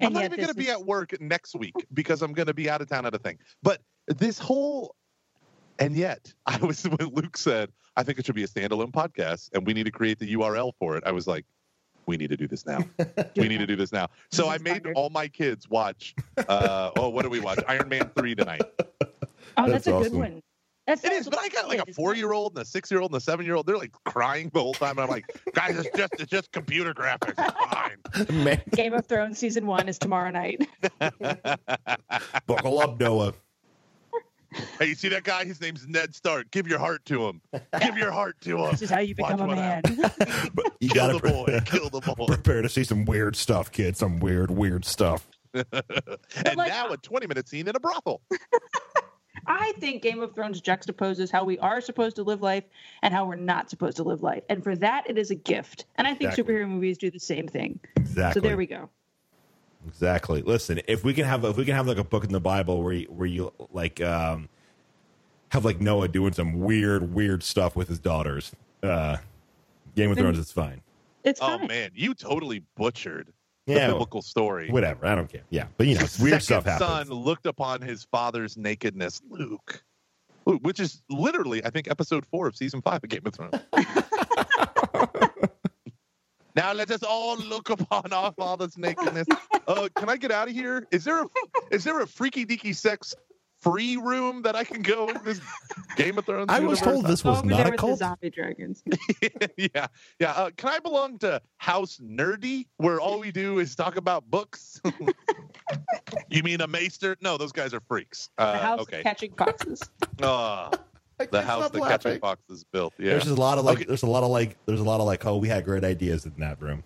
I'm 0.00 0.12
not 0.12 0.24
even 0.24 0.36
going 0.36 0.48
to 0.48 0.54
be 0.54 0.70
at 0.70 0.84
work 0.84 1.18
next 1.20 1.54
week 1.56 1.74
because 1.94 2.22
I'm 2.22 2.32
going 2.32 2.46
to 2.46 2.54
be 2.54 2.68
out 2.68 2.80
of 2.80 2.88
town 2.88 3.06
at 3.06 3.14
a 3.14 3.18
thing. 3.18 3.38
But 3.62 3.80
this 4.06 4.38
whole, 4.38 4.94
and 5.78 5.96
yet 5.96 6.32
I 6.46 6.58
was 6.58 6.84
when 6.84 7.08
Luke 7.14 7.36
said, 7.36 7.70
I 7.96 8.02
think 8.02 8.18
it 8.18 8.26
should 8.26 8.34
be 8.34 8.44
a 8.44 8.48
standalone 8.48 8.92
podcast 8.92 9.50
and 9.54 9.66
we 9.66 9.72
need 9.72 9.84
to 9.84 9.90
create 9.92 10.18
the 10.18 10.34
URL 10.34 10.72
for 10.78 10.96
it. 10.96 11.04
I 11.06 11.12
was 11.12 11.26
like, 11.26 11.44
we 12.06 12.16
need 12.16 12.30
to 12.30 12.36
do 12.36 12.46
this 12.46 12.64
now. 12.66 12.78
we 13.36 13.48
need 13.48 13.58
to 13.58 13.66
do 13.66 13.74
this 13.74 13.90
now. 13.90 14.06
So 14.30 14.44
This 14.44 14.52
I 14.52 14.58
made 14.58 14.82
thunder. 14.84 14.92
all 14.94 15.10
my 15.10 15.26
kids 15.26 15.68
watch. 15.68 16.14
Uh, 16.36 16.90
oh, 16.96 17.08
what 17.08 17.22
do 17.22 17.30
we 17.30 17.40
watch? 17.40 17.58
Iron 17.66 17.88
Man 17.88 18.10
three 18.16 18.34
tonight. 18.34 18.62
Oh, 19.58 19.66
that's, 19.70 19.86
That's 19.86 19.86
a 19.86 19.94
awesome. 19.94 20.12
good 20.12 20.18
one. 20.18 20.42
That's 20.86 21.02
It 21.04 21.12
is, 21.12 21.28
but 21.28 21.38
I 21.40 21.48
got 21.48 21.68
like 21.68 21.78
a 21.78 21.82
isn't 21.82 21.88
it? 21.90 21.94
four 21.96 22.14
year 22.14 22.32
old 22.32 22.52
and 22.54 22.62
a 22.62 22.64
six 22.64 22.90
year 22.90 23.00
old 23.00 23.10
and 23.10 23.16
a 23.18 23.20
seven 23.20 23.44
year 23.44 23.56
old. 23.56 23.66
They're 23.66 23.76
like 23.78 23.92
crying 24.04 24.50
the 24.54 24.60
whole 24.60 24.74
time. 24.74 24.92
And 24.92 25.00
I'm 25.00 25.08
like, 25.08 25.24
guys, 25.54 25.76
it's 25.78 25.88
just 25.96 26.12
it's 26.20 26.30
just 26.30 26.52
computer 26.52 26.94
graphics. 26.94 27.34
It's 27.38 28.26
fine. 28.28 28.44
Man, 28.44 28.62
Game 28.72 28.92
of 28.94 29.04
Thrones 29.06 29.38
season 29.38 29.66
one 29.66 29.88
is 29.88 29.98
tomorrow 29.98 30.30
night. 30.30 30.66
buckle 32.46 32.78
up, 32.80 33.00
Noah. 33.00 33.34
Hey, 34.78 34.86
you 34.86 34.94
see 34.94 35.08
that 35.08 35.24
guy? 35.24 35.44
His 35.44 35.60
name's 35.60 35.86
Ned 35.86 36.14
Stark. 36.14 36.50
Give 36.50 36.66
your 36.66 36.78
heart 36.78 37.04
to 37.06 37.26
him. 37.26 37.42
Give 37.80 37.98
your 37.98 38.10
heart 38.12 38.36
to 38.42 38.56
him. 38.64 38.70
This 38.70 38.82
is 38.82 38.90
how 38.90 39.00
you 39.00 39.14
Watch 39.18 39.32
become 39.32 39.50
a 39.50 39.56
man. 39.56 39.82
But 40.54 40.72
you 40.80 40.88
Kill 40.88 40.94
gotta 40.94 41.12
the 41.14 41.20
pre- 41.20 41.30
boy. 41.32 41.60
Kill 41.66 41.90
the 41.90 42.00
boy. 42.00 42.26
prepare 42.26 42.62
to 42.62 42.68
see 42.68 42.84
some 42.84 43.04
weird 43.04 43.36
stuff, 43.36 43.70
kid. 43.70 43.96
Some 43.98 44.18
weird, 44.18 44.50
weird 44.50 44.84
stuff. 44.86 45.26
and 45.52 45.66
like- 46.56 46.68
now 46.68 46.88
a 46.90 46.96
20 46.96 47.26
minute 47.26 47.48
scene 47.48 47.68
in 47.68 47.76
a 47.76 47.80
brothel. 47.80 48.22
I 49.46 49.72
think 49.78 50.02
Game 50.02 50.20
of 50.22 50.34
Thrones 50.34 50.60
juxtaposes 50.60 51.30
how 51.30 51.44
we 51.44 51.58
are 51.58 51.80
supposed 51.80 52.16
to 52.16 52.22
live 52.22 52.42
life 52.42 52.64
and 53.02 53.12
how 53.14 53.24
we're 53.26 53.36
not 53.36 53.70
supposed 53.70 53.96
to 53.98 54.02
live 54.02 54.22
life. 54.22 54.42
And 54.48 54.62
for 54.62 54.74
that, 54.76 55.08
it 55.08 55.18
is 55.18 55.30
a 55.30 55.34
gift. 55.34 55.86
And 55.96 56.06
I 56.06 56.14
think 56.14 56.30
Exactly. 56.30 56.54
superhero 56.54 56.68
movies 56.68 56.98
do 56.98 57.10
the 57.10 57.20
same 57.20 57.46
thing. 57.48 57.78
Exactly. 57.96 58.40
So 58.40 58.46
there 58.46 58.56
we 58.56 58.66
go. 58.66 58.88
Exactly. 59.86 60.42
Listen, 60.42 60.80
if 60.88 61.04
we 61.04 61.14
can 61.14 61.24
have 61.24 61.44
if 61.44 61.56
we 61.56 61.64
can 61.64 61.74
have 61.74 61.86
like 61.86 61.98
a 61.98 62.04
book 62.04 62.24
in 62.24 62.32
the 62.32 62.40
Bible 62.40 62.82
where 62.82 62.92
you, 62.94 63.06
where 63.06 63.26
you 63.26 63.52
like 63.72 64.00
um 64.00 64.48
have 65.52 65.64
like 65.64 65.80
Noah 65.80 66.08
doing 66.08 66.32
some 66.32 66.58
weird 66.58 67.14
weird 67.14 67.42
stuff 67.42 67.76
with 67.76 67.88
his 67.88 67.98
daughters. 68.00 68.52
Uh 68.82 69.18
Game 69.94 70.10
of 70.10 70.16
Then- 70.16 70.24
Thrones 70.24 70.38
is 70.38 70.50
fine. 70.50 70.80
It's 71.22 71.40
Oh 71.42 71.58
fine. 71.58 71.68
man, 71.68 71.90
you 71.94 72.14
totally 72.14 72.62
butchered 72.76 73.26
the 73.28 73.32
Yeah, 73.66 73.88
biblical 73.88 74.22
story. 74.22 74.70
whatever. 74.70 75.06
I 75.06 75.14
don't 75.16 75.28
care. 75.28 75.42
Yeah, 75.50 75.66
but 75.76 75.88
you 75.88 75.96
know, 75.96 76.06
weird 76.20 76.42
stuff 76.42 76.64
happens. 76.64 76.88
son 76.88 77.08
looked 77.08 77.46
upon 77.46 77.82
his 77.82 78.04
father's 78.04 78.56
nakedness, 78.56 79.20
Luke, 79.28 79.82
Luke, 80.46 80.60
which 80.62 80.78
is 80.78 81.02
literally, 81.10 81.64
I 81.64 81.70
think, 81.70 81.90
episode 81.90 82.24
four 82.26 82.46
of 82.46 82.56
season 82.56 82.80
five 82.80 83.02
of 83.02 83.10
Game 83.10 83.22
of 83.26 83.34
Thrones. 83.34 83.54
now 86.54 86.72
let 86.72 86.92
us 86.92 87.02
all 87.02 87.36
look 87.38 87.68
upon 87.70 88.12
our 88.12 88.32
father's 88.32 88.78
nakedness. 88.78 89.26
Uh, 89.66 89.88
can 89.96 90.08
I 90.08 90.16
get 90.16 90.30
out 90.30 90.48
of 90.48 90.54
here? 90.54 90.86
Is 90.92 91.02
there 91.02 91.24
a 91.24 91.26
is 91.72 91.82
there 91.82 92.00
a 92.00 92.06
freaky 92.06 92.46
deaky 92.46 92.74
sex 92.74 93.16
free 93.70 93.96
room 93.96 94.42
that 94.42 94.54
I 94.54 94.64
can 94.64 94.82
go 94.82 95.08
in 95.08 95.18
this 95.24 95.40
Game 95.96 96.18
of 96.18 96.24
Thrones? 96.24 96.46
I 96.48 96.60
was 96.60 96.78
universe? 96.78 96.80
told 96.80 97.06
this 97.06 97.24
was 97.24 97.38
over 97.38 97.46
not 97.48 97.56
there 97.56 97.66
a 97.66 97.70
with 97.70 97.76
the 97.80 97.86
cult. 97.86 97.98
zombie 97.98 98.30
dragons. 98.30 98.82
yeah, 99.56 99.86
yeah. 100.20 100.32
Uh, 100.32 100.50
can 100.56 100.68
I 100.70 100.78
belong 100.78 101.18
to 101.18 101.40
House 101.58 101.98
Nerdy, 102.02 102.66
where 102.76 103.00
all 103.00 103.18
we 103.18 103.32
do 103.32 103.58
is 103.58 103.74
talk 103.74 103.96
about 103.96 104.30
books? 104.30 104.80
you 106.30 106.42
mean 106.42 106.60
a 106.60 106.66
maester? 106.66 107.16
No, 107.20 107.36
those 107.36 107.52
guys 107.52 107.74
are 107.74 107.80
freaks. 107.88 108.30
The 108.38 108.44
Uh, 108.44 108.58
house 108.58 108.80
okay. 108.82 109.02
catching 109.02 109.32
foxes. 109.34 109.82
Ah, 110.22 110.70
the 111.30 111.42
house 111.42 111.70
that 111.70 111.82
catching 111.82 112.20
foxes 112.20 112.64
built. 112.72 112.94
Yeah. 112.98 113.10
There's 113.10 113.24
just 113.24 113.36
a 113.36 113.40
lot 113.40 113.58
of 113.58 113.64
like. 113.64 113.78
Okay. 113.78 113.84
There's 113.86 114.02
a 114.02 114.06
lot 114.06 114.22
of 114.22 114.30
like. 114.30 114.56
There's 114.66 114.80
a 114.80 114.84
lot 114.84 115.00
of 115.00 115.06
like. 115.06 115.24
Oh, 115.26 115.36
we 115.38 115.48
had 115.48 115.64
great 115.64 115.84
ideas 115.84 116.26
in 116.26 116.34
that 116.38 116.60
room. 116.60 116.82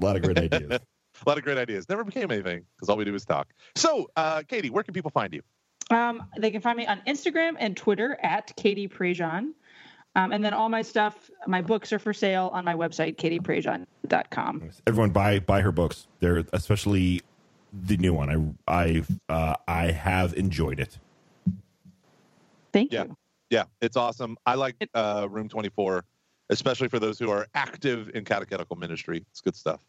A 0.00 0.04
lot 0.04 0.16
of 0.16 0.22
great 0.22 0.38
ideas. 0.38 0.70
a 0.72 1.28
lot 1.28 1.38
of 1.38 1.44
great 1.44 1.58
ideas. 1.58 1.88
Never 1.88 2.04
became 2.04 2.30
anything 2.30 2.64
because 2.76 2.88
all 2.88 2.96
we 2.96 3.04
do 3.04 3.14
is 3.14 3.24
talk. 3.24 3.48
So, 3.76 4.08
uh, 4.16 4.42
Katie, 4.48 4.70
where 4.70 4.82
can 4.82 4.94
people 4.94 5.10
find 5.10 5.32
you? 5.32 5.42
Um, 5.90 6.22
they 6.38 6.50
can 6.50 6.60
find 6.60 6.76
me 6.76 6.86
on 6.86 7.00
Instagram 7.06 7.56
and 7.58 7.76
Twitter 7.76 8.18
at 8.22 8.54
Katie 8.56 8.88
Prejean. 8.88 9.52
Um, 10.16 10.32
and 10.32 10.44
then 10.44 10.52
all 10.54 10.68
my 10.68 10.82
stuff, 10.82 11.30
my 11.46 11.62
books 11.62 11.92
are 11.92 11.98
for 11.98 12.12
sale 12.12 12.50
on 12.52 12.64
my 12.64 12.74
website, 12.74 13.16
katieprejean.com. 13.16 14.70
Everyone 14.86 15.10
buy 15.10 15.38
buy 15.38 15.60
her 15.60 15.70
books. 15.70 16.08
They're 16.18 16.44
especially 16.52 17.22
the 17.86 17.96
new 17.96 18.12
one. 18.12 18.56
I 18.68 18.82
I 19.28 19.32
uh, 19.32 19.54
I 19.68 19.92
have 19.92 20.34
enjoyed 20.34 20.80
it. 20.80 20.98
Thank 22.72 22.92
Yeah. 22.92 23.04
you. 23.04 23.16
Yeah, 23.50 23.64
it's 23.80 23.96
awesome. 23.96 24.36
I 24.46 24.54
like 24.54 24.76
uh, 24.94 25.26
Room 25.28 25.48
24, 25.48 26.04
especially 26.50 26.86
for 26.88 27.00
those 27.00 27.18
who 27.18 27.30
are 27.30 27.48
active 27.54 28.10
in 28.14 28.24
catechetical 28.24 28.76
ministry. 28.76 29.24
It's 29.30 29.40
good 29.40 29.56
stuff. 29.56 29.80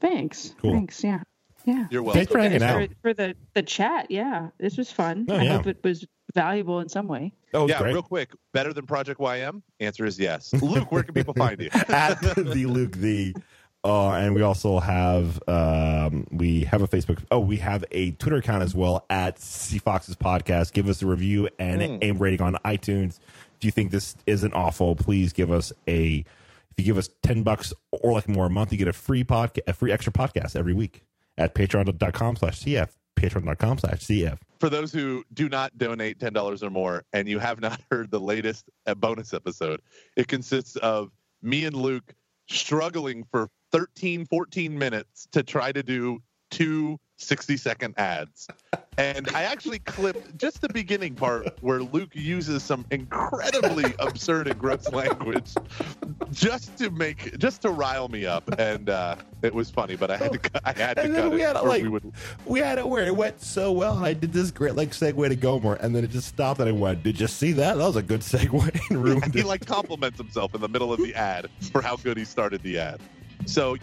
Thanks. 0.00 0.54
Cool. 0.60 0.72
Thanks. 0.72 1.02
Yeah. 1.02 1.20
Yeah. 1.64 1.86
You're 1.90 2.02
welcome. 2.02 2.18
Thanks 2.20 2.32
for 2.32 2.38
hanging 2.38 2.62
out. 2.62 2.88
for, 2.88 2.94
for 3.02 3.14
the, 3.14 3.34
the 3.54 3.62
chat. 3.62 4.10
Yeah. 4.10 4.48
This 4.58 4.76
was 4.76 4.90
fun. 4.90 5.26
Oh, 5.28 5.36
I 5.36 5.42
yeah. 5.44 5.56
hope 5.56 5.66
it 5.66 5.78
was 5.82 6.06
valuable 6.34 6.80
in 6.80 6.88
some 6.88 7.08
way. 7.08 7.32
Oh, 7.54 7.68
yeah, 7.68 7.78
great. 7.78 7.92
real 7.92 8.02
quick. 8.02 8.30
Better 8.52 8.72
than 8.72 8.86
Project 8.86 9.20
YM? 9.20 9.62
Answer 9.80 10.04
is 10.06 10.18
yes. 10.18 10.52
Luke, 10.62 10.90
where 10.90 11.02
can 11.02 11.14
people 11.14 11.34
find 11.34 11.60
you? 11.60 11.68
at 11.88 12.20
the 12.20 12.66
Luke 12.66 12.92
the. 12.96 13.34
Uh, 13.84 14.12
and 14.12 14.32
we 14.32 14.42
also 14.42 14.78
have 14.78 15.42
um, 15.48 16.24
we 16.30 16.60
have 16.62 16.82
a 16.82 16.88
Facebook. 16.88 17.18
Oh, 17.32 17.40
we 17.40 17.56
have 17.56 17.84
a 17.90 18.12
Twitter 18.12 18.36
account 18.36 18.62
as 18.62 18.76
well 18.76 19.04
at 19.10 19.40
C 19.40 19.78
Fox's 19.78 20.14
podcast. 20.14 20.72
Give 20.72 20.88
us 20.88 21.02
a 21.02 21.06
review 21.06 21.48
and 21.58 21.80
Mm. 21.80 21.98
a 22.04 22.12
rating 22.12 22.42
on 22.42 22.54
iTunes. 22.64 23.18
If 23.58 23.64
you 23.64 23.72
think 23.72 23.90
this 23.90 24.14
isn't 24.24 24.54
awful, 24.54 24.94
please 24.94 25.32
give 25.32 25.50
us 25.50 25.72
a. 25.88 26.24
If 26.70 26.78
you 26.78 26.84
give 26.84 26.96
us 26.96 27.10
ten 27.24 27.42
bucks 27.42 27.72
or 27.90 28.12
like 28.12 28.28
more 28.28 28.46
a 28.46 28.50
month, 28.50 28.70
you 28.70 28.78
get 28.78 28.86
a 28.86 28.92
free 28.92 29.24
podcast, 29.24 29.62
a 29.66 29.72
free 29.72 29.90
extra 29.90 30.12
podcast 30.12 30.54
every 30.54 30.74
week 30.74 31.02
at 31.42 31.54
Patreon.com/cf. 31.54 32.88
Patreon.com/cf. 33.16 34.38
For 34.58 34.70
those 34.70 34.92
who 34.92 35.24
do 35.34 35.48
not 35.48 35.76
donate 35.76 36.18
$10 36.18 36.62
or 36.62 36.70
more 36.70 37.04
and 37.12 37.28
you 37.28 37.38
have 37.38 37.60
not 37.60 37.80
heard 37.90 38.10
the 38.10 38.20
latest 38.20 38.70
uh, 38.86 38.94
bonus 38.94 39.34
episode, 39.34 39.82
it 40.16 40.28
consists 40.28 40.76
of 40.76 41.10
me 41.42 41.64
and 41.64 41.76
Luke 41.76 42.14
struggling 42.48 43.24
for 43.24 43.48
13, 43.72 44.26
14 44.26 44.78
minutes 44.78 45.26
to 45.32 45.42
try 45.42 45.72
to 45.72 45.82
do 45.82 46.22
two 46.50 46.98
60 47.22 47.56
second 47.56 47.94
ads. 47.98 48.48
And 48.98 49.28
I 49.34 49.44
actually 49.44 49.78
clipped 49.78 50.36
just 50.36 50.60
the 50.60 50.68
beginning 50.68 51.14
part 51.14 51.56
where 51.62 51.80
Luke 51.82 52.10
uses 52.14 52.62
some 52.62 52.84
incredibly 52.90 53.94
absurd 53.98 54.48
and 54.48 54.58
gross 54.58 54.90
language 54.92 55.50
just 56.30 56.76
to 56.78 56.90
make, 56.90 57.38
just 57.38 57.62
to 57.62 57.70
rile 57.70 58.08
me 58.08 58.26
up. 58.26 58.44
And 58.58 58.90
uh, 58.90 59.16
it 59.40 59.54
was 59.54 59.70
funny, 59.70 59.96
but 59.96 60.10
I 60.10 60.16
had 60.18 60.32
to, 60.32 60.38
cut- 60.38 60.62
I 60.64 60.72
had 60.72 60.96
to 60.98 61.02
And 61.04 61.14
cut 61.14 61.30
we 61.32 61.42
it. 61.42 61.46
had 61.46 61.56
it 61.56 61.64
like 61.64 61.82
we 61.82 61.88
would, 61.88 62.12
we 62.44 62.60
had 62.60 62.78
it 62.78 62.86
where 62.86 63.04
it 63.06 63.16
went 63.16 63.40
so 63.40 63.72
well. 63.72 63.96
and 63.96 64.04
I 64.04 64.12
did 64.12 64.32
this 64.32 64.50
great 64.50 64.74
like 64.74 64.90
segue 64.90 65.26
to 65.28 65.36
Gomer, 65.36 65.74
and 65.74 65.94
then 65.96 66.04
it 66.04 66.10
just 66.10 66.28
stopped. 66.28 66.60
And 66.60 66.68
I 66.68 66.72
went, 66.72 67.02
"Did 67.02 67.18
you 67.18 67.26
see 67.28 67.52
that? 67.52 67.78
That 67.78 67.84
was 67.86 67.96
a 67.96 68.02
good 68.02 68.20
segue." 68.20 68.80
And 68.90 69.02
ruined 69.02 69.32
he 69.32 69.40
it. 69.40 69.46
like 69.46 69.64
compliments 69.66 70.18
himself 70.18 70.54
in 70.54 70.60
the 70.60 70.68
middle 70.68 70.92
of 70.92 70.98
the 71.00 71.14
ad 71.14 71.48
for 71.72 71.80
how 71.80 71.96
good 71.96 72.16
he 72.18 72.24
started 72.24 72.62
the 72.62 72.78
ad. 72.78 73.00
So 73.46 73.76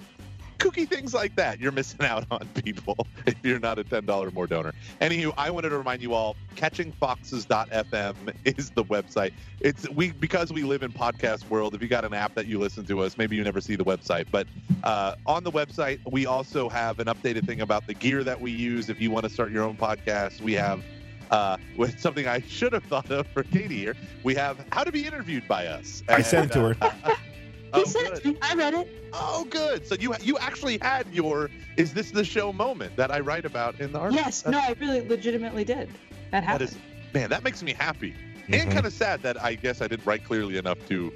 kooky 0.60 0.88
things 0.88 1.14
like 1.14 1.36
that 1.36 1.60
you're 1.60 1.72
missing 1.72 2.06
out 2.06 2.26
on 2.30 2.48
people 2.64 3.08
if 3.26 3.36
you're 3.44 3.60
not 3.60 3.80
a 3.80 3.84
$10 3.84 4.28
or 4.28 4.32
more 4.32 4.48
donor 4.48 4.74
anywho 5.02 5.34
i 5.38 5.50
wanted 5.50 5.70
to 5.70 5.78
remind 5.78 6.02
you 6.02 6.14
all 6.14 6.36
catchingfoxes.fm 6.56 8.16
is 8.46 8.70
the 8.72 8.84
website 8.86 9.34
it's 9.62 9.90
we 9.90 10.12
because 10.12 10.52
we 10.52 10.64
live 10.64 10.84
in 10.84 10.92
podcast 10.92 11.50
world 11.50 11.74
if 11.74 11.82
you 11.82 11.88
got 11.88 12.06
an 12.06 12.14
app 12.14 12.36
that 12.36 12.46
you 12.46 12.60
listen 12.60 12.86
to 12.86 13.00
us 13.00 13.18
maybe 13.18 13.36
you 13.36 13.44
never 13.44 13.62
see 13.62 13.76
the 13.76 13.86
website 13.86 14.26
but 14.32 14.46
uh, 14.84 15.16
on 15.26 15.44
the 15.44 15.52
website 15.52 16.00
we 16.12 16.26
also 16.26 16.70
have 16.70 17.00
an 17.00 17.08
updated 17.08 17.46
thing 17.46 17.62
about 17.62 17.88
the 17.88 17.94
gear 17.94 18.24
that 18.24 18.40
we 18.40 18.52
use 18.52 18.90
if 18.90 19.02
you 19.02 19.10
want 19.10 19.24
to 19.24 19.30
start 19.30 19.52
your 19.52 19.64
own 19.64 19.76
podcast 19.76 20.42
we 20.42 20.54
have 20.54 20.84
uh, 21.32 21.58
with 21.78 22.00
something 22.06 22.28
I 22.28 22.42
should 22.42 22.74
have 22.74 22.84
thought 22.86 23.12
of 23.12 23.28
for 23.28 23.44
Katie 23.44 23.78
here. 23.78 23.96
We 24.24 24.36
have 24.36 24.66
how 24.72 24.84
to 24.84 24.92
be 24.92 25.06
interviewed 25.06 25.48
by 25.48 25.68
us. 25.68 26.04
I 26.10 26.22
sent 26.22 26.52
it 26.52 26.54
to 26.54 26.74
her. 26.74 26.78
uh, 26.82 27.16
oh, 27.74 27.80
He 27.80 27.86
sent 27.86 28.08
it 28.08 28.14
good. 28.16 28.22
to 28.24 28.28
me. 28.30 28.38
I 28.42 28.54
read 28.56 28.74
it. 28.74 28.88
Oh, 29.14 29.46
good. 29.50 29.86
So 29.88 29.96
you 29.96 30.14
you 30.22 30.38
actually 30.38 30.78
had 30.82 31.08
your 31.14 31.50
"Is 31.78 31.94
this 31.94 32.12
the 32.12 32.24
show?" 32.24 32.52
moment 32.54 32.96
that 32.96 33.12
I 33.12 33.20
write 33.20 33.46
about 33.46 33.80
in 33.80 33.92
the 33.92 34.00
article. 34.00 34.24
Yes. 34.24 34.46
No, 34.46 34.58
I 34.60 34.76
really 34.80 35.08
legitimately 35.08 35.64
did. 35.64 35.90
That 35.90 36.32
that 36.32 36.44
happened. 36.44 36.70
is 36.70 36.78
man. 37.14 37.30
That 37.30 37.44
makes 37.44 37.62
me 37.64 37.74
happy 37.74 38.14
Mhm. 38.48 38.62
and 38.64 38.72
kind 38.72 38.86
of 38.86 38.94
sad 38.94 39.22
that 39.24 39.42
I 39.44 39.56
guess 39.56 39.82
I 39.82 39.88
didn't 39.88 40.06
write 40.06 40.24
clearly 40.26 40.58
enough 40.58 40.78
to 40.90 41.12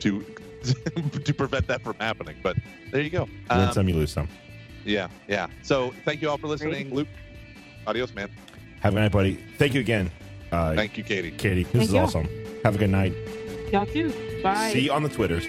to 0.00 0.24
to 1.24 1.34
prevent 1.34 1.66
that 1.68 1.82
from 1.82 1.94
happening. 1.98 2.36
But 2.42 2.56
there 2.90 3.00
you 3.00 3.10
go. 3.10 3.24
You 3.26 3.32
win 3.50 3.60
Um, 3.68 3.72
some, 3.72 3.88
you 3.88 3.94
lose 3.94 4.12
some. 4.12 4.28
yeah, 4.84 5.08
yeah. 5.28 5.46
So 5.62 5.92
thank 6.04 6.22
you 6.22 6.28
all 6.30 6.38
for 6.38 6.48
listening, 6.48 6.92
Luke. 6.94 7.08
Adios, 7.86 8.14
man. 8.14 8.28
Have 8.80 8.92
a 8.92 8.96
good 8.96 9.02
night, 9.02 9.12
buddy. 9.12 9.38
Thank 9.58 9.74
you 9.74 9.80
again, 9.80 10.10
uh, 10.52 10.74
Thank 10.74 10.98
you, 10.98 11.04
Katie. 11.04 11.30
Katie. 11.32 11.62
This 11.64 11.72
Thank 11.72 11.84
is 11.84 11.92
you. 11.92 11.98
awesome. 12.00 12.28
Have 12.64 12.74
a 12.74 12.78
good 12.78 12.90
night. 12.90 13.12
Y'all 13.72 13.86
too. 13.86 14.12
Bye. 14.42 14.70
See 14.72 14.80
you 14.80 14.92
on 14.92 15.02
the 15.02 15.08
Twitters. 15.08 15.46